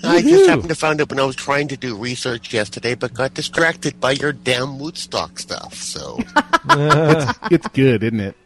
I 0.05 0.23
just 0.23 0.49
happened 0.49 0.69
to 0.69 0.75
find 0.75 1.01
it 1.01 1.11
when 1.11 1.19
I 1.19 1.25
was 1.25 1.35
trying 1.35 1.69
to 1.69 1.77
do 1.77 1.97
research 1.97 2.53
yesterday, 2.53 2.95
but 2.95 3.15
got 3.15 3.35
distracted 3.35 3.99
by 4.01 4.13
your 4.13 4.33
damn 4.33 4.79
Wootstock 4.79 5.39
stuff. 5.41 5.75
So, 5.75 6.19
it's, 6.71 7.39
it's 7.51 7.69
good, 7.69 8.05
isn't 8.05 8.21
it? 8.21 8.37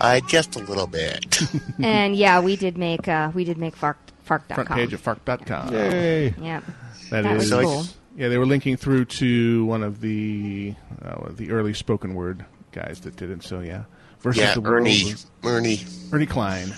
uh, 0.00 0.20
just 0.26 0.56
a 0.56 0.58
little 0.60 0.88
bit. 0.88 1.40
and 1.82 2.16
yeah, 2.16 2.40
we 2.40 2.56
did 2.56 2.76
make. 2.76 3.06
Uh, 3.06 3.30
we 3.34 3.44
did 3.44 3.56
make 3.58 3.76
Fark. 3.76 3.98
Fark.com. 4.24 4.66
Front 4.66 4.80
page 4.80 4.92
of 4.92 5.00
Fark.com. 5.00 5.72
Yay. 5.72 6.34
Yep. 6.40 6.64
That 7.10 7.22
That 7.22 7.36
is 7.36 7.50
was 7.52 7.64
cool. 7.64 7.84
Yeah, 8.16 8.28
they 8.28 8.38
were 8.38 8.46
linking 8.46 8.76
through 8.76 9.04
to 9.06 9.64
one 9.66 9.82
of 9.82 10.00
the 10.00 10.74
uh, 11.02 11.28
the 11.30 11.50
early 11.52 11.74
spoken 11.74 12.14
word 12.14 12.44
guys 12.72 13.00
that 13.02 13.16
did 13.16 13.30
it. 13.30 13.42
So 13.42 13.60
yeah, 13.60 13.84
versus 14.20 14.42
Yeah, 14.42 14.54
the 14.54 14.62
Ernie- 14.62 15.04
was- 15.12 15.26
Ernie. 15.44 15.80
Ernie 16.12 16.26
Cline. 16.26 16.74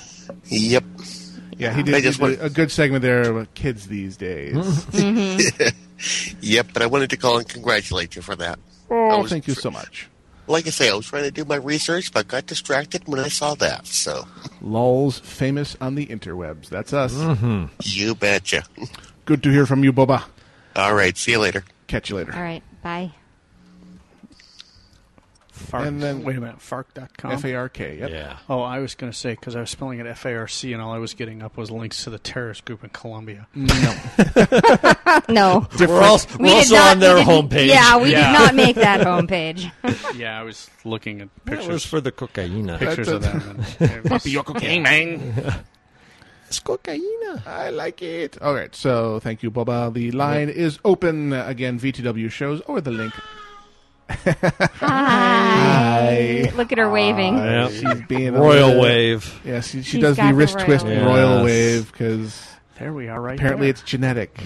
Yep. 0.46 0.84
Yeah, 1.58 1.72
he 1.74 1.80
I 1.80 1.82
did, 1.82 1.94
he 1.96 2.00
did 2.02 2.18
want- 2.18 2.38
a 2.42 2.50
good 2.50 2.70
segment 2.70 3.02
there 3.02 3.30
about 3.30 3.54
kids 3.54 3.86
these 3.88 4.16
days. 4.16 4.54
yep, 6.40 6.66
but 6.72 6.82
I 6.82 6.86
wanted 6.86 7.10
to 7.10 7.16
call 7.16 7.38
and 7.38 7.48
congratulate 7.48 8.16
you 8.16 8.22
for 8.22 8.34
that. 8.36 8.58
Oh, 8.90 9.22
was 9.22 9.30
thank 9.30 9.46
you 9.46 9.54
so 9.54 9.70
much. 9.70 10.08
Like 10.48 10.66
I 10.66 10.70
say, 10.70 10.90
I 10.90 10.94
was 10.94 11.06
trying 11.06 11.22
to 11.24 11.30
do 11.30 11.44
my 11.44 11.56
research, 11.56 12.12
but 12.12 12.26
got 12.28 12.46
distracted 12.46 13.06
when 13.06 13.20
I 13.20 13.28
saw 13.28 13.54
that. 13.54 13.86
So, 13.86 14.26
Lulz, 14.60 15.18
famous 15.20 15.76
on 15.80 15.94
the 15.94 16.06
interwebs. 16.06 16.68
That's 16.68 16.92
us. 16.92 17.14
Mm-hmm. 17.14 17.66
you 17.84 18.14
betcha. 18.16 18.64
Good 19.24 19.42
to 19.44 19.50
hear 19.50 19.66
from 19.66 19.84
you, 19.84 19.92
Boba. 19.92 20.24
All 20.76 20.94
right, 20.94 21.16
see 21.16 21.32
you 21.32 21.38
later. 21.38 21.64
Catch 21.86 22.10
you 22.10 22.16
later. 22.16 22.32
All 22.34 22.40
right. 22.42 22.62
Bye. 22.82 23.12
Fark. 25.50 25.86
And 25.86 26.02
then- 26.02 26.24
wait 26.24 26.36
a 26.36 26.40
minute, 26.40 26.60
Fark.com. 26.60 27.32
F 27.32 27.44
A 27.44 27.54
R 27.54 27.68
K. 27.68 27.98
Yep. 27.98 28.10
Yeah. 28.10 28.36
Oh, 28.48 28.62
I 28.62 28.78
was 28.80 28.94
going 28.94 29.12
to 29.12 29.16
say 29.16 29.30
because 29.32 29.54
I 29.54 29.60
was 29.60 29.70
spelling 29.70 30.00
it 30.00 30.06
F 30.06 30.24
A 30.24 30.34
R 30.34 30.48
C, 30.48 30.72
and 30.72 30.82
all 30.82 30.92
I 30.92 30.98
was 30.98 31.14
getting 31.14 31.42
up 31.42 31.56
was 31.56 31.70
links 31.70 32.04
to 32.04 32.10
the 32.10 32.18
terrorist 32.18 32.64
group 32.64 32.82
in 32.82 32.90
Colombia. 32.90 33.46
No. 33.54 33.68
no. 35.28 35.66
Different. 35.76 35.90
also- 36.04 36.38
We 36.38 36.48
did 36.48 36.72
not- 36.72 36.96
we 36.96 37.02
didn't- 37.48 37.68
Yeah, 37.68 37.96
we 37.98 38.10
did 38.10 38.32
not 38.32 38.54
make 38.54 38.76
that 38.76 39.00
homepage. 39.06 39.70
yeah, 40.16 40.40
I 40.40 40.42
was 40.42 40.68
looking 40.84 41.20
at 41.20 41.28
That 41.44 41.50
pictures. 41.50 41.68
was 41.68 41.84
for 41.84 42.00
the 42.00 42.10
cocaine. 42.12 42.66
Pictures 42.78 43.08
of 43.08 43.22
them. 43.22 43.58
Papi, 43.78 44.32
your 44.32 44.42
cocaine, 44.44 44.82
man. 44.82 45.64
It's 46.52 46.60
cocaine. 46.60 47.00
I 47.46 47.70
like 47.70 48.02
it. 48.02 48.36
All 48.42 48.52
right, 48.52 48.74
so 48.76 49.18
thank 49.20 49.42
you, 49.42 49.50
Boba. 49.50 49.90
The 49.90 50.10
line 50.10 50.50
is 50.50 50.78
open 50.84 51.32
again. 51.32 51.80
VTW 51.80 52.30
shows 52.30 52.60
or 52.66 52.82
the 52.82 52.90
link. 52.90 53.14
Hi. 54.80 56.52
Look 56.54 56.70
at 56.70 56.76
her 56.76 56.90
waving. 56.90 57.38
Hi. 57.38 57.68
Yep. 57.68 57.70
She's 57.70 58.02
being 58.06 58.34
Royal 58.34 58.66
little- 58.68 58.82
wave. 58.82 59.40
Yeah, 59.46 59.62
she, 59.62 59.78
she 59.82 59.92
She's 59.92 60.02
does 60.02 60.18
got 60.18 60.24
the 60.26 60.32
the 60.32 60.36
wrist 60.36 60.56
royal 60.56 60.66
twist 60.66 60.84
wave. 60.84 61.02
royal 61.06 61.36
Yes. 61.36 61.44
wave 61.44 61.90
because 61.92 62.46
There 62.78 62.92
we 62.92 63.08
are, 63.08 63.18
right 63.18 63.38
apparently 63.38 63.68
there. 63.68 63.70
it's 63.70 63.80
genetic. 63.82 64.38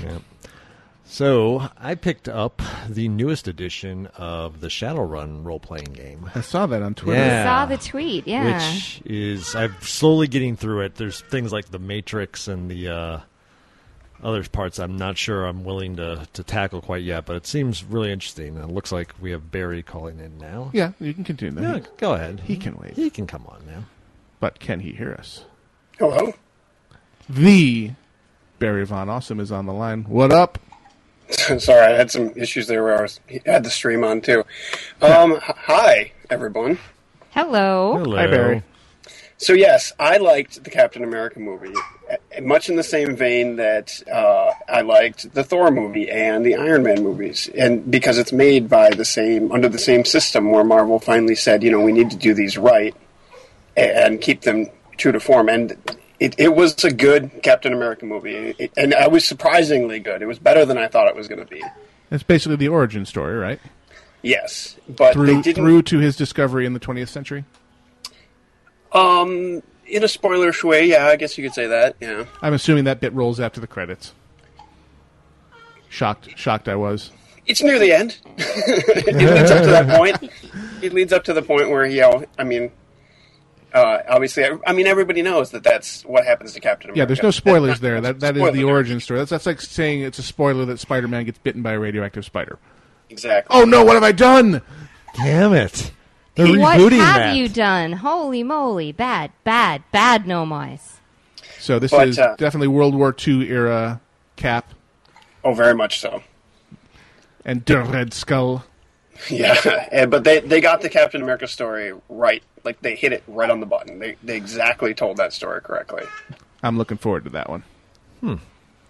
So 1.08 1.68
I 1.78 1.94
picked 1.94 2.28
up 2.28 2.60
the 2.88 3.08
newest 3.08 3.48
edition 3.48 4.06
of 4.16 4.60
the 4.60 4.68
Shadowrun 4.68 5.44
role 5.44 5.60
playing 5.60 5.92
game. 5.92 6.30
I 6.34 6.40
saw 6.40 6.66
that 6.66 6.82
on 6.82 6.94
Twitter. 6.94 7.20
Yeah. 7.20 7.44
Saw 7.44 7.66
the 7.66 7.78
tweet. 7.78 8.26
Yeah. 8.26 8.56
Which 8.56 9.02
is 9.04 9.54
I'm 9.54 9.74
slowly 9.80 10.26
getting 10.26 10.56
through 10.56 10.80
it. 10.82 10.96
There's 10.96 11.20
things 11.20 11.52
like 11.52 11.70
the 11.70 11.78
Matrix 11.78 12.48
and 12.48 12.68
the 12.70 12.88
uh, 12.88 13.20
other 14.22 14.42
parts 14.44 14.78
I'm 14.78 14.96
not 14.96 15.16
sure 15.16 15.46
I'm 15.46 15.64
willing 15.64 15.96
to, 15.96 16.26
to 16.32 16.42
tackle 16.42 16.82
quite 16.82 17.02
yet, 17.04 17.24
but 17.24 17.36
it 17.36 17.46
seems 17.46 17.84
really 17.84 18.10
interesting. 18.10 18.56
It 18.56 18.68
looks 18.68 18.90
like 18.90 19.14
we 19.20 19.30
have 19.30 19.50
Barry 19.50 19.82
calling 19.82 20.18
in 20.18 20.38
now. 20.38 20.70
Yeah, 20.74 20.92
you 21.00 21.14
can 21.14 21.24
continue. 21.24 21.62
Yeah, 21.62 21.80
go 21.98 22.14
ahead. 22.14 22.40
He 22.40 22.56
can 22.56 22.76
wait. 22.76 22.94
He 22.94 23.10
can 23.10 23.26
come 23.26 23.46
on 23.46 23.62
now. 23.66 23.84
But 24.40 24.58
can 24.58 24.80
he 24.80 24.92
hear 24.92 25.12
us? 25.12 25.44
Hello? 25.98 26.34
The 27.28 27.92
Barry 28.58 28.84
Von 28.84 29.08
Awesome 29.08 29.40
is 29.40 29.52
on 29.52 29.66
the 29.66 29.72
line. 29.72 30.04
What 30.04 30.32
up? 30.32 30.58
Sorry, 31.58 31.86
I 31.86 31.96
had 31.96 32.10
some 32.10 32.32
issues 32.36 32.66
there 32.66 32.84
where 32.84 32.98
I 32.98 33.02
was 33.02 33.20
had 33.44 33.64
the 33.64 33.70
stream 33.70 34.04
on 34.04 34.20
too. 34.20 34.44
Um, 35.02 35.38
hi, 35.40 36.12
everyone. 36.30 36.78
Hello. 37.30 38.04
Hi, 38.14 38.26
Barry. 38.26 38.62
So 39.38 39.52
yes, 39.52 39.92
I 39.98 40.16
liked 40.18 40.62
the 40.62 40.70
Captain 40.70 41.02
America 41.04 41.40
movie, 41.40 41.74
uh, 42.10 42.40
much 42.40 42.70
in 42.70 42.76
the 42.76 42.82
same 42.82 43.16
vein 43.16 43.56
that 43.56 44.02
uh, 44.10 44.52
I 44.68 44.80
liked 44.80 45.34
the 45.34 45.44
Thor 45.44 45.70
movie 45.70 46.08
and 46.10 46.46
the 46.46 46.54
Iron 46.54 46.84
Man 46.84 47.02
movies, 47.02 47.50
and 47.58 47.90
because 47.90 48.18
it's 48.18 48.32
made 48.32 48.68
by 48.68 48.90
the 48.90 49.04
same 49.04 49.52
under 49.52 49.68
the 49.68 49.78
same 49.78 50.04
system, 50.04 50.50
where 50.50 50.64
Marvel 50.64 51.00
finally 51.00 51.34
said, 51.34 51.62
you 51.62 51.70
know, 51.70 51.80
we 51.80 51.92
need 51.92 52.10
to 52.10 52.16
do 52.16 52.34
these 52.34 52.56
right 52.56 52.94
and 53.76 54.20
keep 54.20 54.42
them 54.42 54.70
true 54.96 55.12
to 55.12 55.20
form, 55.20 55.48
and 55.48 55.76
it, 56.20 56.34
it 56.38 56.54
was 56.54 56.82
a 56.84 56.92
good 56.92 57.30
Captain 57.42 57.72
America 57.72 58.06
movie, 58.06 58.54
it, 58.58 58.72
and 58.76 58.92
it 58.92 59.10
was 59.10 59.24
surprisingly 59.24 60.00
good. 60.00 60.22
It 60.22 60.26
was 60.26 60.38
better 60.38 60.64
than 60.64 60.78
I 60.78 60.88
thought 60.88 61.08
it 61.08 61.16
was 61.16 61.28
going 61.28 61.40
to 61.40 61.46
be. 61.46 61.62
It's 62.10 62.22
basically 62.22 62.56
the 62.56 62.68
origin 62.68 63.04
story, 63.04 63.36
right? 63.36 63.60
Yes, 64.22 64.76
but 64.88 65.12
through 65.12 65.26
they 65.26 65.40
didn't. 65.42 65.64
through 65.64 65.82
to 65.82 65.98
his 65.98 66.16
discovery 66.16 66.66
in 66.66 66.72
the 66.72 66.80
20th 66.80 67.08
century. 67.08 67.44
Um, 68.92 69.62
in 69.86 70.02
a 70.02 70.06
spoilerish 70.06 70.64
way, 70.64 70.86
yeah, 70.86 71.06
I 71.06 71.16
guess 71.16 71.36
you 71.36 71.44
could 71.44 71.54
say 71.54 71.66
that. 71.66 71.96
Yeah. 72.00 72.24
I'm 72.42 72.54
assuming 72.54 72.84
that 72.84 73.00
bit 73.00 73.12
rolls 73.12 73.40
after 73.40 73.60
the 73.60 73.66
credits. 73.66 74.14
Shocked, 75.88 76.36
shocked 76.36 76.68
I 76.68 76.76
was. 76.76 77.10
It's 77.46 77.62
near 77.62 77.78
the 77.78 77.92
end. 77.92 78.18
it 78.36 79.14
leads 79.14 79.50
up 79.50 79.62
to 79.62 79.70
that 79.70 79.96
point. 79.96 80.32
It 80.82 80.92
leads 80.92 81.12
up 81.12 81.24
to 81.24 81.32
the 81.32 81.42
point 81.42 81.70
where 81.70 81.86
you 81.86 82.00
know, 82.00 82.24
I 82.38 82.44
mean, 82.44 82.72
uh, 83.76 84.02
obviously, 84.08 84.44
I, 84.44 84.58
I 84.66 84.72
mean, 84.72 84.86
everybody 84.86 85.22
knows 85.22 85.50
that 85.50 85.62
that's 85.62 86.02
what 86.04 86.24
happens 86.24 86.52
to 86.54 86.60
Captain 86.60 86.88
America. 86.90 86.98
Yeah, 87.00 87.04
there's 87.04 87.22
no 87.22 87.30
spoilers 87.30 87.80
there. 87.80 88.00
That 88.00 88.20
that 88.20 88.36
is 88.36 88.40
Spoiler 88.40 88.52
the 88.56 88.64
origin 88.64 89.00
story. 89.00 89.20
That's 89.20 89.30
that's 89.30 89.46
like 89.46 89.60
saying 89.60 90.00
it's 90.02 90.18
a 90.18 90.22
spoiler 90.22 90.64
that 90.64 90.80
Spider-Man 90.80 91.24
gets 91.24 91.38
bitten 91.38 91.62
by 91.62 91.72
a 91.72 91.78
radioactive 91.78 92.24
spider. 92.24 92.58
Exactly. 93.10 93.54
Oh 93.56 93.64
no! 93.64 93.84
What 93.84 93.94
have 93.94 94.02
I 94.02 94.12
done? 94.12 94.62
Damn 95.14 95.52
it! 95.52 95.92
They're 96.34 96.58
what 96.58 96.78
rebooting 96.78 96.98
have 96.98 97.16
that. 97.16 97.36
you 97.36 97.48
done? 97.48 97.92
Holy 97.92 98.42
moly! 98.42 98.92
Bad, 98.92 99.30
bad, 99.44 99.82
bad. 99.92 100.26
No 100.26 100.44
mice. 100.46 101.00
So 101.58 101.78
this 101.78 101.90
But, 101.90 102.08
is 102.08 102.18
uh, 102.18 102.34
definitely 102.36 102.68
World 102.68 102.94
War 102.94 103.14
II 103.26 103.48
era 103.48 104.00
Cap 104.36 104.72
Oh, 105.42 105.54
very 105.54 105.74
much 105.74 106.00
so. 106.00 106.22
and 107.44 107.64
the 107.64 107.80
Red 107.82 108.12
Skull. 108.12 108.64
Yeah, 109.30 109.88
and- 109.92 110.10
but 110.10 110.24
they 110.24 110.40
they 110.40 110.60
got 110.60 110.80
the 110.80 110.88
Captain 110.88 111.22
America 111.22 111.46
story 111.48 111.92
right. 112.08 112.42
Like 112.64 112.80
they 112.82 112.94
hit 112.96 113.12
it 113.12 113.22
right 113.28 113.48
on 113.50 113.60
the 113.60 113.66
button. 113.66 113.98
They 113.98 114.16
they 114.22 114.36
exactly 114.36 114.94
told 114.94 115.16
that 115.18 115.32
story 115.32 115.60
correctly. 115.60 116.02
I'm 116.62 116.76
looking 116.78 116.96
forward 116.96 117.24
to 117.24 117.30
that 117.30 117.48
one. 117.48 117.62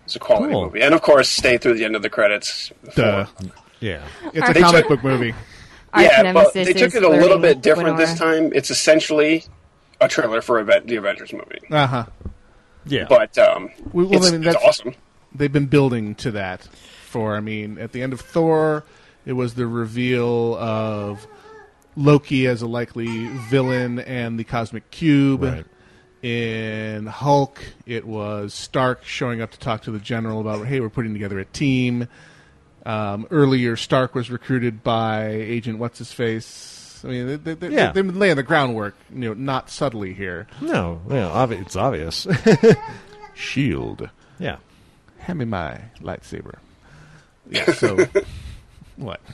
It's 0.04 0.16
a 0.16 0.18
quality 0.20 0.52
Cool. 0.52 0.66
movie, 0.66 0.82
and 0.82 0.94
of 0.94 1.02
course, 1.02 1.28
stay 1.28 1.58
through 1.58 1.74
the 1.74 1.84
end 1.84 1.96
of 1.96 2.02
the 2.02 2.08
credits. 2.10 2.70
Duh. 2.94 3.26
Yeah, 3.80 4.02
It's 4.32 4.48
a 4.48 4.52
They 4.52 4.60
comic 4.60 4.82
took- 4.86 5.02
book 5.02 5.04
movie. 5.04 5.34
Yeah, 5.96 6.32
but 6.32 6.52
they 6.54 6.72
took 6.72 6.94
it 6.94 7.02
a 7.02 7.08
little 7.08 7.38
bit 7.38 7.56
with 7.56 7.62
different 7.62 7.96
this 7.96 8.16
time. 8.18 8.52
It's 8.54 8.70
essentially 8.70 9.44
a 10.00 10.08
trailer 10.08 10.40
for 10.42 10.58
Aven- 10.60 10.86
the 10.86 10.96
Avengers 10.96 11.32
movie. 11.32 11.58
Uh 11.70 11.86
huh. 11.86 12.04
Yeah, 12.86 13.06
but 13.08 13.36
um, 13.38 13.70
well, 13.92 14.12
it's, 14.12 14.28
I 14.28 14.30
mean, 14.32 14.46
it's 14.46 14.56
awesome. 14.64 14.94
They've 15.34 15.52
been 15.52 15.66
building 15.66 16.14
to 16.16 16.30
that 16.32 16.62
for. 17.06 17.34
I 17.36 17.40
mean, 17.40 17.76
at 17.78 17.92
the 17.92 18.02
end 18.02 18.12
of 18.12 18.20
Thor, 18.20 18.84
it 19.26 19.32
was 19.34 19.54
the 19.54 19.66
reveal 19.66 20.56
of 20.56 21.26
Loki 21.96 22.46
as 22.46 22.62
a 22.62 22.66
likely 22.66 23.26
villain 23.50 23.98
and 23.98 24.38
the 24.38 24.44
cosmic 24.44 24.90
cube. 24.90 25.42
Right. 25.42 25.64
In 26.22 27.06
Hulk, 27.06 27.60
it 27.84 28.04
was 28.06 28.54
Stark 28.54 29.04
showing 29.04 29.40
up 29.42 29.50
to 29.52 29.58
talk 29.58 29.82
to 29.82 29.90
the 29.90 29.98
general 29.98 30.40
about, 30.40 30.66
hey, 30.66 30.80
we're 30.80 30.88
putting 30.88 31.12
together 31.12 31.38
a 31.38 31.44
team. 31.44 32.08
Um, 32.84 33.26
earlier, 33.30 33.76
Stark 33.76 34.14
was 34.14 34.30
recruited 34.30 34.82
by 34.82 35.26
Agent 35.26 35.78
What's 35.78 35.98
His 35.98 36.12
Face. 36.12 37.02
I 37.04 37.08
mean, 37.08 37.40
they, 37.44 37.54
they, 37.54 37.68
Yeah. 37.68 37.92
they've 37.92 38.06
been 38.06 38.18
laying 38.18 38.36
the 38.36 38.42
groundwork, 38.42 38.96
you 39.12 39.20
know, 39.20 39.34
not 39.34 39.70
subtly 39.70 40.14
here. 40.14 40.46
No, 40.60 41.00
yeah, 41.08 41.28
obvi- 41.28 41.60
it's 41.60 41.76
obvious. 41.76 42.26
Shield. 43.34 44.08
Yeah. 44.38 44.56
Hand 45.18 45.38
me 45.38 45.44
my 45.44 45.80
lightsaber. 46.00 46.56
Yeah, 47.48 47.70
so 47.72 48.06
What? 48.96 49.20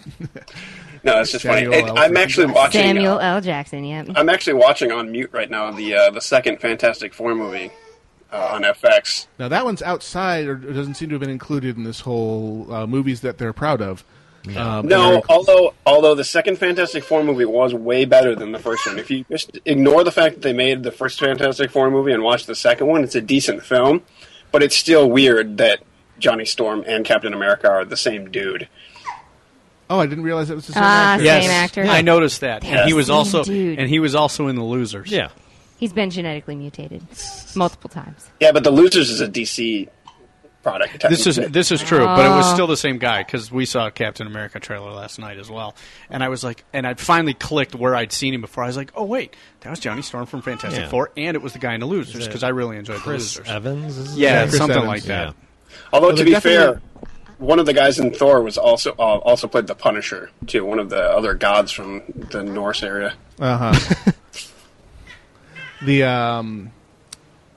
No, 1.04 1.20
it's 1.20 1.32
just 1.32 1.44
funny. 1.44 1.62
Samuel 1.62 1.74
It- 1.84 1.88
L. 1.88 1.98
I'm 1.98 2.16
actually 2.16 2.46
watching. 2.46 2.80
Samuel 2.80 3.18
L. 3.18 3.40
Jackson. 3.40 3.84
Yeah. 3.84 4.04
I'm 4.14 4.28
actually 4.28 4.52
watching 4.52 4.92
on 4.92 5.10
mute 5.10 5.30
right 5.32 5.50
now 5.50 5.72
the 5.72 5.96
uh, 5.96 6.10
the 6.10 6.20
second 6.20 6.60
Fantastic 6.60 7.12
Four 7.12 7.34
movie 7.34 7.72
uh, 8.32 8.50
on 8.52 8.62
FX. 8.62 9.26
Now 9.36 9.48
that 9.48 9.64
one's 9.64 9.82
outside, 9.82 10.46
or 10.46 10.54
doesn't 10.54 10.94
seem 10.94 11.08
to 11.08 11.14
have 11.14 11.20
been 11.20 11.28
included 11.28 11.76
in 11.76 11.82
this 11.82 11.98
whole 11.98 12.72
uh, 12.72 12.86
movies 12.86 13.22
that 13.22 13.38
they're 13.38 13.52
proud 13.52 13.82
of. 13.82 14.04
Um, 14.56 14.86
No, 14.86 15.14
and- 15.16 15.24
although 15.28 15.74
although 15.84 16.14
the 16.14 16.22
second 16.22 16.58
Fantastic 16.58 17.02
Four 17.02 17.24
movie 17.24 17.46
was 17.46 17.74
way 17.74 18.04
better 18.04 18.36
than 18.36 18.52
the 18.52 18.60
first 18.60 18.86
one. 18.86 19.00
If 19.00 19.10
you 19.10 19.24
just 19.28 19.58
ignore 19.64 20.04
the 20.04 20.12
fact 20.12 20.36
that 20.36 20.42
they 20.42 20.52
made 20.52 20.84
the 20.84 20.92
first 20.92 21.18
Fantastic 21.18 21.72
Four 21.72 21.90
movie 21.90 22.12
and 22.12 22.22
watch 22.22 22.46
the 22.46 22.54
second 22.54 22.86
one, 22.86 23.02
it's 23.02 23.16
a 23.16 23.20
decent 23.20 23.64
film, 23.64 24.02
but 24.52 24.62
it's 24.62 24.76
still 24.76 25.10
weird 25.10 25.56
that 25.58 25.80
Johnny 26.20 26.44
Storm 26.44 26.84
and 26.86 27.04
Captain 27.04 27.34
America 27.34 27.68
are 27.68 27.84
the 27.84 27.96
same 27.96 28.30
dude. 28.30 28.68
Oh, 29.92 30.00
I 30.00 30.06
didn't 30.06 30.24
realize 30.24 30.50
it 30.50 30.54
was 30.54 30.66
the 30.66 30.72
same 30.72 30.82
Ah, 30.84 31.14
actor. 31.14 31.24
same 31.26 31.50
actor. 31.50 31.82
I 31.84 32.00
noticed 32.02 32.40
that, 32.40 32.62
They're 32.62 32.78
and 32.78 32.88
he 32.88 32.94
was 32.94 33.06
same 33.06 33.16
also 33.16 33.44
dude. 33.44 33.78
and 33.78 33.88
he 33.88 33.98
was 34.00 34.14
also 34.14 34.48
in 34.48 34.56
the 34.56 34.64
Losers. 34.64 35.10
Yeah. 35.10 35.28
He's 35.78 35.92
been 35.92 36.10
genetically 36.10 36.54
mutated 36.56 37.02
multiple 37.56 37.90
times. 37.90 38.28
Yeah, 38.40 38.52
but 38.52 38.64
the 38.64 38.70
Losers 38.70 39.10
is 39.10 39.20
a 39.20 39.26
DC 39.28 39.88
product. 40.62 41.04
This 41.08 41.26
is 41.26 41.36
this 41.36 41.72
is 41.72 41.82
true, 41.82 42.04
but 42.04 42.24
it 42.24 42.28
was 42.28 42.46
Oh. 42.50 42.54
still 42.54 42.66
the 42.68 42.76
same 42.76 42.98
guy 42.98 43.24
because 43.24 43.50
we 43.50 43.66
saw 43.66 43.88
a 43.88 43.90
Captain 43.90 44.28
America 44.28 44.60
trailer 44.60 44.92
last 44.92 45.18
night 45.18 45.38
as 45.38 45.50
well, 45.50 45.74
and 46.08 46.22
I 46.22 46.28
was 46.28 46.44
like, 46.44 46.64
and 46.72 46.86
I'd 46.86 47.00
finally 47.00 47.34
clicked 47.34 47.74
where 47.74 47.96
I'd 47.96 48.12
seen 48.12 48.32
him 48.32 48.42
before. 48.42 48.62
I 48.62 48.68
was 48.68 48.76
like, 48.76 48.92
oh 48.94 49.02
wait, 49.04 49.34
that 49.62 49.70
was 49.70 49.80
Johnny 49.80 50.02
Storm 50.02 50.26
from 50.26 50.40
Fantastic 50.42 50.82
Yeah. 50.82 50.88
Four, 50.88 51.10
and 51.16 51.34
it 51.36 51.42
was 51.42 51.52
the 51.52 51.58
guy 51.58 51.74
in 51.74 51.80
the 51.80 51.86
Losers 51.86 52.24
because 52.28 52.44
I 52.44 52.50
really 52.50 52.76
enjoyed 52.76 53.00
Chris 53.00 53.34
the 53.34 53.40
Losers. 53.40 53.52
Evans? 53.56 53.96
Is 53.98 54.06
his 54.10 54.18
yeah, 54.18 54.34
name? 54.38 54.48
Chris 54.50 54.58
something 54.58 54.76
Evans. 54.76 54.88
like 54.88 55.02
that. 55.04 55.34
Although 55.92 56.06
Well, 56.08 56.16
to 56.16 56.22
they're 56.22 56.24
be 56.26 56.30
definitely- 56.30 56.80
fair, 56.80 57.10
one 57.42 57.58
of 57.58 57.66
the 57.66 57.72
guys 57.74 57.98
in 57.98 58.12
Thor 58.12 58.40
was 58.40 58.56
also 58.56 58.92
uh, 58.92 59.18
also 59.18 59.48
played 59.48 59.66
the 59.66 59.74
Punisher 59.74 60.30
too. 60.46 60.64
One 60.64 60.78
of 60.78 60.90
the 60.90 61.02
other 61.02 61.34
gods 61.34 61.72
from 61.72 62.02
the 62.30 62.42
Norse 62.42 62.82
area. 62.82 63.14
Uh 63.40 63.72
huh. 63.72 64.12
the 65.84 66.04
um, 66.04 66.70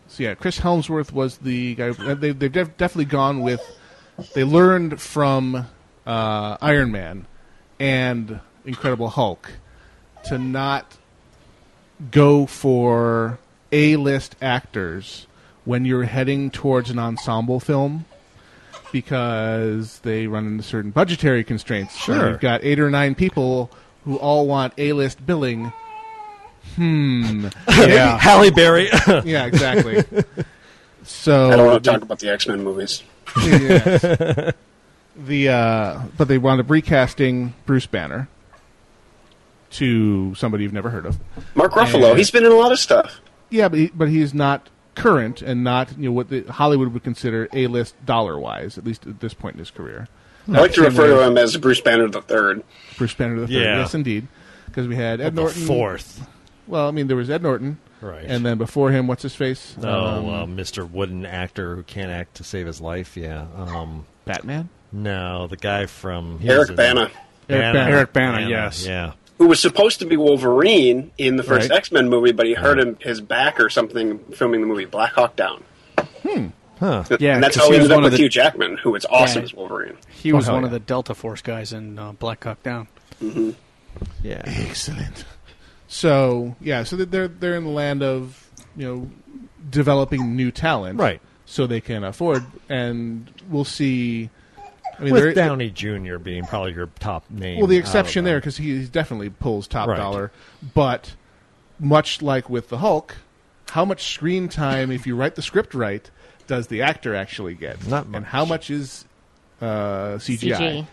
so 0.08 0.24
yeah, 0.24 0.34
Chris 0.34 0.58
Helmsworth 0.58 1.14
was 1.14 1.38
the 1.38 1.76
guy. 1.76 1.90
uh, 1.90 2.16
They 2.16 2.32
they've 2.32 2.52
def- 2.52 2.78
definitely 2.78 3.06
gone 3.06 3.42
with. 3.42 3.62
They 4.34 4.44
learned 4.44 5.00
from 5.00 5.68
uh, 6.08 6.58
Iron 6.62 6.92
Man 6.92 7.28
and 7.80 8.40
Incredible 8.66 9.10
Hulk 9.10 9.52
to 10.26 10.40
not 10.40 10.98
go 12.12 12.46
for 12.48 13.38
A 13.72 13.98
list 13.98 14.36
actors 14.42 15.28
when 15.64 15.86
you're 15.86 16.04
heading 16.04 16.50
towards 16.50 16.90
an 16.90 16.98
ensemble 16.98 17.60
film 17.60 18.06
because 18.96 20.00
they 20.00 20.26
run 20.26 20.46
into 20.48 20.64
certain 20.64 20.90
budgetary 20.90 21.44
constraints. 21.44 21.94
So 22.06 22.14
Sure. 22.14 22.30
you've 22.30 22.40
got 22.40 22.64
eight 22.64 22.80
or 22.80 22.90
nine 22.90 23.14
people 23.14 23.70
who 24.06 24.16
all 24.16 24.48
want 24.48 24.72
A 24.78 24.94
list 24.94 25.26
billing. 25.26 25.74
Hmm. 26.76 27.48
Yeah. 27.70 28.18
Halle 28.18 28.52
Berry. 28.52 28.88
yeah, 29.26 29.48
exactly. 29.48 30.02
So 31.04 31.52
I 31.52 31.56
don't 31.58 31.66
want 31.68 31.84
to 31.84 31.92
talk 31.92 32.02
about 32.04 32.20
the 32.20 32.30
X 32.32 32.48
Men 32.48 32.64
movies. 32.64 33.04
Yes. 33.44 34.02
the 35.18 35.50
uh, 35.50 36.00
but 36.18 36.30
they 36.30 36.38
wound 36.38 36.62
up 36.62 36.70
recasting 36.70 37.54
Bruce 37.66 37.88
Banner 37.88 38.30
to 39.72 40.34
somebody 40.36 40.64
you've 40.64 40.72
never 40.72 40.90
heard 40.90 41.06
of. 41.06 41.20
Mark 41.54 41.74
Ruffalo, 41.74 42.12
And- 42.12 42.18
he's 42.18 42.32
been 42.32 42.46
in 42.46 42.52
a 42.54 42.56
lot 42.56 42.72
of 42.72 42.80
stuff. 42.80 43.20
Yeah, 43.50 43.68
but 43.68 43.78
he, 43.78 43.88
but 43.94 44.08
he's 44.08 44.34
not 44.34 44.70
current 44.96 45.42
and 45.42 45.64
not 45.64 45.98
you 45.98 46.10
know 46.10 46.14
what 46.14 46.30
the, 46.30 46.42
Hollywood 46.44 46.94
would 46.94 47.04
consider 47.04 47.48
a 47.54 47.68
list 47.68 47.96
dollar 48.06 48.40
wise, 48.40 48.78
at 48.78 48.86
least 48.86 49.06
at 49.06 49.20
this 49.20 49.34
point 49.34 49.56
in 49.56 49.60
his 49.60 49.72
career. 49.72 50.08
I 50.48 50.52
like 50.60 50.74
to 50.74 50.82
refer 50.84 51.08
to 51.08 51.24
him 51.26 51.38
as 51.38 51.58
Bruce 51.58 51.82
Banner 51.82 52.08
the 52.08 52.22
Third. 52.22 52.64
Bruce 52.98 53.14
Banner 53.16 53.36
the 53.40 53.48
third. 53.48 53.54
Yeah. 53.54 53.80
Yes, 53.80 53.94
indeed, 53.96 54.28
because 54.68 54.88
we 54.88 54.96
had 54.96 55.20
Ed 55.20 55.36
The 55.36 55.42
Norton 55.42 55.62
fourth. 55.66 56.28
Well, 56.68 56.88
I 56.88 56.92
mean, 56.92 57.08
there 57.08 57.18
was 57.18 57.30
Ed 57.30 57.42
Norton, 57.44 57.78
Right. 58.02 58.26
and 58.26 58.46
then 58.46 58.58
before 58.58 58.92
him, 58.92 59.08
what's 59.08 59.24
his 59.24 59.36
face? 59.36 59.76
No, 59.80 59.90
Um, 60.06 60.30
uh, 60.30 60.46
Mr. 60.46 60.90
Wooden 60.90 61.26
actor 61.26 61.76
who 61.76 61.84
can't 61.84 62.12
act 62.12 62.36
to 62.36 62.44
save 62.44 62.66
his 62.68 62.80
life. 62.82 63.16
Yeah. 63.18 63.46
Um, 63.56 64.06
Batman. 64.26 64.70
No, 64.92 65.48
the 65.48 65.58
guy 65.58 65.86
from 65.88 66.40
Eric 66.44 66.60
was 66.62 66.70
in- 66.72 66.76
Bana. 66.76 67.12
Eric 67.50 67.74
Bana. 67.74 67.80
Eric 67.92 68.14
Bana, 68.14 68.50
yes. 68.50 68.86
Yeah. 68.86 69.14
Who 69.38 69.48
was 69.48 69.60
supposed 69.60 70.00
to 70.00 70.06
be 70.06 70.16
Wolverine 70.18 71.12
in 71.18 71.36
the 71.36 71.44
first 71.44 71.70
Right. 71.70 71.78
X 71.78 71.92
Men 71.92 72.10
movie, 72.10 72.32
but 72.32 72.46
he 72.46 72.54
hurt 72.54 72.80
him 72.80 72.98
his 73.02 73.20
back 73.22 73.60
or 73.60 73.70
something 73.70 74.20
filming 74.34 74.62
the 74.62 74.68
movie 74.68 74.86
Black 74.86 75.14
Hawk 75.14 75.36
Down. 75.36 75.64
Huh. 76.80 77.04
Yeah, 77.20 77.36
and 77.36 77.44
that's 77.44 77.56
how 77.56 77.68
he 77.70 77.74
he 77.76 77.80
was 77.82 77.90
ended 77.90 77.98
up 77.98 78.04
with 78.04 78.12
the- 78.14 78.18
Hugh 78.18 78.30
Jackman, 78.30 78.78
who 78.78 78.92
was 78.92 79.06
awesome 79.06 79.42
Yeah. 79.42 79.46
as 79.46 79.54
Wolverine. 79.54 79.98
He 80.10 80.34
was 80.34 80.46
Oh, 80.46 80.52
hell 80.52 80.56
one 80.56 80.64
of 80.66 80.72
the 80.72 80.80
Delta 80.80 81.14
Force 81.16 81.42
guys 81.42 81.72
in 81.72 81.98
uh, 81.98 82.12
Black 82.14 82.44
Hawk 82.44 82.62
Down. 82.64 82.88
Mm-hmm. 83.24 83.52
Yeah. 84.24 84.42
Excellent. 84.46 85.24
So 85.88 86.56
yeah, 86.60 86.84
so 86.84 86.96
they're 86.98 87.28
they're 87.30 87.56
in 87.56 87.64
the 87.64 87.70
land 87.70 88.04
of 88.04 88.50
you 88.76 88.86
know 88.88 89.10
developing 89.70 90.36
new 90.36 90.52
talent, 90.52 91.00
Right. 91.00 91.22
So 91.46 91.68
they 91.68 91.80
can 91.80 92.04
afford, 92.04 92.44
and 92.70 93.32
we'll 93.50 93.66
see. 93.66 94.30
I 95.00 95.04
mean, 95.04 95.14
With 95.14 95.36
Downey 95.36 95.70
Jr. 95.70 96.18
being 96.18 96.46
probably 96.46 96.74
your 96.74 96.88
top 97.00 97.30
name. 97.30 97.58
Well, 97.60 97.68
the 97.68 97.78
exception 97.78 98.24
there 98.26 98.40
because 98.40 98.58
he 98.58 98.80
he 98.80 98.86
definitely 98.86 99.30
pulls 99.30 99.68
top 99.68 99.88
Right. 99.90 99.98
dollar, 99.98 100.32
but 100.74 101.16
much 101.80 102.22
like 102.22 102.50
with 102.50 102.70
the 102.70 102.78
Hulk, 102.80 103.16
how 103.72 103.84
much 103.86 104.14
screen 104.14 104.48
time, 104.48 104.92
if 104.92 105.06
you 105.06 105.16
write 105.16 105.36
the 105.36 105.42
script 105.42 105.74
right, 105.74 106.10
does 106.48 106.68
the 106.68 106.82
actor 106.82 107.14
actually 107.16 107.56
get? 107.56 107.86
Not 107.88 108.08
much. 108.08 108.18
And 108.18 108.26
how 108.26 108.46
much 108.46 108.70
is 108.70 109.06
uh, 109.62 110.18
CGI? 110.18 110.58
CG. 110.58 110.88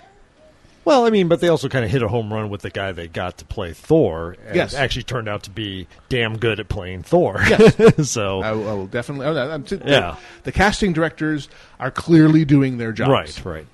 Well, 0.85 1.07
I 1.07 1.11
mean, 1.11 1.29
but 1.29 1.41
they 1.41 1.47
also 1.47 1.69
kind 1.69 1.85
of 1.85 1.93
hit 1.93 2.03
a 2.03 2.09
home 2.09 2.33
run 2.33 2.51
with 2.51 2.63
the 2.63 2.71
guy 2.71 2.91
they 2.91 3.07
got 3.07 3.39
to 3.39 3.45
play 3.45 3.73
Thor. 3.73 4.35
And 4.47 4.57
Yes. 4.57 4.75
actually 4.75 5.05
turned 5.05 5.29
out 5.29 5.45
to 5.45 5.51
be 5.51 5.87
damn 6.09 6.39
good 6.39 6.59
at 6.59 6.69
playing 6.69 7.05
Thor. 7.05 7.41
Yes. 7.49 7.77
so 8.11 8.43
I, 8.43 8.51
will- 8.51 8.69
I 8.69 8.73
will 8.73 8.87
definitely. 8.89 9.27
oh, 9.27 9.51
I'm 9.53 9.63
t- 9.63 9.79
Yeah. 9.85 10.17
the, 10.43 10.51
the 10.51 10.53
casting 10.53 10.93
directors 10.93 11.49
are 11.79 11.93
clearly 11.93 12.45
doing 12.45 12.79
their 12.79 12.91
jobs. 12.91 13.11
right, 13.11 13.45
right. 13.45 13.67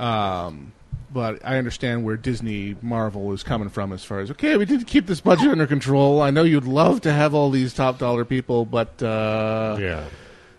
Um, 0.00 0.72
but 1.12 1.44
I 1.44 1.58
understand 1.58 2.04
where 2.04 2.16
Disney 2.16 2.76
Marvel 2.82 3.32
is 3.32 3.42
coming 3.42 3.68
from 3.68 3.92
as 3.92 4.04
far 4.04 4.20
as 4.20 4.30
okay, 4.30 4.56
we 4.56 4.64
need 4.64 4.80
to 4.80 4.86
keep 4.86 5.06
this 5.06 5.20
budget 5.20 5.48
under 5.48 5.66
control. 5.66 6.22
I 6.22 6.30
know 6.30 6.42
you'd 6.44 6.64
love 6.64 7.00
to 7.02 7.12
have 7.12 7.34
all 7.34 7.50
these 7.50 7.74
top 7.74 7.98
dollar 7.98 8.24
people, 8.24 8.64
but 8.64 9.02
uh, 9.02 9.76
Yeah. 9.80 10.04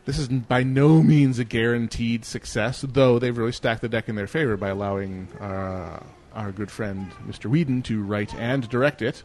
this 0.06 0.20
is 0.20 0.28
by 0.28 0.64
no 0.64 1.02
means 1.02 1.40
a 1.40 1.46
guaranteed 1.46 2.26
success. 2.26 2.82
Though 2.88 3.18
they've 3.18 3.38
really 3.38 3.54
stacked 3.54 3.82
the 3.82 3.90
deck 3.90 4.10
in 4.10 4.16
their 4.16 4.28
favor 4.28 4.58
by 4.58 4.70
allowing 4.70 5.30
uh, 5.40 6.04
our 6.36 6.52
good 6.52 6.70
friend 6.70 7.12
Mr. 7.26 7.46
Whedon 7.50 7.82
to 7.84 8.04
write 8.04 8.34
and 8.36 8.68
direct 8.70 9.02
it. 9.02 9.24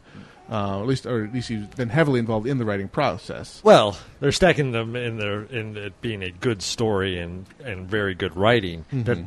Uh, 0.48 0.80
at 0.80 0.86
least, 0.86 1.06
or 1.06 1.24
at 1.24 1.32
least 1.34 1.48
he's 1.48 1.66
been 1.66 1.88
heavily 1.88 2.20
involved 2.20 2.46
in 2.46 2.58
the 2.58 2.64
writing 2.64 2.86
process. 2.86 3.60
Well, 3.64 3.98
they're 4.20 4.30
stacking 4.30 4.70
them 4.70 4.94
in 4.94 5.18
their 5.18 5.42
in 5.42 5.76
it 5.76 6.00
being 6.00 6.22
a 6.22 6.30
good 6.30 6.62
story 6.62 7.18
and 7.18 7.46
and 7.64 7.88
very 7.88 8.14
good 8.14 8.36
writing 8.36 8.84
that 8.92 9.18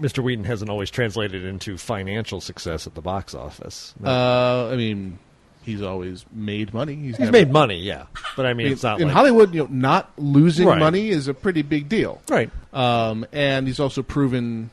Mr. 0.00 0.22
Whedon 0.22 0.44
hasn't 0.44 0.70
always 0.70 0.88
translated 0.88 1.44
into 1.44 1.76
financial 1.76 2.40
success 2.40 2.86
at 2.86 2.94
the 2.94 3.00
box 3.00 3.34
office. 3.34 3.92
Uh, 4.04 4.68
I 4.70 4.76
mean, 4.76 5.18
he's 5.64 5.82
always 5.82 6.24
made 6.32 6.72
money. 6.72 6.94
He's, 6.94 7.04
He's 7.16 7.18
never- 7.18 7.32
made 7.32 7.50
money, 7.50 7.80
yeah, 7.80 8.04
but 8.36 8.46
I 8.46 8.54
mean, 8.54 8.70
it's 8.70 8.84
not 8.84 9.00
in 9.00 9.08
like 9.08 9.16
Hollywood. 9.16 9.52
You 9.52 9.62
know, 9.62 9.68
not 9.68 10.12
losing 10.16 10.68
Right. 10.68 10.78
money 10.78 11.08
is 11.08 11.26
a 11.26 11.34
pretty 11.34 11.62
big 11.62 11.88
deal, 11.88 12.22
Right. 12.28 12.50
Um, 12.72 13.26
and 13.32 13.66
he's 13.66 13.80
also 13.80 14.02
proven 14.04 14.70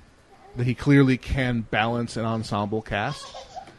that 0.56 0.66
he 0.66 0.76
clearly 0.76 1.18
can 1.18 1.62
balance 1.62 2.16
an 2.18 2.26
ensemble 2.26 2.82
cast. 2.84 3.26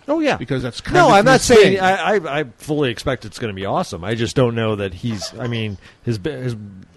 Oh 0.09 0.21
yeah, 0.21 0.37
because 0.37 0.63
that's 0.63 0.81
kind 0.81 0.95
no. 0.95 1.09
of 1.09 1.13
I'm 1.15 1.25
not 1.25 1.41
saying. 1.41 1.79
I, 1.79 2.17
I. 2.17 2.41
I 2.41 2.45
fully 2.57 2.91
expect 2.91 3.25
it's 3.25 3.39
going 3.39 3.55
to 3.55 3.59
be 3.59 3.67
awesome. 3.67 4.03
I 4.05 4.15
just 4.15 4.35
don't 4.35 4.55
know 4.55 4.77
that 4.77 4.95
he's. 4.95 5.33
I 5.39 5.47
mean, 5.47 5.79
his 6.03 6.19
his 6.23 6.57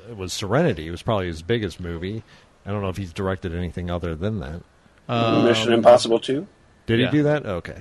it 0.10 0.18
was 0.18 0.34
Serenity. 0.34 0.88
It 0.88 0.92
was 0.92 1.02
probably 1.02 1.28
his 1.28 1.42
biggest 1.42 1.80
movie. 1.80 2.24
I 2.66 2.72
don't 2.72 2.82
know 2.82 2.90
if 2.90 2.98
he's 2.98 3.14
directed 3.14 3.54
anything 3.54 3.90
other 3.92 4.16
than 4.16 4.40
that. 4.40 4.62
Um, 5.10 5.46
Mission 5.46 5.74
Impossible 5.74 6.20
2? 6.20 6.48
Did 6.86 7.00
yeah. 7.00 7.06
he 7.08 7.12
do 7.12 7.24
that? 7.24 7.46
Okay. 7.46 7.78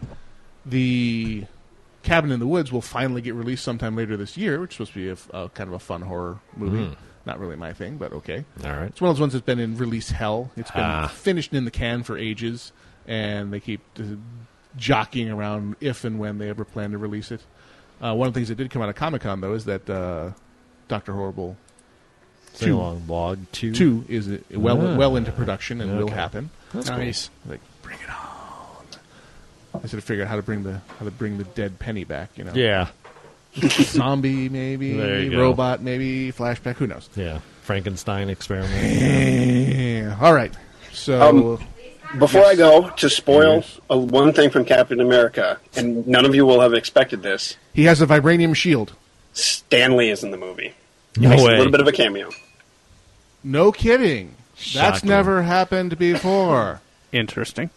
The 0.67 1.45
Cabin 2.03 2.33
in 2.33 2.41
the 2.41 2.47
Woods 2.47 2.73
will 2.73 2.83
finally 2.83 3.21
get 3.21 3.35
released 3.35 3.65
sometime 3.65 3.97
later 3.97 4.17
this 4.17 4.37
year, 4.37 4.61
which 4.61 4.71
is 4.71 4.75
supposed 4.77 4.93
to 4.95 5.15
be 5.15 5.21
a 5.33 5.49
kind 5.51 5.69
of 5.69 5.75
a 5.75 5.79
fun 5.79 6.03
horror 6.03 6.41
movie. 6.57 6.79
Mm. 6.87 6.97
Not 7.25 7.39
really 7.39 7.55
my 7.57 7.73
thing, 7.73 7.97
but 7.97 8.13
okay. 8.13 8.45
All 8.65 8.71
right. 8.73 8.87
It's 8.87 9.01
one 9.01 9.11
of 9.11 9.17
those 9.17 9.21
ones 9.21 9.33
that's 9.35 9.45
been 9.45 9.61
in 9.61 9.77
release 9.77 10.11
hell. 10.11 10.51
It's 10.57 10.71
been 10.73 10.83
Ah. 10.83 11.07
finished 11.07 11.53
in 11.53 11.65
the 11.65 11.71
can 11.71 12.03
for 12.03 12.19
ages, 12.19 12.73
and 13.07 13.53
they 13.53 13.61
keep 13.61 13.81
uh, 13.99 14.03
jockeying 14.77 15.31
around 15.31 15.77
if 15.81 16.05
and 16.05 16.19
when 16.19 16.39
they 16.39 16.49
ever 16.49 16.65
plan 16.65 16.93
to 16.93 16.99
release 16.99 17.31
it. 17.31 17.41
Uh, 18.01 18.15
one 18.15 18.27
of 18.29 18.35
the 18.35 18.39
things 18.39 18.49
that 18.49 18.57
did 18.57 18.71
come 18.71 18.83
out 18.83 18.89
of 18.89 18.95
Comic 18.97 19.23
Con, 19.23 19.41
though, 19.41 19.55
is 19.55 19.65
that 19.67 19.89
uh, 19.89 20.31
Doctor 20.89 21.13
Horrible 21.13 21.57
Sing 22.55 22.69
two, 22.69 22.77
along 22.77 23.07
log 23.07 23.39
two. 23.53 23.73
two 23.73 24.05
is 24.09 24.29
uh, 24.29 24.39
well 24.53 24.79
Ah. 24.81 24.97
well 24.97 25.17
into 25.17 25.33
production 25.33 25.81
and 25.81 25.97
will 25.99 26.09
happen. 26.09 26.51
That's 26.75 26.89
cool. 26.91 26.99
Nice. 26.99 27.31
Like 27.49 27.61
bring 27.83 27.99
it 27.99 28.11
on. 28.11 28.87
I 29.75 29.81
should 29.87 29.93
have 29.93 30.05
figured 30.05 30.27
out 30.27 30.31
how 30.31 30.37
to 30.37 30.43
bring 30.43 30.63
the 30.63 30.81
how 30.99 31.05
to 31.07 31.11
bring 31.11 31.39
the 31.39 31.45
dead 31.45 31.79
Penny 31.79 32.05
back. 32.05 32.31
You 32.37 32.45
know, 32.45 32.53
Yeah. 32.55 32.89
zombie 33.57 34.49
maybe, 34.49 34.95
There 34.95 35.21
you 35.21 35.31
go. 35.31 35.41
robot 35.41 35.81
maybe, 35.83 36.31
flashback. 36.33 36.75
Who 36.77 36.87
knows? 36.87 37.09
Yeah. 37.15 37.41
Frankenstein 37.63 38.29
experiment. 38.29 39.01
Yeah. 39.01 40.17
All 40.21 40.35
right. 40.35 40.53
So 40.93 41.21
Um, 41.59 41.67
Before 42.19 42.45
I 42.45 42.55
go, 42.55 42.91
to 42.91 43.09
spoil 43.09 43.65
uh 43.91 43.97
one 43.99 44.33
thing 44.33 44.51
from 44.51 44.65
Captain 44.65 45.01
America, 45.01 45.59
and 45.75 46.07
none 46.07 46.25
of 46.27 46.35
you 46.35 46.45
will 46.45 46.61
have 46.61 46.75
expected 46.75 47.23
this. 47.23 47.57
He 47.73 47.85
has 47.85 48.03
a 48.03 48.07
vibranium 48.07 48.55
shield. 48.55 48.93
Stan 49.33 49.97
Lee 49.97 50.11
is 50.11 50.23
in 50.23 50.31
the 50.31 50.37
movie. 50.37 50.75
He 51.15 51.23
No 51.23 51.31
makes 51.31 51.43
way. 51.43 51.55
a 51.55 51.57
little 51.57 51.73
bit 51.73 51.81
of 51.81 51.89
a 51.89 51.93
cameo. 51.93 52.31
No 53.43 53.73
kidding. 53.73 54.35
That's 54.75 55.03
never 55.03 55.43
happened 55.43 55.99
before. 55.99 56.81
Interesting. 57.13 57.71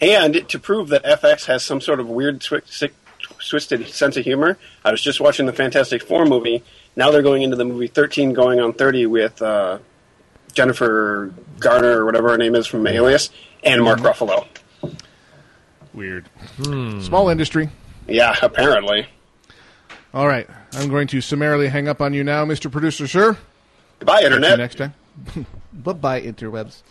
And 0.00 0.48
to 0.48 0.58
prove 0.58 0.88
that 0.88 1.04
FX 1.04 1.46
has 1.46 1.62
some 1.64 1.80
sort 1.80 2.00
of 2.00 2.08
weird, 2.08 2.40
twi- 2.40 2.62
sick, 2.66 2.94
twisted 3.38 3.86
sense 3.88 4.16
of 4.16 4.24
humor, 4.24 4.56
I 4.84 4.92
was 4.92 5.02
just 5.02 5.20
watching 5.20 5.46
the 5.46 5.52
Fantastic 5.52 6.02
Four 6.02 6.24
movie. 6.26 6.62
Now 6.96 7.10
they're 7.10 7.22
going 7.22 7.42
into 7.42 7.56
the 7.56 7.64
movie 7.64 7.86
13 7.88 8.32
going 8.32 8.60
on 8.60 8.72
30 8.72 9.06
with 9.06 9.42
uh, 9.42 9.78
Jennifer 10.50 11.32
Garner 11.58 12.00
or 12.00 12.04
whatever 12.04 12.30
her 12.30 12.38
name 12.38 12.54
is 12.54 12.66
from 12.66 12.86
Alias 12.86 13.30
and 13.62 13.82
Mark 13.82 14.00
mm-hmm. 14.00 14.24
Ruffalo. 14.24 14.46
Weird. 15.92 16.28
Hmm. 16.62 17.00
Small 17.00 17.28
industry. 17.28 17.68
Yeah, 18.06 18.36
apparently. 18.42 19.06
All 20.14 20.26
right. 20.26 20.48
I'm 20.72 20.88
going 20.88 21.08
to 21.08 21.20
summarily 21.20 21.68
hang 21.68 21.88
up 21.88 22.00
on 22.00 22.14
you 22.14 22.24
now, 22.24 22.44
Mr. 22.44 22.70
Producer, 22.70 23.06
sir. 23.06 23.36
Goodbye, 23.98 24.22
Catch 24.22 24.30
you 24.30 24.36
Internet. 24.36 24.58
next 24.58 24.74
time. 24.76 24.94
bye 25.72 25.92
bye, 25.92 26.22
interwebs. 26.22 26.82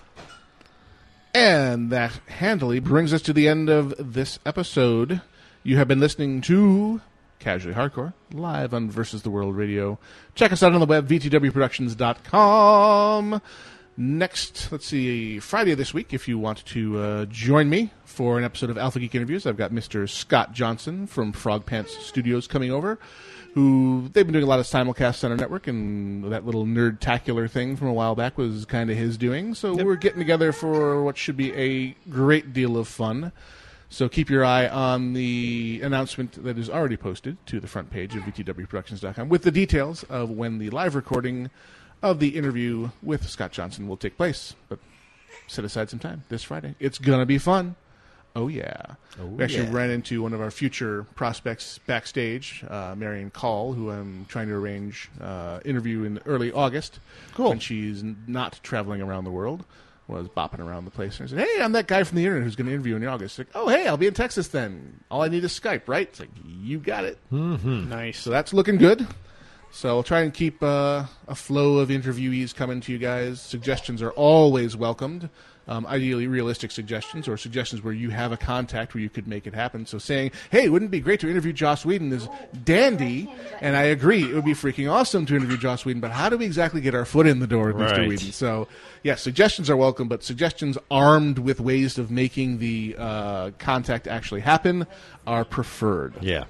And 1.33 1.91
that 1.91 2.19
handily 2.27 2.79
brings 2.79 3.13
us 3.13 3.21
to 3.23 3.33
the 3.33 3.47
end 3.47 3.69
of 3.69 3.93
this 3.97 4.39
episode. 4.45 5.21
You 5.63 5.77
have 5.77 5.87
been 5.87 5.99
listening 5.99 6.41
to 6.41 7.01
Casually 7.39 7.73
Hardcore, 7.73 8.13
live 8.33 8.73
on 8.73 8.91
Versus 8.91 9.21
the 9.23 9.29
World 9.29 9.55
Radio. 9.55 9.97
Check 10.35 10.51
us 10.51 10.61
out 10.61 10.73
on 10.73 10.81
the 10.81 10.85
web, 10.85 11.07
vtwproductions.com. 11.07 13.41
Next, 14.01 14.71
let's 14.71 14.85
see, 14.85 15.39
Friday 15.39 15.73
this 15.73 15.93
week, 15.93 16.13
if 16.13 16.27
you 16.27 16.37
want 16.37 16.65
to 16.67 16.99
uh, 16.99 17.25
join 17.25 17.69
me 17.69 17.91
for 18.05 18.37
an 18.37 18.45
episode 18.45 18.69
of 18.69 18.77
Alpha 18.77 18.99
Geek 18.99 19.15
Interviews, 19.15 19.45
I've 19.45 19.57
got 19.57 19.71
Mr. 19.71 20.07
Scott 20.07 20.53
Johnson 20.53 21.07
from 21.07 21.33
Frog 21.33 21.65
Pants 21.65 21.97
Studios 22.05 22.47
coming 22.47 22.71
over, 22.71 22.99
who 23.55 24.09
they've 24.13 24.25
been 24.25 24.33
doing 24.33 24.45
a 24.45 24.47
lot 24.47 24.59
of 24.59 24.65
simulcasts 24.65 25.23
on 25.23 25.31
our 25.31 25.37
network, 25.37 25.67
and 25.67 26.31
that 26.31 26.45
little 26.45 26.65
nerd-tacular 26.65 27.49
thing 27.49 27.75
from 27.75 27.87
a 27.87 27.93
while 27.93 28.15
back 28.15 28.37
was 28.37 28.65
kind 28.65 28.89
of 28.89 28.97
his 28.97 29.17
doing. 29.17 29.53
So 29.53 29.75
we're 29.75 29.95
getting 29.95 30.19
together 30.19 30.51
for 30.51 31.03
what 31.03 31.17
should 31.17 31.35
be 31.35 31.53
a 31.53 31.95
great 32.09 32.53
deal 32.53 32.77
of 32.77 32.87
fun. 32.87 33.31
So 33.89 34.07
keep 34.07 34.29
your 34.29 34.45
eye 34.45 34.67
on 34.67 35.13
the 35.13 35.81
announcement 35.83 36.43
that 36.43 36.59
is 36.59 36.69
already 36.69 36.95
posted 36.95 37.43
to 37.47 37.59
the 37.59 37.67
front 37.67 37.89
page 37.89 38.15
of 38.15 38.21
VTWProductions.com 38.23 39.29
with 39.29 39.41
the 39.41 39.51
details 39.51 40.03
of 40.03 40.29
when 40.29 40.59
the 40.59 40.69
live 40.69 40.93
recording 40.93 41.49
of 42.03 42.19
the 42.19 42.37
interview 42.37 42.91
with 43.01 43.27
Scott 43.27 43.51
Johnson 43.51 43.87
will 43.87 43.97
take 43.97 44.15
place. 44.15 44.55
But 44.69 44.79
set 45.47 45.65
aside 45.65 45.89
some 45.89 45.99
time 45.99 46.23
this 46.29 46.43
Friday. 46.43 46.75
It's 46.79 46.99
going 46.99 47.19
to 47.19 47.25
be 47.25 47.39
fun. 47.39 47.75
Oh, 48.35 48.47
yeah. 48.47 48.85
Oh, 49.19 49.25
we 49.25 49.43
actually 49.43 49.65
yeah. 49.65 49.73
ran 49.73 49.89
into 49.89 50.21
one 50.21 50.33
of 50.33 50.39
our 50.39 50.51
future 50.51 51.07
prospects 51.15 51.79
backstage, 51.87 52.63
uh, 52.69 52.93
Marian 52.95 53.31
Call, 53.31 53.73
who 53.73 53.89
I'm 53.89 54.25
trying 54.29 54.49
to 54.49 54.53
arrange 54.53 55.09
uh, 55.19 55.59
interview 55.65 56.03
in 56.03 56.19
early 56.27 56.51
August. 56.51 56.99
Cool. 57.33 57.49
When 57.49 57.59
she's 57.59 58.03
not 58.27 58.59
traveling 58.61 59.01
around 59.01 59.23
the 59.23 59.31
world. 59.31 59.65
Was 60.09 60.27
bopping 60.27 60.59
around 60.59 60.85
the 60.85 60.91
place 60.91 61.19
and 61.19 61.27
I 61.27 61.29
said, 61.29 61.47
"Hey, 61.47 61.61
I'm 61.61 61.71
that 61.73 61.87
guy 61.87 62.03
from 62.03 62.17
the 62.17 62.25
internet 62.25 62.43
who's 62.43 62.55
going 62.55 62.65
to 62.67 62.73
interview 62.73 62.95
in 62.95 63.05
August." 63.05 63.37
Like, 63.37 63.47
"Oh, 63.53 63.69
hey, 63.69 63.87
I'll 63.87 63.95
be 63.95 64.07
in 64.07 64.13
Texas 64.15 64.47
then. 64.47 65.01
All 65.11 65.21
I 65.21 65.27
need 65.27 65.43
is 65.43 65.57
Skype, 65.57 65.83
right?" 65.87 66.07
It's 66.07 66.19
like, 66.19 66.31
"You 66.43 66.79
got 66.79 67.05
it." 67.05 67.19
Mm-hmm. 67.31 67.89
Nice. 67.89 68.17
So 68.19 68.31
that's 68.31 68.51
looking 68.51 68.77
good. 68.77 69.07
So 69.71 69.89
I'll 69.89 70.03
try 70.03 70.21
and 70.21 70.33
keep 70.33 70.63
uh, 70.63 71.05
a 71.27 71.35
flow 71.35 71.77
of 71.77 71.89
interviewees 71.89 72.55
coming 72.55 72.81
to 72.81 72.91
you 72.91 72.97
guys. 72.97 73.39
Suggestions 73.39 74.01
are 74.01 74.11
always 74.11 74.75
welcomed. 74.75 75.29
Um, 75.69 75.85
ideally, 75.85 76.25
realistic 76.25 76.71
suggestions 76.71 77.27
or 77.27 77.37
suggestions 77.37 77.83
where 77.83 77.93
you 77.93 78.09
have 78.09 78.31
a 78.31 78.37
contact 78.37 78.95
where 78.95 79.03
you 79.03 79.09
could 79.09 79.27
make 79.27 79.45
it 79.45 79.53
happen. 79.53 79.85
So 79.85 79.99
saying, 79.99 80.31
"Hey, 80.49 80.67
wouldn't 80.67 80.89
it 80.89 80.91
be 80.91 80.99
great 80.99 81.19
to 81.19 81.29
interview 81.29 81.53
Joss 81.53 81.85
Whedon?" 81.85 82.11
is 82.11 82.27
dandy, 82.63 83.31
and 83.61 83.77
I 83.77 83.83
agree. 83.83 84.23
It 84.23 84.33
would 84.33 84.45
be 84.45 84.53
freaking 84.53 84.91
awesome 84.91 85.27
to 85.27 85.35
interview 85.35 85.57
Joss 85.57 85.85
Whedon. 85.85 86.01
But 86.01 86.09
how 86.09 86.27
do 86.27 86.37
we 86.37 86.45
exactly 86.45 86.81
get 86.81 86.95
our 86.95 87.05
foot 87.05 87.27
in 87.27 87.39
the 87.39 87.45
door 87.45 87.67
with 87.67 87.77
Mr. 87.77 88.07
Whedon? 88.07 88.31
So, 88.31 88.67
yeah, 89.03 89.13
suggestions 89.13 89.69
are 89.69 89.77
welcome, 89.77 90.07
but 90.07 90.23
suggestions 90.23 90.75
armed 90.89 91.37
with 91.37 91.59
ways 91.59 91.99
of 91.99 92.09
making 92.09 92.57
the 92.57 92.95
uh, 92.97 93.51
contact 93.59 94.07
actually 94.07 94.41
happen 94.41 94.87
are 95.27 95.45
preferred. 95.45 96.15
Yeah. 96.19 96.45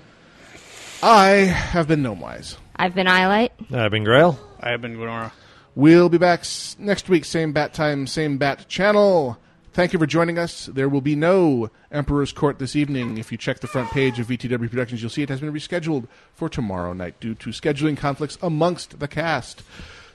I 1.03 1.29
have 1.29 1.89
been 1.89 2.03
Gnomewise. 2.03 2.55
I've 2.75 2.95
been 2.95 3.07
Eyelight. 3.07 3.51
I've 3.71 3.91
been 3.91 4.05
Grail. 4.05 4.39
I 4.61 4.69
have 4.69 4.81
been 4.81 4.95
Gwenora. 4.95 5.31
We'll 5.80 6.10
be 6.10 6.18
back 6.18 6.43
next 6.77 7.07
week, 7.07 7.23
same 7.23 7.53
bat 7.53 7.73
time, 7.73 8.06
same 8.06 8.38
bat 8.38 8.68
channel. 8.68 9.38
Thank 9.72 9.93
you 9.93 9.99
for 9.99 10.06
joining 10.06 10.38
us. 10.38 10.65
There 10.65 10.89
will 10.89 10.99
be 10.99 11.15
no 11.15 11.72
Emperor's 11.89 12.34
Court 12.34 12.60
this 12.60 12.76
evening. 12.76 13.18
If 13.18 13.31
you 13.31 13.38
check 13.38 13.61
the 13.61 13.68
front 13.68 13.89
page 13.91 14.19
of 14.19 14.27
VTW 14.27 14.69
Productions, 14.69 15.01
you'll 15.01 15.10
see 15.10 15.22
it 15.22 15.30
has 15.30 15.39
been 15.39 15.53
rescheduled 15.53 16.07
for 16.34 16.49
tomorrow 16.49 16.91
night 16.91 17.18
due 17.22 17.34
to 17.35 17.51
scheduling 17.51 17.95
conflicts 17.95 18.38
amongst 18.41 18.99
the 18.99 19.07
cast. 19.07 19.64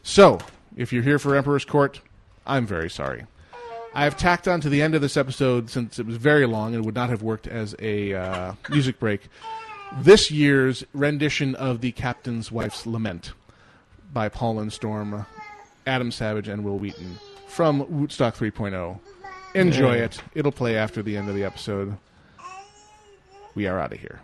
So, 0.02 0.38
if 0.76 0.92
you're 0.92 1.02
here 1.02 1.18
for 1.18 1.34
Emperor's 1.34 1.64
Court, 1.64 2.02
I'm 2.46 2.66
very 2.66 2.90
sorry. 2.90 3.24
I 3.94 4.04
have 4.04 4.18
tacked 4.18 4.46
on 4.46 4.60
to 4.60 4.68
the 4.68 4.82
end 4.82 4.94
of 4.94 5.00
this 5.00 5.16
episode 5.16 5.70
since 5.70 5.98
it 5.98 6.04
was 6.04 6.18
very 6.18 6.44
long 6.44 6.74
and 6.74 6.84
would 6.84 6.94
not 6.94 7.08
have 7.08 7.22
worked 7.22 7.46
as 7.46 7.74
a 7.78 8.12
uh, 8.12 8.52
music 8.68 8.98
break. 8.98 9.28
This 9.96 10.30
year's 10.30 10.84
rendition 10.92 11.54
of 11.54 11.80
the 11.80 11.92
Captain's 11.92 12.52
Wife's 12.52 12.84
Lament 12.84 13.32
by 14.12 14.28
Paul 14.28 14.60
and 14.60 14.70
Storm, 14.70 15.24
Adam 15.86 16.10
Savage, 16.10 16.48
and 16.48 16.64
Wil 16.64 16.78
Wheaton 16.78 17.18
from 17.46 17.84
Wootstock 17.86 18.34
3.0. 18.36 18.98
Enjoy 19.54 19.96
Yeah. 19.96 20.04
it. 20.04 20.22
It'll 20.34 20.52
play 20.52 20.76
after 20.76 21.02
the 21.02 21.16
end 21.16 21.28
of 21.28 21.34
the 21.34 21.44
episode. 21.44 21.96
We 23.54 23.66
are 23.66 23.78
out 23.78 23.92
of 23.92 24.00
here. 24.00 24.20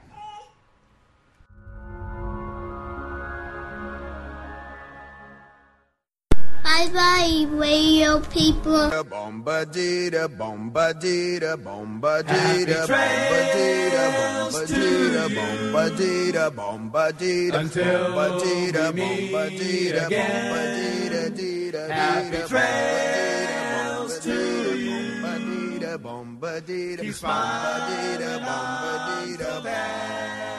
Bye 6.71 6.89
bye, 6.95 7.47
radio 7.59 8.21
people. 8.31 8.91
Bombadita, 9.11 10.29
bombadita, 10.39 11.57
bombadita, 11.59 12.87
bombadita, 12.87 14.07
bombadita, 14.15 15.25
bombadita, 15.35 16.45
bombadita, 16.55 17.59
Until 17.59 18.15
bombadita, 18.15 18.95
we 18.95 19.01
meet 19.03 19.33
bombadita, 19.33 20.07
again. 20.07 20.31
bombadita, 20.31 21.37
dita, 21.37 21.83
Happy 21.93 22.31
dita, 22.37 22.49
trails 22.49 24.13
bombadita, 24.15 24.23
to 24.23 24.79
you. 24.79 24.99
bombadita, 25.21 25.91
bombadita, 25.99 27.03
Keep 27.03 27.15
bombadita, 27.15 27.19
smiling 27.19 28.47
bombadita, 28.47 29.27
until 29.27 29.61
then. 29.63 30.50